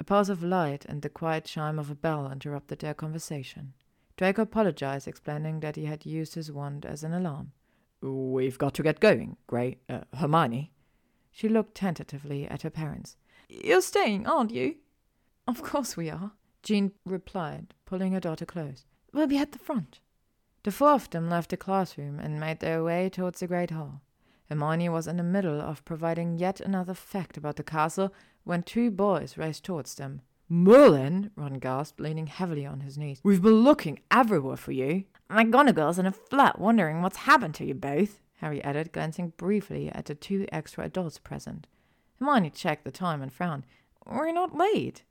A 0.00 0.04
pause 0.04 0.28
of 0.28 0.42
light 0.42 0.84
and 0.84 1.02
the 1.02 1.08
quiet 1.08 1.44
chime 1.44 1.78
of 1.78 1.90
a 1.90 1.94
bell 1.94 2.30
interrupted 2.30 2.78
their 2.78 2.94
conversation. 2.94 3.74
Draco 4.16 4.42
apologized, 4.42 5.06
explaining 5.08 5.60
that 5.60 5.76
he 5.76 5.84
had 5.84 6.06
used 6.06 6.34
his 6.34 6.50
wand 6.50 6.84
as 6.86 7.04
an 7.04 7.12
alarm. 7.12 7.52
We've 8.00 8.58
got 8.58 8.74
to 8.74 8.82
get 8.82 9.00
going, 9.00 9.36
Gray. 9.46 9.78
Uh, 9.88 10.00
Hermione. 10.14 10.72
She 11.30 11.48
looked 11.48 11.74
tentatively 11.74 12.46
at 12.46 12.62
her 12.62 12.70
parents. 12.70 13.16
You're 13.48 13.80
staying, 13.80 14.26
aren't 14.26 14.52
you? 14.52 14.76
Of 15.46 15.62
course 15.62 15.96
we 15.96 16.10
are, 16.10 16.32
Jean 16.62 16.92
replied, 17.06 17.74
pulling 17.86 18.12
her 18.12 18.20
daughter 18.20 18.44
close. 18.44 18.84
We'll 19.12 19.26
be 19.26 19.38
at 19.38 19.52
the 19.52 19.58
front. 19.58 20.00
The 20.64 20.70
four 20.70 20.90
of 20.90 21.08
them 21.10 21.30
left 21.30 21.50
the 21.50 21.56
classroom 21.56 22.18
and 22.18 22.38
made 22.38 22.60
their 22.60 22.84
way 22.84 23.08
towards 23.08 23.40
the 23.40 23.46
great 23.46 23.70
hall. 23.70 24.02
Hermione 24.50 24.90
was 24.90 25.06
in 25.06 25.16
the 25.16 25.22
middle 25.22 25.60
of 25.60 25.84
providing 25.84 26.38
yet 26.38 26.60
another 26.60 26.94
fact 26.94 27.36
about 27.36 27.56
the 27.56 27.62
castle 27.62 28.12
when 28.44 28.62
two 28.62 28.90
boys 28.90 29.38
raced 29.38 29.64
towards 29.64 29.94
them. 29.94 30.20
Merlin, 30.50 31.30
Ron 31.36 31.54
gasped, 31.54 32.00
leaning 32.00 32.26
heavily 32.26 32.64
on 32.64 32.80
his 32.80 32.96
knees. 32.96 33.20
We've 33.22 33.42
been 33.42 33.62
looking 33.62 34.00
everywhere 34.10 34.56
for 34.56 34.72
you. 34.72 35.04
McGonagall's 35.30 35.98
in 35.98 36.06
a 36.06 36.12
flat, 36.12 36.58
wondering 36.58 37.02
what's 37.02 37.18
happened 37.18 37.54
to 37.56 37.64
you 37.66 37.74
both, 37.74 38.20
Harry 38.36 38.62
added, 38.64 38.92
glancing 38.92 39.34
briefly 39.36 39.90
at 39.90 40.06
the 40.06 40.14
two 40.14 40.46
extra 40.50 40.84
adults 40.84 41.18
present. 41.18 41.66
Hermione 42.18 42.50
checked 42.50 42.84
the 42.84 42.90
time 42.90 43.22
and 43.22 43.32
frowned. 43.32 43.64
We're 44.06 44.32
not 44.32 44.56
late. 44.56 45.02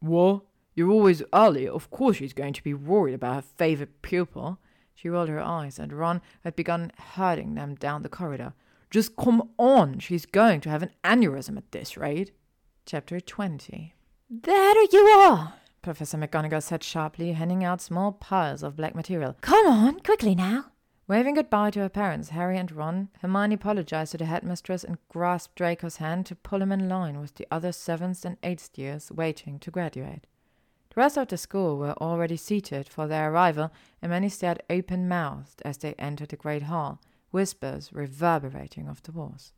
What? 0.00 0.42
You're 0.74 0.90
always 0.90 1.22
early. 1.32 1.68
Of 1.68 1.90
course 1.90 2.16
she's 2.16 2.32
going 2.32 2.52
to 2.54 2.62
be 2.62 2.74
worried 2.74 3.14
about 3.14 3.34
her 3.34 3.42
favorite 3.42 4.02
pupil. 4.02 4.58
She 4.94 5.08
rolled 5.08 5.28
her 5.28 5.40
eyes 5.40 5.78
and 5.78 5.92
Ron, 5.92 6.20
had 6.44 6.56
begun 6.56 6.92
herding 7.14 7.54
them 7.54 7.74
down 7.74 8.02
the 8.02 8.08
corridor. 8.08 8.54
Just 8.90 9.16
come 9.16 9.50
on. 9.58 9.98
She's 9.98 10.26
going 10.26 10.60
to 10.62 10.70
have 10.70 10.82
an 10.82 10.90
aneurysm 11.04 11.56
at 11.56 11.70
this 11.72 11.96
rate. 11.96 12.32
Chapter 12.86 13.20
20 13.20 13.94
There 14.28 14.84
you 14.90 15.00
are, 15.00 15.54
Professor 15.82 16.18
McGonagall 16.18 16.62
said 16.62 16.82
sharply, 16.82 17.32
handing 17.32 17.64
out 17.64 17.80
small 17.80 18.12
piles 18.12 18.62
of 18.62 18.76
black 18.76 18.94
material. 18.94 19.36
Come 19.40 19.66
on, 19.66 20.00
quickly 20.00 20.34
now. 20.34 20.66
Waving 21.10 21.34
goodbye 21.34 21.72
to 21.72 21.80
her 21.80 21.88
parents, 21.88 22.28
Harry 22.28 22.56
and 22.56 22.70
Ron, 22.70 23.08
Hermione 23.20 23.56
apologized 23.56 24.12
to 24.12 24.18
the 24.18 24.26
headmistress 24.26 24.84
and 24.84 24.96
grasped 25.08 25.56
Draco's 25.56 25.96
hand 25.96 26.24
to 26.26 26.36
pull 26.36 26.62
him 26.62 26.70
in 26.70 26.88
line 26.88 27.18
with 27.18 27.34
the 27.34 27.48
other 27.50 27.72
seventh 27.72 28.24
and 28.24 28.36
eighth 28.44 28.78
years 28.78 29.10
waiting 29.10 29.58
to 29.58 29.72
graduate. 29.72 30.28
The 30.90 31.00
rest 31.00 31.18
of 31.18 31.26
the 31.26 31.36
school 31.36 31.78
were 31.78 32.00
already 32.00 32.36
seated 32.36 32.88
for 32.88 33.08
their 33.08 33.32
arrival, 33.32 33.72
and 34.00 34.10
many 34.10 34.28
stared 34.28 34.62
open 34.70 35.08
mouthed 35.08 35.60
as 35.64 35.78
they 35.78 35.94
entered 35.94 36.28
the 36.28 36.36
great 36.36 36.62
hall, 36.62 37.00
whispers 37.32 37.92
reverberating 37.92 38.88
off 38.88 39.02
the 39.02 39.10
walls. 39.10 39.52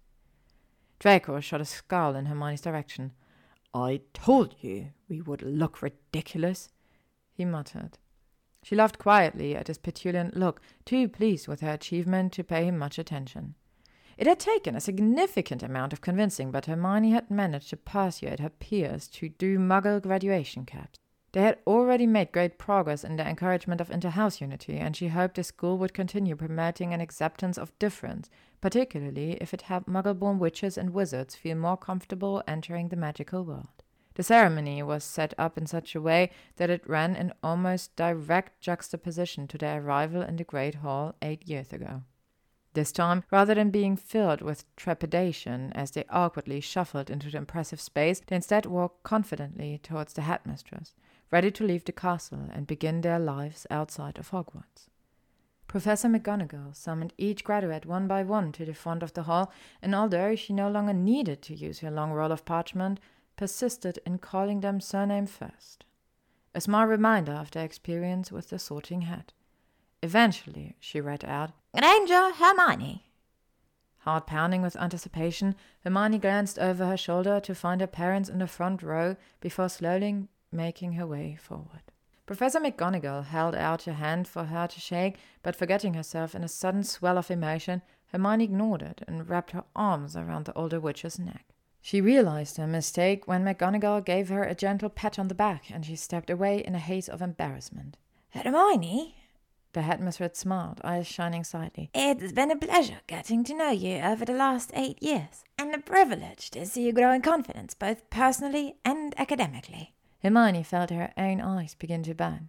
Draco 1.01 1.39
shot 1.41 1.61
a 1.61 1.67
scowl 1.67 2.17
in 2.17 2.25
Hermione's 2.25 2.63
direction. 2.63 3.13
I 3.75 4.01
told 4.15 4.55
you 4.63 4.93
we 5.07 5.21
would 5.21 5.43
look 5.43 5.83
ridiculous, 5.83 6.71
he 7.31 7.45
muttered. 7.45 7.99
She 8.63 8.77
laughed 8.77 8.99
quietly 8.99 9.57
at 9.57 9.67
his 9.67 9.79
petulant 9.79 10.37
look, 10.37 10.61
too 10.85 11.09
pleased 11.09 11.49
with 11.49 11.61
her 11.61 11.73
achievement 11.73 12.33
to 12.35 12.45
pay 12.45 12.65
him 12.65 12.79
much 12.79 12.99
attention. 12.99 13.55
It 14.17 14.27
had 14.27 14.39
taken 14.39 14.77
a 14.77 14.81
significant 14.81 15.63
amount 15.63 15.93
of 15.93 16.01
convincing, 16.01 16.51
but 16.51 16.67
Hermione 16.67 17.11
had 17.11 17.31
managed 17.31 17.71
to 17.71 17.77
persuade 17.77 18.41
her 18.41 18.51
peers 18.51 19.09
to 19.09 19.31
do 19.31 19.59
Muggle 19.59 20.01
graduation 20.01 20.65
caps. 20.65 20.99
They 21.33 21.41
had 21.41 21.59
already 21.67 22.07
made 22.07 22.31
great 22.31 22.59
progress 22.59 23.05
in 23.05 23.17
the 23.17 23.27
encouragement 23.27 23.81
of 23.81 23.91
inter-house 23.91 24.41
unity, 24.41 24.77
and 24.77 24.95
she 24.95 25.09
hoped 25.09 25.37
the 25.37 25.45
school 25.45 25.79
would 25.79 25.95
continue 25.95 26.37
promoting 26.37 26.93
an 26.93 27.01
acceptance 27.01 27.57
of 27.57 27.77
difference, 27.79 28.29
particularly 28.61 29.39
if 29.41 29.55
it 29.55 29.63
helped 29.63 29.89
Muggle 29.89 30.19
born 30.19 30.39
witches 30.39 30.77
and 30.77 30.91
wizards 30.91 31.35
feel 31.35 31.57
more 31.57 31.79
comfortable 31.79 32.43
entering 32.47 32.91
the 32.91 32.97
magical 32.97 33.45
world. 33.45 33.83
The 34.15 34.23
ceremony 34.23 34.83
was 34.83 35.05
set 35.05 35.33
up 35.39 35.57
in 35.57 35.67
such 35.67 35.95
a 35.95 36.01
way 36.01 36.31
that 36.57 36.71
it 36.71 36.89
ran 36.89 37.17
in 37.17 37.33
almost 37.43 37.97
direct 37.97 38.61
juxtaposition 38.61 39.49
to 39.49 39.59
their 39.59 39.81
arrival 39.81 40.23
in 40.23 40.37
the 40.37 40.45
Great 40.45 40.77
Hall 40.77 41.15
eight 41.23 41.49
years 41.49 41.73
ago. 41.73 42.03
This 42.75 42.93
time, 42.93 43.25
rather 43.31 43.55
than 43.55 43.71
being 43.71 43.97
filled 43.97 44.41
with 44.41 44.65
trepidation 44.77 45.73
as 45.75 45.91
they 45.91 46.05
awkwardly 46.09 46.61
shuffled 46.61 47.11
into 47.11 47.31
the 47.31 47.37
impressive 47.37 47.81
space, 47.81 48.21
they 48.27 48.37
instead 48.37 48.65
walked 48.65 49.03
confidently 49.03 49.79
towards 49.83 50.15
the 50.15 50.23
headmistress, 50.23 50.95
ready 51.31 51.51
to 51.51 51.65
leave 51.65 51.85
the 51.85 51.93
castle 51.93 52.49
and 52.53 52.67
begin 52.67 53.03
their 53.03 53.19
lives 53.19 53.67
outside 53.71 54.19
of 54.19 54.31
Hogwarts. 54.31 54.89
Professor 55.69 56.09
McGonagall 56.09 56.75
summoned 56.77 57.15
each 57.17 57.45
graduate 57.45 57.87
one 57.87 58.07
by 58.07 58.23
one 58.23 58.53
to 58.53 58.65
the 58.65 58.75
front 58.75 59.03
of 59.03 59.15
the 59.15 59.23
hall, 59.23 59.51
and 59.81 59.95
although 59.95 60.35
she 60.35 60.53
no 60.53 60.71
longer 60.71 60.93
needed 60.93 61.41
to 61.43 61.55
use 61.55 61.81
her 61.81 61.91
long 61.91 62.11
roll 62.11 62.33
of 62.33 62.45
parchment, 62.45 63.01
persisted 63.37 63.99
in 64.07 64.19
calling 64.19 64.61
them 64.61 64.81
surname 64.81 65.27
first. 65.27 65.85
A 66.55 66.61
small 66.61 66.87
reminder 66.87 67.33
of 67.33 67.51
their 67.51 67.65
experience 67.65 68.31
with 68.31 68.51
the 68.51 68.59
sorting 68.59 69.03
hat. 69.03 69.33
Eventually, 70.03 70.77
she 70.81 71.01
read 71.01 71.25
out, 71.25 71.53
Granger 71.77 72.33
Hermione. 72.35 73.05
Heart 73.99 74.27
pounding 74.27 74.63
with 74.63 74.77
anticipation, 74.77 75.55
Hermione 75.85 76.19
glanced 76.19 76.59
over 76.59 76.87
her 76.87 76.97
shoulder 76.97 77.39
to 77.41 77.55
find 77.55 77.81
her 77.81 77.87
parents 77.87 78.29
in 78.29 78.41
the 78.41 78.49
front 78.49 78.83
row 78.83 79.17
before 79.41 79.69
slowly 79.69 80.27
making 80.51 80.95
her 80.95 81.07
way 81.07 81.39
forward. 81.41 81.83
Professor 82.27 82.61
McGonagall 82.61 83.27
held 83.27 83.55
out 83.55 83.83
her 83.83 83.95
hand 83.95 84.27
for 84.27 84.45
her 84.45 84.67
to 84.67 84.81
shake, 84.81 85.19
but 85.43 85.57
forgetting 85.57 85.95
herself 85.95 86.35
in 86.35 86.43
a 86.43 86.49
sudden 86.49 86.83
swell 86.83 87.17
of 87.17 87.31
emotion, 87.31 87.83
Hermione 88.13 88.45
ignored 88.45 88.83
it 88.83 89.03
and 89.07 89.29
wrapped 89.29 89.53
her 89.53 89.65
arms 89.75 90.17
around 90.17 90.45
the 90.45 90.55
older 90.55 90.81
witch's 90.81 91.19
neck. 91.19 91.52
She 91.85 92.01
realized 92.01 92.57
her 92.57 92.67
mistake 92.69 93.27
when 93.27 93.45
McGonagall 93.45 94.05
gave 94.05 94.29
her 94.29 94.45
a 94.45 94.55
gentle 94.55 94.89
pat 94.89 95.19
on 95.19 95.27
the 95.27 95.35
back, 95.35 95.65
and 95.69 95.85
she 95.85 95.97
stepped 95.97 96.31
away 96.31 96.59
in 96.59 96.77
a 96.77 96.79
haze 96.79 97.09
of 97.09 97.21
embarrassment. 97.21 97.97
Hermione, 98.31 99.17
the 99.73 99.83
headmistress 99.83 100.39
smiled, 100.39 100.81
eyes 100.85 101.09
shining 101.09 101.43
slightly. 101.43 101.91
It's 101.93 102.33
been 102.33 102.53
a 102.53 102.57
pleasure 102.57 103.01
getting 103.09 103.43
to 103.45 103.55
know 103.55 103.71
you 103.71 103.97
over 103.97 104.25
the 104.25 104.33
last 104.33 104.71
eight 104.75 105.03
years, 105.03 105.43
and 105.59 105.75
a 105.75 105.79
privilege 105.79 106.51
to 106.53 106.65
see 106.67 106.87
you 106.87 106.93
grow 106.93 107.13
in 107.13 107.21
confidence 107.21 107.75
both 107.75 108.09
personally 108.11 108.77
and 108.85 109.13
academically. 109.19 109.93
Hermione 110.23 110.63
felt 110.63 110.91
her 110.91 111.13
own 111.17 111.41
eyes 111.41 111.75
begin 111.75 112.05
to 112.05 112.15
burn. 112.15 112.49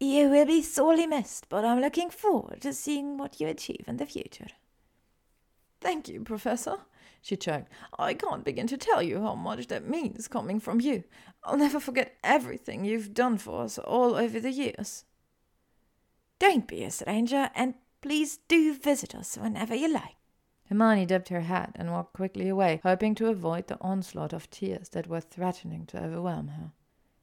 You 0.00 0.28
will 0.28 0.46
be 0.46 0.60
sorely 0.60 1.06
missed, 1.06 1.48
but 1.48 1.64
I'm 1.64 1.80
looking 1.80 2.10
forward 2.10 2.60
to 2.62 2.72
seeing 2.72 3.16
what 3.16 3.40
you 3.40 3.46
achieve 3.46 3.84
in 3.86 3.98
the 3.98 4.06
future. 4.06 4.48
Thank 5.80 6.08
you, 6.08 6.22
Professor, 6.24 6.78
she 7.22 7.36
choked. 7.36 7.72
I 7.98 8.14
can't 8.14 8.44
begin 8.44 8.66
to 8.66 8.76
tell 8.76 9.02
you 9.02 9.22
how 9.22 9.34
much 9.34 9.68
that 9.68 9.88
means 9.88 10.28
coming 10.28 10.60
from 10.60 10.80
you. 10.80 11.04
I'll 11.44 11.56
never 11.56 11.80
forget 11.80 12.16
everything 12.22 12.84
you've 12.84 13.14
done 13.14 13.38
for 13.38 13.62
us 13.62 13.78
all 13.78 14.16
over 14.16 14.38
the 14.40 14.50
years. 14.50 15.04
Don't 16.38 16.66
be 16.66 16.82
a 16.82 16.90
stranger, 16.90 17.50
and 17.54 17.74
please 18.00 18.38
do 18.48 18.74
visit 18.74 19.14
us 19.14 19.38
whenever 19.38 19.74
you 19.74 19.92
like. 19.92 20.16
Hermione 20.68 21.06
dipped 21.06 21.28
her 21.28 21.42
hat 21.42 21.72
and 21.76 21.92
walked 21.92 22.14
quickly 22.14 22.48
away, 22.48 22.80
hoping 22.82 23.14
to 23.16 23.28
avoid 23.28 23.68
the 23.68 23.78
onslaught 23.80 24.32
of 24.32 24.50
tears 24.50 24.88
that 24.90 25.06
were 25.06 25.20
threatening 25.20 25.86
to 25.86 26.02
overwhelm 26.02 26.48
her. 26.48 26.72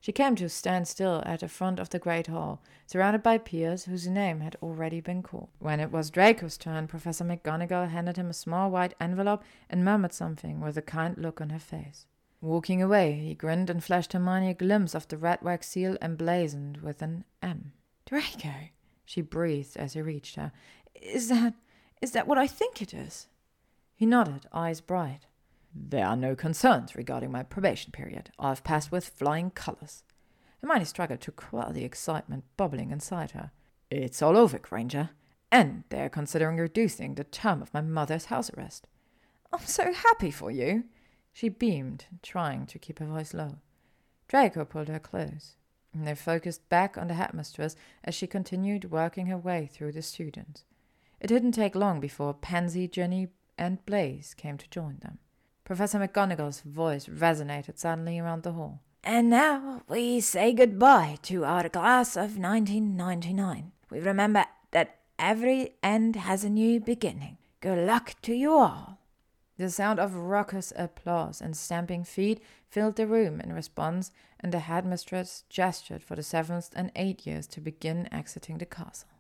She 0.02 0.12
came 0.14 0.36
to 0.38 0.48
stand 0.48 0.88
still 0.88 1.22
at 1.26 1.42
the 1.42 1.50
front 1.50 1.80
of 1.80 1.90
the 1.90 2.00
great 2.00 2.28
hall, 2.28 2.62
surrounded 2.88 3.22
by 3.22 3.38
peers 3.38 3.86
whose 3.86 4.08
name 4.08 4.40
had 4.40 4.56
already 4.62 5.02
been 5.02 5.22
called. 5.22 5.50
When 5.60 5.80
it 5.80 5.92
was 5.92 6.10
Draco's 6.10 6.58
turn, 6.58 6.88
Professor 6.88 7.26
McGonagall 7.26 7.90
handed 7.90 8.16
him 8.16 8.30
a 8.30 8.34
small 8.34 8.72
white 8.72 8.94
envelope 9.00 9.44
and 9.70 9.84
murmured 9.84 10.14
something 10.14 10.62
with 10.62 10.78
a 10.78 10.82
kind 10.82 11.18
look 11.18 11.42
on 11.42 11.50
her 11.50 11.60
face. 11.60 12.06
Walking 12.42 12.82
away, 12.82 13.14
he 13.14 13.36
grinned 13.36 13.70
and 13.70 13.84
flashed 13.84 14.14
Hermione 14.14 14.52
a 14.52 14.54
glimpse 14.54 14.96
of 14.96 15.08
the 15.10 15.18
red 15.18 15.42
wax 15.42 15.68
seal 15.68 15.98
emblazoned 16.02 16.78
with 16.78 17.02
an 17.02 17.26
M. 17.42 17.74
Draco, 18.06 18.70
she 19.04 19.22
breathed 19.22 19.76
as 19.76 19.94
he 19.94 20.02
reached 20.02 20.38
her. 20.38 20.54
Is 20.96 21.28
that 21.28 21.54
is 22.02 22.12
that 22.14 22.28
what 22.28 22.38
I 22.38 22.48
think 22.48 22.82
it 22.82 22.94
is? 22.94 23.28
He 23.94 24.06
nodded, 24.06 24.48
eyes 24.54 24.80
bright. 24.80 25.26
There 25.74 26.06
are 26.06 26.16
no 26.16 26.36
concerns 26.36 26.96
regarding 26.96 27.32
my 27.32 27.44
probation 27.44 27.92
period. 27.92 28.32
I've 28.40 28.64
passed 28.64 28.92
with 28.92 29.10
flying 29.10 29.52
colors. 29.52 30.04
Hermione 30.62 30.86
struggled 30.86 31.22
to 31.22 31.32
quell 31.32 31.72
the 31.72 31.86
excitement 31.86 32.44
bubbling 32.58 32.92
inside 32.92 33.32
her. 33.32 33.52
It's 33.90 34.22
all 34.22 34.38
over, 34.38 34.60
Granger. 34.60 35.12
And 35.52 35.84
they're 35.90 36.10
considering 36.10 36.58
reducing 36.58 37.16
the 37.16 37.24
term 37.24 37.62
of 37.62 37.74
my 37.74 37.82
mother's 37.82 38.26
house 38.26 38.52
arrest. 38.54 38.88
I'm 39.52 39.66
so 39.66 39.94
happy 39.94 40.32
for 40.32 40.52
you. 40.52 40.84
She 41.34 41.50
beamed, 41.50 42.06
trying 42.22 42.66
to 42.68 42.80
keep 42.80 43.00
her 43.00 43.06
voice 43.06 43.34
low. 43.34 43.58
Draco 44.28 44.66
pulled 44.66 44.90
her 44.90 45.00
close, 45.00 45.56
and 45.94 46.06
they 46.06 46.14
focused 46.14 46.70
back 46.70 46.98
on 46.98 47.08
the 47.08 47.16
headmistress 47.16 47.76
as 48.04 48.14
she 48.14 48.28
continued 48.28 48.92
working 48.92 49.28
her 49.28 49.38
way 49.38 49.68
through 49.72 49.94
the 49.94 50.02
students. 50.02 50.66
It 51.20 51.28
didn't 51.28 51.54
take 51.54 51.76
long 51.76 52.00
before 52.00 52.34
Pansy, 52.34 52.88
Ginny, 52.88 53.30
and 53.58 53.84
Blaise 53.86 54.34
came 54.36 54.58
to 54.58 54.70
join 54.70 55.00
them. 55.02 55.20
Professor 55.70 56.00
McGonagall's 56.00 56.62
voice 56.62 57.06
resonated 57.06 57.78
suddenly 57.78 58.18
around 58.18 58.42
the 58.42 58.54
hall. 58.54 58.82
And 59.04 59.30
now 59.30 59.84
we 59.88 60.20
say 60.20 60.52
goodbye 60.52 61.20
to 61.22 61.46
our 61.46 61.70
class 61.70 62.16
of 62.16 62.40
1999. 62.40 63.72
We 63.92 64.00
remember 64.00 64.46
that 64.72 64.98
every 65.20 65.76
end 65.84 66.16
has 66.16 66.44
a 66.44 66.50
new 66.50 66.80
beginning. 66.80 67.38
Good 67.62 67.86
luck 67.86 68.16
to 68.24 68.34
you 68.34 68.54
all. 68.54 68.98
The 69.60 69.70
sound 69.70 70.00
of 70.00 70.16
raucous 70.16 70.74
applause 70.76 71.40
and 71.40 71.56
stamping 71.56 72.04
feet 72.04 72.42
filled 72.68 72.96
the 72.96 73.06
room 73.06 73.40
in 73.40 73.54
response, 73.54 74.12
and 74.40 74.52
the 74.52 74.62
headmistress 74.62 75.44
gestured 75.50 76.02
for 76.02 76.16
the 76.16 76.24
seventh 76.24 76.72
and 76.76 76.92
eighth 76.96 77.28
years 77.28 77.46
to 77.46 77.62
begin 77.62 78.10
exiting 78.12 78.58
the 78.58 78.66
castle. 78.66 79.19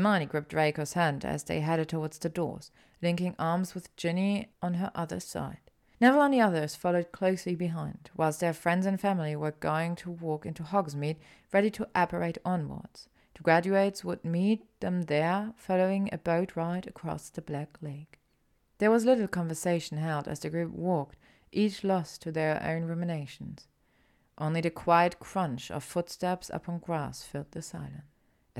Hermione 0.00 0.24
gripped 0.24 0.48
Draco's 0.48 0.94
hand 0.94 1.26
as 1.26 1.44
they 1.44 1.60
headed 1.60 1.90
towards 1.90 2.16
the 2.16 2.30
doors, 2.30 2.70
linking 3.02 3.36
arms 3.38 3.74
with 3.74 3.94
Ginny 3.96 4.48
on 4.62 4.72
her 4.74 4.90
other 4.94 5.20
side. 5.20 5.70
Neville 6.00 6.22
and 6.22 6.32
the 6.32 6.40
others 6.40 6.74
followed 6.74 7.12
closely 7.12 7.54
behind, 7.54 8.08
whilst 8.16 8.40
their 8.40 8.54
friends 8.54 8.86
and 8.86 8.98
family 8.98 9.36
were 9.36 9.50
going 9.50 9.94
to 9.96 10.10
walk 10.10 10.46
into 10.46 10.62
Hogsmeade, 10.62 11.18
ready 11.52 11.68
to 11.72 11.86
apparate 11.94 12.38
onwards. 12.46 13.10
The 13.34 13.42
graduates 13.42 14.02
would 14.02 14.24
meet 14.24 14.64
them 14.80 15.02
there, 15.02 15.52
following 15.58 16.08
a 16.10 16.16
boat 16.16 16.56
ride 16.56 16.86
across 16.86 17.28
the 17.28 17.42
Black 17.42 17.76
Lake. 17.82 18.18
There 18.78 18.90
was 18.90 19.04
little 19.04 19.28
conversation 19.28 19.98
held 19.98 20.26
as 20.26 20.40
the 20.40 20.48
group 20.48 20.72
walked, 20.72 21.16
each 21.52 21.84
lost 21.84 22.22
to 22.22 22.32
their 22.32 22.62
own 22.62 22.84
ruminations. 22.84 23.68
Only 24.38 24.62
the 24.62 24.70
quiet 24.70 25.18
crunch 25.18 25.70
of 25.70 25.84
footsteps 25.84 26.50
upon 26.54 26.78
grass 26.78 27.22
filled 27.22 27.50
the 27.50 27.60
silence. 27.60 28.09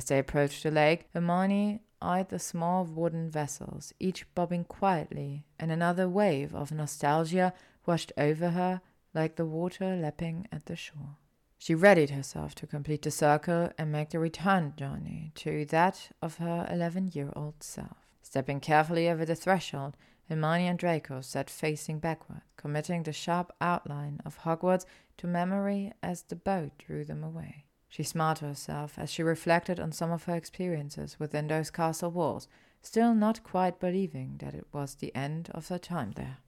As 0.00 0.06
they 0.06 0.18
approached 0.18 0.62
the 0.62 0.70
lake, 0.70 1.10
Hermione 1.12 1.82
eyed 2.00 2.30
the 2.30 2.38
small 2.38 2.86
wooden 2.86 3.28
vessels, 3.28 3.92
each 4.00 4.34
bobbing 4.34 4.64
quietly, 4.64 5.44
and 5.58 5.70
another 5.70 6.08
wave 6.08 6.54
of 6.54 6.72
nostalgia 6.72 7.52
washed 7.84 8.10
over 8.16 8.48
her 8.52 8.80
like 9.12 9.36
the 9.36 9.44
water 9.44 9.96
lapping 9.96 10.48
at 10.50 10.64
the 10.64 10.74
shore. 10.74 11.18
She 11.58 11.74
readied 11.74 12.08
herself 12.08 12.54
to 12.54 12.66
complete 12.66 13.02
the 13.02 13.10
circle 13.10 13.72
and 13.76 13.92
make 13.92 14.08
the 14.08 14.18
return 14.18 14.72
journey 14.74 15.32
to 15.34 15.66
that 15.66 16.08
of 16.22 16.38
her 16.38 16.66
eleven 16.70 17.10
year 17.12 17.30
old 17.36 17.62
self. 17.62 17.98
Stepping 18.22 18.60
carefully 18.60 19.06
over 19.06 19.26
the 19.26 19.34
threshold, 19.34 19.98
Hermione 20.30 20.66
and 20.66 20.78
Draco 20.78 21.20
sat 21.20 21.50
facing 21.50 21.98
backward, 21.98 22.40
committing 22.56 23.02
the 23.02 23.12
sharp 23.12 23.52
outline 23.60 24.22
of 24.24 24.38
Hogwarts 24.38 24.86
to 25.18 25.26
memory 25.26 25.92
as 26.02 26.22
the 26.22 26.36
boat 26.36 26.72
drew 26.78 27.04
them 27.04 27.22
away. 27.22 27.66
She 27.90 28.04
smiled 28.04 28.36
to 28.38 28.46
herself 28.46 28.98
as 28.98 29.10
she 29.10 29.24
reflected 29.24 29.80
on 29.80 29.90
some 29.90 30.12
of 30.12 30.24
her 30.24 30.36
experiences 30.36 31.18
within 31.18 31.48
those 31.48 31.72
castle 31.72 32.12
walls, 32.12 32.46
still 32.80 33.14
not 33.14 33.42
quite 33.42 33.80
believing 33.80 34.36
that 34.38 34.54
it 34.54 34.66
was 34.72 34.94
the 34.94 35.14
end 35.14 35.50
of 35.52 35.68
her 35.68 35.78
time 35.78 36.12
there. 36.12 36.38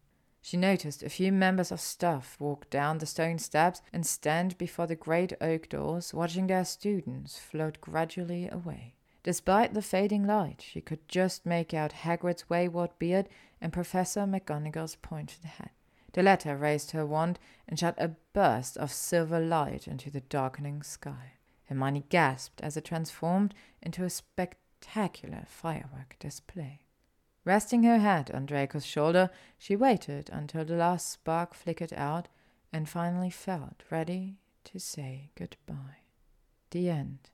She 0.40 0.56
noticed 0.56 1.02
a 1.02 1.08
few 1.08 1.32
members 1.32 1.72
of 1.72 1.80
staff 1.80 2.36
walk 2.38 2.70
down 2.70 2.98
the 2.98 3.06
stone 3.06 3.38
steps 3.38 3.82
and 3.92 4.06
stand 4.06 4.56
before 4.56 4.86
the 4.86 4.94
great 4.94 5.32
oak 5.40 5.68
doors, 5.68 6.14
watching 6.14 6.46
their 6.46 6.64
students 6.64 7.38
float 7.38 7.80
gradually 7.80 8.48
away. 8.48 8.94
Despite 9.24 9.74
the 9.74 9.82
fading 9.82 10.24
light, 10.24 10.64
she 10.64 10.80
could 10.80 11.08
just 11.08 11.44
make 11.44 11.74
out 11.74 11.92
Hagrid's 11.92 12.48
wayward 12.48 12.90
beard 13.00 13.28
and 13.60 13.72
Professor 13.72 14.20
McGonagall's 14.20 14.96
pointed 14.96 15.44
head. 15.44 15.70
The 16.12 16.22
latter 16.22 16.56
raised 16.56 16.90
her 16.90 17.06
wand 17.06 17.38
and 17.66 17.78
shot 17.78 17.94
a 17.98 18.16
burst 18.32 18.76
of 18.76 18.92
silver 18.92 19.40
light 19.40 19.88
into 19.88 20.10
the 20.10 20.20
darkening 20.20 20.82
sky. 20.82 21.34
Hermione 21.64 22.04
gasped 22.08 22.60
as 22.60 22.76
it 22.76 22.84
transformed 22.84 23.54
into 23.80 24.04
a 24.04 24.10
spectacular 24.10 25.44
firework 25.46 26.16
display. 26.18 26.80
Resting 27.44 27.82
her 27.84 27.98
head 27.98 28.30
on 28.30 28.46
Draco's 28.46 28.86
shoulder, 28.86 29.30
she 29.58 29.74
waited 29.74 30.28
until 30.30 30.64
the 30.64 30.76
last 30.76 31.10
spark 31.10 31.54
flickered 31.54 31.92
out 31.94 32.28
and 32.72 32.88
finally 32.88 33.30
felt 33.30 33.82
ready 33.90 34.36
to 34.64 34.78
say 34.78 35.30
goodbye. 35.34 36.02
The 36.70 36.88
end. 36.88 37.30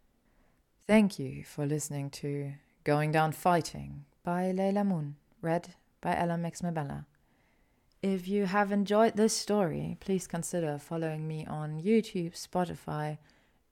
Thank 0.87 1.19
you 1.19 1.45
for 1.45 1.67
listening 1.67 2.11
to 2.11 2.53
Going 2.85 3.13
Down 3.13 3.33
Fighting 3.33 4.07
by 4.23 4.53
LeilahMoon, 4.53 5.15
read 5.43 5.75
by 6.01 6.17
Ella 6.17 6.39
Mabella. 6.39 7.07
If 8.03 8.29
you 8.29 8.47
have 8.47 8.71
enjoyed 8.71 9.17
this 9.17 9.37
story, 9.37 9.97
please 9.99 10.29
consider 10.29 10.79
following 10.79 11.27
me 11.27 11.45
on 11.47 11.83
YouTube, 11.83 12.35
Spotify, 12.35 13.19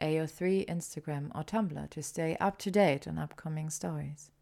AO3, 0.01 0.66
Instagram, 0.66 1.31
or 1.32 1.44
Tumblr 1.44 1.89
to 1.90 2.03
stay 2.03 2.36
up 2.40 2.59
to 2.59 2.73
date 2.73 3.07
on 3.07 3.19
upcoming 3.19 3.70
stories. 3.70 4.32